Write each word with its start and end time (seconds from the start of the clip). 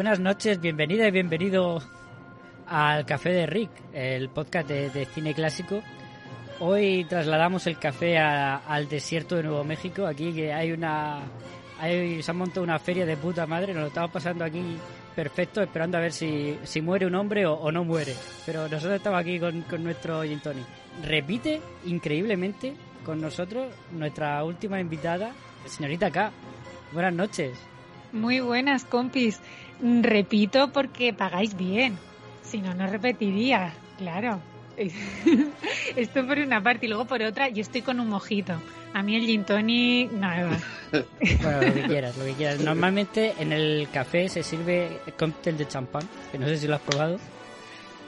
Buenas 0.00 0.18
noches, 0.18 0.58
bienvenida 0.58 1.06
y 1.06 1.10
bienvenido 1.10 1.82
al 2.66 3.04
Café 3.04 3.32
de 3.32 3.44
Rick, 3.44 3.70
el 3.92 4.30
podcast 4.30 4.66
de, 4.66 5.04
cine 5.04 5.34
clásico. 5.34 5.82
Hoy 6.58 7.04
trasladamos 7.04 7.66
el 7.66 7.78
café 7.78 8.16
a- 8.16 8.56
al 8.66 8.88
desierto 8.88 9.36
de 9.36 9.42
Nuevo 9.42 9.62
México. 9.62 10.06
Aquí 10.06 10.32
que 10.32 10.54
hay 10.54 10.72
una, 10.72 11.20
hay, 11.78 12.22
se 12.22 12.30
ha 12.30 12.32
montado 12.32 12.62
una 12.62 12.78
feria 12.78 13.04
de 13.04 13.18
puta 13.18 13.46
madre. 13.46 13.74
Nos 13.74 13.82
lo 13.82 13.88
estamos 13.88 14.10
pasando 14.10 14.42
aquí 14.42 14.78
perfecto, 15.14 15.60
esperando 15.60 15.98
a 15.98 16.00
ver 16.00 16.12
si, 16.12 16.58
si 16.62 16.80
muere 16.80 17.04
un 17.04 17.14
hombre 17.14 17.44
o, 17.44 17.70
no 17.70 17.84
muere. 17.84 18.14
Pero 18.46 18.68
nosotros 18.70 18.94
estamos 18.94 19.20
aquí 19.20 19.38
con, 19.38 19.60
con 19.64 19.84
nuestro 19.84 20.22
gin 20.22 20.40
tonic. 20.40 20.64
Repite 21.04 21.60
increíblemente 21.84 22.72
con 23.04 23.20
nosotros 23.20 23.70
nuestra 23.92 24.42
última 24.44 24.80
invitada, 24.80 25.32
señorita 25.66 26.10
K. 26.10 26.32
Buenas 26.90 27.12
noches. 27.12 27.52
Muy 28.12 28.40
buenas, 28.40 28.84
compis. 28.86 29.40
Repito 29.82 30.72
porque 30.72 31.12
pagáis 31.12 31.56
bien. 31.56 31.98
Si 32.42 32.58
no, 32.58 32.74
no 32.74 32.86
repetiría. 32.86 33.72
Claro. 33.98 34.40
Esto 35.96 36.26
por 36.26 36.38
una 36.38 36.62
parte 36.62 36.86
y 36.86 36.88
luego 36.88 37.04
por 37.04 37.22
otra, 37.22 37.48
yo 37.48 37.60
estoy 37.60 37.82
con 37.82 38.00
un 38.00 38.08
mojito. 38.08 38.54
A 38.92 39.02
mí 39.02 39.14
el 39.14 39.22
gin 39.22 39.44
tonic, 39.44 40.10
nada. 40.12 40.58
Bueno, 41.42 41.60
lo 41.60 41.74
que 41.74 41.82
quieras, 41.84 42.18
lo 42.18 42.24
que 42.24 42.32
quieras. 42.32 42.60
Normalmente 42.60 43.34
en 43.38 43.52
el 43.52 43.88
café 43.92 44.28
se 44.28 44.42
sirve 44.42 44.98
cóctel 45.16 45.56
de 45.56 45.68
champán, 45.68 46.02
que 46.32 46.38
no 46.38 46.46
sé 46.46 46.56
si 46.56 46.66
lo 46.66 46.74
has 46.74 46.80
probado, 46.80 47.18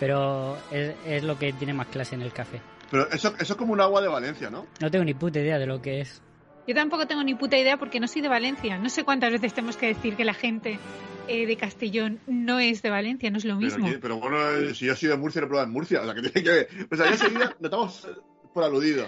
pero 0.00 0.58
es, 0.72 0.94
es 1.06 1.22
lo 1.22 1.38
que 1.38 1.52
tiene 1.52 1.74
más 1.74 1.86
clase 1.86 2.16
en 2.16 2.22
el 2.22 2.32
café. 2.32 2.60
Pero 2.90 3.08
eso, 3.10 3.32
eso 3.38 3.52
es 3.52 3.56
como 3.56 3.72
un 3.72 3.80
agua 3.80 4.00
de 4.00 4.08
Valencia, 4.08 4.50
¿no? 4.50 4.66
No 4.80 4.90
tengo 4.90 5.04
ni 5.04 5.14
puta 5.14 5.38
idea 5.38 5.58
de 5.58 5.66
lo 5.66 5.80
que 5.80 6.00
es. 6.00 6.20
Yo 6.66 6.74
tampoco 6.74 7.06
tengo 7.06 7.22
ni 7.22 7.34
puta 7.36 7.56
idea 7.56 7.76
porque 7.76 8.00
no 8.00 8.08
soy 8.08 8.22
de 8.22 8.28
Valencia. 8.28 8.76
No 8.78 8.88
sé 8.88 9.04
cuántas 9.04 9.30
veces 9.30 9.54
tenemos 9.54 9.76
que 9.76 9.86
decir 9.86 10.16
que 10.16 10.24
la 10.24 10.34
gente 10.34 10.78
eh, 11.28 11.46
de 11.46 11.56
Castellón 11.56 12.20
no 12.26 12.58
es 12.58 12.82
de 12.82 12.90
Valencia, 12.90 13.30
no 13.30 13.38
es 13.38 13.44
lo 13.44 13.56
mismo. 13.56 13.88
pero 14.00 14.18
bueno, 14.18 14.36
eh, 14.56 14.74
si 14.74 14.86
yo 14.86 14.96
soy 14.96 15.08
de 15.08 15.16
Murcia, 15.16 15.40
lo 15.40 15.46
he 15.46 15.48
probado 15.48 15.66
en 15.68 15.72
Murcia. 15.72 16.00
O 16.02 16.04
sea, 16.04 16.14
que 16.14 16.22
tiene 16.30 16.42
que 16.42 16.50
ver. 16.50 16.68
O 16.90 16.96
sea, 16.96 17.06
ya 17.06 17.12
enseguida 17.12 17.44
nos 17.58 17.64
estamos 17.64 18.08
por 18.52 18.64
aludido. 18.64 19.06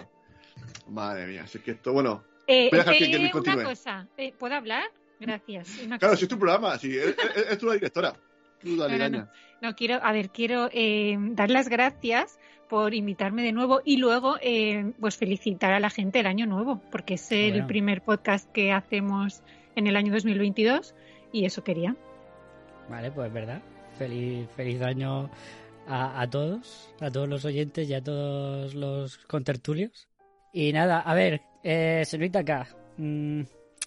Madre 0.89 1.27
mía, 1.27 1.47
si 1.47 1.59
es 1.59 1.65
que 1.65 1.71
esto, 1.73 1.93
bueno. 1.93 2.23
Eh, 2.47 2.69
Voy 2.71 2.79
a 2.81 2.83
dejar 2.85 2.99
que- 2.99 3.05
eh, 3.05 3.11
que 3.11 3.17
una 3.19 3.31
continúe. 3.31 3.63
cosa, 3.65 4.07
eh, 4.17 4.33
¿puedo 4.39 4.55
hablar? 4.55 4.85
Gracias. 5.19 5.81
Una 5.85 5.99
Claro, 5.99 6.13
cosa. 6.13 6.19
si 6.19 6.25
es 6.25 6.29
tu 6.29 6.39
programa, 6.39 6.79
si 6.79 6.97
es, 6.97 7.07
es- 7.37 7.47
es 7.51 7.59
tú 7.59 7.67
la 7.67 7.75
directora. 7.75 8.15
Tú 8.63 8.77
dale, 8.77 8.99
No, 8.99 9.05
no, 9.09 9.11
caña. 9.27 9.33
No, 9.63 9.75
quiero, 9.75 9.95
a 10.03 10.13
ver, 10.13 10.31
quiero 10.31 10.69
eh, 10.73 11.17
dar 11.19 11.51
las 11.51 11.69
gracias 11.69 12.39
por 12.69 12.93
invitarme 12.95 13.43
de 13.43 13.53
nuevo 13.53 13.81
y 13.85 13.97
luego 13.99 14.37
eh, 14.43 14.93
pues 15.01 15.17
felicitar 15.17 15.73
a 15.73 15.81
la 15.81 15.91
gente 15.91 16.21
el 16.21 16.27
año 16.27 16.47
nuevo, 16.47 16.81
porque 16.91 17.15
es 17.15 17.31
el 17.33 17.53
Bueno. 17.53 17.67
primer 17.67 18.03
podcast 18.03 18.51
que 18.53 18.73
hacemos 18.73 19.43
en 19.77 19.87
el 19.87 19.97
año 19.97 20.13
2022 20.13 20.95
y 21.33 21.45
eso 21.47 21.65
quería. 21.65 21.97
Vale, 22.89 23.11
pues 23.11 23.33
verdad. 23.33 23.63
Feliz, 23.99 24.49
feliz 24.57 24.83
año 24.83 25.31
a, 25.87 26.21
a 26.21 26.29
todos, 26.29 26.93
a 27.01 27.11
todos 27.11 27.29
los 27.29 27.45
oyentes 27.45 27.89
y 27.89 27.95
a 27.95 28.03
todos 28.03 28.75
los 28.75 29.19
contertulios. 29.19 30.09
Y 30.53 30.73
nada, 30.73 31.01
a 31.01 31.15
ver, 31.15 31.43
eh, 31.63 32.03
señorita 32.05 32.45
K, 32.45 32.67
mm, 32.97 33.43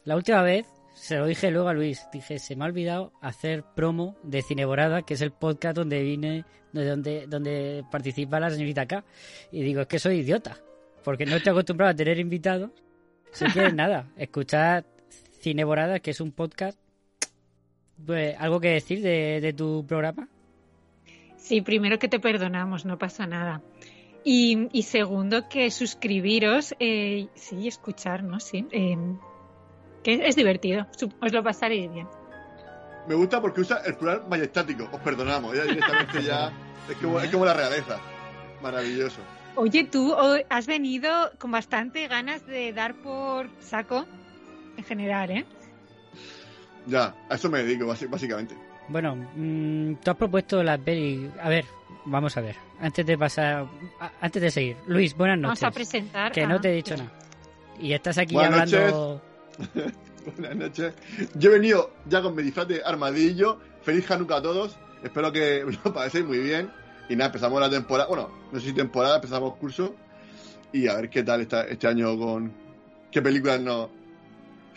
la 0.06 0.16
última 0.16 0.41
vez 0.41 0.66
se 0.94 1.16
lo 1.16 1.28
dije 1.28 1.52
luego 1.52 1.69
a 1.69 1.74
Luis, 1.74 2.07
dije, 2.12 2.40
se 2.40 2.56
me 2.56 2.66
ha 2.66 2.68
olvidado 2.68 3.13
hacer 3.22 3.63
promo 3.75 4.18
de 4.24 4.41
Cineborada, 4.41 5.03
que 5.03 5.13
es 5.13 5.22
el 5.22 5.31
podcast 5.31 5.78
donde 5.78 6.02
vine, 6.02 6.44
de 6.74 6.86
donde, 6.86 7.28
donde 7.28 7.86
participa 7.91 8.40
la 8.40 8.50
señorita 8.50 8.86
K. 8.88 9.06
Y 9.52 9.62
digo, 9.62 9.81
es 9.81 9.88
que 9.88 10.00
soy 10.00 10.18
idiota, 10.18 10.57
porque 11.03 11.25
no 11.25 11.36
estoy 11.36 11.52
acostumbrado 11.52 11.91
a 11.91 11.96
tener 11.96 12.19
invitados. 12.19 12.72
Así 13.31 13.46
que 13.53 13.72
nada, 13.74 14.09
escuchad 14.18 14.86
Cineborada, 15.40 16.00
que 16.00 16.12
es 16.12 16.19
un 16.19 16.31
podcast 16.31 16.80
pues, 18.06 18.35
¿Algo 18.40 18.59
que 18.59 18.69
decir 18.69 19.02
de, 19.02 19.40
de 19.41 19.53
tu 19.53 19.85
programa? 19.88 20.28
Sí, 21.38 21.62
primero 21.62 22.00
que 22.00 22.08
te 22.08 22.19
perdonamos, 22.19 22.85
no 22.85 22.97
pasa 22.97 23.25
nada. 23.25 23.62
Y, 24.24 24.68
y 24.74 24.84
segundo 24.84 25.47
que 25.47 25.72
suscribiros, 25.72 26.75
eh, 26.80 27.28
sí, 27.36 27.68
escucharnos, 27.68 28.44
sí. 28.44 28.68
eh, 28.72 28.97
que 30.03 30.28
es 30.28 30.36
divertido, 30.36 30.88
os 31.22 31.31
lo 31.31 31.44
pasaréis 31.44 31.91
bien. 31.91 32.07
Me 33.07 33.16
gusta 33.16 33.41
porque 33.41 33.62
usa 33.62 33.81
el 33.86 33.96
plural 33.96 34.24
majestático. 34.30 34.90
Os 34.91 35.00
perdonamos. 35.00 35.56
Ya 35.56 35.63
directamente 35.63 36.24
ya. 36.24 36.52
Es 36.90 36.97
como, 36.97 37.19
es 37.22 37.31
como 37.31 37.46
la 37.46 37.53
realeza. 37.53 38.00
Maravilloso. 38.62 39.22
Oye, 39.56 39.86
tú 39.86 40.13
has 40.50 40.68
venido 40.68 41.09
con 41.40 41.52
bastante 41.52 42.07
ganas 42.07 42.46
de 42.46 42.74
dar 42.74 42.96
por 42.96 43.50
saco, 43.59 44.06
en 44.78 44.84
general, 44.84 45.31
¿eh? 45.31 45.46
Ya, 46.88 47.16
a 47.30 47.36
eso 47.36 47.50
me 47.50 47.64
dedico, 47.64 47.86
basi- 47.86 48.09
básicamente. 48.09 48.56
Bueno, 48.90 49.16
mm, 49.36 49.96
tú 49.96 50.12
has 50.12 50.18
propuesto 50.18 50.64
la 50.64 50.78
peli. 50.78 51.30
A 51.42 51.50
ver, 51.50 51.66
vamos 52.06 52.36
a 52.38 52.42
ver. 52.42 52.56
Antes 52.80 53.06
de 53.06 53.18
pasar. 53.18 53.68
a- 54.00 54.12
Antes 54.22 54.42
de 54.42 54.50
seguir. 54.52 54.78
Luis, 54.88 55.16
buenas 55.16 55.42
Vamos 55.42 55.62
noches. 55.62 55.64
a 55.64 55.72
presentar. 55.72 56.31
Que 56.31 56.48
no 56.48 56.59
te 56.62 56.70
he 56.72 56.75
dicho 56.75 56.96
nada. 56.96 57.12
Y 57.80 57.94
estás 57.94 58.18
aquí 58.18 58.34
Buenas 58.34 58.74
hablando. 58.74 59.22
Buenas 60.38 60.56
noches. 60.56 60.94
Yo 61.36 61.50
he 61.52 61.53
venido 61.53 61.92
ya 62.08 62.22
con 62.22 62.36
mi 62.36 62.44
disfraz 62.44 62.68
de 62.68 62.81
armadillo. 62.84 63.59
Feliz 63.81 64.09
Hanukkah 64.09 64.38
a 64.38 64.42
todos. 64.42 64.78
Espero 65.04 65.31
que 65.31 65.64
lo 65.86 65.94
paséis 65.94 66.25
muy 66.25 66.40
bien. 66.40 66.69
Y 67.09 67.16
nada, 67.16 67.28
empezamos 67.28 67.59
la 67.62 67.69
temporada. 67.69 68.08
Bueno, 68.09 68.30
no 68.52 68.59
sé 68.59 68.68
si 68.68 68.74
temporada, 68.74 69.16
empezamos 69.18 69.56
curso. 69.56 69.94
Y 70.74 70.88
a 70.88 70.96
ver 70.96 71.09
qué 71.09 71.24
tal 71.24 71.42
está 71.42 71.64
este 71.64 71.88
año 71.88 72.18
con. 72.18 72.52
¿Qué 73.12 73.22
películas 73.22 73.59
no 73.62 73.90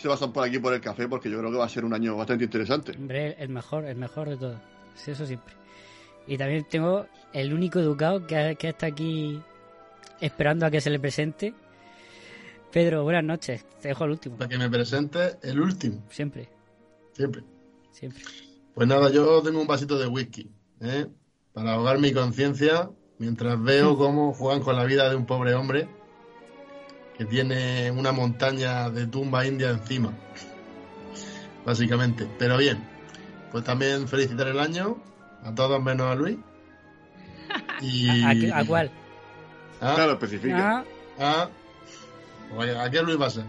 se 0.00 0.08
basan 0.08 0.32
por 0.32 0.46
aquí 0.46 0.58
por 0.58 0.72
el 0.74 0.80
café? 0.80 1.08
Porque 1.08 1.30
yo 1.30 1.38
creo 1.38 1.50
que 1.50 1.58
va 1.58 1.66
a 1.66 1.68
ser 1.68 1.84
un 1.84 1.94
año 1.94 2.16
bastante 2.16 2.44
interesante. 2.44 2.92
Hombre, 2.96 3.36
el 3.38 3.48
mejor, 3.48 3.84
el 3.84 3.96
mejor 3.96 4.28
de 4.28 4.36
todo. 4.36 4.60
Sí, 4.94 5.10
eso 5.12 5.26
siempre. 5.26 5.54
Y 6.26 6.36
también 6.36 6.64
tengo 6.68 7.06
el 7.32 7.52
único 7.52 7.78
educado 7.78 8.26
que, 8.26 8.56
que 8.58 8.68
está 8.68 8.86
aquí 8.86 9.40
esperando 10.20 10.66
a 10.66 10.70
que 10.70 10.80
se 10.80 10.90
le 10.90 10.98
presente. 11.00 11.54
Pedro, 12.72 13.02
buenas 13.02 13.24
noches. 13.24 13.64
Te 13.80 13.88
dejo 13.88 14.04
el 14.04 14.10
último. 14.12 14.36
Para 14.36 14.48
que 14.48 14.58
me 14.58 14.70
presente 14.70 15.36
el 15.42 15.60
último, 15.60 16.02
Siempre, 16.10 16.48
siempre. 17.12 17.42
siempre. 17.90 18.22
Pues 18.74 18.86
nada, 18.86 19.10
yo 19.10 19.42
tengo 19.42 19.60
un 19.60 19.66
vasito 19.66 19.98
de 19.98 20.06
whisky, 20.06 20.48
¿eh? 20.80 21.06
Para 21.52 21.74
ahogar 21.74 21.98
mi 21.98 22.12
conciencia 22.12 22.88
mientras 23.18 23.60
veo 23.62 23.96
cómo 23.98 24.32
juegan 24.32 24.62
con 24.62 24.76
la 24.76 24.84
vida 24.84 25.08
de 25.10 25.16
un 25.16 25.26
pobre 25.26 25.54
hombre 25.54 25.88
que 27.20 27.26
tiene 27.26 27.90
una 27.90 28.12
montaña 28.12 28.88
de 28.88 29.06
tumba 29.06 29.44
india 29.44 29.68
encima. 29.68 30.10
Básicamente. 31.66 32.26
Pero 32.38 32.56
bien, 32.56 32.82
pues 33.52 33.62
también 33.62 34.08
felicitar 34.08 34.48
el 34.48 34.58
año 34.58 34.96
a 35.44 35.54
todos 35.54 35.82
menos 35.82 36.06
a 36.10 36.14
Luis. 36.14 36.38
Y... 37.82 38.24
¿A, 38.24 38.30
qué- 38.34 38.50
a 38.54 38.64
cuál? 38.64 38.90
Ah, 39.82 39.92
Claro, 39.96 40.12
especifica. 40.12 40.78
Ah, 40.78 40.84
ah, 41.18 41.48
Oye, 42.56 42.78
¿a 42.78 42.90
qué 42.90 43.02
Luis 43.02 43.20
va 43.20 43.26
a 43.26 43.30
ser? 43.30 43.44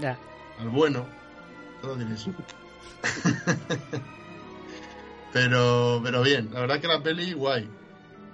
ya. 0.00 0.16
al 0.60 0.68
bueno. 0.68 1.04
Todo 1.82 1.96
tiene 1.96 2.14
eso. 2.14 2.30
pero, 5.32 6.00
pero 6.04 6.22
bien, 6.22 6.50
la 6.52 6.60
verdad 6.60 6.80
que 6.80 6.86
la 6.86 7.02
peli 7.02 7.32
guay. 7.32 7.68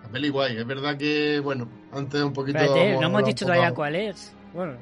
La 0.02 0.08
peli 0.10 0.28
guay. 0.28 0.58
Es 0.58 0.66
verdad 0.66 0.98
que, 0.98 1.40
bueno, 1.40 1.70
antes 1.90 2.22
un 2.22 2.34
poquito. 2.34 2.58
Espérate, 2.58 2.96
no 3.00 3.06
hemos 3.06 3.24
dicho 3.24 3.46
todavía 3.46 3.72
cuál 3.72 3.96
es. 3.96 4.34
Bueno. 4.54 4.76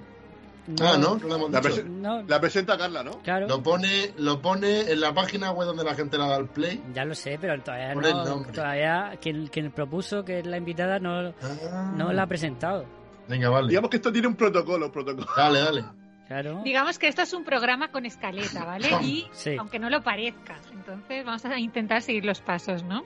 Ah, 0.80 0.96
¿no? 0.96 1.16
No 1.16 1.26
lo 1.26 1.34
hemos 1.36 1.50
La, 1.50 1.60
dicho. 1.60 1.74
prese- 1.74 1.84
No, 1.88 2.22
la 2.22 2.40
presenta 2.40 2.78
Carla, 2.78 3.02
¿no? 3.02 3.18
claro. 3.22 3.48
Lo 3.48 3.60
pone, 3.64 4.12
lo 4.18 4.40
pone 4.40 4.82
en 4.82 5.00
la 5.00 5.12
página 5.12 5.50
web 5.50 5.66
donde 5.66 5.82
la 5.82 5.94
gente 5.96 6.16
la 6.16 6.26
da 6.28 6.36
al 6.36 6.48
play. 6.48 6.80
Ya 6.94 7.04
lo 7.04 7.16
sé, 7.16 7.36
pero 7.40 7.60
todavía 7.60 7.92
Pon 7.94 8.04
el 8.04 8.12
no. 8.12 8.24
nombre. 8.24 8.52
Todavía 8.52 9.18
quien, 9.20 9.48
quien 9.48 9.72
propuso 9.72 10.24
que 10.24 10.38
es 10.38 10.46
la 10.46 10.58
invitada 10.58 11.00
no, 11.00 11.34
Ah. 11.42 11.92
no 11.96 12.12
la 12.12 12.22
ha 12.22 12.26
presentado. 12.28 12.84
Venga, 13.28 13.48
vale. 13.50 13.68
Digamos 13.68 13.90
que 13.90 13.96
esto 13.96 14.12
tiene 14.12 14.28
un 14.28 14.36
protocolo, 14.36 14.92
protocolo. 14.92 15.26
Dale, 15.36 15.58
dale. 15.60 15.84
Claro. 16.28 16.62
Digamos 16.64 16.98
que 16.98 17.08
esto 17.08 17.22
es 17.22 17.32
un 17.32 17.44
programa 17.44 17.90
con 17.90 18.06
escaleta, 18.06 18.64
¿vale? 18.64 18.88
Y 19.02 19.26
Sí. 19.32 19.56
aunque 19.58 19.80
no 19.80 19.90
lo 19.90 20.00
parezca, 20.02 20.58
entonces 20.72 21.24
vamos 21.24 21.44
a 21.44 21.58
intentar 21.58 22.02
seguir 22.02 22.24
los 22.24 22.40
pasos, 22.40 22.84
¿no? 22.84 23.02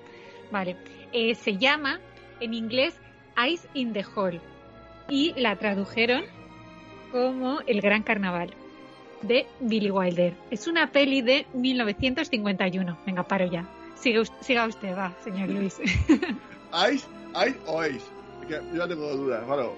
Vale. 0.52 0.76
Eh, 1.12 1.34
se 1.34 1.56
llama 1.56 2.00
En 2.38 2.52
inglés, 2.52 2.94
Ice 3.48 3.66
in 3.72 3.94
the 3.94 4.04
Hole. 4.14 4.42
Y 5.08 5.32
la 5.40 5.56
tradujeron 5.56 6.24
como 7.16 7.60
El 7.66 7.80
Gran 7.80 8.02
Carnaval 8.02 8.50
de 9.22 9.46
Billy 9.60 9.90
Wilder. 9.90 10.34
Es 10.50 10.66
una 10.66 10.92
peli 10.92 11.22
de 11.22 11.46
1951. 11.54 12.98
Venga, 13.06 13.22
paro 13.22 13.46
ya. 13.46 13.66
Siga, 13.94 14.20
us- 14.20 14.32
siga 14.42 14.66
usted, 14.66 14.94
va, 14.96 15.14
señor 15.24 15.48
Luis. 15.48 15.78
¿Ice, 16.92 17.06
Ice 17.48 17.58
o 17.66 17.80
Ace? 17.80 17.96
Es 18.42 18.46
que 18.48 18.52
yo 18.54 18.74
ya 18.76 18.86
tengo 18.88 19.16
dudas, 19.16 19.42
claro. 19.46 19.74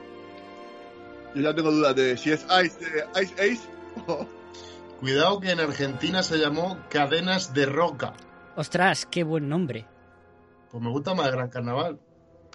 Yo 1.35 1.43
ya 1.43 1.55
tengo 1.55 1.71
dudas 1.71 1.95
de 1.95 2.17
si 2.17 2.33
es 2.33 2.45
Ice 2.65 2.79
de 2.81 3.23
Ice 3.23 3.35
Ace 3.35 3.69
o... 4.09 4.27
Cuidado 4.99 5.39
que 5.39 5.53
en 5.53 5.61
Argentina 5.61 6.25
se 6.25 6.39
llamó 6.39 6.77
Cadenas 6.91 7.55
de 7.55 7.67
Roca. 7.67 8.15
Ostras, 8.57 9.07
qué 9.07 9.23
buen 9.23 9.49
nombre. 9.49 9.87
Pues 10.73 10.83
me 10.83 10.91
gusta 10.91 11.15
más 11.15 11.27
el 11.27 11.33
Gran 11.37 11.49
Carnaval. 11.51 12.01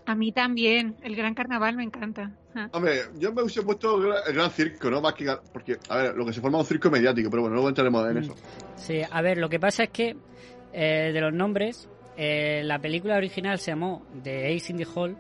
A 0.06 0.16
mí 0.16 0.32
también. 0.32 0.96
El 1.02 1.16
Gran 1.16 1.34
Carnaval 1.34 1.76
me 1.78 1.84
encanta. 1.84 2.32
Ah. 2.56 2.68
Hombre, 2.74 3.02
yo 3.18 3.34
me 3.34 3.42
hubiese 3.42 3.62
puesto 3.64 3.98
el 4.28 4.34
gran, 4.34 4.52
circo, 4.52 4.90
¿no? 4.90 5.02
Más 5.02 5.14
que... 5.14 5.26
Porque, 5.52 5.78
a 5.90 5.98
ver, 5.98 6.16
lo 6.16 6.26
que 6.26 6.34
se 6.34 6.42
forma 6.42 6.58
es 6.60 6.64
un 6.64 6.68
circo 6.68 6.90
mediático, 6.92 7.30
pero 7.30 7.42
bueno, 7.44 7.56
luego 7.56 7.70
entraremos 7.70 8.06
en 8.10 8.16
Mm. 8.16 8.18
eso. 8.24 8.36
Sí, 8.76 9.02
a 9.10 9.22
ver, 9.22 9.38
lo 9.38 9.50
que 9.50 9.60
pasa 9.60 9.84
es 9.84 9.90
que 9.92 10.16
eh, 10.74 11.12
de 11.14 11.22
los 11.22 11.34
nombres, 11.34 11.88
eh, 12.18 12.62
la 12.66 12.80
película 12.80 13.16
original 13.16 13.58
se 13.60 13.72
llamó 13.72 14.06
The 14.24 14.54
Ace 14.56 14.72
in 14.72 14.78
the 14.78 14.88
Hole, 14.94 15.16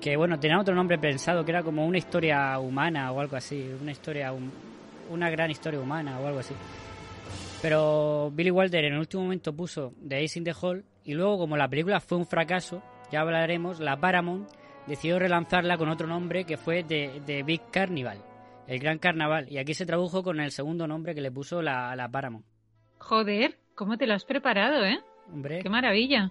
que 0.00 0.16
bueno, 0.16 0.38
tenía 0.38 0.60
otro 0.60 0.74
nombre 0.74 0.98
pensado, 0.98 1.44
que 1.44 1.50
era 1.50 1.62
como 1.62 1.86
una 1.86 1.98
historia 1.98 2.58
humana 2.58 3.10
o 3.10 3.20
algo 3.20 3.36
así, 3.36 3.70
una 3.80 3.90
historia, 3.90 4.32
una 5.10 5.30
gran 5.30 5.50
historia 5.50 5.80
humana 5.80 6.20
o 6.20 6.26
algo 6.26 6.38
así. 6.40 6.54
Pero 7.62 8.30
Billy 8.32 8.50
Wilder 8.50 8.84
en 8.84 8.92
el 8.94 8.98
último 9.00 9.22
momento 9.22 9.54
puso 9.54 9.92
The 10.06 10.22
Ace 10.24 10.38
in 10.38 10.44
the 10.44 10.54
Hole 10.60 10.84
y 11.04 11.14
luego 11.14 11.38
como 11.38 11.56
la 11.56 11.68
película 11.68 12.00
fue 12.00 12.18
un 12.18 12.26
fracaso, 12.26 12.82
ya 13.10 13.20
hablaremos, 13.20 13.80
la 13.80 13.96
Paramount 13.98 14.48
decidió 14.86 15.18
relanzarla 15.18 15.76
con 15.78 15.88
otro 15.88 16.06
nombre 16.06 16.44
que 16.44 16.56
fue 16.56 16.82
The, 16.84 17.22
The 17.24 17.42
Big 17.42 17.62
Carnival, 17.70 18.22
el 18.66 18.78
Gran 18.78 18.98
Carnaval, 18.98 19.46
y 19.50 19.58
aquí 19.58 19.74
se 19.74 19.86
tradujo 19.86 20.22
con 20.22 20.40
el 20.40 20.50
segundo 20.50 20.86
nombre 20.86 21.14
que 21.14 21.20
le 21.20 21.30
puso 21.30 21.62
la, 21.62 21.94
la 21.96 22.08
Paramount. 22.08 22.44
Joder, 22.98 23.58
¿cómo 23.74 23.96
te 23.96 24.06
lo 24.06 24.14
has 24.14 24.24
preparado, 24.24 24.84
eh? 24.84 24.98
Hombre, 25.32 25.60
Qué 25.62 25.68
maravilla. 25.70 26.30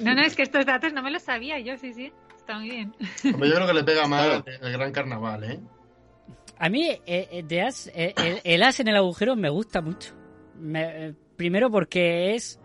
No, 0.00 0.14
no, 0.14 0.22
es 0.22 0.34
que 0.34 0.42
estos 0.42 0.64
datos 0.66 0.92
no 0.92 1.02
me 1.02 1.10
los 1.10 1.22
sabía 1.22 1.58
yo, 1.60 1.76
sí, 1.76 1.92
sí. 1.92 2.12
Está 2.36 2.58
muy 2.58 2.70
bien. 2.70 2.94
Hombre, 3.32 3.48
yo 3.48 3.54
creo 3.56 3.66
que 3.66 3.74
le 3.74 3.84
pega 3.84 4.06
más 4.06 4.42
el, 4.46 4.72
Gran 4.72 4.92
Carnaval, 4.92 5.44
¿eh? 5.44 5.60
A 6.58 6.68
mí 6.68 6.88
eh, 6.88 7.00
eh, 7.06 7.42
de 7.46 7.62
as- 7.62 7.88
eh, 7.94 8.14
el, 8.16 8.40
el 8.44 8.62
as 8.62 8.80
en 8.80 8.88
el 8.88 8.96
agujero 8.96 9.36
me 9.36 9.48
gusta 9.50 9.80
mucho. 9.82 10.14
Me- 10.58 11.08
eh, 11.08 11.14
primero 11.36 11.70
porque 11.70 12.34
es 12.34 12.60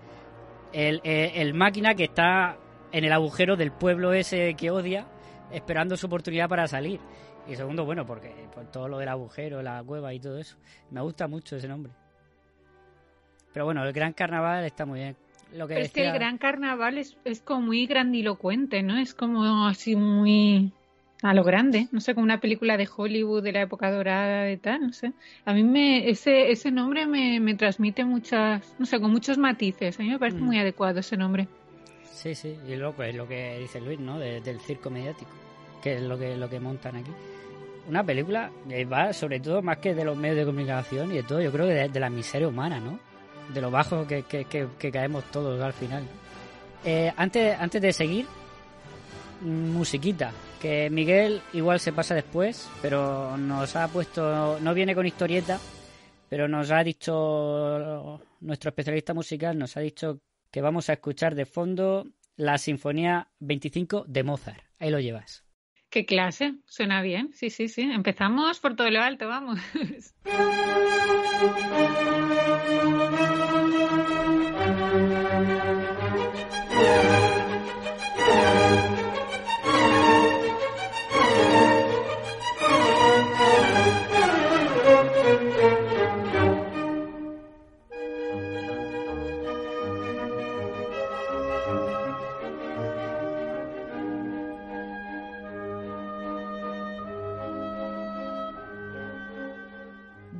el, 0.71 1.01
el 1.03 1.53
máquina 1.53 1.93
que 1.95 2.05
está 2.05 2.57
en 2.91 3.03
el 3.03 3.11
agujero 3.11 3.55
del 3.55 3.71
pueblo 3.71 4.13
ese 4.13 4.53
que 4.55 4.71
odia, 4.71 5.05
esperando 5.51 5.97
su 5.97 6.07
oportunidad 6.07 6.49
para 6.49 6.67
salir. 6.67 6.99
Y 7.47 7.55
segundo, 7.55 7.85
bueno, 7.85 8.05
porque 8.05 8.31
por 8.53 8.65
todo 8.71 8.87
lo 8.87 8.97
del 8.99 9.09
agujero, 9.09 9.61
la 9.61 9.83
cueva 9.83 10.13
y 10.13 10.19
todo 10.19 10.37
eso. 10.37 10.57
Me 10.91 11.01
gusta 11.01 11.27
mucho 11.27 11.55
ese 11.55 11.67
nombre. 11.67 11.91
Pero 13.53 13.65
bueno, 13.65 13.83
el 13.83 13.91
Gran 13.93 14.13
Carnaval 14.13 14.63
está 14.65 14.85
muy 14.85 14.99
bien. 14.99 15.15
Lo 15.53 15.67
que 15.67 15.73
Pero 15.73 15.85
es 15.85 15.91
que 15.91 16.07
el 16.07 16.13
Gran 16.13 16.37
Carnaval 16.37 16.97
es, 16.97 17.17
es 17.25 17.41
como 17.41 17.61
muy 17.61 17.85
grandilocuente, 17.85 18.83
¿no? 18.83 18.97
Es 18.97 19.13
como 19.13 19.67
así 19.67 19.95
muy 19.97 20.71
a 21.21 21.33
lo 21.33 21.43
grande. 21.43 21.87
No 21.91 21.99
sé, 21.99 22.13
como 22.13 22.23
una 22.23 22.39
película 22.39 22.77
de 22.77 22.87
Hollywood 22.95 23.43
de 23.43 23.51
la 23.51 23.61
época 23.61 23.91
dorada 23.91 24.49
y 24.49 24.57
tal, 24.57 24.81
no 24.81 24.93
sé. 24.93 25.11
A 25.43 25.53
mí 25.53 25.63
me, 25.63 26.09
ese, 26.09 26.51
ese 26.51 26.71
nombre 26.71 27.05
me, 27.05 27.39
me 27.41 27.55
transmite 27.55 28.05
muchas, 28.05 28.73
no 28.79 28.85
sé, 28.85 29.01
con 29.01 29.11
muchos 29.11 29.37
matices. 29.37 29.99
A 29.99 30.03
mí 30.03 30.09
me 30.09 30.19
parece 30.19 30.39
Mm. 30.39 30.45
muy 30.45 30.57
adecuado 30.57 30.99
ese 30.99 31.17
nombre. 31.17 31.47
Sí, 32.21 32.35
sí, 32.35 32.55
y 32.67 32.77
pues, 32.95 33.09
es 33.09 33.15
lo 33.15 33.27
que 33.27 33.57
dice 33.59 33.81
Luis, 33.81 33.99
¿no? 33.99 34.19
De- 34.19 34.41
del 34.41 34.59
circo 34.59 34.91
mediático, 34.91 35.31
que 35.81 35.95
es 35.95 36.01
lo 36.01 36.17
que, 36.19 36.37
lo 36.37 36.47
que 36.47 36.59
montan 36.59 36.97
aquí. 36.97 37.11
Una 37.89 38.03
película 38.03 38.51
que 38.69 38.85
va 38.85 39.11
sobre 39.11 39.39
todo 39.39 39.63
más 39.63 39.77
que 39.79 39.95
de 39.95 40.05
los 40.05 40.15
medios 40.15 40.37
de 40.37 40.45
comunicación 40.45 41.11
y 41.11 41.15
de 41.15 41.23
todo, 41.23 41.41
yo 41.41 41.51
creo 41.51 41.65
que 41.65 41.89
de, 41.89 41.99
la 41.99 42.11
miseria 42.11 42.47
humana, 42.47 42.79
¿no? 42.79 42.99
De 43.51 43.59
lo 43.59 43.71
bajo 43.71 44.05
que, 44.05 44.21
que- 44.23 44.45
que- 44.45 44.67
que 44.77 44.91
caemos 44.91 45.23
todos 45.31 45.59
al 45.61 45.73
final. 45.73 46.03
Eh, 46.85 47.11
antes, 47.17 47.59
antes 47.59 47.81
de 47.81 47.91
seguir, 47.91 48.27
musiquita, 49.41 50.31
que 50.61 50.89
Miguel 50.91 51.41
igual 51.53 51.79
se 51.79 51.91
pasa 51.91 52.13
después, 52.13 52.69
pero 52.83 53.35
nos 53.35 53.75
ha 53.75 53.87
puesto, 53.87 54.59
no 54.59 54.73
viene 54.75 54.93
con 54.93 55.07
historieta, 55.07 55.59
pero 56.29 56.47
nos 56.47 56.69
ha 56.69 56.83
dicho 56.83 58.21
nuestro 58.41 58.69
especialista 58.69 59.13
musical, 59.15 59.57
nos 59.57 59.75
ha 59.75 59.79
dicho 59.79 60.19
que 60.51 60.61
vamos 60.61 60.89
a 60.89 60.93
escuchar 60.93 61.35
de 61.35 61.45
fondo 61.45 62.07
la 62.35 62.57
Sinfonía 62.57 63.29
25 63.39 64.05
de 64.07 64.23
Mozart. 64.23 64.63
Ahí 64.79 64.91
lo 64.91 64.99
llevas. 64.99 65.45
¿Qué 65.89 66.05
clase? 66.05 66.55
Suena 66.65 67.01
bien. 67.01 67.31
Sí, 67.33 67.49
sí, 67.49 67.67
sí. 67.67 67.81
Empezamos 67.81 68.59
por 68.59 68.75
todo 68.75 68.89
lo 68.89 69.01
alto, 69.01 69.27
vamos. 69.27 69.59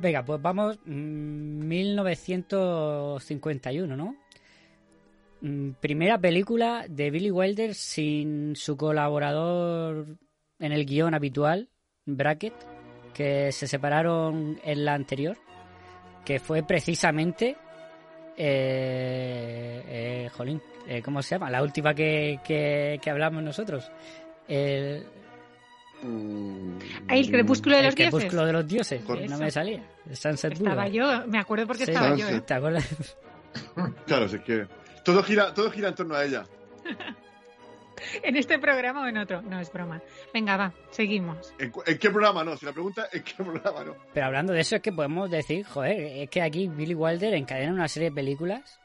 Venga, 0.02 0.24
pues 0.24 0.42
vamos. 0.42 0.78
mm, 0.84 1.68
1951, 1.68 3.96
¿no? 3.96 4.16
Mm, 5.40 5.74
Primera 5.80 6.18
película 6.18 6.84
de 6.88 7.10
Billy 7.12 7.30
Wilder 7.30 7.76
sin 7.76 8.56
su 8.56 8.76
colaborador 8.76 10.18
en 10.58 10.72
el 10.72 10.84
guion 10.86 11.14
habitual, 11.14 11.68
Brackett, 12.04 12.54
que 13.14 13.52
se 13.52 13.68
separaron 13.68 14.58
en 14.64 14.84
la 14.84 14.94
anterior, 14.94 15.38
que 16.24 16.40
fue 16.40 16.64
precisamente. 16.64 17.56
Eh, 18.36 19.84
eh, 19.86 20.28
jolín, 20.32 20.60
eh, 20.88 21.00
¿cómo 21.00 21.22
se 21.22 21.36
llama? 21.36 21.48
La 21.48 21.62
última 21.62 21.94
que, 21.94 22.40
que, 22.42 22.98
que 23.00 23.10
hablamos 23.10 23.40
nosotros. 23.44 23.88
El, 24.48 25.06
Ahí, 27.08 27.20
el 27.20 27.30
crepúsculo 27.30 27.76
de 27.76 27.80
el 27.80 27.86
los 27.86 27.94
dioses. 27.94 28.10
crepúsculo 28.12 28.46
de 28.46 28.52
los 28.52 28.66
dioses, 28.66 29.02
que 29.04 29.28
no 29.28 29.38
me 29.38 29.50
salía. 29.50 29.82
El 30.08 30.16
Sunset 30.16 30.52
Estaba 30.54 30.84
Boulevard. 30.86 31.22
yo, 31.22 31.26
me 31.30 31.38
acuerdo 31.38 31.66
porque 31.66 31.84
Sí, 31.86 31.92
estaba 31.92 32.16
yo. 32.16 32.28
¿eh? 32.28 32.40
¿Te 32.40 32.54
acuerdas? 32.54 33.16
Claro, 34.06 34.28
si 34.28 34.36
es 34.36 34.42
que 34.42 34.66
todo 35.04 35.22
gira, 35.22 35.52
todo 35.52 35.70
gira 35.70 35.88
en 35.88 35.94
torno 35.94 36.14
a 36.14 36.24
ella. 36.24 36.44
¿En 38.22 38.36
este 38.36 38.58
programa 38.58 39.02
o 39.02 39.06
en 39.06 39.18
otro? 39.18 39.42
No, 39.42 39.60
es 39.60 39.70
broma. 39.72 40.00
Venga, 40.34 40.56
va, 40.56 40.72
seguimos. 40.90 41.52
¿En, 41.58 41.70
en 41.86 41.98
qué 41.98 42.10
programa 42.10 42.42
no? 42.42 42.56
Si 42.56 42.66
la 42.66 42.72
pregunta 42.72 43.04
es 43.12 43.16
¿en 43.18 43.22
qué 43.22 43.34
programa 43.44 43.84
no? 43.84 43.94
Pero 44.12 44.26
hablando 44.26 44.52
de 44.52 44.60
eso, 44.60 44.76
es 44.76 44.82
que 44.82 44.90
podemos 44.92 45.30
decir, 45.30 45.64
joder, 45.66 46.00
es 46.22 46.30
que 46.30 46.42
aquí 46.42 46.66
Billy 46.66 46.94
Wilder 46.94 47.34
encadena 47.34 47.72
una 47.72 47.88
serie 47.88 48.08
de 48.10 48.14
películas 48.16 48.80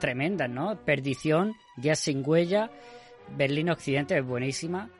tremendas, 0.00 0.50
¿no? 0.50 0.76
Perdición, 0.84 1.54
Días 1.76 1.98
sin 2.00 2.22
huella, 2.26 2.70
Berlín 3.36 3.70
Occidente 3.70 4.18
es 4.18 4.24
buenísima, 4.26 4.90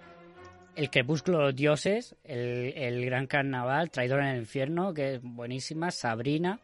El 0.77 0.91
crepúsculo 0.91 1.39
de 1.39 1.45
los 1.45 1.57
dioses, 1.57 2.15
el, 2.23 2.75
el 2.77 3.05
Gran 3.07 3.27
Carnaval, 3.27 3.91
Traidor 3.91 4.21
en 4.21 4.27
el 4.27 4.39
infierno, 4.41 4.93
que 4.93 5.15
es 5.15 5.21
buenísima, 5.23 5.91
Sabrina, 5.91 6.61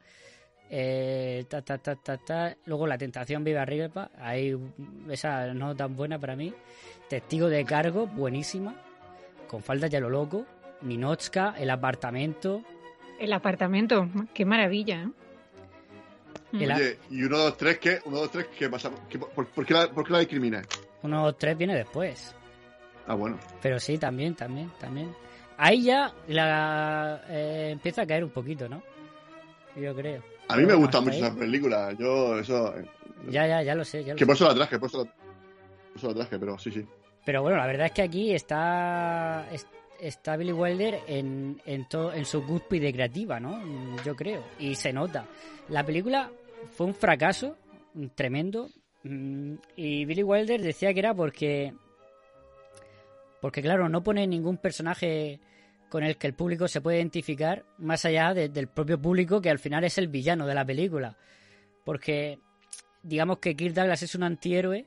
eh, 0.69 1.45
ta, 1.49 1.62
ta, 1.62 1.78
ta, 1.78 1.97
ta, 1.97 2.19
ta. 2.19 2.57
luego 2.66 2.87
La 2.87 2.99
tentación 2.99 3.42
vive 3.42 3.59
arriba, 3.59 4.11
ahí 4.19 4.54
esa 5.09 5.54
no 5.54 5.75
tan 5.75 5.97
buena 5.97 6.19
para 6.19 6.37
mí, 6.37 6.52
Testigo 7.09 7.49
de 7.49 7.64
cargo, 7.64 8.07
buenísima, 8.07 8.75
con 9.49 9.62
falda 9.62 9.87
ya 9.87 9.99
lo 10.00 10.11
loco, 10.11 10.45
Ninochka, 10.83 11.54
El 11.59 11.71
apartamento, 11.71 12.62
El 13.19 13.33
apartamento, 13.33 14.09
qué 14.35 14.45
maravilla. 14.45 15.04
¿eh? 15.04 15.09
El 16.61 16.71
a- 16.71 16.76
Oye, 16.76 16.99
y 17.11 17.23
uno, 17.23 17.38
dos, 17.38 17.57
tres, 17.57 17.78
¿qué? 17.78 17.99
Uno, 18.04 18.19
dos, 18.19 18.31
tres, 18.31 18.47
¿qué 18.59 18.69
pasa? 18.69 18.90
¿Qué- 19.09 19.19
por, 19.19 19.47
por 19.47 19.64
qué 19.64 19.73
la, 19.73 19.88
por 19.90 20.07
qué 20.07 20.12
la 20.12 20.19
discriminas? 20.19 20.66
Uno, 21.02 21.25
dos, 21.25 21.38
tres 21.38 21.57
viene 21.57 21.75
después. 21.75 22.35
Ah, 23.06 23.14
bueno. 23.14 23.38
Pero 23.61 23.78
sí, 23.80 23.99
también, 23.99 24.35
también, 24.35 24.71
también. 24.80 25.12
Ahí 25.56 25.82
ya 25.85 26.12
la, 26.28 27.23
eh, 27.28 27.71
empieza 27.73 28.02
a 28.02 28.06
caer 28.06 28.25
un 28.25 28.30
poquito, 28.30 28.68
¿no? 28.68 28.82
Yo 29.76 29.94
creo. 29.94 30.23
A 30.49 30.56
mí 30.56 30.64
me 30.66 30.75
gustan 30.75 31.04
mucho 31.04 31.16
ahí- 31.16 31.23
esas 31.23 31.37
películas. 31.37 31.97
Yo, 31.99 32.38
eso. 32.38 32.76
eh, 32.76 32.85
Ya, 33.28 33.47
ya, 33.47 33.62
ya 33.62 33.75
lo 33.75 33.85
sé. 33.85 34.02
Ya 34.04 34.12
lo 34.12 34.16
Que 34.16 34.25
sé. 34.25 34.26
por 34.26 34.35
eso 34.37 34.49
la 34.49 34.54
traje, 34.54 34.78
por 34.78 34.88
eso 34.88 34.99
la, 35.04 35.11
por 35.11 35.97
eso 35.97 36.09
la 36.09 36.14
traje, 36.14 36.38
pero 36.38 36.59
sí, 36.59 36.71
sí. 36.71 36.85
Pero 37.25 37.42
bueno, 37.42 37.56
la 37.59 37.66
verdad 37.66 37.87
es 37.87 37.92
que 37.92 38.02
aquí 38.02 38.32
está 38.35 39.47
es- 39.52 39.66
está 40.00 40.37
Billy 40.37 40.52
Wilder 40.52 41.00
en, 41.06 41.61
en, 41.64 41.88
todo, 41.88 42.12
en 42.12 42.25
su 42.25 42.44
cúspide 42.44 42.92
creativa, 42.92 43.38
¿no? 43.38 43.61
Yo 44.04 44.16
creo. 44.16 44.42
Y 44.59 44.75
se 44.75 44.92
nota. 44.92 45.26
La 45.68 45.85
película 45.85 46.30
fue 46.76 46.87
un 46.87 46.94
fracaso 46.94 47.56
mm, 47.94 48.06
tremendo. 48.14 48.68
mm, 49.04 49.54
Y 49.76 50.04
Billy 50.04 50.23
Wilder 50.25 50.61
decía 50.61 50.92
que 50.92 50.99
era 51.00 51.14
porque 51.14 51.73
Porque 53.42 53.61
claro, 53.61 53.90
no 53.90 54.02
pone 54.02 54.26
ningún 54.26 54.56
personaje 54.56 55.38
con 55.90 56.02
el 56.04 56.16
que 56.16 56.28
el 56.28 56.32
público 56.34 56.68
se 56.68 56.80
puede 56.80 56.96
identificar 56.99 57.66
más 57.76 58.06
allá 58.06 58.32
de- 58.32 58.49
del 58.49 58.68
propio 58.68 58.99
público 59.02 59.42
que 59.42 59.50
al 59.50 59.58
final 59.58 59.84
es 59.84 59.99
el 59.99 60.08
villano 60.08 60.46
de 60.46 60.54
la 60.54 60.64
película. 60.64 61.18
Porque 61.84 62.38
digamos 63.02 63.38
que 63.38 63.54
Kirk 63.56 63.75
Douglas 63.75 64.02
es 64.02 64.14
un 64.14 64.22
antihéroe, 64.22 64.87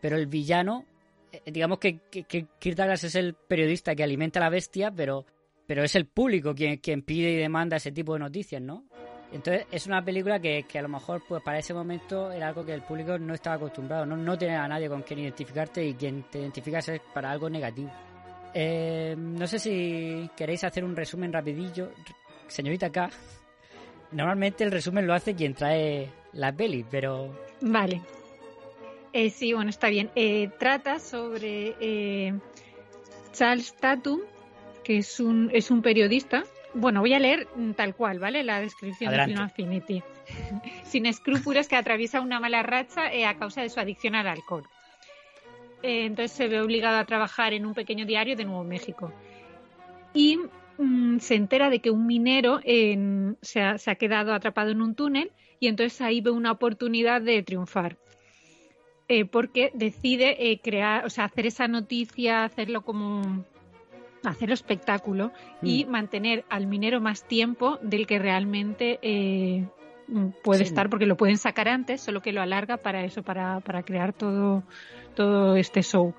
pero 0.00 0.16
el 0.16 0.26
villano, 0.26 0.84
eh, 1.30 1.40
digamos 1.50 1.78
que 1.78 2.00
Kirk 2.10 2.76
Douglas 2.76 3.04
es 3.04 3.14
el 3.14 3.34
periodista 3.34 3.94
que 3.94 4.02
alimenta 4.02 4.40
a 4.40 4.42
la 4.42 4.50
bestia, 4.50 4.90
pero, 4.90 5.24
pero 5.66 5.84
es 5.84 5.94
el 5.94 6.06
público 6.06 6.54
quien, 6.56 6.78
quien 6.78 7.02
pide 7.02 7.30
y 7.30 7.36
demanda 7.36 7.76
ese 7.76 7.92
tipo 7.92 8.14
de 8.14 8.18
noticias, 8.18 8.60
¿no? 8.60 8.84
Entonces 9.32 9.66
es 9.70 9.86
una 9.86 10.04
película 10.04 10.38
que, 10.38 10.64
que 10.64 10.78
a 10.78 10.82
lo 10.82 10.88
mejor 10.88 11.22
pues 11.26 11.42
para 11.42 11.58
ese 11.58 11.72
momento 11.72 12.30
era 12.30 12.48
algo 12.48 12.64
que 12.64 12.74
el 12.74 12.82
público 12.82 13.18
no 13.18 13.34
estaba 13.34 13.56
acostumbrado, 13.56 14.04
no, 14.04 14.16
no 14.16 14.32
a 14.32 14.68
nadie 14.68 14.88
con 14.88 15.02
quien 15.02 15.20
identificarte 15.20 15.84
y 15.84 15.94
quien 15.94 16.24
te 16.24 16.40
identificas 16.40 16.88
es 16.88 17.00
para 17.14 17.30
algo 17.30 17.48
negativo. 17.48 17.90
Eh, 18.52 19.14
no 19.16 19.46
sé 19.46 19.58
si 19.58 20.30
queréis 20.36 20.62
hacer 20.64 20.84
un 20.84 20.94
resumen 20.94 21.32
rapidillo. 21.32 21.90
Señorita 22.46 22.90
K, 22.90 23.08
normalmente 24.10 24.64
el 24.64 24.70
resumen 24.70 25.06
lo 25.06 25.14
hace 25.14 25.34
quien 25.34 25.54
trae 25.54 26.10
la 26.34 26.52
peli, 26.52 26.84
pero 26.90 27.32
Vale. 27.62 28.02
Eh, 29.12 29.30
sí, 29.30 29.52
bueno, 29.52 29.70
está 29.70 29.88
bien. 29.88 30.10
Eh, 30.14 30.50
trata 30.58 30.98
sobre 30.98 31.76
eh, 31.80 32.34
Charles 33.32 33.74
Tatum, 33.76 34.20
que 34.82 34.98
es 34.98 35.20
un, 35.20 35.50
es 35.52 35.70
un 35.70 35.80
periodista. 35.80 36.42
Bueno, 36.74 37.00
voy 37.00 37.12
a 37.14 37.18
leer 37.18 37.48
mm, 37.54 37.72
tal 37.72 37.94
cual, 37.94 38.18
¿vale? 38.18 38.42
La 38.44 38.60
descripción 38.60 39.08
Adelante. 39.08 39.30
de 39.30 39.36
Film 39.36 39.44
Affinity. 39.46 40.02
Sin 40.84 41.06
escrúpulos 41.06 41.68
que 41.68 41.76
atraviesa 41.76 42.20
una 42.20 42.40
mala 42.40 42.62
racha 42.62 43.12
eh, 43.12 43.26
a 43.26 43.36
causa 43.36 43.62
de 43.62 43.68
su 43.68 43.80
adicción 43.80 44.14
al 44.14 44.26
alcohol. 44.26 44.64
Eh, 45.82 46.04
entonces 46.06 46.32
se 46.32 46.48
ve 46.48 46.60
obligado 46.60 46.98
a 46.98 47.04
trabajar 47.04 47.52
en 47.52 47.66
un 47.66 47.74
pequeño 47.74 48.06
diario 48.06 48.36
de 48.36 48.44
Nuevo 48.44 48.64
México. 48.64 49.12
Y 50.14 50.38
mm, 50.78 51.18
se 51.18 51.34
entera 51.34 51.70
de 51.70 51.80
que 51.80 51.90
un 51.90 52.06
minero 52.06 52.60
en- 52.62 53.36
se, 53.42 53.60
ha, 53.60 53.78
se 53.78 53.90
ha 53.90 53.96
quedado 53.96 54.32
atrapado 54.32 54.70
en 54.70 54.80
un 54.80 54.94
túnel 54.94 55.30
y 55.60 55.68
entonces 55.68 56.00
ahí 56.00 56.20
ve 56.20 56.30
una 56.30 56.52
oportunidad 56.52 57.20
de 57.20 57.42
triunfar. 57.42 57.96
Eh, 59.08 59.24
porque 59.26 59.70
decide 59.74 60.50
eh, 60.50 60.60
crear, 60.62 61.04
o 61.04 61.10
sea, 61.10 61.24
hacer 61.24 61.46
esa 61.46 61.68
noticia, 61.68 62.44
hacerlo 62.44 62.82
como 62.82 63.44
hacerlo 64.24 64.54
espectáculo 64.54 65.32
y 65.62 65.84
mantener 65.84 66.44
al 66.48 66.66
minero 66.66 67.00
más 67.00 67.24
tiempo 67.24 67.78
del 67.82 68.06
que 68.06 68.18
realmente 68.18 68.98
eh, 69.02 69.66
mm, 70.08 70.28
puede 70.42 70.60
Sí. 70.64 70.68
estar, 70.68 70.88
porque 70.90 71.06
lo 71.06 71.16
pueden 71.16 71.38
sacar 71.38 71.68
antes, 71.68 72.00
solo 72.00 72.20
que 72.22 72.32
lo 72.32 72.40
alarga 72.42 72.76
para 72.76 73.04
eso, 73.04 73.22
para, 73.22 73.60
para 73.60 73.82
crear 73.82 74.12
todo, 74.12 74.62
todo 75.14 75.56
este 75.56 75.82
show. 75.82 76.14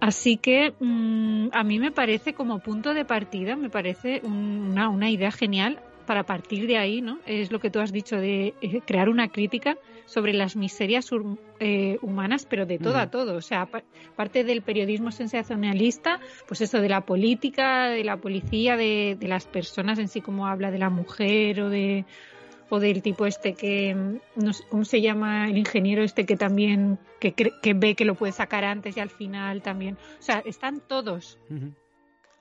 Así 0.00 0.36
que 0.36 0.74
mm, 0.80 1.48
a 1.52 1.64
mí 1.64 1.78
me 1.78 1.90
parece 1.90 2.34
como 2.34 2.58
punto 2.58 2.92
de 2.92 3.04
partida, 3.04 3.56
me 3.56 3.70
parece 3.70 4.20
un- 4.22 4.68
una, 4.72 4.88
una 4.90 5.08
idea 5.10 5.30
genial 5.30 5.78
para 6.06 6.24
partir 6.24 6.66
de 6.66 6.76
ahí, 6.76 7.00
¿no? 7.00 7.18
Es 7.24 7.50
lo 7.50 7.58
que 7.58 7.70
tú 7.70 7.80
has 7.80 7.90
dicho 7.90 8.16
de 8.16 8.52
eh, 8.60 8.82
crear 8.86 9.08
una 9.08 9.28
crítica 9.28 9.78
sobre 10.14 10.32
las 10.32 10.54
miserias 10.54 11.10
eh, 11.60 11.98
humanas, 12.00 12.46
pero 12.48 12.64
de 12.66 12.78
todo 12.78 12.98
a 12.98 13.10
todo. 13.10 13.34
O 13.36 13.40
sea, 13.42 13.66
pa- 13.66 13.82
parte 14.16 14.44
del 14.44 14.62
periodismo 14.62 15.10
sensacionalista, 15.10 16.20
pues 16.46 16.60
eso 16.60 16.80
de 16.80 16.88
la 16.88 17.00
política, 17.00 17.88
de 17.88 18.04
la 18.04 18.16
policía, 18.16 18.76
de, 18.76 19.16
de 19.18 19.28
las 19.28 19.46
personas 19.46 19.98
en 19.98 20.06
sí, 20.08 20.20
como 20.20 20.46
habla 20.46 20.70
de 20.70 20.78
la 20.78 20.88
mujer 20.90 21.60
o 21.60 21.68
de 21.68 22.04
o 22.70 22.80
del 22.80 23.02
tipo 23.02 23.26
este 23.26 23.52
que 23.54 23.94
mm, 23.94 24.42
no 24.42 24.52
sé, 24.54 24.64
cómo 24.70 24.84
se 24.86 25.00
llama 25.02 25.48
el 25.50 25.58
ingeniero 25.58 26.02
este 26.02 26.24
que 26.24 26.36
también 26.36 26.98
que, 27.20 27.34
ve 27.74 27.94
que 27.94 28.04
lo 28.06 28.14
puede 28.14 28.32
sacar 28.32 28.64
antes 28.64 28.96
y 28.96 29.00
al 29.00 29.10
final 29.10 29.60
también 29.62 29.98
o 30.18 30.22
sea 30.22 30.42
están 30.46 30.80
todos. 30.80 31.38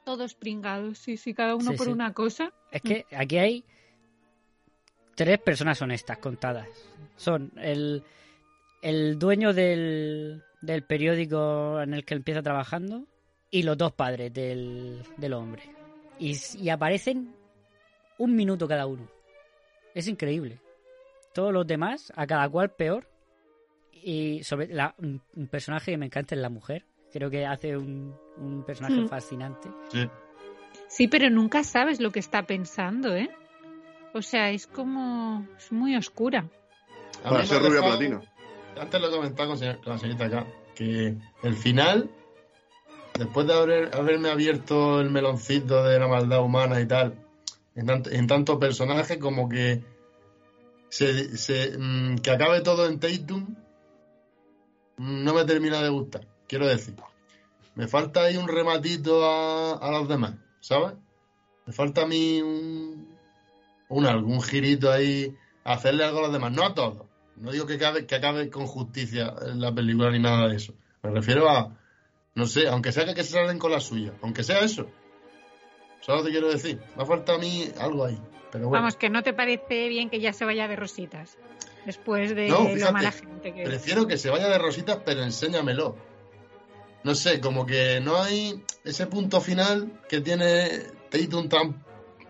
Todos 0.05 0.33
pringados 0.35 0.97
sí 0.99 1.17
sí 1.17 1.33
cada 1.33 1.55
uno 1.55 1.71
Sí, 1.71 1.77
por 1.77 1.87
sí. 1.87 1.91
una 1.93 2.13
cosa. 2.13 2.53
Es 2.71 2.81
que 2.81 3.05
aquí 3.15 3.37
hay 3.37 3.63
tres 5.15 5.39
personas 5.39 5.81
honestas 5.81 6.17
contadas. 6.17 6.67
Son 7.15 7.51
el, 7.57 8.03
el 8.81 9.19
dueño 9.19 9.53
del, 9.53 10.43
del 10.61 10.83
periódico 10.83 11.81
en 11.81 11.93
el 11.93 12.03
que 12.05 12.15
empieza 12.15 12.41
trabajando 12.41 13.05
y 13.49 13.63
los 13.63 13.77
dos 13.77 13.93
padres 13.93 14.33
del, 14.33 15.03
del 15.17 15.33
hombre. 15.33 15.63
Y, 16.19 16.35
y 16.57 16.69
aparecen 16.69 17.35
un 18.17 18.35
minuto 18.35 18.67
cada 18.67 18.85
uno. 18.85 19.07
Es 19.93 20.07
increíble. 20.07 20.59
Todos 21.33 21.53
los 21.53 21.65
demás, 21.67 22.11
a 22.15 22.25
cada 22.27 22.47
cual 22.49 22.71
peor. 22.71 23.07
Y 23.91 24.43
sobre 24.43 24.67
la, 24.67 24.95
un, 24.97 25.21
un 25.35 25.47
personaje 25.47 25.91
que 25.91 25.97
me 25.97 26.07
encanta 26.07 26.35
es 26.35 26.41
la 26.41 26.49
mujer. 26.49 26.85
Creo 27.11 27.29
que 27.29 27.45
hace 27.45 27.77
un, 27.77 28.15
un 28.37 28.63
personaje 28.65 29.01
Hmm. 29.01 29.07
fascinante. 29.07 29.69
Sí. 29.89 30.09
sí 30.87 31.07
pero 31.07 31.29
nunca 31.29 31.63
sabes 31.63 31.99
lo 32.01 32.11
que 32.11 32.19
está 32.19 32.43
pensando 32.43 33.15
eh 33.15 33.29
o 34.13 34.21
sea 34.21 34.49
es 34.51 34.67
como 34.67 35.45
es 35.57 35.71
muy 35.71 35.95
oscura 35.95 36.45
A 37.23 37.29
Para 37.29 37.45
ser 37.45 37.61
rubia 37.61 37.81
platino. 37.81 38.21
Antes 38.79 39.01
lo 39.01 39.07
he 39.07 39.11
comentado 39.11 39.49
con, 39.49 39.57
señor- 39.59 39.81
con 39.83 39.93
la 39.93 39.99
señorita 39.99 40.25
acá, 40.25 40.47
que 40.75 41.15
el 41.43 41.55
final, 41.55 42.09
después 43.17 43.45
de 43.45 43.53
haber, 43.53 43.95
haberme 43.95 44.29
abierto 44.29 44.99
el 44.99 45.11
meloncito 45.11 45.83
de 45.83 45.99
la 45.99 46.07
maldad 46.07 46.41
humana 46.41 46.81
y 46.81 46.87
tal, 46.87 47.13
en 47.75 47.85
tanto, 47.85 48.09
en 48.09 48.25
tanto 48.27 48.59
personaje 48.59 49.19
como 49.19 49.47
que 49.47 49.83
se, 50.89 51.37
se, 51.37 51.77
mm, 51.77 52.17
que 52.17 52.31
acabe 52.31 52.61
todo 52.61 52.87
en 52.87 52.99
Tatum, 52.99 53.55
no 54.97 55.33
me 55.33 55.45
termina 55.45 55.81
de 55.81 55.89
gustar, 55.89 56.25
quiero 56.47 56.67
decir. 56.67 56.95
Me 57.75 57.87
falta 57.87 58.23
ahí 58.23 58.37
un 58.37 58.47
rematito 58.47 59.23
a, 59.25 59.73
a 59.77 59.91
los 59.91 60.07
demás, 60.07 60.33
¿sabes? 60.61 60.93
Me 61.65 61.73
falta 61.73 62.03
a 62.03 62.05
mí 62.07 62.41
un, 62.41 63.12
un 63.93 64.05
algún 64.05 64.41
girito 64.41 64.91
ahí, 64.91 65.35
hacerle 65.63 66.03
algo 66.03 66.19
a 66.19 66.21
los 66.23 66.33
demás, 66.33 66.51
no 66.51 66.65
a 66.65 66.73
todos. 66.73 67.07
No 67.35 67.51
digo 67.51 67.65
que 67.65 67.75
acabe, 67.75 68.05
que 68.05 68.15
acabe 68.15 68.49
con 68.49 68.67
justicia 68.67 69.33
en 69.45 69.59
la 69.59 69.73
película 69.73 70.11
ni 70.11 70.19
nada 70.19 70.47
de 70.47 70.55
eso. 70.55 70.73
Me 71.01 71.11
refiero 71.11 71.49
a, 71.49 71.77
no 72.35 72.45
sé, 72.45 72.67
aunque 72.67 72.91
sea 72.91 73.05
que, 73.05 73.13
que 73.13 73.23
se 73.23 73.31
salen 73.31 73.59
con 73.59 73.71
la 73.71 73.79
suya, 73.79 74.13
aunque 74.21 74.43
sea 74.43 74.59
eso. 74.59 74.87
¿Sabes 76.01 76.21
lo 76.21 76.25
que 76.25 76.31
quiero 76.31 76.49
decir? 76.49 76.79
Me 76.97 77.05
falta 77.05 77.35
a 77.35 77.37
mí 77.37 77.69
algo 77.79 78.05
ahí. 78.05 78.19
Pero 78.51 78.69
bueno, 78.69 78.83
vamos 78.83 78.97
que 78.97 79.09
no 79.09 79.23
te 79.23 79.33
parece 79.33 79.87
bien 79.87 80.09
que 80.09 80.19
ya 80.19 80.33
se 80.33 80.45
vaya 80.45 80.67
de 80.67 80.75
rositas 80.75 81.37
después 81.85 82.35
de 82.35 82.47
No, 82.47 82.63
lo 82.63 82.69
fíjate, 82.69 82.93
mala 82.93 83.11
gente 83.11 83.53
que 83.53 83.63
prefiero 83.63 84.07
que 84.07 84.17
se 84.17 84.29
vaya 84.29 84.47
de 84.47 84.57
rositas, 84.57 84.99
pero 85.03 85.23
enséñamelo. 85.23 85.95
No 87.03 87.15
sé, 87.15 87.41
como 87.41 87.65
que 87.65 87.99
no 87.99 88.21
hay 88.21 88.63
ese 88.83 89.07
punto 89.07 89.41
final 89.41 90.01
que 90.07 90.21
tiene 90.21 90.69
Tatum 91.09 91.49
tan 91.49 91.83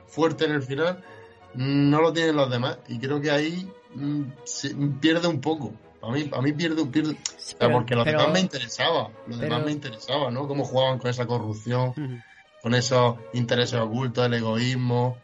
fuerte 0.08 0.46
en 0.46 0.52
el 0.52 0.64
final, 0.64 1.04
no 1.56 2.02
lo 2.02 2.14
tienen 2.14 2.36
los 2.36 2.50
demás. 2.50 2.78
Y 2.88 3.00
creo 3.00 3.22
que 3.22 3.32
ahí 3.32 3.70
mm, 3.96 4.22
se- 4.44 4.76
pierde 5.00 5.28
un 5.28 5.42
poco. 5.42 5.74
A 6.02 6.12
mí, 6.12 6.30
a 6.34 6.42
mí 6.42 6.52
pierde, 6.52 6.86
pierde 6.86 7.16
Pero- 7.58 7.72
porque 7.74 7.96
los 7.96 8.04
pero- 8.04 8.20
demás 8.20 8.34
me 8.34 8.40
interesaba. 8.42 9.10
Los 9.28 9.40
demás 9.40 9.64
me 9.64 9.72
interesaba, 9.72 10.32
¿no? 10.32 10.48
Cómo 10.48 10.66
jugaban 10.66 11.00
con 11.00 11.10
esa 11.10 11.26
corrupción, 11.26 11.94
con 12.62 12.74
esos 12.76 13.16
intereses 13.34 13.80
ocultos, 13.80 14.26
el 14.26 14.34
egoísmo. 14.34 15.18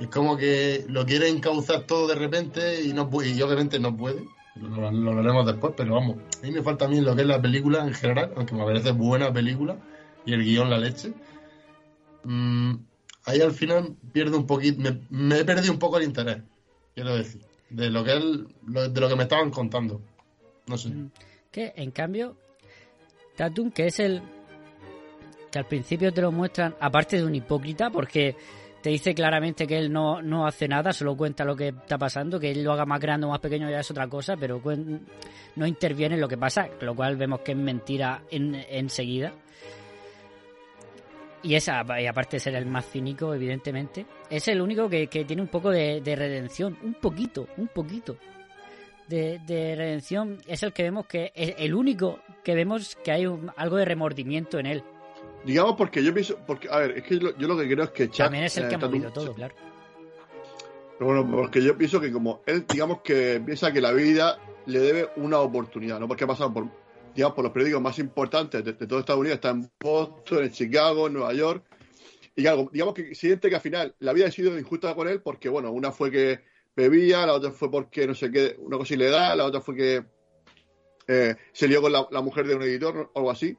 Es 0.00 0.08
como 0.08 0.36
que 0.36 0.84
lo 0.88 1.06
quiere 1.06 1.28
encauzar 1.28 1.82
todo 1.84 2.06
de 2.08 2.16
repente 2.16 2.82
y 2.82 2.92
no 2.92 3.08
y 3.24 3.40
obviamente 3.42 3.78
no 3.78 3.96
puede. 3.96 4.24
Lo, 4.56 4.90
lo 4.90 5.10
hablaremos 5.10 5.46
después, 5.46 5.74
pero 5.76 5.94
vamos. 5.94 6.16
A 6.42 6.46
mí 6.46 6.50
me 6.50 6.62
falta 6.62 6.86
a 6.86 6.88
mí 6.88 7.00
lo 7.00 7.14
que 7.14 7.22
es 7.22 7.28
la 7.28 7.40
película 7.40 7.86
en 7.86 7.94
general, 7.94 8.32
aunque 8.36 8.54
me 8.54 8.64
parece 8.64 8.90
buena 8.92 9.32
película 9.32 9.76
y 10.24 10.32
el 10.32 10.42
guion 10.44 10.68
la 10.68 10.78
leche. 10.78 11.12
Mm, 12.24 12.74
ahí 13.26 13.40
al 13.40 13.52
final 13.52 13.94
pierdo 14.12 14.38
un 14.38 14.46
poquito, 14.46 14.80
me, 15.10 15.38
he 15.38 15.44
perdido 15.44 15.72
un 15.72 15.78
poco 15.78 15.98
el 15.98 16.04
interés, 16.04 16.42
quiero 16.94 17.14
decir, 17.14 17.42
de 17.70 17.90
lo 17.90 18.02
que 18.04 18.16
es, 18.16 18.24
lo- 18.66 18.88
de 18.88 19.00
lo 19.00 19.08
que 19.08 19.16
me 19.16 19.24
estaban 19.24 19.50
contando. 19.50 20.00
No 20.66 20.76
sé. 20.78 20.90
Que 21.52 21.72
en 21.76 21.90
cambio, 21.90 22.36
Tatum, 23.36 23.70
que 23.70 23.86
es 23.86 24.00
el 24.00 24.22
que 25.50 25.58
al 25.58 25.66
principio 25.66 26.12
te 26.12 26.20
lo 26.22 26.32
muestran, 26.32 26.74
aparte 26.80 27.16
de 27.18 27.24
un 27.24 27.34
hipócrita, 27.34 27.90
porque 27.90 28.34
te 28.82 28.90
dice 28.90 29.14
claramente 29.14 29.66
que 29.66 29.78
él 29.78 29.92
no, 29.92 30.20
no 30.22 30.46
hace 30.46 30.68
nada, 30.68 30.92
solo 30.92 31.16
cuenta 31.16 31.44
lo 31.44 31.56
que 31.56 31.68
está 31.68 31.98
pasando, 31.98 32.38
que 32.38 32.50
él 32.50 32.62
lo 32.62 32.72
haga 32.72 32.84
más 32.84 33.00
grande 33.00 33.26
o 33.26 33.30
más 33.30 33.38
pequeño 33.40 33.68
ya 33.70 33.80
es 33.80 33.90
otra 33.90 34.06
cosa, 34.08 34.36
pero 34.36 34.60
no 35.56 35.66
interviene 35.66 36.14
en 36.16 36.20
lo 36.20 36.28
que 36.28 36.36
pasa, 36.36 36.68
lo 36.80 36.94
cual 36.94 37.16
vemos 37.16 37.40
que 37.40 37.52
es 37.52 37.58
mentira 37.58 38.22
en, 38.30 38.54
enseguida. 38.54 39.32
Y 41.42 41.54
esa, 41.54 41.84
y 42.00 42.06
aparte 42.06 42.36
de 42.36 42.40
ser 42.40 42.54
el 42.56 42.66
más 42.66 42.86
cínico, 42.90 43.32
evidentemente, 43.34 44.04
es 44.30 44.48
el 44.48 44.60
único 44.60 44.88
que, 44.88 45.06
que 45.06 45.24
tiene 45.24 45.42
un 45.42 45.48
poco 45.48 45.70
de, 45.70 46.00
de 46.00 46.16
redención, 46.16 46.76
un 46.82 46.94
poquito, 46.94 47.46
un 47.56 47.68
poquito 47.68 48.16
de, 49.06 49.38
de 49.46 49.76
redención. 49.76 50.38
Es 50.46 50.62
el 50.64 50.72
que 50.72 50.82
vemos 50.82 51.06
que 51.06 51.30
es 51.34 51.54
el 51.58 51.74
único 51.74 52.18
que 52.42 52.54
vemos 52.54 52.96
que 53.04 53.12
hay 53.12 53.26
un- 53.26 53.50
algo 53.56 53.76
de 53.76 53.84
remordimiento 53.84 54.58
en 54.58 54.66
él. 54.66 54.82
Digamos 55.44 55.76
porque 55.76 56.02
yo 56.02 56.12
pienso, 56.12 56.36
porque, 56.44 56.68
a 56.68 56.78
ver, 56.78 56.98
es 56.98 57.04
que 57.04 57.18
yo, 57.18 57.36
yo 57.38 57.46
lo 57.46 57.56
que 57.56 57.68
creo 57.68 57.84
es 57.84 57.90
que 57.90 58.08
Chuck, 58.08 58.16
También 58.26 58.44
es 58.44 58.56
el 58.56 58.64
eh, 58.64 58.68
que 58.68 58.74
ha 58.74 58.78
movido 58.78 59.12
todo, 59.12 59.32
claro. 59.32 59.54
Pero 60.98 61.06
bueno, 61.12 61.30
porque 61.30 61.62
yo 61.62 61.76
pienso 61.76 62.00
que 62.00 62.10
como 62.10 62.40
él, 62.46 62.64
digamos 62.66 63.02
que 63.02 63.40
piensa 63.44 63.70
que 63.70 63.80
la 63.80 63.92
vida 63.92 64.38
le 64.64 64.80
debe 64.80 65.10
una 65.16 65.38
oportunidad, 65.40 66.00
¿no? 66.00 66.08
Porque 66.08 66.24
ha 66.24 66.26
pasado 66.26 66.52
por 66.52 66.66
digamos, 67.16 67.34
por 67.34 67.44
los 67.44 67.52
periódicos 67.52 67.80
más 67.80 67.98
importantes 67.98 68.62
de, 68.62 68.74
todo 68.74 69.00
Estados 69.00 69.20
Unidos, 69.20 69.36
está 69.36 69.48
en 69.48 69.70
Boston, 69.80 70.44
en 70.44 70.52
Chicago, 70.52 71.06
en 71.06 71.14
Nueva 71.14 71.32
York. 71.32 71.64
Y 72.36 72.42
claro, 72.42 72.68
digamos 72.70 72.92
que 72.92 73.14
siente 73.14 73.48
que 73.48 73.54
al 73.54 73.62
final 73.62 73.94
la 74.00 74.12
vida 74.12 74.26
ha 74.26 74.30
sido 74.30 74.56
injusta 74.58 74.94
con 74.94 75.08
él 75.08 75.22
porque, 75.22 75.48
bueno, 75.48 75.72
una 75.72 75.90
fue 75.90 76.10
que 76.10 76.40
bebía, 76.76 77.24
la 77.24 77.32
otra 77.32 77.52
fue 77.52 77.70
porque 77.70 78.06
no 78.06 78.14
sé 78.14 78.30
qué, 78.30 78.56
una 78.58 78.76
cosa 78.76 78.92
ilegal, 78.92 79.38
la 79.38 79.46
otra 79.46 79.62
fue 79.62 79.74
que 79.74 80.04
eh, 81.08 81.34
se 81.52 81.66
lió 81.66 81.80
con 81.80 81.90
la, 81.90 82.20
mujer 82.20 82.46
de 82.46 82.54
un 82.54 82.62
editor 82.62 83.10
o 83.14 83.18
algo 83.18 83.30
así. 83.30 83.56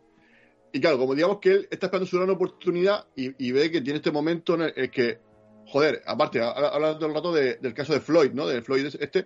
Y 0.72 0.80
claro, 0.80 1.00
como 1.00 1.16
digamos 1.16 1.40
que 1.40 1.50
él 1.50 1.68
está 1.72 1.88
esperando 1.88 2.08
su 2.08 2.18
gran 2.18 2.30
oportunidad 2.30 3.08
y, 3.16 3.52
ve 3.52 3.72
que 3.72 3.82
tiene 3.82 3.98
este 3.98 4.12
momento 4.12 4.54
en 4.54 4.72
el, 4.76 4.92
que, 4.92 5.20
joder, 5.66 6.04
aparte, 6.06 6.42
habla- 6.42 6.68
hablando 6.68 7.00
todo 7.00 7.10
el 7.10 7.16
rato 7.16 7.34
de- 7.34 7.56
del 7.56 7.74
caso 7.74 7.94
de 7.94 8.02
Floyd, 8.02 8.34
¿no? 8.34 8.46
De 8.46 8.62
Floyd 8.62 8.86
este, 9.00 9.26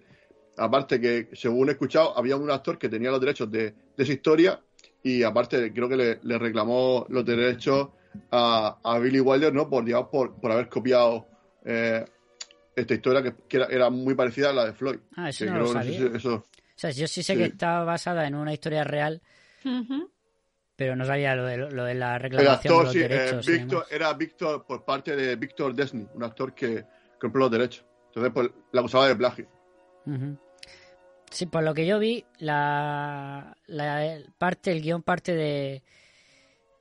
aparte 0.58 1.00
que, 1.00 1.30
según 1.34 1.70
he 1.70 1.74
escuchado, 1.74 2.18
había 2.18 2.36
un 2.36 2.50
actor 2.52 2.78
que 2.78 2.90
tenía 2.90 3.10
los 3.12 3.20
derechos 3.22 3.50
de, 3.52 3.72
de 3.72 4.04
esa 4.04 4.12
historia 4.14 4.62
y 5.04 5.24
aparte 5.24 5.74
creo 5.74 5.90
que 5.90 5.96
le, 5.98 6.20
le 6.24 6.38
reclamó 6.38 7.06
los 7.10 7.26
derechos 7.26 7.90
a, 8.32 8.78
a 8.84 9.00
Billy 9.00 9.20
Wilder, 9.20 9.54
¿no? 9.54 9.70
Por, 9.70 9.84
digamos, 9.86 10.10
por, 10.10 10.36
por 10.40 10.52
haber 10.52 10.68
copiado 10.70 11.28
eh, 11.66 12.04
esta 12.76 12.94
historia 12.94 13.24
que, 13.24 13.34
que 13.48 13.58
era, 13.58 13.66
era 13.68 13.90
muy 13.90 14.14
parecida 14.16 14.50
a 14.50 14.54
la 14.54 14.66
de 14.66 14.74
Floyd. 14.74 15.00
Ah, 15.16 15.30
eso 15.30 15.46
Que 15.46 15.52
no 15.52 15.58
lo 15.60 15.64
creo- 15.72 15.74
sabía. 15.74 16.00
sé 16.00 16.10
si 16.10 16.16
eso- 16.18 16.36
O 16.36 16.46
sea, 16.76 16.92
yo 16.92 17.08
sí 17.08 17.24
sé 17.24 17.34
Sí. 17.34 17.40
que 17.40 17.46
está 17.46 17.84
basada 17.84 18.28
en 18.28 18.36
una 18.36 18.54
historia 18.54 18.84
real, 18.84 19.22
pero 20.76 20.96
no 20.96 21.06
sabía 21.06 21.36
lo 21.36 21.46
de, 21.46 21.58
lo 21.58 21.84
de 21.86 21.94
la 21.94 22.16
El 22.16 22.22
reclamación 22.24 22.54
actor, 22.74 22.78
de 22.80 22.84
los 22.84 22.94
sí, 22.94 23.00
eh, 23.00 23.08
derechos. 23.08 23.46
Víctor, 23.46 23.70
demás. 23.70 23.88
era 23.92 24.14
Víctor 24.14 24.66
por 24.66 24.84
parte 24.84 25.16
de 25.16 25.36
Víctor 25.36 25.76
Desney, 25.76 26.08
un 26.14 26.24
actor 26.24 26.54
que 26.54 26.84
compró 27.20 27.42
los 27.42 27.52
derechos. 27.52 27.86
Entonces, 28.08 28.32
pues, 28.34 28.50
la 28.72 28.82
acusaba 28.82 29.08
de 29.08 29.16
plagio. 29.16 29.48
Sí, 31.32 31.46
por 31.46 31.64
lo 31.64 31.74
que 31.74 31.86
yo 31.86 31.98
vi, 31.98 32.26
la, 32.40 33.56
parte, 34.38 34.72
el 34.72 34.82
guion 34.82 35.02
parte 35.02 35.34
de, 35.34 35.82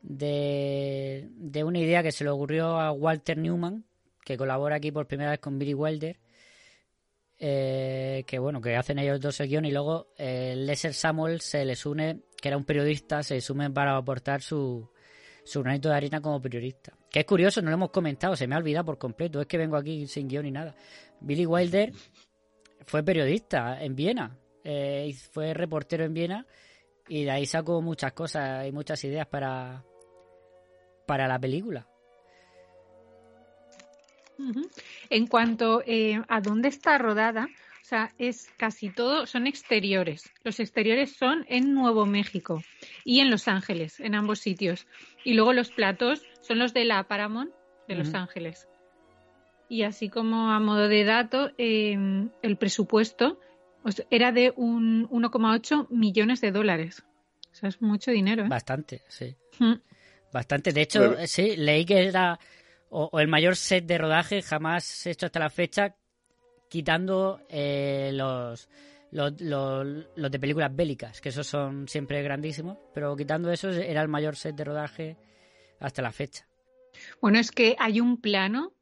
de, 0.03 1.65
una 1.65 1.79
idea 1.79 2.03
que 2.03 2.11
se 2.11 2.25
le 2.25 2.31
ocurrió 2.31 2.81
a 2.81 2.91
Walter 2.91 3.39
Newman, 3.39 3.85
que 4.25 4.37
colabora 4.37 4.77
aquí 4.77 4.91
por 4.91 5.07
primera 5.07 5.31
vez 5.31 5.39
con 5.39 5.57
Billy 5.57 5.75
Wilder, 5.75 6.19
eh, 7.39 8.25
que 8.27 8.39
bueno, 8.41 8.61
que 8.61 8.75
hacen 8.75 8.99
ellos 8.99 9.21
dos 9.21 9.39
el 9.39 9.49
guion 9.49 9.65
y 9.67 9.71
luego 9.71 10.09
eh, 10.19 10.55
Lesser 10.57 10.95
Samuel 10.95 11.41
se 11.41 11.65
les 11.65 11.87
une, 11.87 12.23
que 12.41 12.49
era 12.49 12.57
un 12.57 12.65
periodista, 12.65 13.23
se 13.23 13.41
une 13.53 13.71
para 13.71 13.97
aportar 13.97 14.43
su, 14.43 14.91
su 15.45 15.63
granito 15.63 15.89
de 15.89 15.95
arena 15.95 16.21
como 16.21 16.43
periodista. 16.43 16.93
Que 17.09 17.21
es 17.21 17.25
curioso, 17.25 17.63
no 17.63 17.71
lo 17.71 17.75
hemos 17.75 17.91
comentado, 17.91 18.35
se 18.35 18.49
me 18.49 18.57
ha 18.57 18.59
olvidado 18.59 18.87
por 18.87 18.99
completo, 18.99 19.41
es 19.41 19.47
que 19.47 19.59
vengo 19.59 19.77
aquí 19.77 20.09
sin 20.09 20.27
guion 20.27 20.45
ni 20.45 20.51
nada. 20.51 20.75
Billy 21.21 21.47
Wilder 21.47 21.93
fue 22.87 23.03
periodista 23.03 23.83
en 23.83 23.95
Viena, 23.95 24.37
eh, 24.65 25.15
fue 25.33 25.55
reportero 25.55 26.05
en 26.05 26.15
Viena 26.15 26.47
y 27.09 27.25
de 27.25 27.31
ahí 27.31 27.47
sacó 27.47 27.81
muchas 27.83 28.13
cosas 28.13 28.67
y 28.67 28.73
muchas 28.73 29.03
ideas 29.05 29.27
para, 29.27 29.85
para 31.07 31.27
la 31.27 31.39
película. 31.39 31.87
En 35.11 35.27
cuanto 35.27 35.83
eh, 35.87 36.23
a 36.29 36.41
dónde 36.41 36.69
está 36.69 36.97
rodada, 36.99 37.49
o 37.83 37.85
sea, 37.85 38.13
es 38.19 38.49
casi 38.57 38.89
todo, 38.89 39.27
son 39.27 39.47
exteriores. 39.47 40.31
Los 40.45 40.61
exteriores 40.61 41.17
son 41.17 41.45
en 41.49 41.75
Nuevo 41.75 42.07
México 42.07 42.63
y 43.05 43.21
en 43.21 43.31
Los 43.31 43.49
Ángeles, 43.49 44.01
en 44.01 44.15
ambos 44.15 44.39
sitios. 44.39 44.87
Y 45.25 45.35
luego 45.35 45.53
los 45.53 45.71
platos 45.73 46.23
son 46.41 46.59
los 46.59 46.73
de 46.73 46.85
la 46.85 47.03
Paramount 47.05 47.53
de 47.89 47.97
Los. 47.97 48.15
Ángeles. 48.15 48.69
Y 49.71 49.85
así 49.85 50.09
como 50.11 50.51
a 50.51 50.59
modo 50.59 50.89
de 50.89 51.05
dato, 51.05 51.53
eh, 51.57 51.97
el 52.43 52.57
presupuesto 52.59 53.39
o 53.85 53.93
sea, 53.93 54.05
era 54.11 54.33
de 54.33 54.53
un 54.57 55.09
1,8 55.09 55.87
millones 55.91 56.41
de 56.41 56.51
dólares. 56.51 57.05
O 57.53 57.55
sea, 57.55 57.69
es 57.69 57.81
mucho 57.81 58.11
dinero, 58.11 58.45
¿eh? 58.45 58.49
Bastante, 58.49 59.03
sí. 59.09 59.37
Mm. 59.61 59.75
Bastante. 60.33 60.73
De 60.73 60.83
hecho, 60.83 61.15
sí, 61.27 61.57
leí 61.57 61.85
que 61.85 62.07
era 62.09 62.39
o, 62.89 63.09
o 63.13 63.21
el 63.21 63.29
mayor 63.29 63.55
set 63.57 63.87
de 63.87 63.97
rodaje 63.97 64.43
jamás 64.43 65.07
hecho 65.07 65.27
hasta 65.27 65.39
la 65.39 65.51
fecha, 65.51 65.95
quitando 66.69 67.41
eh, 67.49 68.11
los, 68.13 68.69
los, 69.13 69.41
los- 69.41 70.07
los 70.17 70.31
de 70.31 70.39
películas 70.41 70.75
bélicas, 70.75 71.21
que 71.21 71.29
esos 71.31 71.47
son 71.47 71.87
siempre 71.89 72.23
grandísimos, 72.23 72.77
pero 72.93 73.17
quitando 73.17 73.51
esos 73.53 73.77
era 73.77 74.03
el 74.03 74.09
mayor 74.09 74.35
set 74.35 74.57
de 74.57 74.65
rodaje 74.65 75.17
hasta 75.79 76.03
la 76.03 76.11
fecha. 76.13 76.47
Bueno, 77.21 77.39
es 77.39 77.51
que 77.53 77.77
hay 77.79 78.01
un 78.01 78.21
plano 78.21 78.73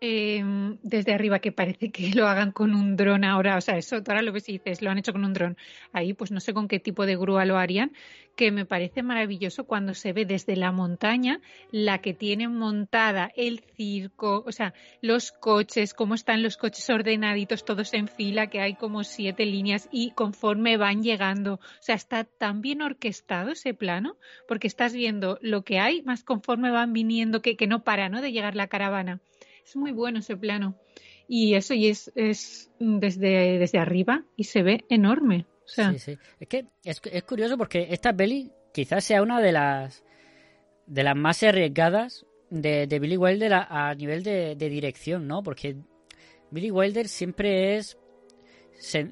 eh, 0.00 0.42
desde 0.82 1.12
arriba 1.12 1.40
que 1.40 1.52
parece 1.52 1.90
que 1.90 2.10
lo 2.14 2.28
hagan 2.28 2.52
con 2.52 2.74
un 2.74 2.96
dron 2.96 3.24
ahora. 3.24 3.56
O 3.56 3.60
sea, 3.60 3.76
eso 3.76 3.96
ahora 3.96 4.22
lo 4.22 4.32
ves 4.32 4.48
y 4.48 4.52
dices, 4.52 4.82
lo 4.82 4.90
han 4.90 4.98
hecho 4.98 5.12
con 5.12 5.24
un 5.24 5.32
dron. 5.32 5.56
Ahí, 5.92 6.14
pues 6.14 6.30
no 6.30 6.40
sé 6.40 6.54
con 6.54 6.68
qué 6.68 6.78
tipo 6.78 7.06
de 7.06 7.16
grúa 7.16 7.44
lo 7.44 7.58
harían, 7.58 7.92
que 8.36 8.52
me 8.52 8.64
parece 8.64 9.02
maravilloso 9.02 9.64
cuando 9.64 9.94
se 9.94 10.12
ve 10.12 10.24
desde 10.24 10.54
la 10.54 10.70
montaña 10.70 11.40
la 11.72 11.98
que 11.98 12.14
tienen 12.14 12.54
montada 12.54 13.32
el 13.34 13.58
circo, 13.76 14.44
o 14.46 14.52
sea, 14.52 14.74
los 15.02 15.32
coches, 15.32 15.92
cómo 15.92 16.14
están 16.14 16.44
los 16.44 16.56
coches 16.56 16.88
ordenaditos, 16.88 17.64
todos 17.64 17.92
en 17.94 18.06
fila, 18.06 18.46
que 18.46 18.60
hay 18.60 18.76
como 18.76 19.02
siete 19.02 19.44
líneas 19.44 19.88
y 19.90 20.12
conforme 20.12 20.76
van 20.76 21.02
llegando. 21.02 21.54
O 21.54 21.60
sea, 21.80 21.96
está 21.96 22.22
tan 22.22 22.60
bien 22.60 22.80
orquestado 22.80 23.50
ese 23.50 23.74
plano, 23.74 24.16
porque 24.46 24.68
estás 24.68 24.92
viendo 24.92 25.38
lo 25.42 25.62
que 25.62 25.80
hay, 25.80 26.02
más 26.02 26.22
conforme 26.22 26.70
van 26.70 26.92
viniendo, 26.92 27.42
que, 27.42 27.56
que 27.56 27.66
no 27.66 27.82
para, 27.82 28.08
¿no? 28.08 28.22
De 28.22 28.30
llegar 28.30 28.54
la 28.54 28.68
caravana. 28.68 29.20
Es 29.68 29.76
muy 29.76 29.92
bueno 29.92 30.20
ese 30.20 30.36
plano. 30.36 30.76
Y 31.26 31.54
eso, 31.54 31.74
y 31.74 31.88
es, 31.88 32.10
es 32.14 32.70
desde, 32.78 33.58
desde 33.58 33.78
arriba 33.78 34.24
y 34.34 34.44
se 34.44 34.62
ve 34.62 34.84
enorme. 34.88 35.46
O 35.64 35.68
sea, 35.68 35.92
Sí, 35.92 35.98
sí. 35.98 36.18
Es 36.40 36.48
que 36.48 36.66
es, 36.84 37.00
es 37.04 37.22
curioso 37.24 37.58
porque 37.58 37.88
esta 37.90 38.14
peli 38.14 38.50
quizás 38.72 39.04
sea 39.04 39.22
una 39.22 39.40
de 39.40 39.52
las 39.52 40.02
de 40.86 41.02
las 41.02 41.14
más 41.14 41.42
arriesgadas 41.42 42.24
de, 42.48 42.86
de 42.86 42.98
Billy 42.98 43.18
Wilder 43.18 43.52
a, 43.52 43.94
nivel 43.94 44.22
de, 44.22 44.54
dirección, 44.56 45.28
¿no? 45.28 45.42
Porque 45.42 45.76
Billy 46.50 46.70
Wilder 46.70 47.06
siempre 47.08 47.76
es 47.76 47.98
se- 48.78 49.10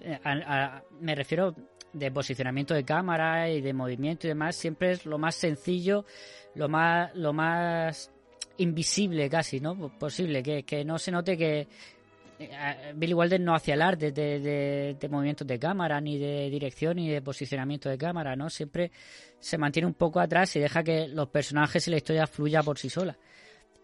me 1.01 1.15
refiero 1.15 1.55
de 1.93 2.11
posicionamiento 2.11 2.73
de 2.73 2.85
cámara 2.85 3.51
y 3.51 3.61
de 3.61 3.75
movimiento 3.75 4.27
y 4.27 4.29
demás, 4.29 4.57
siempre 4.57 4.93
es 4.93 5.05
lo 5.05 5.19
más 5.19 5.35
sencillo, 5.35 6.07
lo 6.55 6.71
más 6.71 7.15
lo 7.15 7.35
más 7.35 8.11
invisible 8.59 9.29
casi, 9.29 9.61
¿no? 9.61 9.77
Posible 9.99 10.43
que, 10.43 10.63
que 10.65 10.85
no 10.85 10.99
se 10.99 11.11
note 11.11 11.37
que 11.37 11.69
eh, 12.39 12.93
Billy 12.95 13.15
Wilder 13.15 13.41
no 13.41 13.55
hacía 13.55 13.75
alarde 13.75 14.13
de, 14.13 14.41
de, 14.41 14.97
de 14.99 15.09
movimientos 15.09 15.47
de 15.47 15.59
cámara, 15.59 16.01
ni 16.01 16.19
de 16.19 16.51
dirección, 16.51 16.97
ni 16.97 17.09
de 17.09 17.23
posicionamiento 17.23 17.89
de 17.89 17.99
cámara, 17.99 18.37
¿no? 18.37 18.51
Siempre 18.51 18.91
se 19.39 19.59
mantiene 19.59 19.87
un 19.87 19.95
poco 19.95 20.21
atrás 20.21 20.55
y 20.57 20.61
deja 20.61 20.83
que 20.83 21.09
los 21.09 21.29
personajes 21.29 21.87
y 21.87 21.91
la 21.91 21.97
historia 21.99 22.27
fluya 22.27 22.63
por 22.63 22.79
sí 22.79 22.89
sola. 22.91 23.17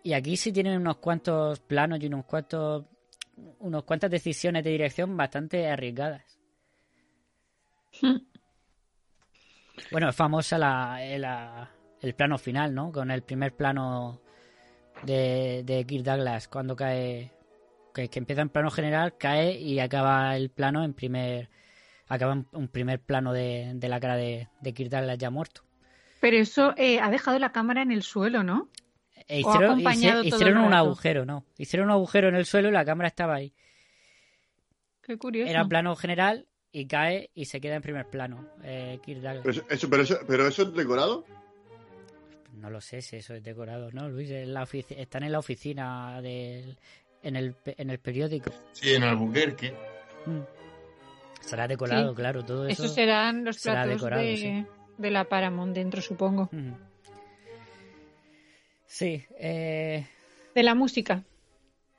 Y 0.02 0.14
aquí 0.14 0.36
sí 0.36 0.52
tienen 0.52 0.78
unos 0.80 0.96
cuantos 0.96 1.60
planos 1.60 2.00
y 2.02 2.06
unos 2.06 2.24
cuantos 2.24 2.84
unos 3.60 3.84
cuantas 3.84 4.10
decisiones 4.10 4.62
de 4.62 4.70
dirección 4.70 5.16
bastante 5.16 5.66
arriesgadas. 5.66 6.22
Bueno, 9.90 10.08
es 10.10 10.16
famosa 10.16 10.58
la, 10.58 10.98
la- 11.18 11.70
el 12.00 12.14
plano 12.14 12.36
final, 12.38 12.74
¿no? 12.74 12.90
Con 12.92 13.10
el 13.10 13.22
primer 13.22 13.54
plano 13.56 14.20
de, 15.02 15.62
de 15.64 15.84
Kirk 15.86 16.04
Douglas 16.04 16.48
cuando 16.48 16.76
cae, 16.76 17.30
que, 17.94 18.08
que 18.08 18.18
empieza 18.18 18.42
en 18.42 18.48
plano 18.48 18.70
general, 18.70 19.16
cae 19.18 19.58
y 19.58 19.78
acaba 19.80 20.36
el 20.36 20.50
plano 20.50 20.84
en 20.84 20.94
primer, 20.94 21.48
acaba 22.08 22.32
en 22.34 22.46
un 22.52 22.68
primer 22.68 23.00
plano 23.00 23.32
de, 23.32 23.72
de 23.74 23.88
la 23.88 24.00
cara 24.00 24.16
de, 24.16 24.48
de 24.60 24.74
Kirk 24.74 24.90
Douglas 24.90 25.18
ya 25.18 25.30
muerto. 25.30 25.62
pero 26.20 26.36
eso 26.36 26.74
eh, 26.76 27.00
ha 27.00 27.10
dejado 27.10 27.38
la 27.38 27.52
cámara 27.52 27.82
en 27.82 27.90
el 27.92 28.02
suelo, 28.02 28.42
¿no? 28.42 28.68
E 29.28 29.42
O 29.44 29.48
ha 29.48 29.50
hicieron 29.52 29.70
acompañado 29.72 30.20
hice- 30.20 30.30
todo 30.30 30.38
hicieron 30.40 30.60
el 30.62 30.66
un 30.68 30.74
agujero, 30.74 31.24
¿no? 31.24 31.44
Hicieron 31.58 31.86
un 31.88 31.92
agujero 31.92 32.28
en 32.28 32.34
el 32.34 32.44
suelo 32.46 32.68
y 32.68 32.72
la 32.72 32.84
cámara 32.84 33.08
estaba 33.08 33.34
ahí. 33.36 33.52
Qué 35.02 35.18
curioso. 35.18 35.50
Era 35.50 35.64
plano 35.66 35.94
general 35.96 36.46
y 36.72 36.86
cae 36.86 37.30
y 37.34 37.44
se 37.46 37.60
queda 37.60 37.76
en 37.76 37.82
primer 37.82 38.06
plano. 38.08 38.48
Eh, 38.62 38.98
Kirk 39.04 39.20
Douglas. 39.20 39.42
Pero 39.44 39.50
eso, 39.52 39.64
eso- 39.68 39.90
pero, 39.90 40.02
eso, 40.02 40.18
pero 40.26 40.46
eso 40.48 40.62
es 40.62 40.74
decorado. 40.74 41.24
No 42.62 42.70
lo 42.70 42.80
sé 42.80 43.02
si 43.02 43.16
eso 43.16 43.34
es 43.34 43.42
decorado, 43.42 43.90
¿no, 43.90 44.08
Luis? 44.08 44.30
En 44.30 44.54
la 44.54 44.68
están 44.90 45.24
en 45.24 45.32
la 45.32 45.40
oficina 45.40 46.22
del, 46.22 46.78
en, 47.20 47.34
el, 47.34 47.56
en 47.64 47.90
el 47.90 47.98
periódico. 47.98 48.52
Sí, 48.70 48.94
en 48.94 49.02
Albuquerque. 49.02 49.74
Mm. 50.26 50.42
Será 51.40 51.66
decorado, 51.66 52.10
Sí. 52.10 52.14
claro, 52.16 52.44
todo 52.44 52.68
eso. 52.68 52.84
Esos 52.84 52.94
serán 52.94 53.44
los 53.44 53.56
será 53.56 53.82
platos 53.82 54.00
decorado, 54.00 54.22
de, 54.22 54.36
sí. 54.36 54.66
de 54.96 55.10
la 55.10 55.24
Paramount 55.24 55.74
dentro, 55.74 56.00
supongo. 56.00 56.42
Ujú. 56.52 56.76
Sí, 58.86 59.24
eh... 59.40 60.06
De 60.54 60.62
la 60.62 60.76
música. 60.76 61.24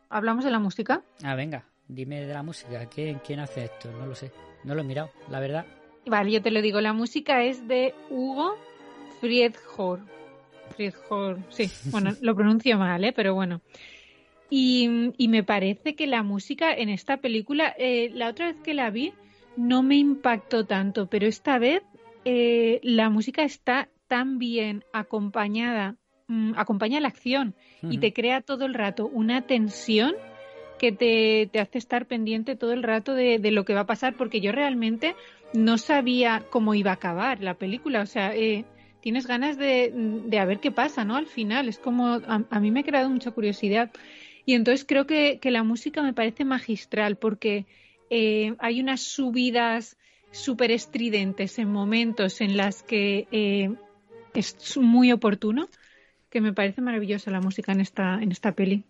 ¿Hablamos 0.07 0.45
de 0.45 0.51
la 0.51 0.59
música? 0.59 1.01
Ah, 1.23 1.35
venga, 1.35 1.65
dime 1.89 2.25
de 2.25 2.33
la 2.33 2.41
música. 2.41 2.85
¿Quién, 2.85 3.19
¿Quién 3.19 3.41
hace 3.41 3.65
esto? 3.65 3.91
No 3.91 4.05
lo 4.05 4.15
sé. 4.15 4.31
No 4.63 4.75
lo 4.75 4.81
he 4.81 4.85
mirado, 4.85 5.11
la 5.29 5.41
verdad. 5.41 5.65
Vale, 6.05 6.31
yo 6.31 6.41
te 6.41 6.51
lo 6.51 6.61
digo. 6.61 6.79
La 6.79 6.93
música 6.93 7.43
es 7.43 7.67
de 7.67 7.93
Hugo 8.09 8.55
Friedhor. 9.19 10.12
Friedhor, 10.71 11.39
sí. 11.49 11.69
Bueno, 11.91 12.15
lo 12.21 12.35
pronuncio 12.35 12.77
mal, 12.77 13.03
¿eh? 13.03 13.13
Pero 13.13 13.33
bueno. 13.33 13.61
Y, 14.49 15.11
y 15.17 15.27
me 15.29 15.43
parece 15.43 15.95
que 15.95 16.07
la 16.07 16.23
música 16.23 16.73
en 16.73 16.89
esta 16.89 17.17
película, 17.17 17.73
eh, 17.77 18.11
la 18.13 18.29
otra 18.29 18.47
vez 18.47 18.57
que 18.63 18.73
la 18.73 18.89
vi, 18.89 19.13
no 19.55 19.83
me 19.83 19.95
impactó 19.95 20.65
tanto, 20.65 21.07
pero 21.07 21.27
esta 21.27 21.57
vez 21.57 21.81
eh, 22.25 22.79
la 22.83 23.09
música 23.09 23.43
está 23.43 23.89
tan 24.07 24.37
bien 24.37 24.83
acompañada, 24.93 25.95
mm, 26.27 26.53
acompaña 26.55 26.99
la 26.99 27.07
acción 27.07 27.55
y 27.81 27.97
te 27.97 28.13
crea 28.13 28.41
todo 28.41 28.65
el 28.65 28.73
rato 28.73 29.07
una 29.07 29.41
tensión 29.41 30.13
que 30.77 30.91
te, 30.91 31.49
te 31.51 31.59
hace 31.59 31.77
estar 31.77 32.05
pendiente 32.05 32.55
todo 32.55 32.73
el 32.73 32.83
rato 32.83 33.13
de, 33.13 33.39
de 33.39 33.51
lo 33.51 33.65
que 33.65 33.73
va 33.73 33.81
a 33.81 33.85
pasar, 33.85 34.15
porque 34.15 34.41
yo 34.41 34.51
realmente 34.51 35.15
no 35.53 35.77
sabía 35.77 36.43
cómo 36.49 36.75
iba 36.75 36.91
a 36.91 36.95
acabar 36.95 37.41
la 37.41 37.53
película. 37.55 38.01
O 38.01 38.05
sea, 38.05 38.35
eh, 38.35 38.65
tienes 39.03 39.27
ganas 39.27 39.57
de, 39.57 39.91
de 39.93 40.39
a 40.39 40.45
ver 40.45 40.59
qué 40.61 40.71
pasa, 40.71 41.03
¿no? 41.03 41.17
Al 41.17 41.27
final, 41.27 41.67
es 41.67 41.77
como, 41.77 42.07
a, 42.07 42.45
a 42.49 42.59
mí 42.61 42.71
me 42.71 42.79
ha 42.79 42.83
creado 42.83 43.09
mucha 43.09 43.31
curiosidad. 43.31 43.91
Y 44.45 44.53
entonces 44.55 44.85
creo 44.87 45.05
que, 45.05 45.39
que 45.41 45.51
la 45.51 45.63
música 45.63 46.01
me 46.01 46.13
parece 46.13 46.45
magistral, 46.45 47.17
porque 47.17 47.65
eh, 48.09 48.55
hay 48.59 48.79
unas 48.79 49.01
subidas 49.01 49.97
súper 50.31 50.71
estridentes 50.71 51.59
en 51.59 51.69
momentos 51.69 52.39
en 52.39 52.55
las 52.55 52.81
que 52.81 53.27
eh, 53.31 53.69
es 54.33 54.77
muy 54.77 55.11
oportuno, 55.11 55.67
que 56.29 56.39
me 56.39 56.53
parece 56.53 56.81
maravillosa 56.81 57.29
la 57.29 57.41
música 57.41 57.73
en 57.73 57.81
esta, 57.81 58.15
en 58.21 58.31
esta 58.31 58.53
peli. 58.53 58.83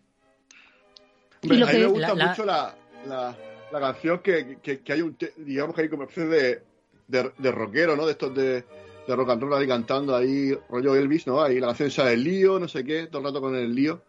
Hombre, 1.41 1.57
Y 1.57 1.59
lo 1.59 1.65
a 1.67 1.71
mí 1.73 1.79
me 1.79 1.85
gusta 1.87 2.07
la- 2.09 2.15
la- 2.15 2.29
mucho 2.29 2.45
la, 2.45 2.75
la, 3.07 3.37
la 3.71 3.79
canción 3.79 4.19
que, 4.19 4.57
que, 4.61 4.79
que 4.79 4.93
hay 4.93 5.01
un, 5.01 5.15
te- 5.15 5.33
digamos 5.37 5.75
que 5.75 5.81
hay 5.81 5.89
como 5.89 6.03
especie 6.03 6.25
de, 6.27 6.61
de, 7.07 7.31
de 7.37 7.51
rockero, 7.51 7.95
¿no? 7.95 8.05
De 8.05 8.11
estos 8.13 8.33
de, 8.33 8.63
de 9.07 9.15
rock 9.15 9.29
and 9.31 9.41
roll 9.41 9.53
ahí 9.53 9.67
cantando 9.67 10.15
ahí, 10.15 10.57
rollo 10.69 10.95
Elvis, 10.95 11.27
¿no? 11.27 11.41
Ahí 11.41 11.59
la 11.59 11.67
canción 11.67 11.87
esa 11.89 12.05
del 12.05 12.23
lío, 12.23 12.59
no 12.59 12.67
sé 12.67 12.83
qué, 12.83 13.07
todo 13.07 13.19
el 13.19 13.25
rato 13.25 13.41
con 13.41 13.55
el 13.55 13.73
lío. 13.73 14.03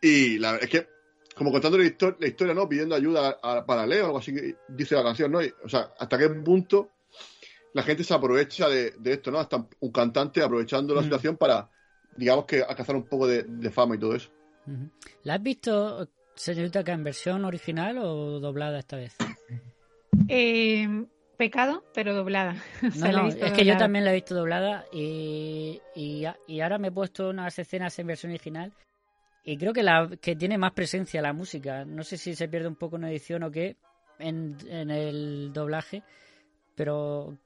Y 0.00 0.38
la, 0.38 0.56
es 0.56 0.68
que, 0.68 0.88
como 1.34 1.50
contando 1.52 1.76
la, 1.78 1.84
histo- 1.84 2.16
la 2.18 2.26
historia, 2.26 2.54
¿no? 2.54 2.68
Pidiendo 2.68 2.94
ayuda 2.94 3.38
a, 3.42 3.64
para 3.66 3.86
Leo, 3.86 4.06
algo 4.06 4.18
así 4.18 4.34
que 4.34 4.56
dice 4.68 4.94
la 4.94 5.02
canción, 5.02 5.30
¿no? 5.32 5.42
Y, 5.42 5.52
o 5.64 5.68
sea, 5.68 5.92
hasta 5.98 6.16
qué 6.18 6.28
punto 6.30 6.90
la 7.72 7.82
gente 7.82 8.02
se 8.02 8.14
aprovecha 8.14 8.68
de, 8.68 8.92
de 8.92 9.12
esto, 9.12 9.30
¿no? 9.30 9.38
Hasta 9.38 9.66
un 9.80 9.92
cantante 9.92 10.42
aprovechando 10.42 10.94
la 10.94 11.02
Mm. 11.02 11.04
situación 11.04 11.36
para, 11.36 11.70
digamos 12.16 12.44
que, 12.46 12.62
alcanzar 12.62 12.96
un 12.96 13.04
poco 13.04 13.26
de, 13.26 13.44
de 13.44 13.70
fama 13.70 13.94
y 13.94 13.98
todo 13.98 14.14
eso. 14.14 14.30
¿La 15.24 15.34
has 15.34 15.42
visto, 15.42 16.08
señorita, 16.34 16.82
que 16.82 16.92
en 16.92 17.04
versión 17.04 17.44
original 17.44 17.98
o 17.98 18.40
doblada 18.40 18.78
esta 18.78 18.96
vez? 18.96 19.16
Eh, 20.28 21.04
pecado, 21.40 21.82
pero 21.94 22.14
doblada. 22.14 22.54
O 22.86 22.90
sea, 22.92 23.08
No, 23.10 23.12
la 23.12 23.18
he 23.20 23.22
no, 23.22 23.24
visto 23.30 23.46
es 23.46 23.52
que 23.52 23.64
yo 23.64 23.76
también 23.76 24.04
la 24.04 24.10
he 24.12 24.14
visto 24.14 24.34
doblada 24.34 24.84
y, 24.92 25.80
y, 25.96 26.24
ahora 26.60 26.78
me 26.78 26.88
he 26.88 26.92
puesto 26.92 27.30
unas 27.30 27.58
escenas 27.58 27.98
en 27.98 28.06
versión 28.06 28.30
original 28.32 28.72
y 29.44 29.56
creo 29.56 29.72
que 29.72 29.82
la 29.82 30.08
que 30.20 30.36
tiene 30.36 30.58
más 30.58 30.72
presencia 30.72 31.22
la 31.22 31.32
música. 31.32 31.84
No 31.84 32.04
sé 32.04 32.16
si 32.18 32.34
se 32.34 32.46
pierde 32.48 32.68
un 32.68 32.76
poco 32.76 32.96
en 32.96 33.04
edición 33.04 33.42
o 33.42 33.50
qué 33.50 33.76
en, 34.18 34.56
en 34.68 34.90
el 34.90 35.50
doblaje, 35.52 36.02
pero 36.76 37.36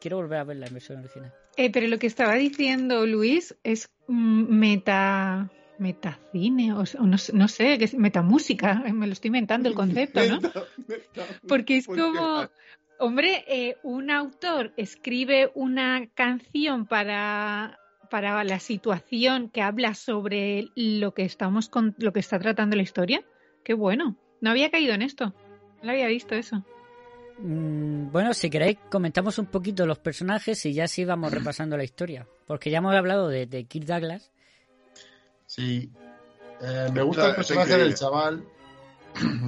quiero 0.00 0.18
volver 0.18 0.38
a 0.38 0.44
verla 0.44 0.66
en 0.68 0.72
versión 0.74 0.98
original. 1.00 1.32
Eh, 1.56 1.70
pero 1.72 1.88
lo 1.88 1.98
que 1.98 2.06
estaba 2.06 2.34
diciendo 2.36 3.06
Luis 3.06 3.56
es 3.64 3.90
meta 4.06 5.50
metacine 5.78 6.74
o, 6.74 6.80
o 6.98 7.06
no, 7.06 7.16
sé- 7.18 7.32
no 7.32 7.48
sé, 7.48 7.78
que 7.78 7.86
es 7.86 7.94
metamúsica, 7.94 8.82
eh, 8.86 8.92
me 8.92 9.06
lo 9.06 9.14
estoy 9.14 9.28
inventando 9.28 9.66
el 9.68 9.74
concepto, 9.74 10.20
¿no? 10.26 10.38
Porque 11.48 11.78
es 11.78 11.86
como, 11.86 12.48
hombre, 13.00 13.44
eh, 13.48 13.76
un 13.82 14.10
autor 14.10 14.72
escribe 14.76 15.50
una 15.54 16.06
canción 16.14 16.86
para, 16.86 17.80
para 18.10 18.44
la 18.44 18.60
situación 18.60 19.48
que 19.50 19.62
habla 19.62 19.94
sobre 19.94 20.68
lo 20.74 21.12
que 21.14 21.24
estamos 21.24 21.68
con, 21.68 21.94
lo 21.98 22.12
que 22.12 22.20
está 22.20 22.38
tratando 22.38 22.76
la 22.76 22.82
historia. 22.82 23.24
Qué 23.64 23.74
bueno. 23.74 24.16
No 24.40 24.50
había 24.50 24.70
caído 24.70 24.94
en 24.94 25.02
esto. 25.02 25.34
No 25.78 25.84
lo 25.84 25.90
había 25.90 26.06
visto 26.06 26.34
eso. 26.34 26.64
Mm, 27.38 28.10
Bueno, 28.10 28.34
si 28.34 28.50
queréis, 28.50 28.78
comentamos 28.90 29.38
un 29.38 29.46
poquito 29.46 29.86
los 29.86 29.98
personajes 29.98 30.64
y 30.66 30.74
ya 30.74 30.86
sí 30.88 31.04
vamos 31.04 31.32
repasando 31.32 31.76
la 31.76 31.84
historia. 31.84 32.26
Porque 32.46 32.70
ya 32.70 32.78
hemos 32.78 32.94
hablado 32.94 33.28
de, 33.28 33.46
de 33.46 33.64
Kirk 33.64 33.86
Douglas. 33.86 34.30
Sí. 35.46 35.90
Eh, 36.62 36.88
me 36.92 37.02
gusta 37.02 37.30
el 37.30 37.34
personaje 37.34 37.76
del 37.76 37.94
chaval, 37.94 38.44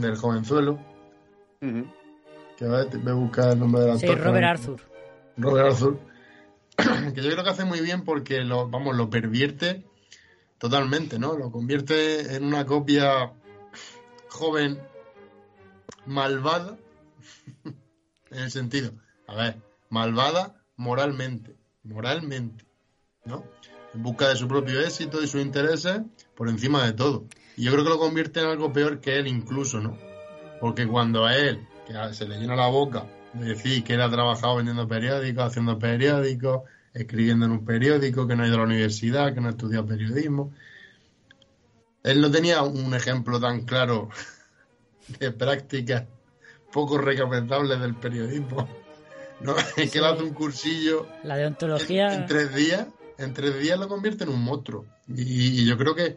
del 0.01 0.17
jovenzuelo. 0.17 0.79
Que 2.63 2.69
voy 2.69 3.11
a 3.11 3.15
buscar 3.15 3.53
el 3.55 3.59
nombre 3.59 3.83
del 3.83 3.99
Sí, 3.99 4.07
actor. 4.07 4.25
Robert 4.25 4.45
Arthur. 4.45 4.81
Robert 5.37 5.73
Arthur. 5.73 5.99
que 7.13 7.21
yo 7.21 7.31
creo 7.33 7.43
que 7.43 7.51
hace 7.51 7.65
muy 7.65 7.81
bien 7.81 8.05
porque 8.05 8.45
lo, 8.45 8.69
vamos, 8.69 8.97
lo 8.97 9.11
pervierte 9.11 9.85
totalmente, 10.59 11.19
¿no? 11.19 11.37
Lo 11.37 11.51
convierte 11.51 12.37
en 12.37 12.45
una 12.45 12.65
copia 12.65 13.33
joven 14.29 14.79
malvada. 16.07 16.79
en 18.31 18.39
el 18.39 18.51
sentido, 18.53 18.93
a 19.27 19.35
ver, 19.35 19.57
malvada 19.91 20.63
moralmente. 20.77 21.57
Moralmente, 21.83 22.65
¿no? 23.25 23.45
En 23.93 24.05
busca 24.05 24.29
de 24.29 24.37
su 24.37 24.47
propio 24.47 24.79
éxito 24.79 25.21
y 25.21 25.27
sus 25.27 25.43
intereses 25.43 26.03
por 26.37 26.49
encima 26.49 26.87
de 26.87 26.93
todo. 26.93 27.27
Y 27.57 27.65
yo 27.65 27.73
creo 27.73 27.83
que 27.83 27.91
lo 27.91 27.99
convierte 27.99 28.39
en 28.39 28.47
algo 28.47 28.73
peor 28.73 29.01
que 29.01 29.17
él 29.17 29.27
incluso, 29.27 29.81
¿no? 29.81 29.99
Porque 30.61 30.87
cuando 30.87 31.25
a 31.25 31.37
él, 31.37 31.67
que 31.87 32.15
se 32.15 32.27
le 32.27 32.39
llena 32.39 32.57
la 32.57 32.69
boca 32.69 33.07
de 33.33 33.51
decir 33.51 33.83
que 33.85 33.95
él 33.95 34.03
ha 34.03 34.11
trabajado 34.11 34.57
vendiendo 34.57 34.87
periódicos, 34.87 35.45
haciendo 35.45 35.79
periódicos, 35.79 36.63
escribiendo 36.95 37.47
en 37.47 37.53
un 37.53 37.65
periódico, 37.65 38.27
que 38.27 38.37
no 38.37 38.43
ha 38.43 38.47
ido 38.47 38.57
a 38.57 38.59
la 38.59 38.65
universidad, 38.65 39.35
que 39.35 39.41
no 39.41 39.49
ha 39.49 39.53
estudiado 39.53 39.87
periodismo, 39.87 40.53
él 42.03 42.21
no 42.21 42.31
tenía 42.31 42.63
un 42.63 42.95
ejemplo 42.95 43.41
tan 43.41 43.63
claro 43.63 44.09
de 45.21 45.31
prácticas 45.31 46.05
poco 46.73 46.99
recomendables 46.99 47.81
del 47.81 47.95
periodismo. 47.95 48.69
¿no? 49.41 49.55
Es 49.77 49.91
que 49.91 49.99
él 49.99 50.05
hace 50.05 50.23
un 50.23 50.35
cursillo 50.35 51.07
La 51.23 51.37
deontología. 51.37 52.15
en 52.15 52.27
tres 52.27 52.55
días, 52.55 52.87
en 53.19 53.33
tres 53.33 53.59
días 53.59 53.79
lo 53.79 53.89
convierte 53.89 54.25
en 54.25 54.31
un 54.31 54.43
monstruo. 54.43 54.87
Y, 55.09 55.63
y 55.63 55.67
yo 55.67 55.77
creo 55.77 55.95
que, 55.95 56.17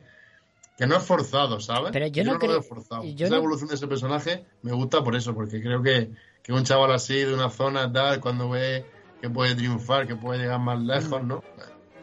que 0.78 0.86
no 0.88 0.98
es 0.98 1.04
forzado, 1.04 1.60
¿sabes? 1.60 1.92
Pero 1.94 2.08
yo 2.08 2.24
no 2.24 2.34
lo 2.34 2.40
creo- 2.40 2.52
veo 2.52 2.62
forzado. 2.64 3.04
yo 3.04 3.26
Esa 3.26 3.36
no- 3.36 3.42
evolución 3.42 3.70
de 3.70 3.76
ese 3.76 3.88
personaje 3.88 4.46
me 4.62 4.72
gusta 4.74 5.04
por 5.04 5.16
eso, 5.16 5.34
porque 5.34 5.62
creo 5.62 5.82
que, 5.82 6.12
que 6.44 6.52
un 6.54 6.64
chaval 6.64 6.92
así 6.92 7.16
de 7.20 7.34
una 7.34 7.50
zona 7.50 7.92
tal, 7.92 8.20
cuando 8.20 8.50
ve 8.50 8.86
que 9.22 9.30
puede 9.30 9.56
triunfar, 9.56 10.06
que 10.08 10.16
puede 10.16 10.40
llegar 10.40 10.60
más 10.60 10.80
lejos, 10.82 11.24
Mm. 11.24 11.28
¿no? 11.28 11.44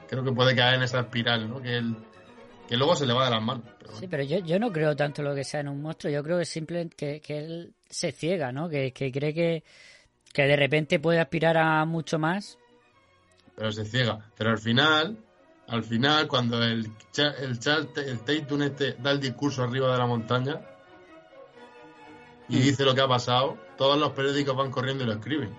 Creo 0.08 0.24
que 0.24 0.32
puede 0.32 0.54
caer 0.56 0.74
en 0.76 0.82
esa 0.82 1.00
espiral, 1.00 1.48
¿no? 1.48 1.60
Que 1.62 1.76
él, 1.76 1.96
que 2.68 2.76
luego 2.76 2.96
se 2.96 3.06
le 3.06 3.12
va 3.12 3.24
de 3.26 3.30
las 3.30 3.42
manos. 3.42 3.64
Pero 3.78 3.92
Sí, 3.96 4.08
pero 4.08 4.22
yo, 4.22 4.38
yo 4.38 4.58
no 4.58 4.72
creo 4.72 4.96
tanto 4.96 5.22
lo 5.22 5.34
que 5.34 5.44
sea 5.44 5.60
en 5.60 5.68
un 5.68 5.80
monstruo. 5.82 6.12
Yo 6.12 6.22
creo 6.22 6.38
que 6.38 6.44
simplemente 6.46 6.96
que, 6.96 7.20
que 7.20 7.38
él 7.38 7.74
se 7.88 8.12
ciega, 8.12 8.52
¿no? 8.52 8.68
Que, 8.68 8.92
que 8.92 9.12
cree 9.12 9.34
que, 9.34 9.64
que 10.32 10.42
de 10.44 10.56
repente 10.56 10.98
puede 10.98 11.20
aspirar 11.20 11.56
a 11.58 11.84
mucho 11.84 12.18
más. 12.18 12.58
pero 13.54 13.70
se 13.70 13.84
ciega. 13.84 14.30
Pero 14.36 14.50
al 14.50 14.58
final, 14.58 15.18
al 15.68 15.84
final, 15.84 16.28
cuando 16.28 16.62
el, 16.62 16.90
el, 17.16 17.58
el 17.96 18.20
Tatum 18.20 18.62
este 18.62 18.94
da 18.94 19.10
el 19.12 19.20
discurso 19.20 19.62
arriba 19.62 19.90
de 19.92 19.98
la 19.98 20.06
montaña 20.06 20.60
y 22.48 22.58
dice 22.58 22.84
lo 22.84 22.94
que 22.94 23.00
ha 23.00 23.08
pasado, 23.08 23.56
todos 23.78 23.98
los 23.98 24.12
periódicos 24.12 24.54
van 24.56 24.70
corriendo 24.70 25.04
y 25.04 25.06
lo 25.06 25.12
escriben. 25.14 25.54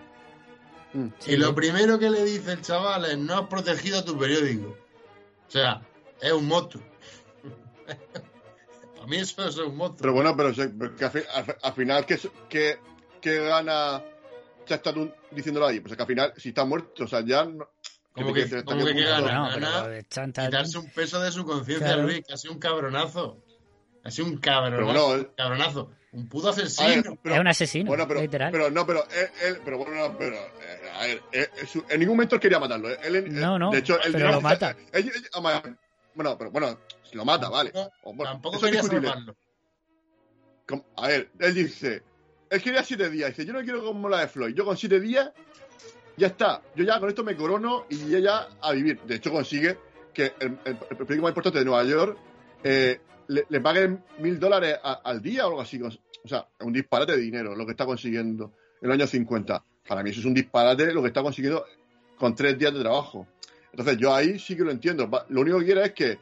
Y 1.26 1.38
lo 1.38 1.56
primero 1.56 1.98
que 1.98 2.10
le 2.10 2.24
dice 2.24 2.52
el 2.52 2.62
chaval 2.62 3.06
es, 3.06 3.18
no 3.18 3.34
has 3.40 3.48
protegido 3.48 4.04
tu 4.04 4.18
periódico. 4.18 4.78
O 5.48 5.52
sea, 5.52 5.82
es 6.22 6.32
un 6.32 6.48
monstruo. 6.48 6.84
Para 8.96 9.08
mí 9.08 9.18
eso 9.18 9.48
es 9.48 9.58
un 9.58 9.76
monstruo. 9.76 10.02
Pero 10.02 10.14
bueno, 10.14 10.36
pero, 10.38 10.54
que 10.96 11.06
al, 11.06 11.12
fi- 11.12 11.28
al 11.34 11.46
fi- 11.46 11.52
al 11.62 11.74
final, 11.74 12.06
¿qué, 12.06 12.20
qué, 12.48 12.80
qué 13.20 13.40
gana 13.44 14.04
Chastarun 14.66 15.12
diciéndolo 15.32 15.66
ahí? 15.68 15.80
Pues 15.80 15.96
que 15.96 16.02
al 16.04 16.08
final, 16.08 16.34
si 16.38 16.50
está 16.50 16.64
muerto, 16.64 17.06
o 17.06 17.08
sea, 17.08 17.22
ya 17.26 17.44
no. 17.46 17.70
¿Cómo 18.14 18.34
te- 18.34 18.44
que, 18.48 18.50
que 18.50 18.94
qué 18.94 19.04
gana? 19.06 19.34
No, 19.34 19.60
Gana 19.60 20.46
quitarse 20.46 20.78
un 20.78 20.90
peso 20.92 21.20
de 21.20 21.32
su 21.32 21.44
conciencia, 21.46 21.88
Claro. 21.88 22.04
Luis, 22.04 22.22
que 22.28 22.34
ha 22.34 22.38
sido 22.38 22.54
un 22.54 22.60
cabronazo. 22.60 23.44
Ha 24.04 24.12
sido 24.12 24.28
un 24.28 24.38
cabronazo. 24.38 24.86
Pero 24.88 25.06
bueno, 25.08 25.30
cabronazo. 25.36 25.92
Un 26.12 26.30
puto 26.30 26.54
ver, 26.54 26.66
asesino. 26.66 27.18
pero- 27.24 27.36
es 27.36 27.42
un 27.42 27.48
asesino, 27.48 27.88
Bueno, 27.88 28.08
pero, 28.08 28.22
literal. 28.22 28.52
pero 28.52 28.70
no, 28.70 28.86
pero 28.86 29.04
él, 29.10 29.30
él- 29.48 29.60
pero 29.66 29.78
bueno, 29.80 29.96
no, 29.96 30.16
pero 30.18 30.36
eh, 30.36 30.92
a 30.94 31.02
ver, 31.08 31.24
eh, 31.32 31.50
eh, 31.58 31.66
su- 31.66 31.84
en 31.90 32.00
ningún 32.00 32.18
momento 32.18 32.36
él 32.36 32.42
quería 32.42 32.60
matarlo. 32.60 32.90
Él, 32.90 33.16
él- 33.16 33.34
No, 33.42 33.58
no, 33.58 33.72
de 33.72 33.80
hecho, 33.80 34.00
él 34.04 34.12
pero 34.12 34.30
lo 34.32 34.42
mata. 34.42 34.76
él- 34.92 35.08
él- 35.16 35.30
ama- 35.34 35.64
bueno, 36.14 36.38
pero 36.38 36.52
bueno, 36.52 36.78
si 37.10 37.18
lo 37.18 37.26
mata, 37.26 37.50
vale. 37.50 37.72
O, 38.04 38.14
bueno, 38.14 38.32
Tampoco 38.34 38.60
quería 38.60 38.84
salvarlo. 38.84 39.36
Como- 40.68 40.86
A 40.98 41.08
ver, 41.08 41.32
él 41.40 41.54
dice, 41.56 42.04
él 42.50 42.62
quería 42.62 42.84
siete 42.84 43.10
días. 43.10 43.30
Dice, 43.32 43.46
yo 43.46 43.54
no 43.54 43.62
quiero 43.64 43.84
como 43.84 44.08
la 44.08 44.20
de 44.20 44.28
Floyd. 44.28 44.54
Yo 44.54 44.66
con 44.66 44.78
siete 44.78 45.00
días, 45.00 45.32
ya 46.18 46.28
está. 46.28 46.62
Yo 46.76 46.84
ya 46.84 47.00
con 47.00 47.10
esto 47.10 47.24
me 47.24 47.36
corono 47.36 47.86
y 47.90 48.10
ya 48.22 48.48
a 48.62 48.72
vivir. 48.72 49.02
De 49.02 49.16
hecho, 49.16 49.32
consigue 49.32 49.78
que 50.14 50.34
el, 50.40 50.56
periódico 50.56 51.24
más 51.24 51.32
importante 51.32 51.60
de 51.60 51.66
Nueva 51.66 51.84
York 51.84 52.18
eh, 52.64 53.00
le, 53.28 53.46
le 53.50 53.62
paguen 53.62 54.04
mil 54.20 54.40
dólares 54.40 54.78
al 54.84 55.22
día 55.22 55.46
o 55.46 55.50
algo 55.50 55.62
así. 55.62 55.82
O 55.82 56.28
sea, 56.28 56.48
es 56.60 56.66
un 56.66 56.74
disparate 56.74 57.14
de 57.14 57.20
dinero 57.20 57.56
lo 57.56 57.66
que 57.66 57.72
está 57.72 57.86
consiguiendo 57.86 58.54
en 58.82 58.88
los 58.88 58.96
años 58.96 59.10
50. 59.10 59.64
Para 59.88 60.04
mí 60.04 60.12
eso 60.12 60.20
es 60.20 60.26
un 60.26 60.34
disparate 60.34 60.94
lo 60.94 61.02
que 61.02 61.08
está 61.08 61.22
consiguiendo 61.22 61.66
con 62.18 62.36
tres 62.36 62.58
días 62.58 62.74
de 62.74 62.80
trabajo. 62.80 63.28
Entonces 63.72 63.98
yo 63.98 64.14
ahí 64.14 64.40
sí 64.40 64.56
que 64.56 64.64
lo 64.64 64.72
entiendo. 64.72 65.10
Lo 65.30 65.42
único 65.42 65.60
que 65.60 65.66
quiere 65.66 65.86
es 65.86 65.92
que 65.94 66.20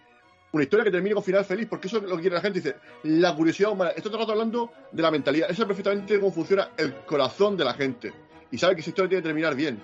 una 0.54 0.64
historia 0.64 0.84
que 0.84 0.92
termine 0.92 1.16
con 1.16 1.24
final 1.24 1.46
feliz, 1.46 1.68
porque 1.70 1.88
eso 1.88 1.98
es 1.98 2.04
lo 2.04 2.16
que 2.16 2.22
quiere 2.22 2.36
la 2.36 2.42
gente. 2.42 2.60
Dice, 2.60 2.76
la 3.04 3.36
curiosidad 3.36 3.72
humana. 3.72 3.92
Esto 3.92 4.16
rato 4.18 4.32
hablando 4.32 4.72
de 4.92 5.02
la 5.02 5.12
mentalidad. 5.12 5.50
Eso 5.50 5.64
es 5.64 5.68
perfectamente 5.68 6.20
cómo 6.20 6.32
funciona 6.32 6.72
el 6.78 6.96
corazón 7.06 7.56
de 7.56 7.66
la 7.66 7.74
gente. 7.74 8.14
Y 8.52 8.58
sabe 8.58 8.76
que 8.76 8.82
esa 8.82 8.90
historia 8.90 9.10
tiene 9.10 9.22
que 9.24 9.28
terminar 9.30 9.56
bien. 9.56 9.82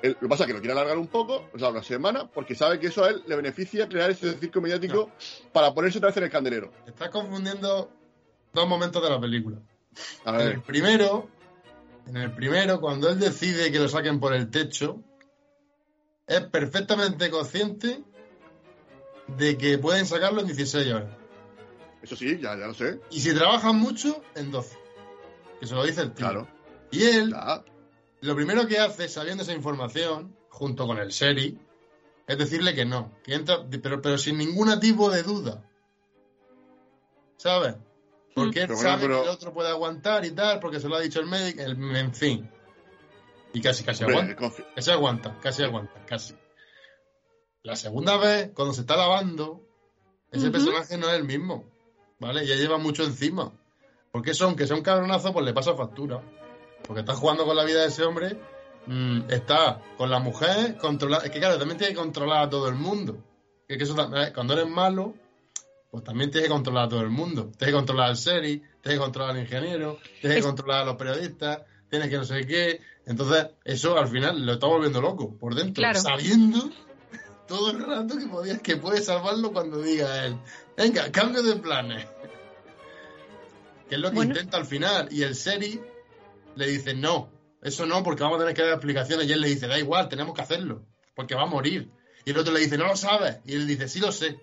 él- 0.00 0.12
lo 0.12 0.20
que 0.20 0.28
pasa 0.28 0.44
es 0.44 0.46
que 0.46 0.52
lo 0.52 0.60
quiere 0.60 0.72
alargar 0.74 0.96
un 0.96 1.08
poco, 1.08 1.48
o 1.52 1.58
sea, 1.58 1.70
una 1.70 1.82
semana, 1.82 2.30
porque 2.30 2.54
sabe 2.54 2.78
que 2.78 2.86
eso 2.86 3.02
a 3.04 3.08
él 3.10 3.22
le 3.26 3.34
beneficia 3.34 3.88
crear 3.88 4.08
ese 4.10 4.32
circo 4.34 4.60
mediático 4.60 5.10
para 5.52 5.74
ponerse 5.74 5.98
otra 5.98 6.10
vez 6.10 6.16
en 6.18 6.22
el 6.24 6.30
candelero. 6.30 6.72
Estás 6.86 7.08
confundiendo 7.10 7.90
dos 8.52 8.68
momentos 8.68 9.02
de 9.02 9.10
la 9.10 9.20
película. 9.20 9.58
A 10.24 10.40
En 10.40 10.48
el 10.52 10.60
primero, 10.62 11.28
en 12.06 12.16
el 12.16 12.30
primero, 12.32 12.80
cuando 12.80 13.08
él 13.10 13.18
decide 13.18 13.72
que 13.72 13.80
lo 13.80 13.88
saquen 13.88 14.20
por 14.20 14.32
el 14.34 14.48
techo, 14.50 15.02
es 16.28 16.42
perfectamente 16.42 17.28
consciente 17.28 18.04
de 19.36 19.58
que 19.58 19.78
pueden 19.78 20.06
sacarlo 20.06 20.40
en 20.42 20.46
16 20.46 20.92
horas. 20.92 21.10
eso 22.02 22.14
sí, 22.14 22.38
ya, 22.40 22.56
ya 22.56 22.66
lo 22.68 22.74
sé. 22.74 23.00
Y 23.10 23.18
si 23.18 23.34
trabajan 23.34 23.74
mucho, 23.76 24.22
en 24.36 24.52
12. 24.52 24.78
Que 25.58 25.66
se 25.66 25.74
lo 25.74 25.82
dice 25.84 26.02
el 26.02 26.12
tío. 26.12 26.24
Claro. 26.24 26.48
Y 26.90 27.04
él, 27.04 27.34
lo 28.20 28.34
primero 28.34 28.66
que 28.66 28.78
hace, 28.78 29.08
sabiendo 29.08 29.42
esa 29.42 29.52
información, 29.52 30.36
junto 30.48 30.86
con 30.86 30.98
el 30.98 31.12
Seri, 31.12 31.58
es 32.26 32.38
decirle 32.38 32.74
que 32.74 32.84
no. 32.84 33.12
Que 33.22 33.34
entra, 33.34 33.64
pero, 33.82 34.00
pero 34.02 34.18
sin 34.18 34.38
ningún 34.38 34.78
tipo 34.80 35.10
de 35.10 35.22
duda. 35.22 35.64
¿Sabes? 37.36 37.76
Porque 38.34 38.60
él 38.62 38.66
Pero 38.68 38.76
bueno, 38.76 38.90
sabe 38.90 39.02
pero- 39.02 39.16
que 39.22 39.22
el 39.28 39.34
otro 39.34 39.52
puede 39.52 39.68
aguantar 39.70 40.24
y 40.24 40.30
tal, 40.32 40.60
porque 40.60 40.80
se 40.80 40.88
lo 40.88 40.96
ha 40.96 41.00
dicho 41.00 41.20
el 41.20 41.26
médico, 41.26 41.62
el- 41.62 41.96
en 41.96 42.14
fin. 42.14 42.50
Y 43.52 43.60
casi, 43.60 43.82
casi 43.84 44.04
Hombre, 44.04 44.18
aguanta. 44.20 44.42
confi- 44.42 44.66
Casi 44.74 44.90
aguanta, 44.90 45.38
casi 45.40 45.62
aguanta, 45.62 46.04
casi. 46.06 46.34
La 47.62 47.76
segunda 47.76 48.16
vez, 48.16 48.50
cuando 48.54 48.74
se 48.74 48.82
está 48.82 48.96
lavando, 48.96 49.62
ese 50.30 50.50
personaje 50.50 50.96
no 50.98 51.08
es 51.08 51.14
el 51.14 51.24
mismo. 51.24 51.64
¿Vale? 52.20 52.44
Ya 52.46 52.56
lleva 52.56 52.78
mucho 52.78 53.04
encima. 53.04 53.52
Porque 54.10 54.32
eso, 54.32 54.44
aunque 54.46 54.66
sea 54.66 54.76
un 54.76 54.82
cabronazo, 54.82 55.32
pues 55.32 55.44
le 55.44 55.52
pasa 55.52 55.74
factura. 55.74 56.20
Porque 56.86 57.00
está 57.00 57.14
jugando 57.14 57.44
con 57.44 57.56
la 57.56 57.64
vida 57.64 57.82
de 57.82 57.88
ese 57.88 58.04
hombre, 58.04 58.36
mm, 58.86 59.30
está 59.30 59.80
con 59.96 60.10
la 60.10 60.18
mujer, 60.20 60.76
controla... 60.78 61.18
Es 61.18 61.30
que 61.30 61.38
claro, 61.38 61.58
también 61.58 61.78
tiene 61.78 61.92
que 61.94 61.98
controlar 62.00 62.44
a 62.44 62.50
todo 62.50 62.68
el 62.68 62.74
mundo. 62.76 63.18
Que, 63.66 63.76
que 63.76 63.84
eso, 63.84 63.94
tam- 63.94 64.16
eh, 64.28 64.32
cuando 64.32 64.54
eres 64.54 64.68
malo, 64.68 65.14
pues 65.90 66.02
también 66.04 66.30
tienes 66.30 66.48
que 66.48 66.54
controlar 66.54 66.84
a 66.86 66.88
todo 66.88 67.02
el 67.02 67.10
mundo. 67.10 67.50
Tienes 67.56 67.66
que 67.68 67.72
controlar 67.72 68.08
al 68.10 68.16
Seri, 68.16 68.58
tienes 68.80 68.98
que 68.98 68.98
controlar 68.98 69.32
al 69.36 69.40
ingeniero, 69.42 69.98
tienes 70.20 70.38
que 70.38 70.44
controlar 70.44 70.82
a 70.82 70.84
los 70.86 70.96
periodistas, 70.96 71.60
tienes 71.90 72.08
que 72.08 72.16
no 72.16 72.24
sé 72.24 72.46
qué. 72.46 72.80
Entonces, 73.04 73.48
eso 73.64 73.98
al 73.98 74.08
final 74.08 74.44
lo 74.46 74.54
está 74.54 74.66
volviendo 74.66 75.00
loco 75.02 75.36
por 75.36 75.54
dentro, 75.54 75.82
Claro. 75.82 76.00
sabiendo 76.00 76.70
todo 77.48 77.70
el 77.70 77.84
rato 77.84 78.16
que 78.18 78.26
podías, 78.26 78.60
que 78.62 78.76
puede 78.76 79.02
salvarlo 79.02 79.52
cuando 79.52 79.82
diga 79.82 80.24
él. 80.24 80.36
Venga, 80.76 81.10
cambio 81.12 81.42
de 81.42 81.56
planes. 81.56 82.06
Que 83.88 83.94
es 83.94 84.00
lo 84.02 84.10
que 84.10 84.16
Bueno. 84.16 84.32
intenta 84.32 84.58
al 84.58 84.66
final. 84.66 85.08
Y 85.10 85.22
el 85.22 85.34
Seri 85.34 85.80
le 86.56 86.66
dice, 86.66 86.94
no, 86.94 87.30
eso 87.62 87.86
no, 87.86 88.02
porque 88.02 88.22
vamos 88.22 88.36
a 88.38 88.40
tener 88.40 88.54
que 88.54 88.62
dar 88.62 88.72
explicaciones. 88.72 89.26
Y 89.28 89.32
él 89.32 89.40
le 89.40 89.48
dice, 89.48 89.66
da 89.66 89.78
igual, 89.78 90.08
tenemos 90.08 90.34
que 90.34 90.42
hacerlo, 90.42 90.82
porque 91.14 91.34
va 91.34 91.42
a 91.42 91.46
morir. 91.46 91.90
Y 92.24 92.30
el 92.30 92.38
otro 92.38 92.52
le 92.52 92.60
dice, 92.60 92.76
no 92.78 92.86
lo 92.86 92.96
sabes. 92.96 93.38
Y 93.44 93.54
él 93.54 93.66
dice, 93.66 93.88
sí 93.88 94.00
lo 94.00 94.12
sé. 94.12 94.38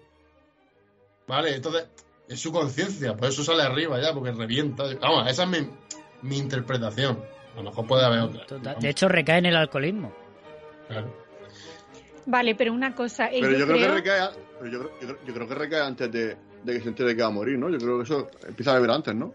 Vale, 1.27 1.55
entonces 1.55 1.87
es 2.27 2.39
su 2.39 2.51
conciencia, 2.51 3.15
por 3.15 3.29
eso 3.29 3.43
sale 3.43 3.63
arriba 3.63 3.99
ya, 4.01 4.13
porque 4.13 4.31
revienta. 4.31 4.83
Vamos, 5.01 5.29
esa 5.29 5.43
es 5.43 5.49
mi, 5.49 5.69
mi 6.21 6.37
interpretación. 6.37 7.23
A 7.53 7.57
lo 7.57 7.63
mejor 7.69 7.87
puede 7.87 8.05
haber 8.05 8.19
otra. 8.19 8.45
Total- 8.45 8.77
De 8.79 8.89
hecho, 8.89 9.07
recae 9.07 9.37
en 9.39 9.45
el 9.47 9.55
alcoholismo. 9.55 10.13
Claro. 10.87 11.25
Vale, 12.25 12.55
pero 12.55 12.73
una 12.73 12.93
cosa. 12.95 13.29
Pero 13.31 13.51
yo, 13.51 13.65
creo, 13.65 13.77
creo- 13.77 13.77
que 13.89 13.93
recae, 13.93 14.29
pero 14.59 14.71
yo, 14.71 14.79
creo- 14.79 14.91
yo 15.01 15.07
creo- 15.07 15.19
yo 15.25 15.33
creo 15.33 15.47
que 15.47 15.55
recae 15.55 15.79
antes 15.81 16.11
de, 16.11 16.37
de 16.63 16.73
que 16.73 16.81
se 16.81 16.89
entere 16.89 17.15
que 17.15 17.21
va 17.21 17.27
a 17.27 17.31
morir, 17.31 17.57
¿no? 17.57 17.69
Yo 17.69 17.77
creo 17.77 17.97
que 17.97 18.03
eso 18.03 18.29
empieza 18.47 18.71
a 18.71 18.75
beber 18.75 18.91
antes, 18.91 19.15
¿no? 19.15 19.31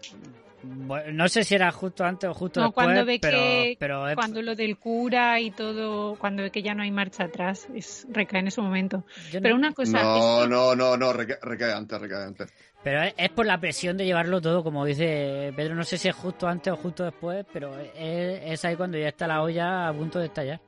Bueno, 0.63 1.11
no 1.13 1.27
sé 1.27 1.43
si 1.43 1.55
era 1.55 1.71
justo 1.71 2.03
antes 2.03 2.29
o 2.29 2.33
justo 2.33 2.59
No, 2.59 2.67
después, 2.67 2.85
cuando 2.85 3.05
ve 3.05 3.19
pero, 3.19 3.37
que 3.37 3.75
pero 3.79 4.07
es- 4.07 4.15
cuando 4.15 4.41
lo 4.41 4.55
del 4.55 4.77
cura 4.77 5.39
y 5.39 5.51
todo, 5.51 6.15
cuando 6.17 6.43
ve 6.43 6.51
que 6.51 6.61
ya 6.61 6.73
no 6.75 6.83
hay 6.83 6.91
marcha 6.91 7.23
atrás, 7.23 7.67
es, 7.73 8.05
recae 8.11 8.39
en 8.41 8.47
ese 8.47 8.61
momento. 8.61 9.03
yo 9.31 9.39
no- 9.39 9.43
Pero 9.43 9.55
una 9.55 9.73
cosa, 9.73 10.01
No, 10.03 10.43
es- 10.43 10.49
no, 10.49 10.75
no, 10.75 10.97
no, 10.97 11.13
recae, 11.13 11.37
recae 11.41 11.73
antes, 11.73 11.99
recae 11.99 12.23
antes. 12.25 12.53
pero 12.83 13.01
es, 13.03 13.29
por 13.31 13.45
la 13.45 13.59
presión 13.59 13.97
de 13.97 14.05
llevarlo 14.05 14.39
todo, 14.41 14.63
como 14.63 14.85
dice 14.85 15.51
Pedro, 15.55 15.75
no 15.75 15.83
sé 15.83 15.97
si 15.97 16.07
es 16.09 16.15
justo 16.15 16.47
antes 16.47 16.71
o 16.73 16.77
justo 16.77 17.03
después, 17.05 17.45
pero 17.51 17.77
es, 17.79 17.91
es 17.95 18.65
ahí 18.65 18.75
cuando 18.75 18.97
ya 18.97 19.07
está 19.09 19.27
la 19.27 19.41
olla 19.41 19.87
a 19.87 19.93
punto 19.93 20.19
de 20.19 20.25
estallar. 20.27 20.59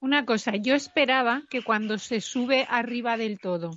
una 0.00 0.24
cosa, 0.24 0.56
yo 0.56 0.74
esperaba 0.74 1.42
que 1.48 1.62
cuando 1.62 1.96
se 1.98 2.20
sube 2.20 2.66
arriba 2.68 3.16
del 3.16 3.38
todo 3.38 3.70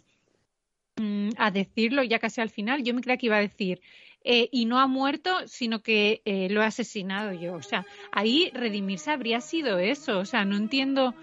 mm, 0.95 1.29
a 1.37 1.51
decirlo, 1.51 2.01
ya 2.03 2.19
casi 2.19 2.41
al 2.41 2.49
final, 2.49 2.83
yo 2.83 2.93
me 2.93 3.01
creía 3.01 3.17
que 3.17 3.25
iba 3.27 3.37
a 3.37 3.41
decir, 3.41 3.81
eh, 4.27 4.49
y 4.51 4.65
no 4.65 4.79
ha 4.79 4.87
muerto, 4.87 5.47
sino 5.47 5.83
que 5.83 6.21
eh, 6.25 6.49
lo 6.49 6.63
he 6.63 6.65
asesinado 6.65 7.31
yo. 7.31 7.53
O 7.53 7.61
sea, 7.61 7.85
ahí 8.11 8.49
redimirse 8.55 9.11
habría 9.11 9.39
sido 9.39 9.77
eso. 9.77 10.17
O 10.17 10.25
sea, 10.25 10.45
no 10.45 10.57
entiendo 10.57 11.13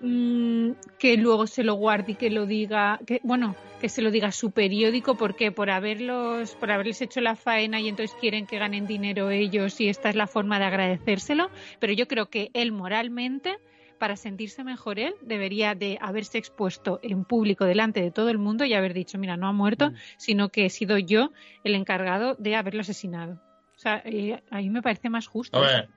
mm, 0.00 0.70
que 1.00 1.16
luego 1.16 1.48
se 1.48 1.64
lo 1.64 1.74
guarde 1.74 2.12
y 2.12 2.14
que 2.14 2.30
lo 2.30 2.46
diga, 2.46 3.00
que 3.04 3.20
bueno, 3.24 3.56
que 3.80 3.88
se 3.88 4.00
lo 4.00 4.12
diga 4.12 4.30
su 4.30 4.52
periódico, 4.52 5.16
porque 5.16 5.50
por 5.50 5.70
haberlos, 5.70 6.54
por 6.54 6.70
haberles 6.70 7.02
hecho 7.02 7.20
la 7.20 7.34
faena 7.34 7.80
y 7.80 7.88
entonces 7.88 8.16
quieren 8.20 8.46
que 8.46 8.58
ganen 8.58 8.86
dinero 8.86 9.30
ellos 9.30 9.80
y 9.80 9.88
esta 9.88 10.08
es 10.08 10.14
la 10.14 10.28
forma 10.28 10.60
de 10.60 10.66
agradecérselo. 10.66 11.50
Pero 11.80 11.94
yo 11.94 12.06
creo 12.06 12.30
que 12.30 12.50
él 12.54 12.70
moralmente 12.70 13.58
para 13.98 14.16
sentirse 14.16 14.64
mejor 14.64 14.98
él, 14.98 15.14
debería 15.22 15.74
de 15.74 15.98
haberse 16.00 16.38
expuesto 16.38 17.00
en 17.02 17.24
público 17.24 17.64
delante 17.64 18.00
de 18.02 18.10
todo 18.10 18.28
el 18.30 18.38
mundo 18.38 18.64
y 18.64 18.74
haber 18.74 18.94
dicho, 18.94 19.18
mira, 19.18 19.36
no 19.36 19.46
ha 19.48 19.52
muerto, 19.52 19.92
sino 20.18 20.48
que 20.50 20.66
he 20.66 20.70
sido 20.70 20.98
yo 20.98 21.32
el 21.64 21.74
encargado 21.74 22.34
de 22.38 22.56
haberlo 22.56 22.80
asesinado. 22.82 23.40
O 23.76 23.78
sea, 23.78 24.02
eh, 24.04 24.42
a 24.50 24.56
mí 24.58 24.70
me 24.70 24.82
parece 24.82 25.10
más 25.10 25.26
justo. 25.26 25.58
A 25.58 25.60
ver, 25.60 25.88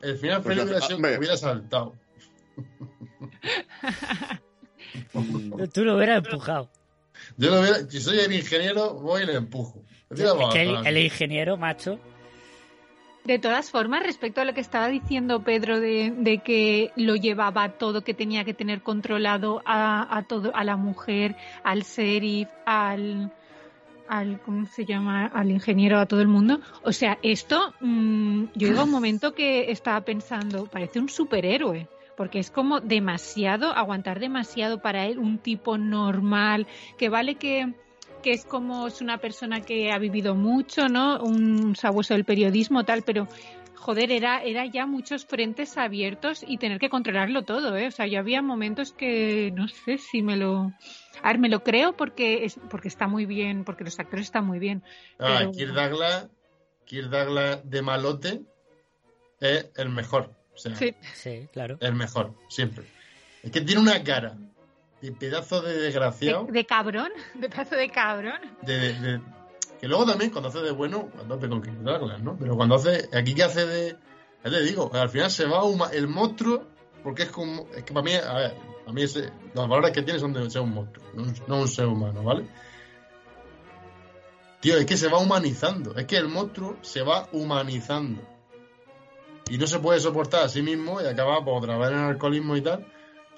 el 0.00 0.16
final 0.16 0.42
Pues 0.42 0.56
feliz 0.58 0.70
ya- 0.70 0.96
hubiera 0.96 1.18
hubiera 1.18 1.36
saltado. 1.36 1.94
Tú 5.72 5.84
lo 5.84 5.96
hubieras 5.96 6.24
empujado. 6.24 6.70
Yo 7.36 7.50
lo 7.50 7.60
hubiera, 7.60 7.78
si 7.88 8.00
soy 8.00 8.18
el 8.20 8.32
ingeniero, 8.32 8.94
voy 8.94 9.22
y 9.22 9.26
le 9.26 9.34
empujo. 9.34 9.82
Es 10.10 10.20
que 10.52 10.62
el 10.88 10.98
ingeniero, 10.98 11.56
macho, 11.56 11.98
De 13.28 13.38
todas 13.38 13.70
formas, 13.70 14.02
respecto 14.02 14.40
a 14.40 14.46
lo 14.46 14.54
que 14.54 14.62
estaba 14.62 14.88
diciendo 14.88 15.42
Pedro 15.42 15.80
de, 15.80 16.14
de 16.16 16.38
que 16.38 16.92
lo 16.96 17.14
llevaba 17.14 17.68
todo, 17.68 18.02
que 18.02 18.14
tenía 18.14 18.42
que 18.42 18.54
tener 18.54 18.80
controlado 18.80 19.60
a, 19.66 20.24
todo, 20.26 20.50
a 20.56 20.64
la 20.64 20.78
mujer, 20.78 21.36
al 21.62 21.82
sheriff, 21.82 22.48
al, 22.64 23.30
al 24.08 24.40
¿cómo 24.40 24.64
se 24.64 24.86
llama? 24.86 25.26
al 25.26 25.50
ingeniero, 25.50 25.98
a 25.98 26.06
todo 26.06 26.22
el 26.22 26.28
mundo. 26.28 26.60
O 26.84 26.92
sea, 26.92 27.18
esto 27.22 27.74
mm, 27.80 28.44
yo 28.54 28.68
llega 28.68 28.84
un 28.84 28.90
momento 28.90 29.34
que 29.34 29.70
estaba 29.70 30.00
pensando, 30.00 30.64
parece 30.64 30.98
un 30.98 31.10
superhéroe. 31.10 31.86
Porque 32.16 32.38
es 32.38 32.50
como 32.50 32.80
demasiado, 32.80 33.72
aguantar 33.72 34.20
demasiado 34.20 34.80
para 34.80 35.04
él, 35.04 35.18
un 35.18 35.36
tipo 35.36 35.76
normal, 35.76 36.66
que 36.96 37.10
vale 37.10 37.34
que, 37.34 37.74
que 38.22 38.32
es 38.32 38.44
como 38.44 38.86
es 38.88 39.00
una 39.00 39.18
persona 39.18 39.60
que 39.60 39.90
ha 39.92 39.98
vivido 39.98 40.34
mucho, 40.34 40.88
¿no? 40.88 41.20
Un 41.22 41.74
sabueso 41.76 42.14
del 42.14 42.24
periodismo, 42.24 42.84
tal, 42.84 43.02
pero 43.02 43.28
joder, 43.74 44.10
era, 44.12 44.42
era 44.42 44.66
ya 44.66 44.86
muchos 44.86 45.24
frentes 45.24 45.78
abiertos 45.78 46.44
y 46.46 46.58
tener 46.58 46.78
que 46.78 46.90
controlarlo 46.90 47.42
todo, 47.44 47.76
¿eh? 47.76 47.86
O 47.86 47.90
sea, 47.90 48.06
yo 48.06 48.18
había 48.18 48.42
momentos 48.42 48.92
que 48.92 49.52
no 49.54 49.68
sé 49.68 49.98
si 49.98 50.22
me 50.22 50.36
lo. 50.36 50.72
A 51.22 51.28
ver, 51.28 51.38
me 51.38 51.48
lo 51.48 51.62
creo 51.62 51.96
porque, 51.96 52.44
es, 52.44 52.58
porque 52.70 52.88
está 52.88 53.06
muy 53.08 53.24
bien, 53.26 53.64
porque 53.64 53.84
los 53.84 53.98
actores 53.98 54.26
están 54.26 54.46
muy 54.46 54.58
bien. 54.58 54.82
Ah, 55.18 55.36
pero- 55.38 55.52
Kirk 55.52 55.72
Douglas, 55.72 56.28
Kirk 56.84 57.08
Douglas 57.08 57.60
de 57.70 57.82
malote 57.82 58.42
es 59.40 59.70
el 59.76 59.88
mejor. 59.90 60.32
O 60.54 60.58
sea, 60.58 60.74
Sí. 60.74 60.94
sí, 61.14 61.48
claro. 61.52 61.76
el 61.80 61.94
mejor, 61.94 62.34
siempre. 62.48 62.84
Es 63.42 63.52
que 63.52 63.60
tiene 63.60 63.80
una 63.80 64.02
cara 64.02 64.36
de 65.02 65.12
pedazo 65.12 65.60
de 65.62 65.78
desgraciado. 65.78 66.44
De, 66.46 66.52
de 66.52 66.66
cabrón, 66.66 67.10
de 67.34 67.48
pedazo 67.48 67.76
de 67.76 67.90
cabrón. 67.90 68.40
de, 68.62 68.78
de- 68.78 68.94
de- 69.00 69.20
que 69.80 69.86
luego 69.86 70.04
también 70.06 70.30
cuando 70.32 70.48
hace 70.48 70.58
de 70.58 70.72
bueno, 70.72 71.08
cuando 71.14 71.36
hace 71.36 71.48
con 71.48 71.62
Kirk 71.62 71.76
Douglas, 71.78 72.20
¿no? 72.20 72.36
Pero 72.36 72.56
cuando 72.56 72.74
hace, 72.74 73.08
aquí 73.16 73.32
que 73.34 73.44
hace 73.44 73.64
de, 73.64 73.96
ya 74.44 74.50
te 74.50 74.60
digo, 74.62 74.90
al 74.92 75.08
final 75.08 75.30
se 75.30 75.46
va 75.46 75.62
huma- 75.62 75.90
el 75.92 76.08
monstruo, 76.08 76.64
porque 77.04 77.22
es 77.24 77.30
como, 77.30 77.68
es 77.76 77.84
que 77.84 77.92
para 77.94 78.02
mí, 78.04 78.12
a 78.14 78.32
ver, 78.34 78.54
para 78.80 78.92
mí 78.92 79.02
ese, 79.02 79.30
los 79.54 79.68
valores 79.68 79.92
que 79.92 80.02
tiene 80.02 80.18
son 80.18 80.32
de 80.32 80.50
ser 80.50 80.62
un 80.62 80.74
monstruo, 80.74 81.06
no, 81.14 81.22
un- 81.22 81.34
no 81.46 81.60
un 81.60 81.68
ser 81.68 81.86
humano, 81.86 82.24
¿vale? 82.24 82.44
Tío, 84.60 84.76
es 84.76 84.86
que 84.86 84.96
se 84.96 85.06
va 85.08 85.18
humanizando, 85.18 85.94
es 85.96 86.06
que 86.06 86.16
el 86.16 86.26
monstruo 86.28 86.76
se 86.82 87.02
va 87.02 87.28
humanizando. 87.32 88.20
Y 89.48 89.56
no 89.58 89.66
se 89.68 89.78
puede 89.78 90.00
soportar 90.00 90.42
a 90.42 90.48
sí 90.48 90.60
mismo 90.62 91.00
y 91.00 91.06
acaba 91.06 91.44
por 91.44 91.62
otra 91.62 91.78
vez 91.78 91.90
en 91.92 91.98
el 91.98 92.04
alcoholismo 92.04 92.56
y 92.56 92.62
tal. 92.62 92.84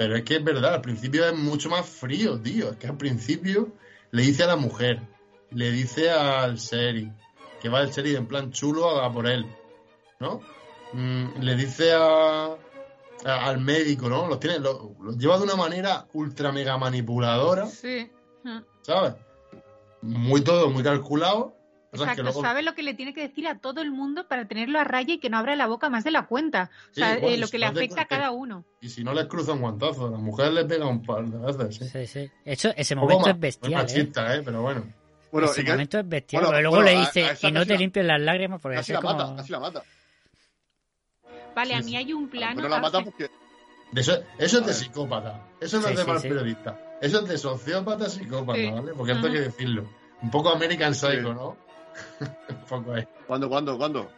Pero 0.01 0.17
es 0.17 0.23
que 0.23 0.37
es 0.37 0.43
verdad, 0.45 0.73
al 0.77 0.81
principio 0.81 1.27
es 1.27 1.37
mucho 1.37 1.69
más 1.69 1.85
frío, 1.87 2.41
tío. 2.41 2.71
Es 2.71 2.79
que 2.79 2.87
al 2.87 2.97
principio 2.97 3.69
le 4.13 4.23
dice 4.23 4.45
a 4.45 4.47
la 4.47 4.57
mujer, 4.57 5.03
le 5.51 5.71
dice 5.71 6.11
al 6.11 6.59
Seri, 6.59 7.13
que 7.61 7.69
va 7.69 7.83
el 7.83 7.93
Seri 7.93 8.17
en 8.17 8.25
plan 8.27 8.51
chulo 8.51 8.99
a 8.99 9.13
por 9.13 9.27
él, 9.27 9.45
¿no? 10.19 10.41
Mm, 10.95 11.41
le 11.43 11.55
dice 11.55 11.93
a, 11.93 12.45
a- 13.27 13.47
al 13.47 13.59
médico, 13.61 14.09
¿no? 14.09 14.27
Los 14.27 14.41
tiene, 14.41 14.59
los, 14.59 14.79
los 15.03 15.19
lleva 15.19 15.37
de 15.37 15.45
una 15.45 15.57
manera 15.57 16.07
ultra 16.15 16.51
mega 16.51 16.79
manipuladora, 16.79 17.67
Sí. 17.67 18.11
¿sabes? 18.81 19.17
Muy 20.01 20.41
todo, 20.41 20.71
muy 20.71 20.83
calculado, 20.83 21.55
Exacto, 21.93 22.23
luego- 22.23 22.41
sabe 22.41 22.63
lo 22.63 22.75
que 22.75 22.83
le 22.85 22.95
tiene 22.95 23.13
que 23.13 23.21
decir 23.23 23.49
a 23.49 23.59
todo 23.59 23.81
el 23.83 23.91
mundo 23.91 24.29
para 24.29 24.47
tenerlo 24.47 24.79
a 24.79 24.85
raya 24.85 25.15
y 25.15 25.19
que 25.19 25.29
no 25.29 25.39
abra 25.39 25.57
la 25.57 25.67
boca 25.67 25.91
más 25.91 26.05
de 26.05 26.13
la 26.13 26.27
cuenta. 26.27 26.71
O 26.93 26.95
sea, 26.95 27.15
Sí, 27.15 27.21
bueno, 27.21 27.35
eh, 27.35 27.39
lo 27.39 27.47
si 27.47 27.53
que 27.53 27.59
le 27.59 27.67
afecta 27.67 28.03
a 28.03 28.05
cada 28.07 28.31
uno. 28.31 28.65
Y 28.81 28.89
si 28.91 29.03
no 29.03 29.13
les 29.13 29.27
cruza 29.27 29.53
un 29.55 29.61
guantazo, 29.61 30.07
a 30.07 30.11
la 30.11 30.19
mujer 30.19 30.53
le 30.53 30.65
pega 30.65 30.87
un 30.87 31.03
par 31.03 31.25
de 31.25 31.39
veces. 31.53 31.77
¿sí? 31.77 31.89
Sí, 31.89 32.07
sí. 32.07 32.31
Eso, 32.45 32.71
ese 32.77 32.95
momento 32.95 33.31
es 33.31 33.41
bestial, 33.41 33.73
muy 33.73 33.81
¿eh? 33.81 33.83
machista, 33.83 34.37
¿eh? 34.37 34.43
Pero 34.45 34.63
bueno. 34.63 34.85
Bueno, 35.33 35.49
ese 35.51 35.63
momento 35.65 35.99
es 35.99 36.09
bestial. 36.09 36.43
bueno, 36.43 36.51
pero 36.57 36.63
luego 36.71 36.77
bueno, 36.85 36.91
le 36.91 36.97
a- 36.97 37.01
dice, 37.07 37.25
a 37.47 37.49
y 37.49 37.53
no 37.53 37.65
te 37.67 37.73
la- 37.75 37.79
limpies 37.79 38.05
las 38.07 38.21
lágrimas 38.21 38.61
porque 38.61 38.77
casi 38.77 38.93
así 38.93 38.93
la 38.93 38.99
es 38.99 39.05
como... 39.05 39.19
mata, 39.19 39.37
casi 39.37 39.53
la 39.53 39.61
mata. 39.61 39.83
Vale, 41.55 41.75
a 41.75 41.79
mí 41.79 41.91
sí. 41.91 41.97
hay 41.97 42.13
un 42.13 42.29
plano. 42.29 42.57
Pero 42.57 42.69
la 42.69 42.79
mata 42.81 43.03
porque. 43.03 43.31
De 43.93 44.01
eso, 44.01 44.13
eso 44.39 44.61
es 44.61 44.67
de 44.67 44.73
psicópata. 44.73 45.45
Eso 45.61 45.79
no 45.81 45.89
Sí, 45.89 45.91
es 45.93 45.97
de 45.99 46.05
sí, 46.05 46.09
mal 46.09 46.21
sí. 46.21 46.29
periodista. 46.29 46.79
Eso 47.01 47.21
es 47.23 47.29
de 47.29 47.39
sociópata 47.39 48.09
psicópata, 48.09 48.59
Sí. 48.59 48.71
¿vale? 48.71 48.93
Porque 48.95 49.13
esto 49.13 49.27
hay 49.27 49.33
que 49.33 49.41
decirlo. 49.41 49.89
Un 50.23 50.31
poco 50.31 50.51
American. 50.51 50.95
Psycho, 50.95 51.35
¿no? 51.35 51.57
Un 52.49 52.65
poco 52.69 52.93
ahí. 52.93 53.05
¿Cuándo, 53.27 53.49
cuándo, 53.49 53.79
cuándo? 53.79 54.11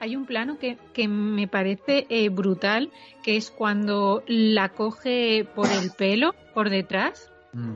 Hay 0.00 0.16
un 0.16 0.24
plano 0.24 0.58
que, 0.58 0.78
que 0.94 1.08
me 1.08 1.46
parece 1.46 2.06
eh, 2.08 2.30
brutal, 2.30 2.90
que 3.22 3.36
es 3.36 3.50
cuando 3.50 4.24
la 4.26 4.70
coge 4.70 5.46
por 5.54 5.70
el 5.70 5.90
pelo, 5.90 6.34
por 6.54 6.70
detrás. 6.70 7.30
Mm. 7.52 7.74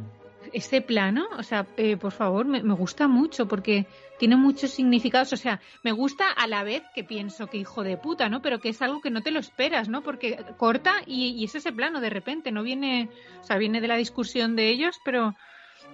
Ese 0.55 0.81
plano, 0.81 1.27
o 1.37 1.43
sea, 1.43 1.67
eh, 1.77 1.99
por 1.99 2.13
favor, 2.13 2.47
me, 2.47 2.63
me 2.63 2.75
gusta 2.75 3.09
mucho 3.09 3.47
porque 3.47 3.87
tiene 4.19 4.37
muchos 4.37 4.71
significados. 4.71 5.35
O 5.35 5.37
sea, 5.37 5.61
me 5.83 5.93
gusta 5.93 6.31
a 6.31 6.47
la 6.47 6.63
vez 6.63 6.83
que 6.95 7.05
pienso 7.05 7.49
que 7.49 7.59
hijo 7.59 7.83
de 7.83 7.99
puta, 7.99 8.31
¿no? 8.31 8.41
Pero 8.41 8.59
que 8.59 8.71
es 8.71 8.81
algo 8.81 9.03
que 9.03 9.11
no 9.11 9.21
te 9.21 9.31
lo 9.31 9.41
esperas, 9.41 9.91
¿no? 9.91 10.03
Porque 10.03 10.43
corta 10.57 10.95
y, 11.07 11.31
y 11.33 11.45
es 11.45 11.55
ese 11.57 11.73
plano 11.73 12.01
de 12.01 12.09
repente, 12.09 12.53
no 12.53 12.63
viene, 12.63 13.11
o 13.41 13.45
sea, 13.45 13.59
viene 13.59 13.83
de 13.83 13.89
la 13.89 13.97
discusión 13.97 14.57
de 14.57 14.71
ellos, 14.71 14.97
pero 15.05 15.35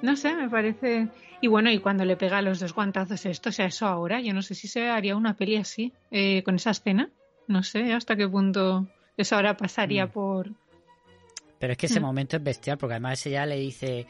no 0.02 0.16
sé, 0.16 0.34
me 0.34 0.48
parece. 0.48 1.08
Y 1.40 1.48
bueno, 1.48 1.70
y 1.70 1.78
cuando 1.78 2.04
le 2.04 2.16
pega 2.16 2.42
los 2.42 2.60
dos 2.60 2.74
guantazos 2.74 3.24
esto, 3.26 3.48
o 3.48 3.52
sea, 3.52 3.66
eso 3.66 3.86
ahora, 3.86 4.20
yo 4.20 4.32
no 4.34 4.42
sé 4.42 4.54
si 4.54 4.68
se 4.68 4.88
haría 4.88 5.16
una 5.16 5.34
peli 5.36 5.56
así, 5.56 5.92
eh, 6.10 6.42
con 6.42 6.56
esa 6.56 6.70
escena. 6.70 7.08
No 7.46 7.62
sé 7.62 7.92
hasta 7.92 8.16
qué 8.16 8.28
punto 8.28 8.86
eso 9.16 9.36
ahora 9.36 9.56
pasaría 9.56 10.06
Mm. 10.06 10.10
por. 10.10 10.50
Pero 11.58 11.72
es 11.72 11.78
que 11.78 11.86
ese 11.86 12.00
Mm. 12.00 12.04
momento 12.04 12.36
es 12.36 12.42
bestial, 12.44 12.78
porque 12.78 12.94
además 12.94 13.24
ella 13.26 13.44
le 13.46 13.56
dice 13.56 14.06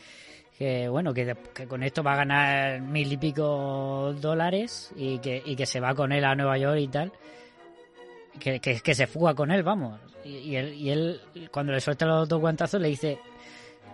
que 0.59 0.89
bueno, 0.89 1.15
que, 1.15 1.35
que 1.55 1.67
con 1.67 1.83
esto 1.83 2.03
va 2.03 2.13
a 2.13 2.17
ganar 2.17 2.81
mil 2.83 3.11
y 3.13 3.17
pico 3.17 4.13
dólares 4.21 4.93
y 4.97 5.19
que, 5.19 5.43
y 5.45 5.57
que 5.57 5.67
se 5.67 5.81
va 5.81 5.95
con 5.95 6.13
él 6.13 6.25
a 6.25 6.35
Nueva 6.35 6.59
York 6.59 6.79
y 6.81 6.89
tal. 6.89 7.13
Que, 8.39 8.61
que, 8.61 8.81
que 8.81 8.95
se 8.95 9.07
fuga 9.07 9.35
con 9.35 9.51
él, 9.51 9.63
vamos. 9.63 9.99
Y, 10.25 10.37
y 10.37 10.57
él, 10.57 10.75
y 10.75 10.91
él, 10.91 11.21
cuando 11.51 11.73
le 11.73 11.81
suelta 11.81 12.07
los 12.07 12.29
dos 12.29 12.41
guantazos, 12.41 12.81
le 12.81 12.89
dice: 12.89 13.19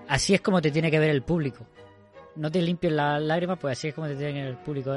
Así 0.09 0.35
es 0.35 0.41
como 0.41 0.61
te 0.61 0.71
tiene 0.71 0.91
que 0.91 0.99
ver 0.99 1.11
el 1.11 1.23
público. 1.23 1.67
No 2.37 2.51
te 2.51 2.61
limpies 2.61 2.93
las 2.93 3.21
lágrimas, 3.23 3.59
pues 3.59 3.79
así 3.79 3.89
es 3.89 3.95
como 3.95 4.07
te 4.07 4.17
tiene 4.17 4.33
que 4.33 4.41
ver 4.41 4.51
el 4.51 4.57
público. 4.59 4.95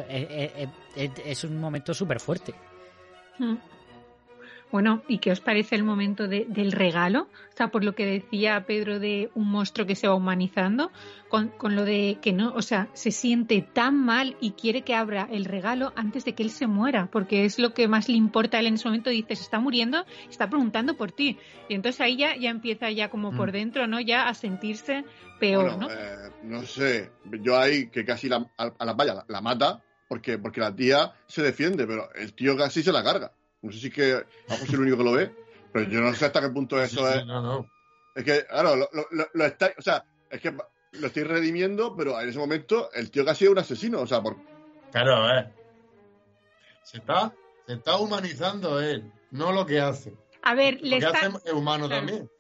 Es 1.26 1.44
un 1.44 1.60
momento 1.60 1.94
súper 1.94 2.20
fuerte. 2.20 2.54
Mm. 3.38 3.56
Bueno, 4.72 5.02
¿y 5.08 5.18
qué 5.18 5.32
os 5.32 5.40
parece 5.40 5.76
el 5.76 5.84
momento 5.84 6.28
de- 6.28 6.46
del 6.48 6.72
regalo? 6.72 7.24
O 7.24 7.58
sea, 7.58 7.70
por 7.70 7.84
lo 7.84 7.96
que 7.96 8.06
decía 8.06 8.66
Pedro 8.68 9.00
de 9.00 9.32
un 9.34 9.50
monstruo 9.50 9.88
que 9.88 9.96
se 9.96 10.08
va 10.08 10.14
humanizando, 10.14 10.92
con, 11.28 11.50
con 11.50 11.76
lo 11.76 11.86
de 11.86 12.20
que 12.22 12.34
no, 12.34 12.54
o 12.54 12.62
sea, 12.62 12.88
se 12.94 13.10
siente 13.12 13.62
tan 13.74 13.96
mal 13.98 14.38
y 14.40 14.52
quiere 14.52 14.84
que 14.84 14.94
abra 14.96 15.28
el 15.32 15.46
regalo 15.46 15.92
antes 15.96 16.24
de 16.24 16.34
que 16.36 16.44
él 16.44 16.52
se 16.52 16.68
muera, 16.68 17.10
porque 17.12 17.46
es 17.46 17.58
lo 17.58 17.74
que 17.74 17.88
más 17.88 18.08
le 18.10 18.16
importa 18.16 18.58
a 18.58 18.60
él 18.60 18.68
en 18.68 18.76
ese 18.76 18.88
momento. 18.88 19.10
Dice, 19.10 19.36
se 19.36 19.44
está 19.44 19.60
muriendo, 19.60 20.06
está 20.30 20.50
preguntando 20.50 20.96
por 20.96 21.12
ti. 21.12 21.38
Y 21.68 21.74
entonces 21.74 22.00
ahí 22.02 22.16
ya, 22.18 22.36
ya 22.38 22.50
empieza 22.52 22.92
ya 22.92 23.10
como 23.10 23.32
por 23.36 23.50
Mm. 23.50 23.54
dentro, 23.54 23.88
¿no? 23.88 24.00
Ya 24.00 24.28
a 24.28 24.34
sentirse 24.36 25.04
peor, 25.40 25.72
Bueno, 25.72 25.88
¿no? 25.88 25.92
eh, 25.92 26.32
no 26.44 26.62
sé. 26.64 27.10
Yo 27.42 27.58
ahí 27.60 27.90
que 27.90 28.06
casi 28.06 28.30
la, 28.30 28.48
a, 28.58 28.72
a 28.78 28.86
la 28.86 28.94
vaya 28.94 29.14
la, 29.16 29.26
la 29.28 29.42
mata 29.42 29.82
porque, 30.08 30.38
porque 30.38 30.62
la 30.62 30.76
tía 30.76 31.12
se 31.28 31.42
defiende, 31.42 31.86
pero 31.88 32.12
el 32.14 32.34
tío 32.34 32.56
casi 32.56 32.84
se 32.84 32.92
la 32.92 33.04
carga. 33.04 33.32
No 33.62 33.72
sé 33.72 33.80
si 33.80 33.88
es 33.88 33.94
que 33.94 34.14
a 34.14 34.56
el 34.56 34.80
único 34.80 34.98
que 34.98 35.04
lo 35.04 35.12
ve, 35.14 35.32
pero 35.74 35.90
yo 35.90 36.00
no 36.02 36.14
sé 36.14 36.26
hasta 36.26 36.42
qué 36.42 36.50
punto 36.50 36.82
eso 36.82 37.06
Sí, 37.06 37.14
sí, 37.14 37.20
es. 37.20 37.26
no, 37.26 37.42
no. 37.42 37.70
Es 38.16 38.24
que, 38.24 38.46
claro, 38.46 38.76
lo, 38.76 38.90
lo, 39.34 39.46
está, 39.46 39.72
o 39.78 39.82
sea, 39.82 40.04
es 40.30 40.42
que 40.42 40.54
lo 40.94 41.08
estoy 41.08 41.24
redimiendo, 41.24 41.96
pero 41.96 42.20
en 42.20 42.30
ese 42.30 42.40
momento 42.40 42.90
el 42.94 43.12
tío 43.12 43.24
casi 43.24 43.46
es 43.46 43.52
un 43.52 43.60
asesino, 43.60 44.02
o 44.02 44.08
sea, 44.08 44.22
por, 44.22 44.38
Claro, 44.92 45.16
a 45.16 45.34
ver. 45.34 45.54
Se 46.84 46.98
está, 46.98 47.34
se 47.68 47.74
está 47.74 47.98
humanizando 47.98 48.80
él, 48.82 49.12
no 49.32 49.52
lo 49.52 49.66
que 49.66 49.80
hace. 49.80 50.14
A 50.42 50.56
ver, 50.56 50.76
Lo 50.82 50.88
le 50.88 51.00
que 51.00 51.06
está... 51.06 51.28
hace 51.28 51.38
es 51.46 51.54
humano 51.54 51.88
Claro. 51.88 52.06
también. 52.06 52.32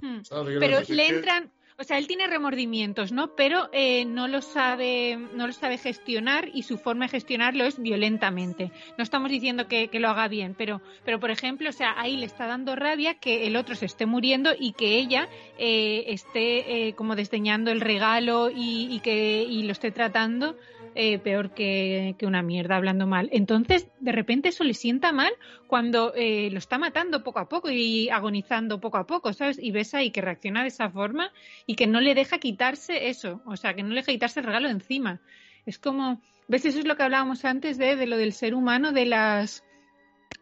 Hmm. 0.00 0.22
¿Sabes 0.24 0.44
lo 0.44 0.50
que 0.60 0.66
quiero 0.66 0.84
pero 0.84 0.94
le 0.96 1.08
entran 1.08 1.52
o 1.78 1.84
sea 1.84 1.98
él 1.98 2.06
tiene 2.06 2.26
remordimientos 2.26 3.12
no 3.12 3.34
pero 3.34 3.68
eh, 3.72 4.04
no 4.04 4.28
lo 4.28 4.42
sabe 4.42 5.16
no 5.34 5.46
lo 5.46 5.52
sabe 5.52 5.78
gestionar 5.78 6.48
y 6.52 6.62
su 6.62 6.78
forma 6.78 7.06
de 7.06 7.10
gestionarlo 7.10 7.64
es 7.64 7.80
violentamente. 7.80 8.70
No 8.96 9.04
estamos 9.04 9.30
diciendo 9.30 9.66
que, 9.66 9.88
que 9.88 10.00
lo 10.00 10.08
haga 10.08 10.28
bien 10.28 10.54
pero 10.56 10.80
pero 11.04 11.20
por 11.20 11.30
ejemplo 11.30 11.68
o 11.70 11.72
sea 11.72 11.94
ahí 11.98 12.16
le 12.16 12.26
está 12.26 12.46
dando 12.46 12.76
rabia 12.76 13.14
que 13.14 13.46
el 13.46 13.56
otro 13.56 13.74
se 13.74 13.86
esté 13.86 14.06
muriendo 14.06 14.52
y 14.58 14.72
que 14.72 14.96
ella 14.96 15.28
eh, 15.58 16.04
esté 16.08 16.88
eh, 16.88 16.94
como 16.94 17.16
desdeñando 17.16 17.70
el 17.70 17.80
regalo 17.80 18.50
y, 18.50 18.88
y 18.90 19.00
que 19.00 19.42
y 19.42 19.62
lo 19.64 19.72
esté 19.72 19.90
tratando 19.90 20.56
eh, 20.94 21.18
peor 21.18 21.54
que, 21.54 22.16
una 22.22 22.42
mierda 22.42 22.76
hablando 22.76 23.06
mal 23.06 23.28
entonces 23.32 23.88
de 24.00 24.12
repente 24.12 24.48
eso 24.48 24.64
le 24.64 24.74
sienta 24.74 25.12
mal 25.12 25.32
cuando 25.66 26.14
eh, 26.14 26.48
lo 26.50 26.58
está 26.58 26.78
matando 26.78 27.22
poco 27.22 27.40
a 27.40 27.48
poco 27.48 27.70
y 27.70 28.08
agonizando 28.08 28.80
poco 28.80 28.96
a 28.96 29.06
poco, 29.06 29.32
¿sabes? 29.32 29.58
Y 29.58 29.72
ves 29.72 29.94
ahí 29.94 30.10
que 30.10 30.20
reacciona 30.20 30.62
de 30.62 30.68
esa 30.68 30.90
forma 30.90 31.32
y 31.66 31.74
que 31.74 31.86
no 31.86 32.00
le 32.00 32.14
deja 32.14 32.38
quitarse 32.38 33.08
eso, 33.08 33.42
o 33.46 33.56
sea, 33.56 33.74
que 33.74 33.82
no 33.82 33.90
le 33.90 33.96
deja 33.96 34.12
quitarse 34.12 34.40
el 34.40 34.46
regalo 34.46 34.68
encima. 34.68 35.20
Es 35.66 35.78
como, 35.78 36.20
¿ves? 36.48 36.64
Eso 36.64 36.78
es 36.78 36.86
lo 36.86 36.96
que 36.96 37.02
hablábamos 37.02 37.44
antes 37.44 37.78
de, 37.78 37.96
de 37.96 38.06
lo 38.06 38.16
del 38.16 38.32
ser 38.32 38.54
humano, 38.54 38.92
de 38.92 39.06
las 39.06 39.64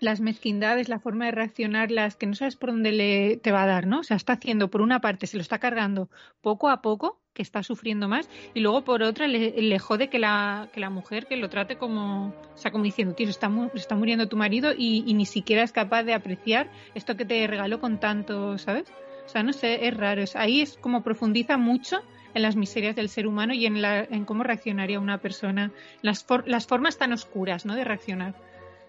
las 0.01 0.21
mezquindades, 0.21 0.89
la 0.89 0.99
forma 0.99 1.27
de 1.27 1.31
reaccionar, 1.31 1.91
las 1.91 2.17
que 2.17 2.27
no 2.27 2.35
sabes 2.35 2.57
por 2.57 2.71
dónde 2.71 2.91
le 2.91 3.37
te 3.37 3.53
va 3.53 3.63
a 3.63 3.67
dar, 3.67 3.87
¿no? 3.87 4.01
O 4.01 4.03
sea, 4.03 4.17
está 4.17 4.33
haciendo 4.35 4.69
por 4.69 4.81
una 4.83 5.01
parte, 5.01 5.29
se 5.29 5.37
lo 5.37 5.43
está 5.43 5.61
cargando 5.61 6.11
poco 6.41 6.69
a 6.71 6.83
poco, 6.83 7.22
que 7.35 7.43
está 7.43 7.63
sufriendo 7.63 8.09
más, 8.09 8.29
y 8.55 8.61
luego 8.61 8.83
por 8.85 9.03
otra 9.03 9.27
le, 9.27 9.51
le 9.61 9.79
jode 9.79 10.09
que 10.09 10.19
la, 10.19 10.69
que 10.73 10.81
la 10.81 10.91
mujer 10.91 11.27
que 11.27 11.37
lo 11.37 11.49
trate 11.49 11.77
como, 11.77 12.27
o 12.29 12.57
sea, 12.59 12.71
como 12.71 12.85
diciendo, 12.85 13.15
tío, 13.15 13.27
se 13.27 13.31
está, 13.31 13.49
mu- 13.49 13.71
está 13.75 13.95
muriendo 13.97 14.29
tu 14.29 14.37
marido 14.37 14.73
y, 14.77 15.03
y 15.07 15.15
ni 15.15 15.25
siquiera 15.25 15.63
es 15.63 15.73
capaz 15.73 16.03
de 16.05 16.13
apreciar 16.15 16.69
esto 16.95 17.17
que 17.17 17.25
te 17.25 17.47
regaló 17.47 17.81
con 17.81 17.99
tanto, 17.99 18.59
¿sabes? 18.59 18.85
O 19.25 19.29
sea, 19.29 19.43
no 19.43 19.53
sé, 19.53 19.87
es 19.87 19.97
raro. 19.97 20.21
Es- 20.23 20.37
ahí 20.37 20.61
es 20.61 20.77
como 20.77 21.03
profundiza 21.03 21.57
mucho 21.57 22.03
en 22.35 22.43
las 22.43 22.57
miserias 22.57 22.97
del 22.97 23.09
ser 23.09 23.27
humano 23.27 23.55
y 23.55 23.65
en, 23.67 23.81
la, 23.81 24.01
en 24.05 24.25
cómo 24.25 24.43
reaccionaría 24.43 25.01
una 25.01 25.19
persona, 25.19 25.71
las, 26.03 26.25
for- 26.25 26.47
las 26.47 26.67
formas 26.67 26.99
tan 26.99 27.13
oscuras, 27.13 27.65
¿no? 27.65 27.75
De 27.77 27.85
reaccionar. 27.85 28.35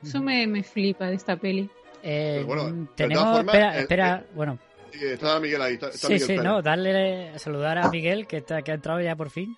Eso 0.01 0.21
me, 0.21 0.47
me 0.47 0.63
flipa 0.63 1.05
de 1.07 1.15
esta 1.15 1.37
peli. 1.37 1.69
Eh, 2.03 2.43
Pero 2.45 2.45
bueno, 2.47 2.87
tenemos. 2.95 3.23
formas, 3.29 3.55
espera, 3.55 3.73
el- 3.75 3.79
espera, 3.83 4.25
bueno. 4.35 4.59
Sí, 4.93 5.05
está 5.05 5.39
Miguel 5.39 5.61
ahí. 5.61 5.73
Está, 5.73 5.87
está 5.87 6.07
Sí, 6.07 6.13
Miguel 6.13 6.21
sí, 6.21 6.27
Pérez. 6.27 6.43
no, 6.43 6.61
darle 6.61 7.37
saludar 7.39 7.77
a 7.79 7.89
Miguel 7.89 8.27
que, 8.27 8.37
está, 8.37 8.61
que 8.61 8.71
ha 8.71 8.75
entrado 8.75 9.01
ya 9.01 9.15
por 9.15 9.29
fin. 9.29 9.55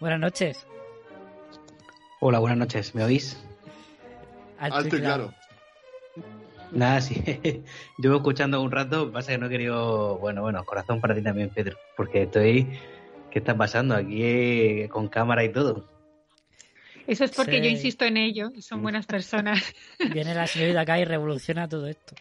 Buenas 0.00 0.20
noches. 0.20 0.66
Hola, 2.20 2.38
buenas 2.38 2.58
noches. 2.58 2.94
¿Me 2.94 3.02
oís? 3.04 3.42
Alto 4.58 4.96
y 4.96 5.00
claro. 5.00 5.32
Nada, 6.72 7.00
sí. 7.00 7.14
Llevo 7.98 8.16
escuchando 8.16 8.60
un 8.62 8.70
rato, 8.70 9.10
pasa 9.10 9.32
que 9.32 9.38
no 9.38 9.46
he 9.46 9.50
querido. 9.50 10.18
Bueno, 10.18 10.42
bueno, 10.42 10.64
corazón 10.64 11.00
para 11.00 11.14
ti 11.14 11.22
también, 11.22 11.50
Pedro. 11.50 11.76
Porque 11.96 12.22
estoy. 12.22 12.78
¿Qué 13.30 13.38
está 13.38 13.56
pasando? 13.56 13.94
Aquí 13.94 14.22
eh, 14.22 14.88
con 14.90 15.08
cámara 15.08 15.42
y 15.44 15.50
todo. 15.52 15.88
Eso 17.06 17.24
es 17.24 17.30
porque 17.32 17.56
Sí. 17.58 17.62
yo 17.62 17.68
insisto 17.70 18.04
en 18.04 18.16
ello 18.18 18.50
y 18.54 18.60
son 18.62 18.82
buenas 18.82 19.06
personas. 19.06 19.62
Viene 20.12 20.34
la 20.34 20.46
señorita 20.46 20.82
acá 20.82 20.98
y 20.98 21.04
revoluciona 21.04 21.68
todo 21.68 21.86
esto. 21.86 22.14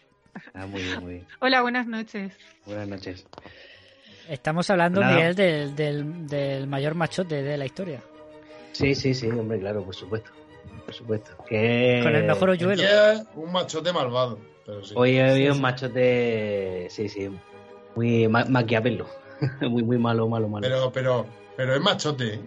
Ah, 0.53 0.65
muy 0.65 0.81
bien, 0.81 0.99
muy 1.03 1.13
bien. 1.13 1.27
Hola, 1.39 1.61
buenas 1.61 1.87
noches. 1.87 2.33
Buenas 2.65 2.87
noches. 2.87 3.25
Estamos 4.29 4.69
hablando, 4.69 5.01
Nada. 5.01 5.15
Miguel, 5.15 5.35
del, 5.35 5.75
del, 5.75 6.27
del 6.27 6.67
mayor 6.67 6.95
machote 6.95 7.41
de 7.41 7.57
la 7.57 7.65
historia. 7.65 8.01
Sí, 8.73 8.93
sí, 8.95 9.13
sí, 9.13 9.27
hombre, 9.29 9.59
claro, 9.59 9.83
por 9.83 9.95
supuesto. 9.95 10.31
Por 10.85 10.93
supuesto. 10.93 11.31
Que... 11.47 11.99
Con 12.03 12.15
el 12.15 12.25
mejor 12.25 12.49
hoyuelo. 12.51 12.83
un 13.35 13.51
machote 13.51 13.91
malvado. 13.91 14.39
Pero 14.65 14.83
sí. 14.83 14.93
Hoy 14.95 15.17
he 15.17 15.25
Sí, 15.25 15.31
habido 15.31 15.53
sí. 15.53 15.57
un 15.57 15.61
machote. 15.61 16.87
Sí, 16.91 17.09
sí. 17.09 17.29
Muy 17.95 18.27
ma 18.27 18.45
maquiavelo. 18.45 19.07
muy, 19.61 19.83
muy 19.83 19.97
malo, 19.97 20.27
malo, 20.27 20.47
malo. 20.47 20.61
Pero, 20.61 20.91
pero, 20.91 21.25
pero 21.57 21.73
es 21.75 21.81
machote. 21.81 22.35
¿eh? 22.35 22.39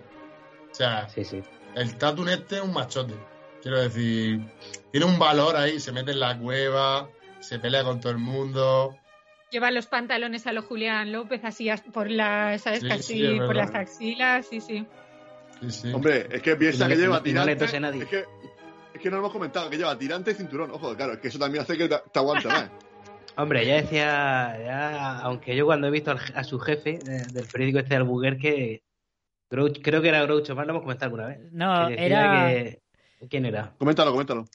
O 0.71 0.75
sea, 0.75 1.09
Sí, 1.09 1.25
sí. 1.25 1.43
el 1.75 1.97
Tatun 1.97 2.29
este 2.29 2.57
es 2.57 2.63
un 2.63 2.73
machote. 2.73 3.15
Quiero 3.61 3.81
decir, 3.81 4.41
tiene 4.91 5.07
un 5.07 5.19
valor 5.19 5.57
ahí, 5.57 5.79
se 5.81 5.93
mete 5.93 6.11
en 6.13 6.21
la 6.21 6.37
cueva, 6.39 7.09
se 7.43 7.59
pelea 7.59 7.85
con 7.85 8.01
todo 8.01 8.13
el 8.13 8.19
mundo. 8.19 8.97
Lleva 9.51 9.71
los 9.71 9.87
pantalones 9.87 10.47
a 10.47 10.53
lo 10.53 10.63
Julián 10.63 11.13
López 11.13 11.45
así 11.45 11.69
as- 11.69 11.83
por 11.83 12.11
las, 12.11 12.63
¿sabes? 12.63 12.81
Sí, 12.81 12.89
Casi 12.89 13.03
sí, 13.15 13.37
por 13.39 13.55
las 13.55 13.75
axilas, 13.75 14.47
sí, 14.49 14.61
sí. 14.61 14.87
Sí, 15.61 15.71
sí. 15.71 15.93
Hombre, 15.93 16.27
es 16.31 16.41
que 16.43 16.57
piensa 16.57 16.89
que 16.89 16.97
le- 16.97 17.03
lleva 17.03 17.17
y 17.17 17.19
no 17.19 17.23
tirante. 17.25 17.51
le 17.51 17.57
tose 17.57 17.79
nadie. 17.81 18.03
Es 18.05 18.09
que, 18.09 18.25
es 18.95 19.01
que 19.01 19.11
no 19.11 19.17
lo 19.17 19.23
hemos 19.23 19.33
comentado, 19.33 19.69
que 19.69 19.77
lleva 19.77 19.97
tirante 19.99 20.31
y 20.31 20.35
cinturón. 20.35 20.71
Ojo, 20.71 20.97
claro, 20.97 21.13
es 21.13 21.19
que 21.21 21.29
eso 21.29 21.39
también 21.39 21.63
hace 21.63 21.77
que 21.77 21.89
te, 21.89 21.97
te 22.13 22.19
aguante 22.19 22.49
más. 22.49 22.71
Hombre, 23.37 23.65
ya 23.67 23.75
decía, 23.77 24.59
ya, 24.65 25.19
aunque 25.21 25.55
yo 25.57 25.65
cuando 25.67 25.87
he 25.87 25.91
visto 25.91 26.11
al- 26.11 26.21
a 26.35 26.45
su 26.45 26.59
jefe 26.59 27.01
eh, 27.07 27.27
del 27.31 27.47
periódico 27.47 27.79
este 27.79 27.91
de 27.91 27.97
Albuquerque, 27.97 28.83
Grouch- 29.51 29.81
creo 29.83 30.01
que 30.03 30.09
era 30.09 30.23
Groucho 30.23 30.55
Marx, 30.55 30.67
lo 30.67 30.73
hemos 30.73 30.83
comentado 30.83 31.07
alguna 31.15 31.27
vez. 31.29 31.53
No, 31.53 31.87
Que 31.89 31.91
decía 31.93 32.07
era- 32.07 32.49
que- 32.49 32.83
¿Quién 33.29 33.47
era? 33.47 33.73
Coméntalo, 33.79 34.11
coméntalo. 34.13 34.47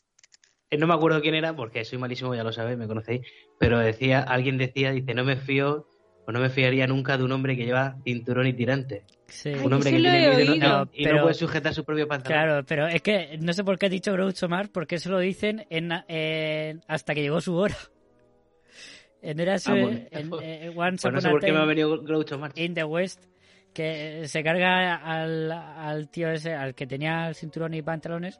Eh, 0.70 0.78
No 0.78 0.88
me 0.88 0.94
acuerdo 0.94 1.22
quién 1.22 1.36
era, 1.36 1.56
porque 1.56 1.84
soy 1.86 1.98
malísimo, 1.98 2.36
ya 2.36 2.44
lo 2.44 2.52
sabéis, 2.52 2.78
me 2.78 2.88
conocéis. 2.88 3.22
Pero 3.60 3.80
decía, 3.80 4.22
alguien 4.22 4.58
decía, 4.58 4.92
dice, 4.92 5.14
no 5.14 5.24
me 5.24 5.38
fío, 5.38 5.88
o 6.26 6.32
no 6.32 6.40
me 6.40 6.50
fiaría 6.50 6.88
nunca 6.88 7.18
de 7.18 7.24
un 7.24 7.32
hombre 7.32 7.56
que 7.56 7.66
lleva 7.66 7.98
cinturón 8.04 8.48
y 8.48 8.54
tirante. 8.54 9.06
Sí. 9.28 9.50
Un 9.50 9.74
hombre 9.74 9.92
que 9.92 9.98
tiene 9.98 10.26
he 10.26 10.46
miedo 10.46 10.90
y 10.94 11.06
no- 11.06 11.22
puede 11.22 11.34
sujetar 11.34 11.74
su 11.74 11.84
propio 11.86 12.08
pantalón. 12.08 12.38
Claro, 12.46 12.66
pero 12.66 12.88
es 12.88 13.02
que 13.02 13.38
no 13.42 13.54
sé 13.54 13.64
por 13.64 13.78
qué 13.78 13.86
ha 13.86 13.90
dicho 13.90 14.12
Groucho 14.14 14.48
Marx, 14.50 14.70
porque 14.74 14.96
eso 14.96 15.10
lo 15.10 15.20
dicen 15.20 15.66
en, 15.70 15.92
en- 16.08 16.82
hasta 16.88 17.14
que 17.16 17.22
llegó 17.22 17.40
su 17.42 17.56
hora. 17.56 17.76
En 19.22 19.40
era 19.40 19.58
su- 19.60 19.72
Ah, 19.72 19.76
bueno. 19.82 20.00
en, 20.12 20.32
eh, 20.44 20.74
Once 20.76 21.02
Pues 21.02 21.14
no 21.14 21.22
sé 21.22 21.28
a 21.28 21.32
por 21.32 21.42
qué 21.42 21.52
me 21.52 21.60
ha 21.60 21.66
venido 21.66 22.02
Groucho 22.04 22.38
Marx. 22.38 22.58
in 22.60 22.74
the 22.74 22.84
West, 22.84 23.26
que 23.74 24.28
se 24.28 24.44
carga 24.44 24.96
al, 24.96 25.52
al 25.52 26.10
tío 26.10 26.30
ese, 26.30 26.54
al 26.54 26.76
que 26.76 26.88
tenía 26.88 27.28
el 27.30 27.36
cinturón 27.36 27.74
y 27.74 27.82
pantalones. 27.82 28.40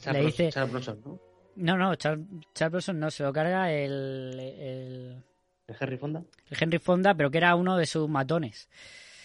Charles 0.00 0.22
le 0.38 0.44
dice- 0.44 0.64
Bronson, 0.66 1.00
¿no? 1.04 1.20
No, 1.56 1.76
no, 1.76 1.94
Charles, 1.96 2.26
Charles 2.54 2.72
Bronson 2.72 2.98
no, 3.00 3.10
se 3.10 3.22
lo 3.22 3.32
carga 3.32 3.72
el, 3.72 4.38
el, 4.38 5.24
¿El 5.66 5.76
Henry 5.78 5.96
Fonda? 5.98 6.22
el 6.50 6.56
Henry 6.60 6.78
Fonda, 6.78 7.14
pero 7.14 7.30
que 7.30 7.38
era 7.38 7.54
uno 7.54 7.76
de 7.76 7.86
sus 7.86 8.08
matones. 8.08 8.68